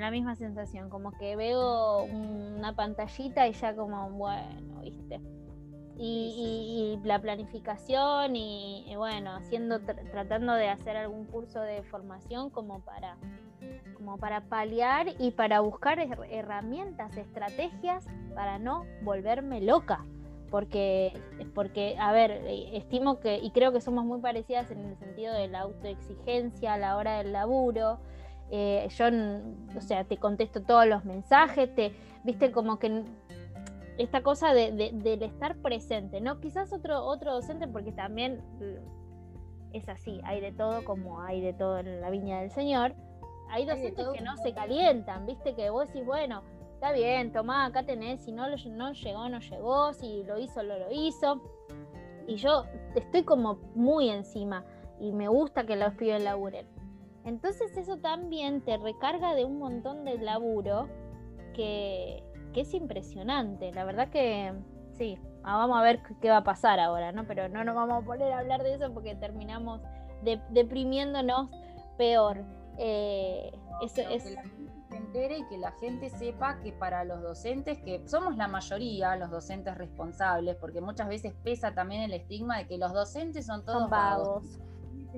la 0.00 0.10
misma 0.10 0.34
sensación, 0.34 0.90
como 0.90 1.12
que 1.12 1.36
veo 1.36 2.04
una 2.04 2.74
pantallita 2.74 3.46
y 3.48 3.52
ya 3.52 3.74
como, 3.74 4.10
bueno, 4.10 4.80
viste. 4.82 5.20
Y, 6.00 6.98
la 7.02 7.20
planificación 7.20 8.36
y, 8.36 8.92
bueno, 8.96 9.34
haciendo, 9.34 9.80
tratando 9.80 10.52
de 10.52 10.68
hacer 10.68 10.96
algún 10.96 11.24
curso 11.24 11.60
de 11.60 11.82
formación 11.84 12.50
como 12.50 12.80
para, 12.80 13.16
como 13.94 14.16
para 14.18 14.42
paliar 14.42 15.08
y 15.18 15.32
para 15.32 15.60
buscar 15.60 15.98
herramientas, 16.30 17.16
estrategias 17.16 18.06
para 18.34 18.58
no 18.58 18.84
volverme 19.02 19.60
loca. 19.60 20.04
Porque, 20.50 21.12
porque, 21.54 21.96
a 21.98 22.12
ver, 22.12 22.42
estimo 22.72 23.20
que, 23.20 23.38
y 23.38 23.50
creo 23.50 23.72
que 23.72 23.80
somos 23.80 24.04
muy 24.04 24.20
parecidas 24.20 24.70
en 24.70 24.78
el 24.78 24.96
sentido 24.96 25.34
de 25.34 25.48
la 25.48 25.60
autoexigencia 25.60 26.74
a 26.74 26.78
la 26.78 26.96
hora 26.96 27.18
del 27.18 27.32
laburo, 27.32 27.98
eh, 28.50 28.88
yo, 28.90 29.06
o 29.76 29.80
sea, 29.80 30.04
te 30.04 30.16
contesto 30.16 30.62
todos 30.62 30.86
los 30.86 31.04
mensajes, 31.04 31.74
te, 31.74 31.92
viste, 32.24 32.50
como 32.50 32.78
que 32.78 33.04
esta 33.98 34.22
cosa 34.22 34.54
de, 34.54 34.70
del 34.92 35.22
estar 35.22 35.56
presente, 35.56 36.20
¿no? 36.20 36.40
Quizás 36.40 36.72
otro, 36.72 37.04
otro 37.04 37.34
docente, 37.34 37.66
porque 37.66 37.92
también 37.92 38.40
es 39.72 39.88
así, 39.88 40.20
hay 40.24 40.40
de 40.40 40.52
todo 40.52 40.84
como 40.84 41.20
hay 41.20 41.40
de 41.40 41.52
todo 41.52 41.78
en 41.78 42.00
la 42.00 42.10
viña 42.10 42.40
del 42.40 42.50
Señor. 42.50 42.94
Hay 43.50 43.64
docentes 43.64 44.06
que 44.08 44.20
no 44.20 44.36
se 44.36 44.52
calientan, 44.52 45.26
viste, 45.26 45.54
que 45.54 45.70
vos 45.70 45.88
decís, 45.88 46.04
bueno, 46.04 46.42
está 46.74 46.92
bien, 46.92 47.32
tomá, 47.32 47.66
acá 47.66 47.84
tenés, 47.84 48.20
si 48.20 48.30
no, 48.30 48.46
no 48.48 48.92
llegó, 48.92 49.28
no 49.28 49.40
llegó, 49.40 49.92
si 49.94 50.22
lo 50.24 50.38
hizo, 50.38 50.62
lo, 50.62 50.78
lo 50.78 50.92
hizo. 50.92 51.42
Y 52.26 52.36
yo 52.36 52.64
estoy 52.94 53.24
como 53.24 53.54
muy 53.74 54.10
encima 54.10 54.64
y 55.00 55.12
me 55.12 55.28
gusta 55.28 55.64
que 55.64 55.76
los 55.76 55.94
pibes 55.94 56.22
laburen. 56.22 56.77
Entonces 57.24 57.76
eso 57.76 57.98
también 57.98 58.62
te 58.62 58.76
recarga 58.78 59.34
de 59.34 59.44
un 59.44 59.58
montón 59.58 60.04
de 60.04 60.18
laburo 60.18 60.88
que, 61.54 62.22
es 62.54 62.74
impresionante. 62.74 63.70
La 63.70 63.84
verdad 63.84 64.08
que 64.08 64.52
sí, 64.90 65.16
ah, 65.44 65.58
vamos 65.58 65.78
a 65.78 65.82
ver 65.82 66.02
qué 66.20 66.28
va 66.28 66.38
a 66.38 66.44
pasar 66.44 66.80
ahora, 66.80 67.12
¿no? 67.12 67.24
Pero 67.24 67.48
no 67.48 67.62
nos 67.62 67.76
vamos 67.76 68.02
a 68.02 68.04
poner 68.04 68.32
a 68.32 68.40
hablar 68.40 68.64
de 68.64 68.74
eso 68.74 68.92
porque 68.92 69.14
terminamos 69.14 69.80
deprimiéndonos 70.50 71.50
peor. 71.96 72.44
Eh, 72.78 73.52
eso 73.80 74.00
es... 74.00 74.24
Que 74.24 74.30
la 74.30 74.42
gente 74.42 74.72
se 74.88 74.96
entere 74.96 75.38
y 75.38 75.46
que 75.46 75.58
la 75.58 75.70
gente 75.70 76.10
sepa 76.10 76.58
que 76.58 76.72
para 76.72 77.04
los 77.04 77.22
docentes, 77.22 77.78
que 77.78 78.02
somos 78.08 78.36
la 78.36 78.48
mayoría 78.48 79.14
los 79.14 79.30
docentes 79.30 79.78
responsables, 79.78 80.56
porque 80.56 80.80
muchas 80.80 81.06
veces 81.06 81.34
pesa 81.44 81.74
también 81.74 82.02
el 82.02 82.12
estigma 82.12 82.58
de 82.58 82.66
que 82.66 82.76
los 82.76 82.92
docentes 82.92 83.46
son 83.46 83.64
todos 83.64 83.88
vagos 83.88 84.58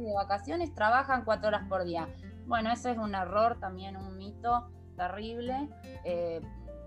de 0.05 0.15
vacaciones 0.15 0.75
trabajan 0.75 1.25
cuatro 1.25 1.49
horas 1.49 1.67
por 1.69 1.85
día. 1.85 2.09
Bueno, 2.47 2.73
ese 2.73 2.93
es 2.93 2.99
un 2.99 3.15
error, 3.15 3.59
también 3.61 3.97
un 3.97 4.17
mito 4.17 4.71
terrible. 4.97 5.69
Eh, 6.05 6.41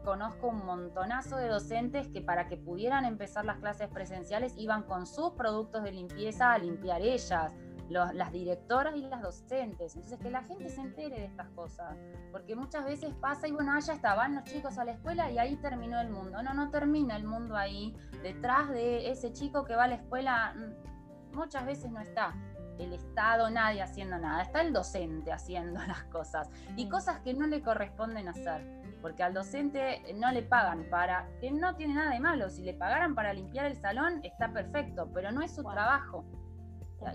conozco 0.03 0.49
un 0.49 0.65
montonazo 0.65 1.37
de 1.37 1.47
docentes 1.47 2.07
que 2.09 2.21
para 2.21 2.47
que 2.47 2.57
pudieran 2.57 3.05
empezar 3.05 3.45
las 3.45 3.57
clases 3.57 3.87
presenciales 3.87 4.53
iban 4.57 4.83
con 4.83 5.07
sus 5.07 5.31
productos 5.31 5.83
de 5.83 5.91
limpieza 5.91 6.51
a 6.51 6.57
limpiar 6.57 7.01
ellas, 7.01 7.53
las 7.89 8.31
directoras 8.31 8.95
y 8.95 9.01
las 9.01 9.21
docentes. 9.21 9.95
Entonces, 9.95 10.19
que 10.19 10.31
la 10.31 10.43
gente 10.43 10.69
se 10.69 10.81
entere 10.81 11.19
de 11.19 11.25
estas 11.25 11.47
cosas, 11.49 11.95
porque 12.31 12.55
muchas 12.55 12.85
veces 12.85 13.13
pasa 13.15 13.47
y 13.47 13.51
bueno, 13.51 13.73
allá 13.73 13.93
estaban 13.93 14.35
los 14.35 14.43
chicos 14.45 14.77
a 14.77 14.85
la 14.85 14.93
escuela 14.93 15.31
y 15.31 15.37
ahí 15.37 15.55
terminó 15.57 15.99
el 15.99 16.09
mundo. 16.09 16.41
No, 16.41 16.53
no 16.53 16.69
termina 16.69 17.15
el 17.15 17.23
mundo 17.23 17.55
ahí. 17.55 17.95
Detrás 18.21 18.69
de 18.69 19.11
ese 19.11 19.31
chico 19.31 19.63
que 19.65 19.75
va 19.75 19.83
a 19.83 19.87
la 19.87 19.95
escuela, 19.95 20.53
mm, 20.55 21.35
muchas 21.35 21.65
veces 21.65 21.91
no 21.91 21.99
está 21.99 22.33
el 22.79 22.93
Estado, 22.93 23.49
nadie 23.49 23.81
haciendo 23.81 24.17
nada, 24.17 24.41
está 24.41 24.61
el 24.61 24.73
docente 24.73 25.31
haciendo 25.31 25.79
las 25.87 26.03
cosas 26.05 26.49
y 26.75 26.89
cosas 26.89 27.19
que 27.19 27.33
no 27.33 27.47
le 27.47 27.61
corresponden 27.61 28.27
hacer, 28.27 28.81
porque 29.01 29.23
al 29.23 29.33
docente 29.33 30.01
no 30.15 30.31
le 30.31 30.43
pagan 30.43 30.87
para, 30.89 31.27
que 31.39 31.51
no 31.51 31.75
tiene 31.75 31.95
nada 31.95 32.11
de 32.11 32.19
malo, 32.19 32.49
si 32.49 32.63
le 32.63 32.73
pagaran 32.73 33.15
para 33.15 33.33
limpiar 33.33 33.65
el 33.65 33.75
salón 33.75 34.21
está 34.23 34.51
perfecto, 34.51 35.09
pero 35.13 35.31
no 35.31 35.41
es 35.41 35.53
su 35.53 35.63
trabajo. 35.63 36.25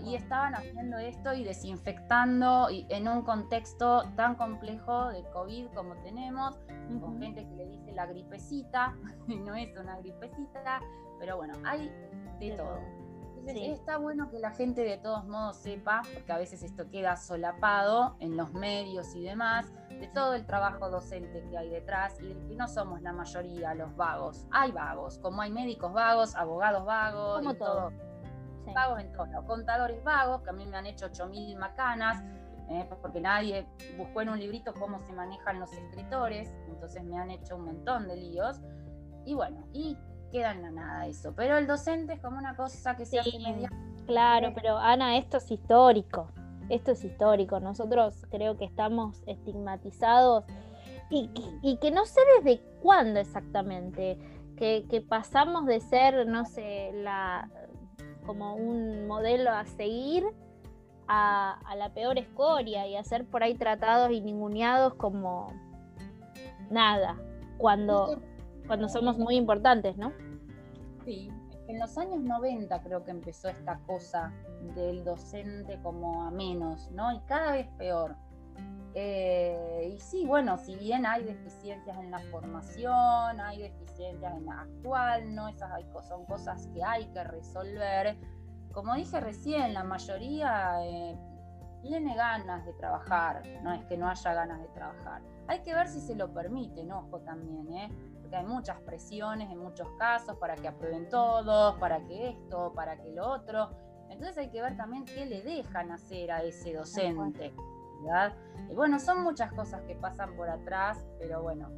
Y 0.05 0.13
estaban 0.13 0.53
haciendo 0.53 0.99
esto 0.99 1.33
y 1.33 1.43
desinfectando 1.43 2.69
y 2.69 2.85
en 2.89 3.07
un 3.07 3.23
contexto 3.23 4.03
tan 4.15 4.35
complejo 4.35 5.09
de 5.09 5.23
COVID 5.31 5.69
como 5.73 5.95
tenemos, 6.03 6.59
con 7.01 7.19
gente 7.19 7.47
que 7.47 7.55
le 7.55 7.65
dice 7.65 7.91
la 7.93 8.05
gripecita, 8.05 8.95
y 9.27 9.37
no 9.37 9.55
es 9.55 9.75
una 9.77 9.97
gripecita, 9.97 10.79
pero 11.19 11.37
bueno, 11.37 11.55
hay 11.65 11.89
de 12.39 12.51
todo 12.55 12.79
Entonces 13.49 13.79
está 13.79 13.97
bueno 13.97 14.29
que 14.29 14.39
la 14.39 14.51
gente 14.51 14.81
de 14.81 14.97
todos 14.97 15.25
modos 15.25 15.57
sepa, 15.57 16.01
porque 16.13 16.31
a 16.31 16.37
veces 16.37 16.63
esto 16.63 16.89
queda 16.89 17.17
solapado 17.17 18.15
en 18.19 18.37
los 18.37 18.53
medios 18.53 19.15
y 19.15 19.23
demás, 19.23 19.71
de 19.89 20.07
todo 20.07 20.35
el 20.35 20.45
trabajo 20.45 20.89
docente 20.89 21.43
que 21.49 21.57
hay 21.57 21.69
detrás 21.69 22.17
y 22.21 22.33
que 22.47 22.55
no 22.55 22.67
somos 22.67 23.01
la 23.01 23.11
mayoría 23.11 23.73
los 23.73 23.95
vagos. 23.95 24.45
Hay 24.51 24.71
vagos, 24.71 25.17
como 25.19 25.41
hay 25.41 25.51
médicos 25.51 25.91
vagos, 25.91 26.35
abogados 26.35 26.85
vagos, 26.85 27.39
como 27.39 27.55
todo. 27.55 27.91
Vagos 28.73 28.99
en 28.99 29.11
todo. 29.11 29.25
Contadores 29.47 30.03
vagos, 30.03 30.41
que 30.43 30.51
a 30.51 30.53
mí 30.53 30.65
me 30.65 30.77
han 30.77 30.85
hecho 30.85 31.07
8.000 31.07 31.57
macanas, 31.57 32.23
eh, 32.69 32.87
porque 33.01 33.19
nadie 33.19 33.67
buscó 33.97 34.21
en 34.21 34.29
un 34.29 34.39
librito 34.39 34.73
cómo 34.75 34.99
se 34.99 35.11
manejan 35.11 35.59
los 35.59 35.73
escritores, 35.73 36.53
entonces 36.67 37.03
me 37.03 37.17
han 37.17 37.31
hecho 37.31 37.55
un 37.55 37.65
montón 37.65 38.07
de 38.07 38.15
líos. 38.15 38.61
Y 39.25 39.33
bueno, 39.33 39.67
y 39.73 39.97
queda 40.29 40.51
en 40.51 40.61
la 40.61 40.71
nada 40.71 41.07
eso. 41.07 41.33
Pero 41.35 41.57
el 41.57 41.67
docente 41.67 42.13
es 42.13 42.19
como 42.19 42.37
una 42.37 42.55
cosa 42.55 42.95
que 42.95 43.05
se 43.05 43.19
hace 43.19 43.37
media. 43.39 43.69
Claro, 44.05 44.53
pero 44.55 44.77
Ana, 44.77 45.17
esto 45.17 45.37
es 45.37 45.51
histórico. 45.51 46.31
Esto 46.69 46.91
es 46.91 47.03
histórico. 47.03 47.59
Nosotros 47.59 48.25
creo 48.29 48.57
que 48.57 48.65
estamos 48.65 49.21
estigmatizados 49.25 50.45
y, 51.09 51.77
que 51.81 51.91
no 51.91 52.05
sé 52.05 52.21
desde 52.37 52.61
cuándo 52.81 53.19
exactamente. 53.19 54.17
Que, 54.55 54.85
que, 54.89 54.99
pasamos 54.99 55.65
de 55.65 55.79
ser, 55.79 56.27
no 56.27 56.43
sé, 56.43 56.91
la, 56.93 57.49
como 58.25 58.55
un 58.55 59.07
modelo 59.07 59.51
a 59.51 59.65
seguir 59.65 60.25
a, 61.07 61.57
a, 61.65 61.75
la 61.77 61.93
peor 61.93 62.17
escoria 62.17 62.85
y 62.85 62.97
a 62.97 63.03
ser 63.05 63.25
por 63.25 63.41
ahí 63.41 63.55
tratados 63.55 64.11
y 64.11 64.19
ninguneados 64.19 64.95
como 64.95 65.53
nada, 66.69 67.17
cuando 67.57 68.21
cuando 68.69 68.87
somos 68.87 69.17
muy 69.17 69.35
importantes, 69.35 69.97
¿no? 69.97 70.13
Sí, 71.03 71.27
en 71.67 71.79
los 71.79 71.97
años 71.97 72.21
90 72.21 72.83
creo 72.83 73.03
que 73.03 73.09
empezó 73.09 73.49
esta 73.49 73.79
cosa 73.87 74.31
del 74.75 75.03
docente 75.03 75.79
como 75.81 76.21
a 76.21 76.29
menos, 76.29 76.87
¿no? 76.91 77.11
Y 77.11 77.19
cada 77.21 77.53
vez 77.53 77.67
peor. 77.79 78.15
Eh, 78.93 79.91
y 79.95 79.99
sí, 79.99 80.23
bueno, 80.23 80.55
si 80.59 80.75
bien 80.75 81.07
hay 81.07 81.23
deficiencias 81.23 81.97
en 81.97 82.11
la 82.11 82.19
formación, 82.29 83.41
hay 83.41 83.59
deficiencias 83.59 84.35
en 84.35 84.45
la 84.45 84.61
actual, 84.61 85.33
¿no? 85.33 85.47
Esas 85.47 85.71
son 86.07 86.25
cosas 86.25 86.67
que 86.67 86.83
hay 86.83 87.07
que 87.07 87.23
resolver. 87.23 88.19
Como 88.71 88.93
dije 88.93 89.19
recién, 89.19 89.73
la 89.73 89.83
mayoría 89.83 90.77
eh, 90.85 91.17
tiene 91.81 92.15
ganas 92.15 92.63
de 92.67 92.73
trabajar, 92.73 93.41
no 93.63 93.73
es 93.73 93.83
que 93.85 93.97
no 93.97 94.07
haya 94.07 94.31
ganas 94.35 94.61
de 94.61 94.67
trabajar. 94.67 95.23
Hay 95.47 95.61
que 95.63 95.73
ver 95.73 95.87
si 95.87 95.99
se 96.01 96.13
lo 96.13 96.31
permiten, 96.31 96.91
ojo 96.91 97.19
también, 97.21 97.73
¿eh? 97.73 97.89
Porque 98.29 98.45
hay 98.45 98.45
muchas 98.45 98.79
presiones 98.81 99.49
en 99.49 99.57
muchos 99.57 99.87
casos 99.97 100.37
para 100.37 100.55
que 100.55 100.67
aprueben 100.67 101.09
todos, 101.09 101.75
para 101.79 102.05
que 102.05 102.29
esto, 102.29 102.71
para 102.75 102.95
que 103.01 103.09
lo 103.09 103.27
otro. 103.27 103.71
Entonces 104.07 104.37
hay 104.37 104.51
que 104.51 104.61
ver 104.61 104.77
también 104.77 105.03
qué 105.05 105.25
le 105.25 105.41
dejan 105.41 105.91
hacer 105.91 106.31
a 106.31 106.43
ese 106.43 106.73
docente. 106.73 107.51
¿verdad? 108.03 108.35
Y 108.69 108.75
bueno, 108.75 108.99
son 108.99 109.23
muchas 109.23 109.51
cosas 109.53 109.81
que 109.87 109.95
pasan 109.95 110.35
por 110.35 110.47
atrás, 110.47 111.03
pero 111.17 111.41
bueno, 111.41 111.71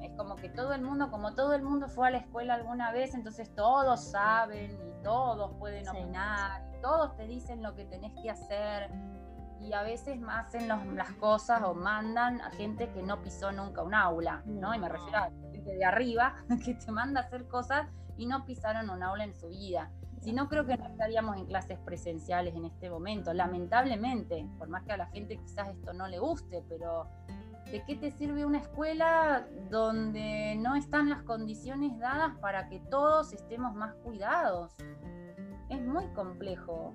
es 0.00 0.12
como 0.16 0.36
que 0.36 0.48
todo 0.48 0.72
el 0.74 0.82
mundo, 0.82 1.10
como 1.10 1.34
todo 1.34 1.54
el 1.54 1.62
mundo 1.62 1.88
fue 1.88 2.06
a 2.06 2.10
la 2.12 2.18
escuela 2.18 2.54
alguna 2.54 2.92
vez, 2.92 3.12
entonces 3.12 3.52
todos 3.56 4.12
saben 4.12 4.70
y 4.70 5.02
todos 5.02 5.56
pueden 5.58 5.88
opinar, 5.88 6.62
y 6.72 6.80
todos 6.80 7.16
te 7.16 7.26
dicen 7.26 7.64
lo 7.64 7.74
que 7.74 7.84
tenés 7.84 8.12
que 8.22 8.30
hacer 8.30 8.92
y 9.60 9.72
a 9.72 9.82
veces 9.82 10.18
hacen 10.28 10.68
las 10.68 11.12
cosas 11.14 11.62
o 11.62 11.74
mandan 11.74 12.40
a 12.40 12.50
gente 12.50 12.90
que 12.90 13.02
no 13.02 13.20
pisó 13.22 13.50
nunca 13.52 13.82
un 13.82 13.94
aula, 13.94 14.42
¿no? 14.46 14.74
Y 14.74 14.78
me 14.78 14.88
refiero 14.88 15.18
a 15.18 15.30
gente 15.66 15.76
de 15.76 15.84
arriba 15.84 16.34
que 16.64 16.74
te 16.74 16.92
manda 16.92 17.20
a 17.20 17.24
hacer 17.24 17.46
cosas 17.46 17.88
y 18.16 18.26
no 18.26 18.44
pisaron 18.44 18.90
un 18.90 19.02
aula 19.02 19.24
en 19.24 19.34
su 19.34 19.48
vida. 19.48 19.90
Si 20.20 20.32
no, 20.32 20.48
creo 20.48 20.64
que 20.64 20.76
no 20.76 20.86
estaríamos 20.86 21.36
en 21.36 21.46
clases 21.46 21.78
presenciales 21.80 22.54
en 22.54 22.64
este 22.64 22.90
momento, 22.90 23.32
lamentablemente, 23.32 24.48
por 24.58 24.68
más 24.68 24.82
que 24.84 24.92
a 24.92 24.96
la 24.96 25.06
gente 25.06 25.36
quizás 25.36 25.68
esto 25.68 25.92
no 25.92 26.08
le 26.08 26.18
guste, 26.18 26.64
pero 26.68 27.08
¿de 27.70 27.84
qué 27.84 27.96
te 27.96 28.10
sirve 28.10 28.44
una 28.44 28.58
escuela 28.58 29.46
donde 29.70 30.56
no 30.56 30.74
están 30.74 31.10
las 31.10 31.22
condiciones 31.22 31.98
dadas 31.98 32.36
para 32.40 32.68
que 32.68 32.80
todos 32.90 33.32
estemos 33.34 33.74
más 33.74 33.94
cuidados? 33.96 34.74
Es 35.68 35.80
muy 35.82 36.06
complejo. 36.08 36.94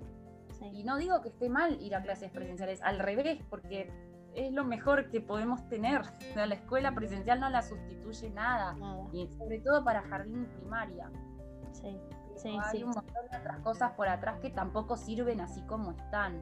Y 0.73 0.83
no 0.83 0.97
digo 0.97 1.21
que 1.21 1.29
esté 1.29 1.49
mal 1.49 1.81
ir 1.81 1.95
a 1.95 2.01
clases 2.01 2.31
presenciales, 2.31 2.81
al 2.81 2.99
revés, 2.99 3.41
porque 3.49 3.91
es 4.35 4.51
lo 4.51 4.63
mejor 4.63 5.09
que 5.09 5.21
podemos 5.21 5.67
tener. 5.67 6.01
la 6.35 6.53
escuela 6.53 6.93
presencial 6.93 7.39
no 7.39 7.49
la 7.49 7.61
sustituye 7.61 8.29
nada, 8.29 8.75
y 9.11 9.27
sobre 9.27 9.59
todo 9.59 9.83
para 9.83 10.01
jardín 10.03 10.43
y 10.43 10.57
primaria. 10.57 11.09
Sí, 11.73 11.97
sí, 12.35 12.57
hay 12.61 12.83
un 12.83 12.91
montón 12.91 13.27
de 13.31 13.37
otras 13.37 13.59
cosas 13.59 13.91
por 13.93 14.07
atrás 14.07 14.39
que 14.39 14.49
tampoco 14.49 14.97
sirven 14.97 15.41
así 15.41 15.61
como 15.63 15.91
están. 15.91 16.41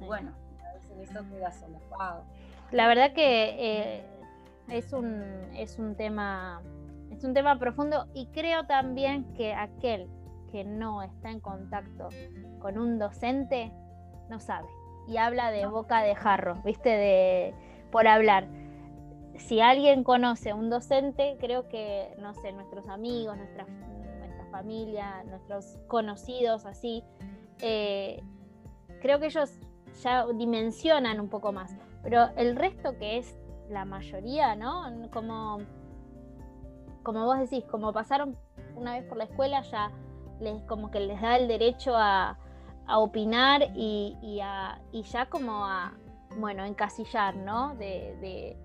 Bueno, 0.00 0.32
a 0.64 0.74
veces 0.74 1.10
eso 1.10 1.28
queda 1.28 1.50
solapado. 1.50 2.24
La 2.70 2.86
verdad 2.86 3.12
que 3.14 3.56
eh, 3.58 4.04
es, 4.68 4.92
un, 4.92 5.22
es 5.54 5.78
un 5.78 5.96
tema 5.96 6.62
es 7.10 7.24
un 7.24 7.32
tema 7.32 7.58
profundo 7.58 8.06
y 8.14 8.26
creo 8.28 8.66
también 8.66 9.32
que 9.34 9.54
aquel 9.54 10.08
que 10.52 10.64
no 10.64 11.02
está 11.02 11.30
en 11.30 11.40
contacto 11.40 12.10
con 12.60 12.78
un 12.78 12.98
docente 12.98 13.72
no 14.28 14.38
sabe 14.38 14.68
y 15.08 15.16
habla 15.16 15.50
de 15.50 15.66
boca 15.66 16.02
de 16.02 16.14
jarro, 16.14 16.54
¿viste? 16.64 16.90
De 16.90 17.54
por 17.90 18.06
hablar. 18.06 18.46
Si 19.36 19.60
alguien 19.60 20.04
conoce 20.04 20.50
a 20.50 20.54
un 20.54 20.68
docente, 20.68 21.36
creo 21.40 21.68
que, 21.68 22.14
no 22.18 22.34
sé, 22.34 22.52
nuestros 22.52 22.88
amigos, 22.88 23.36
nuestra, 23.36 23.66
nuestra 24.18 24.44
familia, 24.50 25.24
nuestros 25.24 25.78
conocidos 25.86 26.66
así, 26.66 27.02
eh, 27.60 28.22
creo 29.00 29.20
que 29.20 29.26
ellos 29.26 29.50
ya 30.02 30.26
dimensionan 30.26 31.20
un 31.20 31.28
poco 31.28 31.52
más. 31.52 31.76
Pero 32.02 32.28
el 32.36 32.56
resto 32.56 32.98
que 32.98 33.18
es 33.18 33.38
la 33.70 33.84
mayoría, 33.84 34.56
¿no? 34.56 34.84
Como, 35.12 35.58
como 37.02 37.24
vos 37.24 37.38
decís, 37.38 37.64
como 37.70 37.92
pasaron 37.92 38.36
una 38.76 38.94
vez 38.94 39.04
por 39.04 39.16
la 39.16 39.24
escuela, 39.24 39.62
ya 39.62 39.90
les 40.40 40.62
como 40.64 40.90
que 40.90 41.00
les 41.00 41.20
da 41.20 41.36
el 41.36 41.48
derecho 41.48 41.96
a, 41.96 42.38
a 42.88 42.98
opinar 42.98 43.62
y, 43.76 44.16
y, 44.22 44.40
a, 44.40 44.80
y, 44.92 45.02
ya 45.02 45.26
como 45.26 45.64
a, 45.66 45.92
bueno, 46.38 46.64
encasillar, 46.64 47.36
¿no? 47.36 47.76
De, 47.76 48.56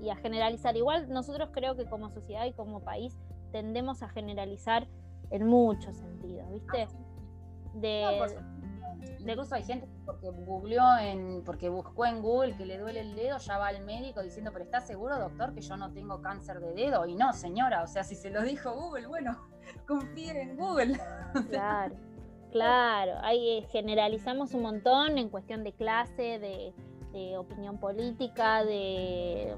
y, 0.00 0.08
a 0.08 0.16
generalizar. 0.16 0.76
Igual 0.76 1.08
nosotros 1.10 1.50
creo 1.52 1.76
que 1.76 1.84
como 1.84 2.10
sociedad 2.10 2.46
y 2.46 2.52
como 2.52 2.80
país 2.80 3.18
tendemos 3.52 4.02
a 4.02 4.08
generalizar 4.08 4.86
en 5.30 5.46
muchos 5.46 5.96
sentidos, 5.96 6.48
¿viste? 6.50 6.86
Ah, 6.86 7.74
de, 7.74 8.36
Incluso 9.18 9.54
hay 9.54 9.64
gente 9.64 9.88
porque 10.04 10.30
googleó 10.30 10.98
en, 10.98 11.42
porque 11.44 11.68
buscó 11.68 12.06
en 12.06 12.22
Google 12.22 12.56
que 12.56 12.66
le 12.66 12.78
duele 12.78 13.00
el 13.00 13.16
dedo, 13.16 13.38
ya 13.38 13.58
va 13.58 13.68
al 13.68 13.84
médico 13.84 14.22
diciendo, 14.22 14.50
pero 14.52 14.64
¿está 14.64 14.80
seguro, 14.80 15.18
doctor, 15.18 15.54
que 15.54 15.60
yo 15.60 15.76
no 15.76 15.92
tengo 15.92 16.22
cáncer 16.22 16.60
de 16.60 16.72
dedo? 16.72 17.06
Y 17.06 17.14
no, 17.14 17.32
señora, 17.32 17.82
o 17.82 17.86
sea, 17.86 18.04
si 18.04 18.14
se 18.14 18.30
lo 18.30 18.42
dijo 18.42 18.72
Google, 18.72 19.06
bueno, 19.06 19.38
confíe 19.88 20.40
en 20.40 20.56
Google. 20.56 21.00
Claro. 21.50 22.13
Claro, 22.54 23.14
ahí 23.22 23.48
eh, 23.48 23.66
generalizamos 23.72 24.54
un 24.54 24.62
montón 24.62 25.18
en 25.18 25.28
cuestión 25.28 25.64
de 25.64 25.72
clase, 25.72 26.38
de, 26.38 27.36
opinión 27.36 27.78
política, 27.78 28.64
de, 28.64 29.56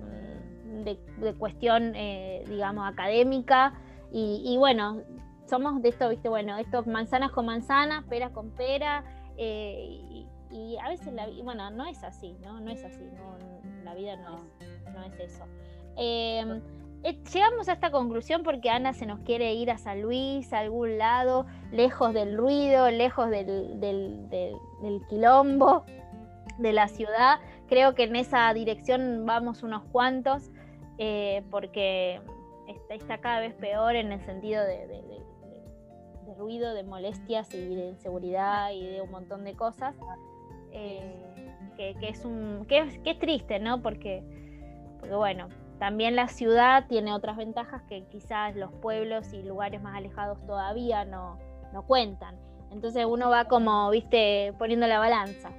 mm, 0.64 1.20
de, 1.20 1.34
cuestión, 1.34 1.92
eh, 1.94 2.42
digamos, 2.48 2.88
académica. 2.88 3.74
Y, 4.10 4.56
bueno, 4.56 5.02
somos 5.44 5.82
de 5.82 5.90
esto, 5.90 6.08
viste, 6.08 6.30
bueno, 6.30 6.56
esto 6.56 6.84
manzanas 6.86 7.32
con 7.32 7.44
manzanas, 7.44 8.02
peras 8.04 8.30
con 8.30 8.52
pera. 8.52 9.04
Eh, 9.36 10.24
y, 10.50 10.78
a 10.82 10.88
veces 10.88 11.12
la 11.12 11.26
vida, 11.26 11.44
bueno, 11.44 11.70
no 11.72 11.84
es 11.84 12.02
así, 12.02 12.34
¿no? 12.42 12.60
No 12.60 12.70
es 12.70 12.82
así, 12.82 13.04
la 13.84 13.94
vida 13.94 14.16
no, 14.16 14.38
Es, 14.58 14.94
no 14.94 15.02
es 15.02 15.20
eso. 15.20 15.44
Em, 15.96 16.62
llegamos 17.32 17.68
a 17.68 17.72
esta 17.72 17.90
conclusión 17.90 18.42
porque 18.42 18.70
Ana 18.70 18.92
se 18.92 19.06
nos 19.06 19.20
quiere 19.20 19.54
ir 19.54 19.70
a 19.70 19.78
San 19.78 20.02
Luis, 20.02 20.52
a 20.52 20.60
algún 20.60 20.98
lado, 20.98 21.46
lejos 21.70 22.12
del 22.12 22.36
ruido, 22.36 22.90
lejos 22.90 23.30
del, 23.30 23.78
quilombo 25.08 25.84
de 26.58 26.72
la 26.72 26.88
ciudad. 26.88 27.38
Creo 27.68 27.94
que 27.94 28.04
en 28.04 28.16
esa 28.16 28.52
dirección 28.54 29.24
vamos 29.26 29.62
unos 29.62 29.84
cuantos, 29.84 30.50
eh, 30.98 31.42
porque 31.50 32.20
está, 32.88 33.18
cada 33.18 33.40
vez 33.40 33.54
peor 33.54 33.96
en 33.96 34.12
el 34.12 34.20
sentido 34.22 34.64
de, 34.64 35.04
ruido, 36.38 36.74
de 36.74 36.82
molestias 36.82 37.54
y 37.54 37.74
de 37.74 37.88
inseguridad 37.88 38.70
y 38.72 38.84
de 38.84 39.00
un 39.00 39.10
montón 39.10 39.44
de 39.44 39.54
cosas. 39.54 39.94
Eh, 40.72 41.22
que, 41.76 41.94
es 42.08 43.18
triste, 43.18 43.58
¿no? 43.58 43.82
Porque 43.82 44.22
bueno, 45.08 45.48
también 45.78 46.16
la 46.16 46.28
ciudad 46.28 46.86
tiene 46.88 47.12
otras 47.12 47.36
ventajas 47.36 47.82
que 47.88 48.04
quizás 48.06 48.56
los 48.56 48.72
pueblos 48.72 49.32
y 49.32 49.42
lugares 49.42 49.82
más 49.82 49.96
alejados 49.96 50.38
todavía 50.46 51.04
no, 51.04 51.38
no 51.72 51.86
cuentan. 51.86 52.36
Entonces 52.70 53.04
uno 53.04 53.30
va 53.30 53.44
como, 53.46 53.90
viste, 53.90 54.54
poniendo 54.58 54.86
la 54.86 54.98
balanza. 54.98 55.50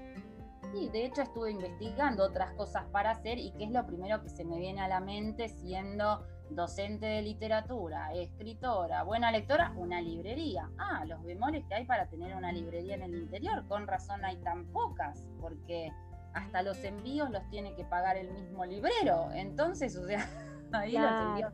Sí, 0.72 0.90
de 0.90 1.06
hecho 1.06 1.22
estuve 1.22 1.52
investigando 1.52 2.24
otras 2.24 2.52
cosas 2.54 2.86
para 2.92 3.12
hacer 3.12 3.38
y 3.38 3.52
qué 3.52 3.66
es 3.66 3.72
lo 3.72 3.86
primero 3.86 4.22
que 4.22 4.30
se 4.30 4.44
me 4.44 4.60
viene 4.60 4.82
a 4.82 4.88
la 4.88 5.00
mente 5.00 5.48
siendo 5.48 6.24
docente 6.50 7.06
de 7.06 7.22
literatura, 7.22 8.14
escritora, 8.14 9.04
buena 9.04 9.32
lectora, 9.32 9.74
una 9.76 10.02
librería. 10.02 10.70
Ah, 10.78 11.06
los 11.06 11.24
bemoles 11.24 11.66
que 11.66 11.76
hay 11.76 11.86
para 11.86 12.08
tener 12.08 12.36
una 12.36 12.52
librería 12.52 12.96
en 12.96 13.04
el 13.04 13.16
interior, 13.16 13.66
con 13.68 13.88
razón 13.88 14.24
hay 14.26 14.38
tan 14.38 14.66
pocas, 14.68 15.26
porque 15.40 15.92
hasta 16.38 16.62
los 16.62 16.84
envíos 16.84 17.30
los 17.30 17.48
tiene 17.50 17.74
que 17.76 17.84
pagar 17.84 18.18
el 18.18 18.32
mismo 18.32 18.66
librero. 18.66 19.30
Entonces, 19.34 19.98
o 19.98 20.06
sea, 20.06 20.26
ahí 20.72 20.94
los 20.94 21.12
envíos, 21.12 21.54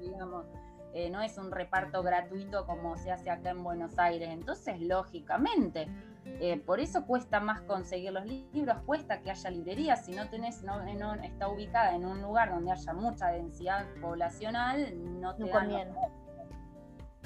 digamos, 0.00 0.46
eh, 0.94 1.10
no 1.10 1.20
es 1.20 1.36
un 1.38 1.52
reparto 1.52 2.02
gratuito 2.02 2.66
como 2.66 2.96
se 2.96 3.12
hace 3.12 3.30
acá 3.30 3.50
en 3.50 3.62
Buenos 3.62 3.98
Aires. 3.98 4.30
Entonces, 4.30 4.80
lógicamente, 4.80 5.88
eh, 6.24 6.58
por 6.58 6.80
eso 6.80 7.06
cuesta 7.06 7.38
más 7.38 7.60
conseguir 7.62 8.12
los 8.12 8.26
libros, 8.26 8.78
cuesta 8.84 9.20
que 9.20 9.30
haya 9.30 9.50
librerías. 9.50 10.04
Si 10.04 10.12
no 10.12 10.28
tenés, 10.28 10.62
no, 10.62 10.82
está 11.22 11.48
ubicada 11.48 11.94
en 11.94 12.04
un 12.04 12.22
lugar 12.22 12.50
donde 12.50 12.72
haya 12.72 12.92
mucha 12.94 13.28
densidad 13.28 13.86
poblacional, 14.00 15.20
no 15.20 15.36
te 15.36 15.44
da 15.44 15.86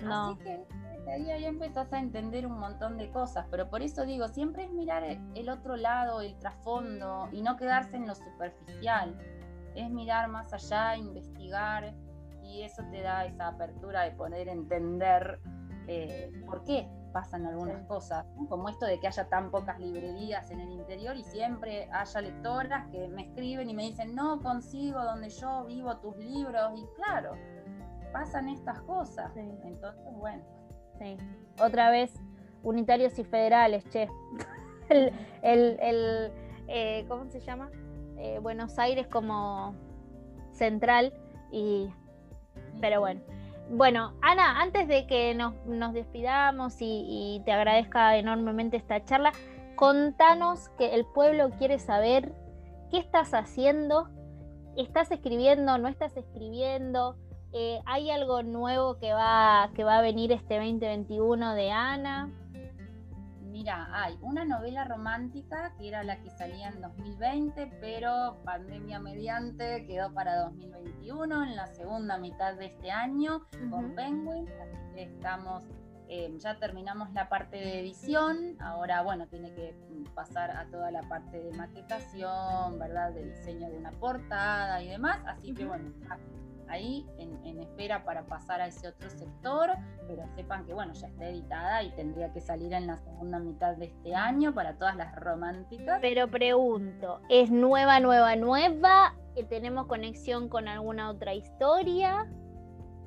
no. 0.03 0.31
Así 0.31 0.45
que 0.45 0.67
ahí, 1.11 1.31
ahí 1.31 1.45
empezás 1.45 1.93
a 1.93 1.99
entender 1.99 2.47
un 2.47 2.59
montón 2.59 2.97
de 2.97 3.11
cosas, 3.11 3.47
pero 3.51 3.69
por 3.69 3.83
eso 3.83 4.05
digo, 4.05 4.29
siempre 4.29 4.65
es 4.65 4.71
mirar 4.71 5.05
el 5.05 5.49
otro 5.49 5.77
lado, 5.77 6.21
el 6.21 6.39
trasfondo, 6.39 7.29
y 7.33 7.43
no 7.43 7.57
quedarse 7.57 7.97
en 7.97 8.07
lo 8.07 8.15
superficial. 8.15 9.17
Es 9.75 9.91
mirar 9.91 10.29
más 10.29 10.53
allá, 10.53 10.97
investigar, 10.97 11.95
y 12.43 12.63
eso 12.63 12.83
te 12.91 13.03
da 13.03 13.25
esa 13.25 13.49
apertura 13.49 14.03
de 14.03 14.13
poder 14.13 14.49
entender 14.49 15.41
eh, 15.87 16.31
por 16.47 16.65
qué 16.65 16.89
pasan 17.13 17.47
algunas 17.47 17.85
cosas, 17.87 18.25
como 18.49 18.69
esto 18.69 18.87
de 18.87 19.01
que 19.01 19.09
haya 19.09 19.29
tan 19.29 19.51
pocas 19.51 19.81
librerías 19.81 20.51
en 20.51 20.61
el 20.61 20.71
interior 20.71 21.17
y 21.17 21.25
siempre 21.25 21.89
haya 21.93 22.21
lectoras 22.21 22.89
que 22.91 23.09
me 23.09 23.23
escriben 23.23 23.69
y 23.69 23.75
me 23.75 23.83
dicen, 23.83 24.15
no 24.15 24.41
consigo 24.41 25.03
donde 25.03 25.29
yo 25.29 25.65
vivo 25.65 25.97
tus 25.97 26.17
libros, 26.19 26.73
y 26.77 26.87
claro, 26.95 27.33
pasan 28.13 28.49
estas 28.49 28.81
cosas. 28.83 29.37
Entonces, 29.37 30.03
bueno. 30.13 30.43
Sí. 30.99 31.17
Otra 31.61 31.91
vez, 31.91 32.13
unitarios 32.63 33.19
y 33.19 33.25
federales, 33.25 33.89
che. 33.91 34.09
el, 34.91 35.79
el, 35.81 36.33
eh, 36.69 37.05
¿cómo 37.09 37.29
se 37.31 37.41
llama? 37.41 37.71
Eh, 38.19 38.39
Buenos 38.41 38.79
Aires 38.79 39.07
como 39.07 39.75
central 40.53 41.15
y 41.51 41.91
pero 42.81 43.01
bueno. 43.01 43.21
Bueno, 43.71 44.15
Ana, 44.21 44.61
antes 44.61 44.89
de 44.89 45.07
que 45.07 45.35
nos, 45.35 45.93
despidamos 45.93 46.77
y, 46.81 47.41
te 47.45 47.53
agradezca 47.53 48.17
enormemente 48.17 48.77
esta 48.77 49.05
charla, 49.05 49.33
contanos 49.77 50.69
que 50.71 50.95
el 50.95 51.05
pueblo 51.07 51.51
quiere 51.51 51.79
saber 51.79 52.33
qué 52.91 52.99
estás 52.99 53.33
haciendo, 53.33 54.09
estás 54.77 55.13
escribiendo, 55.13 55.79
no 55.79 55.87
estás 55.87 56.17
escribiendo, 56.17 57.17
eh, 57.53 57.81
hay 57.85 58.11
algo 58.11 58.43
nuevo 58.43 58.99
que 58.99 59.13
va, 59.13 59.71
que 59.75 59.83
va 59.83 59.99
a 59.99 60.03
venir 60.03 60.31
este 60.33 60.57
2021 60.57 61.55
de 61.55 61.73
Ana. 61.73 62.31
Mira, 63.43 63.89
hay 63.93 64.17
una 64.23 64.45
novela 64.45 64.85
romántica 64.85 65.75
que 65.77 65.89
era 65.89 66.05
la 66.05 66.21
que 66.23 66.31
salía 66.31 66.69
en 66.69 66.81
2020, 66.81 67.79
pero 67.81 68.39
pandemia 68.45 69.01
mediante 69.01 69.85
quedó 69.87 70.15
para 70.15 70.37
2021, 70.45 71.43
en 71.43 71.57
la 71.57 71.67
segunda 71.67 72.17
mitad 72.19 72.55
de 72.55 72.67
este 72.67 72.93
año, 72.93 73.45
con 73.69 73.97
Penguin. 73.97 74.47
Así 74.63 74.95
que 74.95 75.03
estamos, 75.03 75.65
eh, 76.09 76.33
ya 76.39 76.59
terminamos 76.61 77.13
la 77.13 77.29
parte 77.29 77.57
de 77.57 77.81
edición, 77.81 78.57
ahora, 78.61 79.03
bueno, 79.03 79.27
tiene 79.27 79.53
que 79.53 79.75
pasar 80.15 80.53
a 80.53 80.67
toda 80.71 80.93
la 80.93 81.03
parte 81.03 81.43
de 81.43 81.53
maquetación, 81.53 82.79
¿verdad? 82.79 83.13
De 83.13 83.25
diseño 83.25 83.69
de 83.69 83.77
una 83.77 83.91
portada 83.91 84.81
y 84.81 84.89
demás. 84.89 85.19
Así 85.27 85.53
que, 85.53 85.67
bueno, 85.67 85.93
ahí 86.71 87.07
en, 87.19 87.61
espera 87.61 88.05
para 88.05 88.25
pasar 88.27 88.61
a 88.61 88.67
ese 88.67 88.89
otro 88.89 89.11
sector, 89.11 89.71
pero 90.07 90.27
sepan 90.35 90.65
que 90.65 90.73
bueno, 90.73 90.93
ya 90.95 91.09
está 91.09 91.29
editada 91.29 91.83
y 91.83 91.91
tendría 91.95 92.33
que 92.33 92.41
salir 92.41 92.73
en 92.73 92.87
la 92.87 92.97
segunda 92.97 93.39
mitad 93.39 93.77
de 93.77 93.87
este 93.87 94.15
año 94.15 94.55
para 94.55 94.77
todas 94.79 94.97
las 94.97 95.15
románticas. 95.17 95.99
Pero 96.01 96.29
pregunto, 96.31 97.21
¿es 97.29 97.51
nueva, 97.51 98.01
nueva, 98.01 98.37
nueva? 98.37 99.15
¿Tenemos 99.49 99.87
conexión 99.87 100.49
con 100.49 100.69
alguna 100.69 101.11
otra 101.11 101.35
historia? 101.35 102.29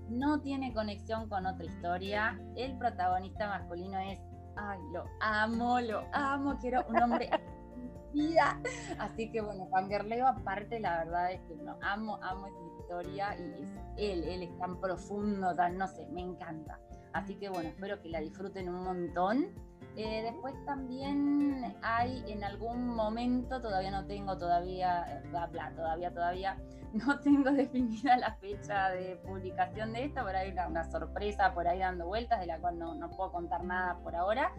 No 0.09 0.41
tiene 0.41 0.73
conexión 0.73 1.29
con 1.29 1.45
otra 1.45 1.65
historia. 1.65 2.39
El 2.55 2.77
protagonista 2.77 3.47
masculino 3.47 3.97
es, 3.99 4.19
ay, 4.55 4.79
lo 4.93 5.05
amo, 5.21 5.79
lo 5.79 6.03
amo, 6.11 6.57
quiero 6.59 6.85
un 6.89 7.01
hombre. 7.01 7.29
Así 8.99 9.31
que 9.31 9.41
bueno, 9.41 9.65
Juan 9.65 9.89
Gerleo 9.89 10.27
aparte 10.27 10.79
la 10.79 10.99
verdad 10.99 11.31
es 11.31 11.41
que 11.41 11.55
no, 11.55 11.77
amo, 11.81 12.19
amo 12.21 12.47
esa 12.47 12.59
historia 12.93 13.35
y 13.37 13.63
es 13.63 13.69
él, 13.97 14.23
él 14.23 14.43
es 14.43 14.57
tan 14.57 14.79
profundo, 14.79 15.55
tan, 15.55 15.77
no 15.77 15.87
sé, 15.87 16.07
me 16.11 16.21
encanta. 16.21 16.79
Así 17.13 17.35
que 17.35 17.49
bueno, 17.49 17.69
espero 17.69 18.01
que 18.01 18.09
la 18.09 18.19
disfruten 18.19 18.69
un 18.69 18.83
montón. 18.83 19.47
Eh, 19.95 20.23
después 20.23 20.53
también 20.65 21.75
hay 21.83 22.23
en 22.27 22.43
algún 22.43 22.87
momento, 22.87 23.61
todavía 23.61 23.91
no 23.91 24.05
tengo 24.07 24.37
todavía, 24.37 25.21
bla, 25.29 25.71
todavía, 25.75 26.11
todavía, 26.11 26.57
no 26.93 27.19
tengo 27.19 27.51
definida 27.51 28.17
la 28.17 28.33
fecha 28.35 28.89
de 28.89 29.17
publicación 29.17 29.93
de 29.93 30.05
esto, 30.05 30.21
pero 30.25 30.39
hay 30.39 30.51
una, 30.51 30.89
sorpresa 30.89 31.53
por 31.53 31.67
ahí 31.67 31.79
dando 31.79 32.07
vueltas, 32.07 32.39
de 32.39 32.47
la 32.47 32.59
cual 32.59 32.79
no, 32.79 32.95
no 32.95 33.11
puedo 33.11 33.31
contar 33.31 33.63
nada 33.63 33.99
por 33.99 34.15
ahora. 34.15 34.51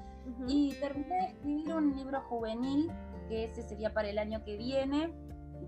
Y 0.46 0.72
terminé 0.74 1.16
de 1.16 1.26
escribir 1.26 1.74
un 1.74 1.96
libro 1.96 2.20
juvenil, 2.22 2.90
que 3.28 3.44
ese 3.44 3.62
sería 3.62 3.92
para 3.92 4.08
el 4.08 4.18
año 4.18 4.44
que 4.44 4.56
viene, 4.56 5.12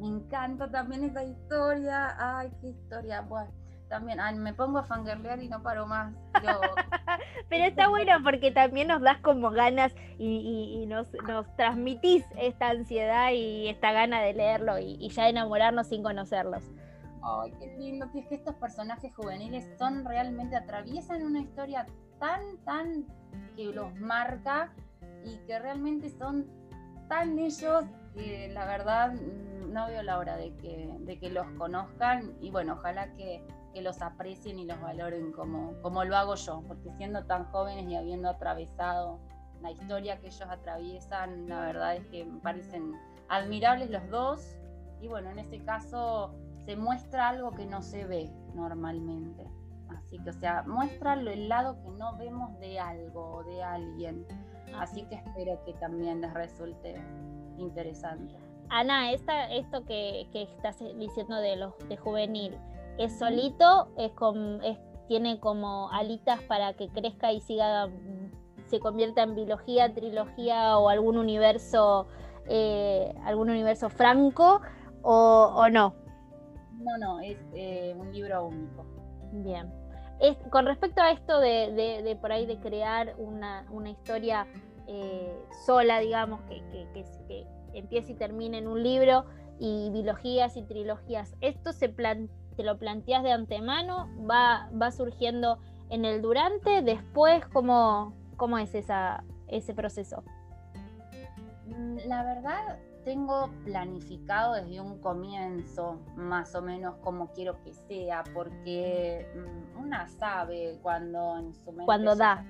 me 0.01 0.09
encanta 0.09 0.71
también 0.71 1.05
esa 1.05 1.23
historia. 1.23 2.15
Ay, 2.19 2.51
qué 2.61 2.69
historia. 2.69 3.23
Bueno, 3.23 3.51
también 3.89 4.19
me 4.39 4.53
pongo 4.53 4.79
a 4.79 4.85
fangirlear 4.85 5.43
y 5.43 5.49
no 5.49 5.63
paro 5.63 5.87
más. 5.87 6.13
Pero 7.49 7.65
está 7.65 7.89
bueno 7.89 8.13
porque 8.23 8.51
también 8.51 8.89
nos 8.89 9.01
das 9.01 9.19
como 9.21 9.51
ganas 9.51 9.95
y, 10.19 10.85
nos, 10.89 11.13
nos, 11.27 11.47
transmitís 11.57 12.25
esta 12.39 12.71
ansiedad 12.71 13.31
y 13.33 13.69
esta 13.69 13.93
gana 13.93 14.21
de 14.21 14.35
leerlo 14.35 14.79
y, 14.79 15.09
ya 15.11 15.29
enamorarnos 15.29 15.87
sin 15.87 16.03
conocerlos. 16.03 16.65
Ay, 17.23 17.53
qué 17.59 17.77
lindo. 17.77 18.07
Es 18.15 18.27
que 18.27 18.35
estos 18.37 18.55
personajes 18.57 19.15
juveniles 19.15 19.69
son 19.79 20.05
realmente, 20.05 20.57
atraviesan 20.57 21.23
una 21.23 21.41
historia 21.41 21.87
tan, 22.19 22.57
tan 22.65 23.05
que 23.57 23.73
los 23.73 23.95
marca 23.97 24.73
y 25.25 25.37
que 25.47 25.59
realmente 25.59 26.09
son 26.11 26.47
tan 27.09 27.39
ellos 27.39 27.85
que 28.17 28.49
la 28.53 28.65
verdad 28.65 29.13
no 29.13 29.87
veo 29.87 30.03
la 30.03 30.19
hora 30.19 30.37
de 30.37 30.55
que, 30.57 30.97
de 31.01 31.19
que 31.19 31.31
los 31.31 31.47
conozcan 31.59 32.35
y 32.41 32.51
bueno, 32.51 32.75
ojalá 32.75 33.13
que, 33.15 33.45
los 33.77 34.01
aprecien 34.01 34.59
y 34.59 34.65
los 34.65 34.81
valoren 34.81 35.33
como, 35.33 35.75
como 35.83 36.03
lo 36.03 36.17
hago 36.17 36.35
yo, 36.35 36.63
porque 36.67 36.91
siendo 36.97 37.27
tan 37.27 37.45
jóvenes 37.53 37.85
y 37.87 37.95
habiendo 37.95 38.31
atravesado 38.31 39.21
la 39.61 39.71
historia 39.71 40.19
que 40.19 40.29
ellos 40.29 40.49
atraviesan, 40.49 41.47
la 41.47 41.61
verdad 41.61 41.97
es 41.97 42.07
que 42.07 42.25
me 42.25 42.41
parecen 42.41 42.95
admirables 43.29 43.91
los 43.91 44.09
dos 44.09 44.57
y 45.03 45.09
bueno, 45.09 45.29
en 45.29 45.41
este 45.41 45.63
caso 45.63 46.35
se 46.65 46.75
muestra 46.75 47.29
algo 47.29 47.51
que 47.51 47.67
no 47.67 47.83
se 47.83 48.07
ve 48.07 48.31
normalmente. 48.55 49.45
Así 49.91 50.19
que, 50.21 50.31
o 50.31 50.33
sea, 50.33 50.63
muestra 50.63 51.13
el 51.13 51.49
lado 51.51 51.79
que 51.83 51.91
no 51.91 52.17
vemos 52.17 52.59
de 52.61 52.81
algo 52.81 53.37
o 53.37 53.45
de 53.45 53.63
alguien. 53.63 54.27
Así 54.79 55.03
que 55.05 55.17
espero 55.17 55.63
que 55.65 55.75
también 55.75 56.23
les 56.23 56.33
resulte 56.33 56.97
interesante. 57.59 58.35
Ana, 58.69 59.13
esta, 59.13 59.53
esto 59.53 59.85
que, 59.85 60.29
estás 60.33 60.79
diciendo 60.99 61.37
de 61.37 61.57
los 61.57 61.77
de 61.89 61.97
juvenil, 61.97 62.57
¿es 62.99 63.19
solito? 63.19 63.89
¿Es, 63.97 64.13
es 64.65 64.79
tiene 65.09 65.39
como 65.41 65.91
alitas 65.93 66.41
para 66.43 66.75
que 66.75 66.89
crezca 66.89 67.33
y 67.33 67.41
siga, 67.41 67.89
se 68.67 68.81
convierta 68.81 69.23
en 69.23 69.35
biología, 69.35 69.95
trilogía 69.95 70.79
o 70.79 70.89
algún 70.89 71.17
universo, 71.17 72.09
eh, 72.47 73.15
algún 73.25 73.51
universo 73.51 73.89
franco 73.89 74.61
o, 75.03 75.69
no? 75.71 75.95
No, 76.79 76.99
no, 76.99 77.21
es 77.21 77.39
eh, 77.55 77.95
un 77.97 78.13
libro 78.13 78.47
único. 78.47 78.85
Bien. 79.33 79.73
Es, 80.21 80.37
con 80.51 80.67
respecto 80.67 81.01
a 81.03 81.11
esto 81.11 81.41
de, 81.41 82.19
por 82.21 82.33
ahí 82.33 82.47
de 82.47 82.59
crear 82.59 83.15
una, 83.19 83.65
historia 83.91 84.47
eh, 84.87 85.37
sola, 85.65 85.99
digamos, 86.01 86.41
que, 86.43 86.63
que, 86.71 87.05
que, 87.29 87.47
empieza 87.75 88.13
y 88.13 88.15
termina 88.15 88.57
en 88.57 88.69
un 88.69 88.83
libro 88.83 89.25
y 89.59 89.91
biologías 89.91 90.57
y 90.57 90.63
trilogías. 90.63 91.35
¿Esto 91.41 91.73
se 91.73 91.89
te 91.89 92.63
lo 92.63 92.79
planteas 92.79 93.23
de 93.23 93.33
antemano? 93.33 94.09
¿Va, 94.29 94.71
va 94.71 94.91
surgiendo 94.91 95.59
en 95.91 96.05
el 96.05 96.23
durante? 96.23 96.83
¿Después? 96.83 97.45
¿Cómo, 97.53 98.15
cómo 98.37 98.59
es 98.59 98.75
esa, 98.75 99.25
ese 99.49 99.75
proceso? 99.75 100.23
Mm, 101.67 101.97
la 102.07 102.23
verdad, 102.23 102.79
tengo 103.05 103.51
planificado 103.65 104.55
desde 104.55 104.81
un 104.81 104.99
comienzo 105.01 106.01
más 106.17 106.55
o 106.55 106.63
menos 106.63 106.97
como 107.03 107.33
quiero 107.33 107.63
que 107.63 107.75
sea, 107.75 108.25
porque 108.33 109.27
mm, 109.35 109.83
una 109.83 110.09
sabe 110.09 110.79
cuando 110.83 111.39
en 111.39 111.55
su 111.55 111.73
mente... 111.73 111.85
Cuando 111.85 112.17
da 112.17 112.45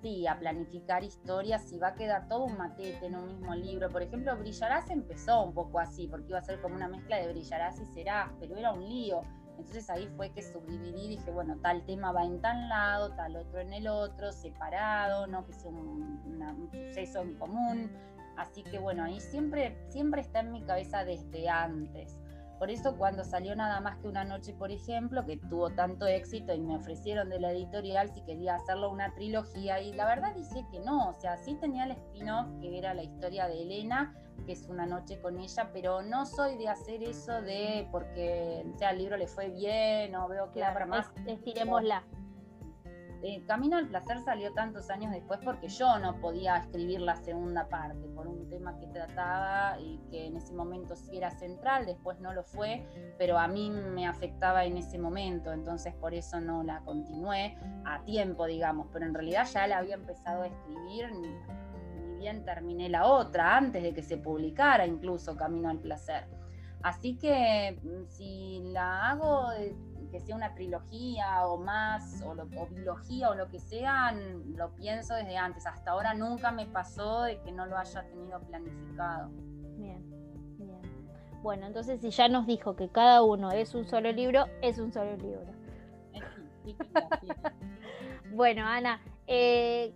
sí, 0.00 0.26
a 0.26 0.38
planificar 0.38 1.04
historias 1.04 1.72
y 1.72 1.78
va 1.78 1.88
a 1.88 1.94
quedar 1.94 2.28
todo 2.28 2.44
un 2.44 2.56
matete 2.56 3.06
en 3.06 3.16
un 3.16 3.26
mismo 3.26 3.54
libro. 3.54 3.88
Por 3.90 4.02
ejemplo, 4.02 4.36
Brillarás 4.36 4.90
empezó 4.90 5.42
un 5.44 5.54
poco 5.54 5.78
así, 5.78 6.06
porque 6.08 6.28
iba 6.28 6.38
a 6.38 6.42
ser 6.42 6.60
como 6.60 6.76
una 6.76 6.88
mezcla 6.88 7.16
de 7.16 7.28
Brillarás 7.28 7.80
y 7.80 7.86
Serás, 7.86 8.30
pero 8.40 8.56
era 8.56 8.72
un 8.72 8.88
lío. 8.88 9.22
Entonces 9.58 9.90
ahí 9.90 10.06
fue 10.16 10.30
que 10.30 10.42
subdividí, 10.42 11.08
dije, 11.08 11.30
bueno, 11.32 11.56
tal 11.60 11.84
tema 11.84 12.12
va 12.12 12.24
en 12.24 12.40
tal 12.40 12.68
lado, 12.68 13.10
tal 13.16 13.36
otro 13.36 13.58
en 13.58 13.72
el 13.72 13.88
otro, 13.88 14.30
separado, 14.30 15.26
no 15.26 15.44
que 15.44 15.52
sea 15.52 15.70
un, 15.70 16.22
un 16.24 16.70
suceso 16.70 17.22
en 17.22 17.34
común. 17.34 17.90
Así 18.36 18.62
que 18.62 18.78
bueno, 18.78 19.02
ahí 19.02 19.20
siempre, 19.20 19.76
siempre 19.88 20.20
está 20.20 20.40
en 20.40 20.52
mi 20.52 20.62
cabeza 20.62 21.04
desde 21.04 21.48
antes. 21.48 22.20
Por 22.58 22.70
eso 22.70 22.96
cuando 22.96 23.24
salió 23.24 23.54
nada 23.54 23.80
más 23.80 23.98
que 23.98 24.08
una 24.08 24.24
noche, 24.24 24.52
por 24.52 24.72
ejemplo, 24.72 25.24
que 25.24 25.36
tuvo 25.36 25.70
tanto 25.70 26.06
éxito 26.06 26.52
y 26.52 26.60
me 26.60 26.76
ofrecieron 26.76 27.28
de 27.28 27.38
la 27.38 27.52
editorial 27.52 28.12
si 28.12 28.22
quería 28.22 28.56
hacerlo 28.56 28.90
una 28.90 29.14
trilogía 29.14 29.80
y 29.80 29.92
la 29.92 30.06
verdad 30.06 30.34
dije 30.34 30.66
que 30.70 30.80
no, 30.80 31.10
o 31.10 31.14
sea, 31.14 31.36
sí 31.36 31.54
tenía 31.60 31.84
el 31.84 31.92
spin-off 31.92 32.48
que 32.60 32.76
era 32.76 32.94
la 32.94 33.04
historia 33.04 33.46
de 33.46 33.62
Elena, 33.62 34.14
que 34.44 34.52
es 34.52 34.66
una 34.68 34.86
noche 34.86 35.20
con 35.20 35.38
ella, 35.38 35.70
pero 35.72 36.02
no 36.02 36.26
soy 36.26 36.56
de 36.56 36.68
hacer 36.68 37.02
eso 37.02 37.40
de 37.42 37.86
porque 37.92 38.64
sea, 38.76 38.90
el 38.90 38.98
libro 38.98 39.16
le 39.16 39.28
fue 39.28 39.50
bien 39.50 40.14
o 40.16 40.28
veo 40.28 40.46
que 40.52 40.60
claro, 40.60 40.86
más. 40.86 41.06
Estiremosla. 41.26 42.02
Eh, 43.20 43.42
Camino 43.46 43.76
al 43.76 43.88
Placer 43.88 44.20
salió 44.20 44.52
tantos 44.52 44.90
años 44.90 45.10
después 45.10 45.40
porque 45.44 45.68
yo 45.68 45.98
no 45.98 46.20
podía 46.20 46.56
escribir 46.56 47.00
la 47.00 47.16
segunda 47.16 47.68
parte 47.68 48.06
por 48.14 48.28
un 48.28 48.48
tema 48.48 48.78
que 48.78 48.86
trataba 48.86 49.80
y 49.80 49.98
que 50.08 50.26
en 50.26 50.36
ese 50.36 50.54
momento 50.54 50.94
sí 50.94 51.16
era 51.16 51.32
central, 51.32 51.84
después 51.84 52.20
no 52.20 52.32
lo 52.32 52.44
fue, 52.44 52.86
pero 53.18 53.36
a 53.36 53.48
mí 53.48 53.70
me 53.70 54.06
afectaba 54.06 54.64
en 54.64 54.76
ese 54.76 54.98
momento, 54.98 55.52
entonces 55.52 55.94
por 55.94 56.14
eso 56.14 56.40
no 56.40 56.62
la 56.62 56.80
continué 56.84 57.58
a 57.84 58.04
tiempo, 58.04 58.46
digamos, 58.46 58.86
pero 58.92 59.04
en 59.04 59.14
realidad 59.14 59.46
ya 59.52 59.66
la 59.66 59.78
había 59.78 59.96
empezado 59.96 60.42
a 60.42 60.46
escribir, 60.46 61.10
ni, 61.12 61.28
ni 62.00 62.18
bien 62.18 62.44
terminé 62.44 62.88
la 62.88 63.04
otra, 63.06 63.56
antes 63.56 63.82
de 63.82 63.92
que 63.94 64.02
se 64.04 64.18
publicara 64.18 64.86
incluso 64.86 65.36
Camino 65.36 65.70
al 65.70 65.80
Placer. 65.80 66.28
Así 66.82 67.16
que 67.16 67.78
mm, 67.82 68.06
si 68.06 68.60
la 68.72 69.10
hago 69.10 69.50
que 70.10 70.20
sea 70.20 70.36
una 70.36 70.54
trilogía 70.54 71.46
o 71.46 71.58
más, 71.58 72.22
o, 72.22 72.34
lo, 72.34 72.46
biología 72.46 73.30
o 73.30 73.34
lo 73.34 73.48
que 73.48 73.58
sea, 73.58 74.12
lo 74.12 74.70
pienso 74.74 75.14
desde 75.14 75.36
antes. 75.36 75.66
Hasta 75.66 75.92
ahora 75.92 76.14
nunca 76.14 76.50
me 76.50 76.66
pasó 76.66 77.22
de 77.22 77.40
que 77.40 77.52
no 77.52 77.66
lo 77.66 77.76
haya 77.76 78.02
tenido 78.08 78.40
planificado. 78.40 79.30
Bien, 79.76 80.02
bien. 80.58 80.80
Bueno, 81.42 81.66
entonces 81.66 82.00
si 82.00 82.10
ya 82.10 82.28
nos 82.28 82.46
dijo 82.46 82.76
que 82.76 82.88
cada 82.88 83.22
uno 83.22 83.52
es 83.52 83.74
un 83.74 83.86
solo 83.86 84.12
libro, 84.12 84.46
es 84.62 84.78
un 84.78 84.92
solo 84.92 85.16
libro. 85.16 85.46
bueno, 88.32 88.66
Ana, 88.66 89.00
eh, 89.26 89.92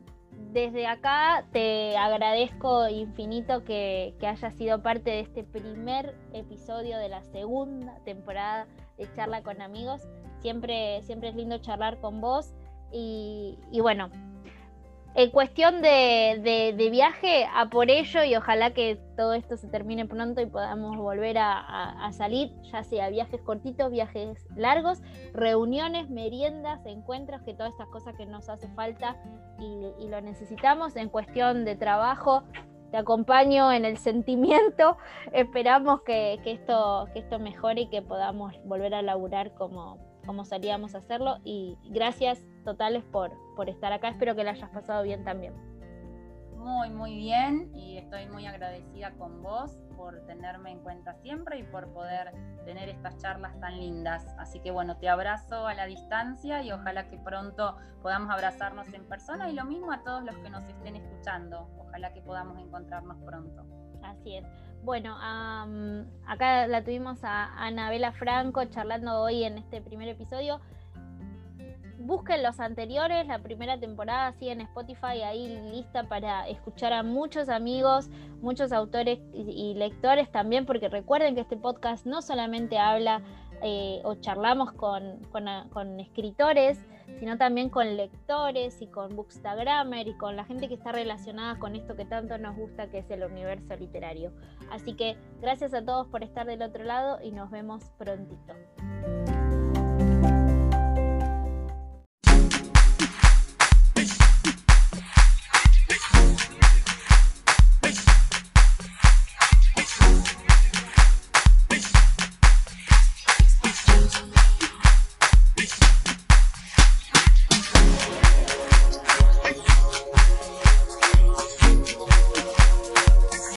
desde 0.53 0.87
acá 0.87 1.47
te 1.53 1.97
agradezco 1.97 2.89
infinito 2.89 3.65
que, 3.65 4.15
que 4.21 4.27
hayas 4.27 4.55
sido 4.55 4.83
parte 4.83 5.11
de 5.11 5.21
este 5.21 5.45
primer 5.45 6.15
episodio 6.33 6.99
de 6.99 7.09
la 7.09 7.23
segunda 7.23 7.97
temporada 8.05 8.67
de 9.03 9.15
charla 9.15 9.43
con 9.43 9.61
amigos. 9.61 10.03
Siempre, 10.41 11.03
siempre 11.03 11.29
es 11.29 11.35
lindo 11.35 11.59
charlar 11.59 11.99
con 12.01 12.21
vos. 12.21 12.55
Y, 12.93 13.57
bueno, 13.81 14.11
en 15.15 15.31
cuestión 15.31 15.81
de, 15.81 16.89
viaje, 16.91 17.47
a 17.55 17.71
por 17.71 17.91
ello 17.91 18.23
y 18.25 18.37
ojalá 18.37 18.75
que 18.75 19.01
todo 19.17 19.33
esto 19.33 19.57
se 19.57 19.69
termine 19.69 20.07
pronto 20.07 20.43
y 20.43 20.47
podamos 20.47 20.97
volver 20.97 21.39
a, 21.39 22.11
salir, 22.13 22.53
ya 22.71 22.85
sea 22.85 23.09
viajes 23.09 23.41
cortitos, 23.41 23.91
viajes 23.91 24.47
largos, 24.57 25.01
reuniones, 25.33 26.11
meriendas, 26.11 26.85
encuentros, 26.85 27.41
que 27.43 27.55
todas 27.55 27.73
estas 27.73 27.89
cosas 27.89 28.15
que 28.17 28.27
nos 28.27 28.49
hace 28.51 28.69
falta 28.69 29.17
y, 29.59 30.05
y 30.05 30.09
lo 30.09 30.21
necesitamos. 30.21 30.97
En 30.97 31.09
cuestión 31.09 31.65
de 31.65 31.77
trabajo, 31.77 32.43
te 32.93 32.99
acompaño 32.99 33.73
en 33.73 33.85
el 33.85 33.97
sentimiento. 33.97 34.99
Esperamos 35.33 36.03
que, 36.03 36.39
esto, 36.45 37.09
que 37.13 37.21
esto 37.21 37.39
mejore 37.41 37.83
y 37.83 37.87
que 37.89 38.03
podamos 38.03 38.55
volver 38.65 38.95
a 38.95 39.03
laburar 39.03 39.55
como, 39.55 39.99
como 40.27 40.45
solíamos 40.45 40.95
hacerlo. 40.95 41.39
Y 41.43 41.79
gracias 41.87 42.45
totales 42.65 43.03
por, 43.03 43.33
por 43.57 43.71
estar 43.71 43.93
acá. 43.93 44.09
Espero 44.09 44.37
que 44.37 44.45
la 44.45 44.51
hayas 44.53 44.71
pasado 44.71 45.03
bien 45.03 45.25
también. 45.25 45.55
Muy, 46.55 46.91
muy 46.91 47.17
bien 47.17 47.73
y 47.75 47.97
estoy 47.97 48.29
muy 48.29 48.47
agradecida 48.47 49.13
con 49.13 49.43
vos 49.43 49.82
por 50.03 50.19
tenerme 50.27 50.73
en 50.73 50.81
cuenta 50.81 51.15
siempre 51.15 51.61
y 51.61 51.63
por 51.63 51.93
poder 51.93 52.33
tener 52.65 52.89
estas 52.89 53.17
charlas 53.19 53.59
tan 53.61 53.79
lindas. 53.79 54.27
Así 54.37 54.59
que 54.59 54.73
bueno, 54.73 54.97
te 54.97 55.09
abrazo 55.09 55.69
a 55.69 55.75
la 55.75 55.87
distancia 55.87 56.61
y 56.61 56.73
ojalá 56.73 57.09
que 57.09 57.19
pronto 57.19 57.77
podamos 58.03 58.29
abrazarnos 58.31 58.93
en 58.93 59.05
persona 59.05 59.49
y 59.49 59.55
lo 59.55 59.65
mismo 59.65 59.93
a 59.93 60.03
todos 60.03 60.25
los 60.25 60.35
que 60.39 60.51
nos 60.51 60.65
estén 60.65 60.97
escuchando. 60.97 61.71
Ojalá 61.79 62.13
que 62.13 62.21
podamos 62.21 62.59
encontrarnos 62.59 63.17
pronto. 63.25 63.65
Así 64.03 64.39
es. 64.39 64.45
Bueno, 64.83 65.17
acá 66.27 66.67
la 66.67 66.83
tuvimos 66.83 67.23
a 67.23 67.45
Anabela 67.65 68.11
Franco 68.11 68.65
charlando 68.65 69.21
hoy 69.21 69.45
en 69.45 69.59
este 69.59 69.81
primer 69.81 70.09
episodio 70.09 70.61
busquen 72.03 72.43
los 72.43 72.61
anteriores, 72.61 73.27
la 73.27 73.39
primera 73.39 73.79
temporada 73.79 74.29
así 74.29 74.49
en 74.49 74.61
Spotify, 74.61 75.23
ahí 75.25 75.49
lista 75.71 76.05
para 76.05 76.49
escuchar 76.49 76.93
a 76.93 77.03
muchos 77.03 77.49
amigos, 77.49 78.09
muchos 78.41 78.73
autores 78.73 79.21
y, 79.33 79.75
lectores 79.75 80.31
también, 80.31 80.67
porque 80.67 80.89
recuerden 80.89 81.35
que 81.35 81.43
este 81.43 81.57
podcast 81.57 82.07
no 82.07 82.23
solamente 82.23 82.79
habla 82.79 83.23
eh, 83.63 84.01
o 84.05 84.17
charlamos 84.17 84.73
con, 84.73 85.21
con, 85.31 86.01
escritores, 86.01 86.79
sino 87.21 87.39
también 87.39 87.69
con 87.69 87.97
lectores 87.97 88.81
y 88.83 88.87
con 88.89 89.15
bookstagrammer 89.15 90.09
y 90.09 90.15
con 90.15 90.35
la 90.35 90.45
gente 90.45 90.69
que 90.69 90.75
está 90.75 90.93
relacionada 90.93 91.59
con 91.59 91.77
esto 91.77 91.95
que 91.95 92.05
tanto 92.05 92.37
nos 92.39 92.57
gusta, 92.57 92.89
que 92.91 92.99
es 92.99 93.11
el 93.11 93.23
universo 93.23 93.77
literario. 93.77 94.33
Así 94.71 94.95
que 94.95 95.17
gracias 95.41 95.75
a 95.75 95.85
todos 95.85 96.09
por 96.09 96.25
estar 96.25 96.47
del 96.47 96.63
otro 96.63 96.85
lado 96.85 97.19
y 97.23 97.31
nos 97.31 97.51
vemos 97.51 97.85
prontito. 97.99 98.55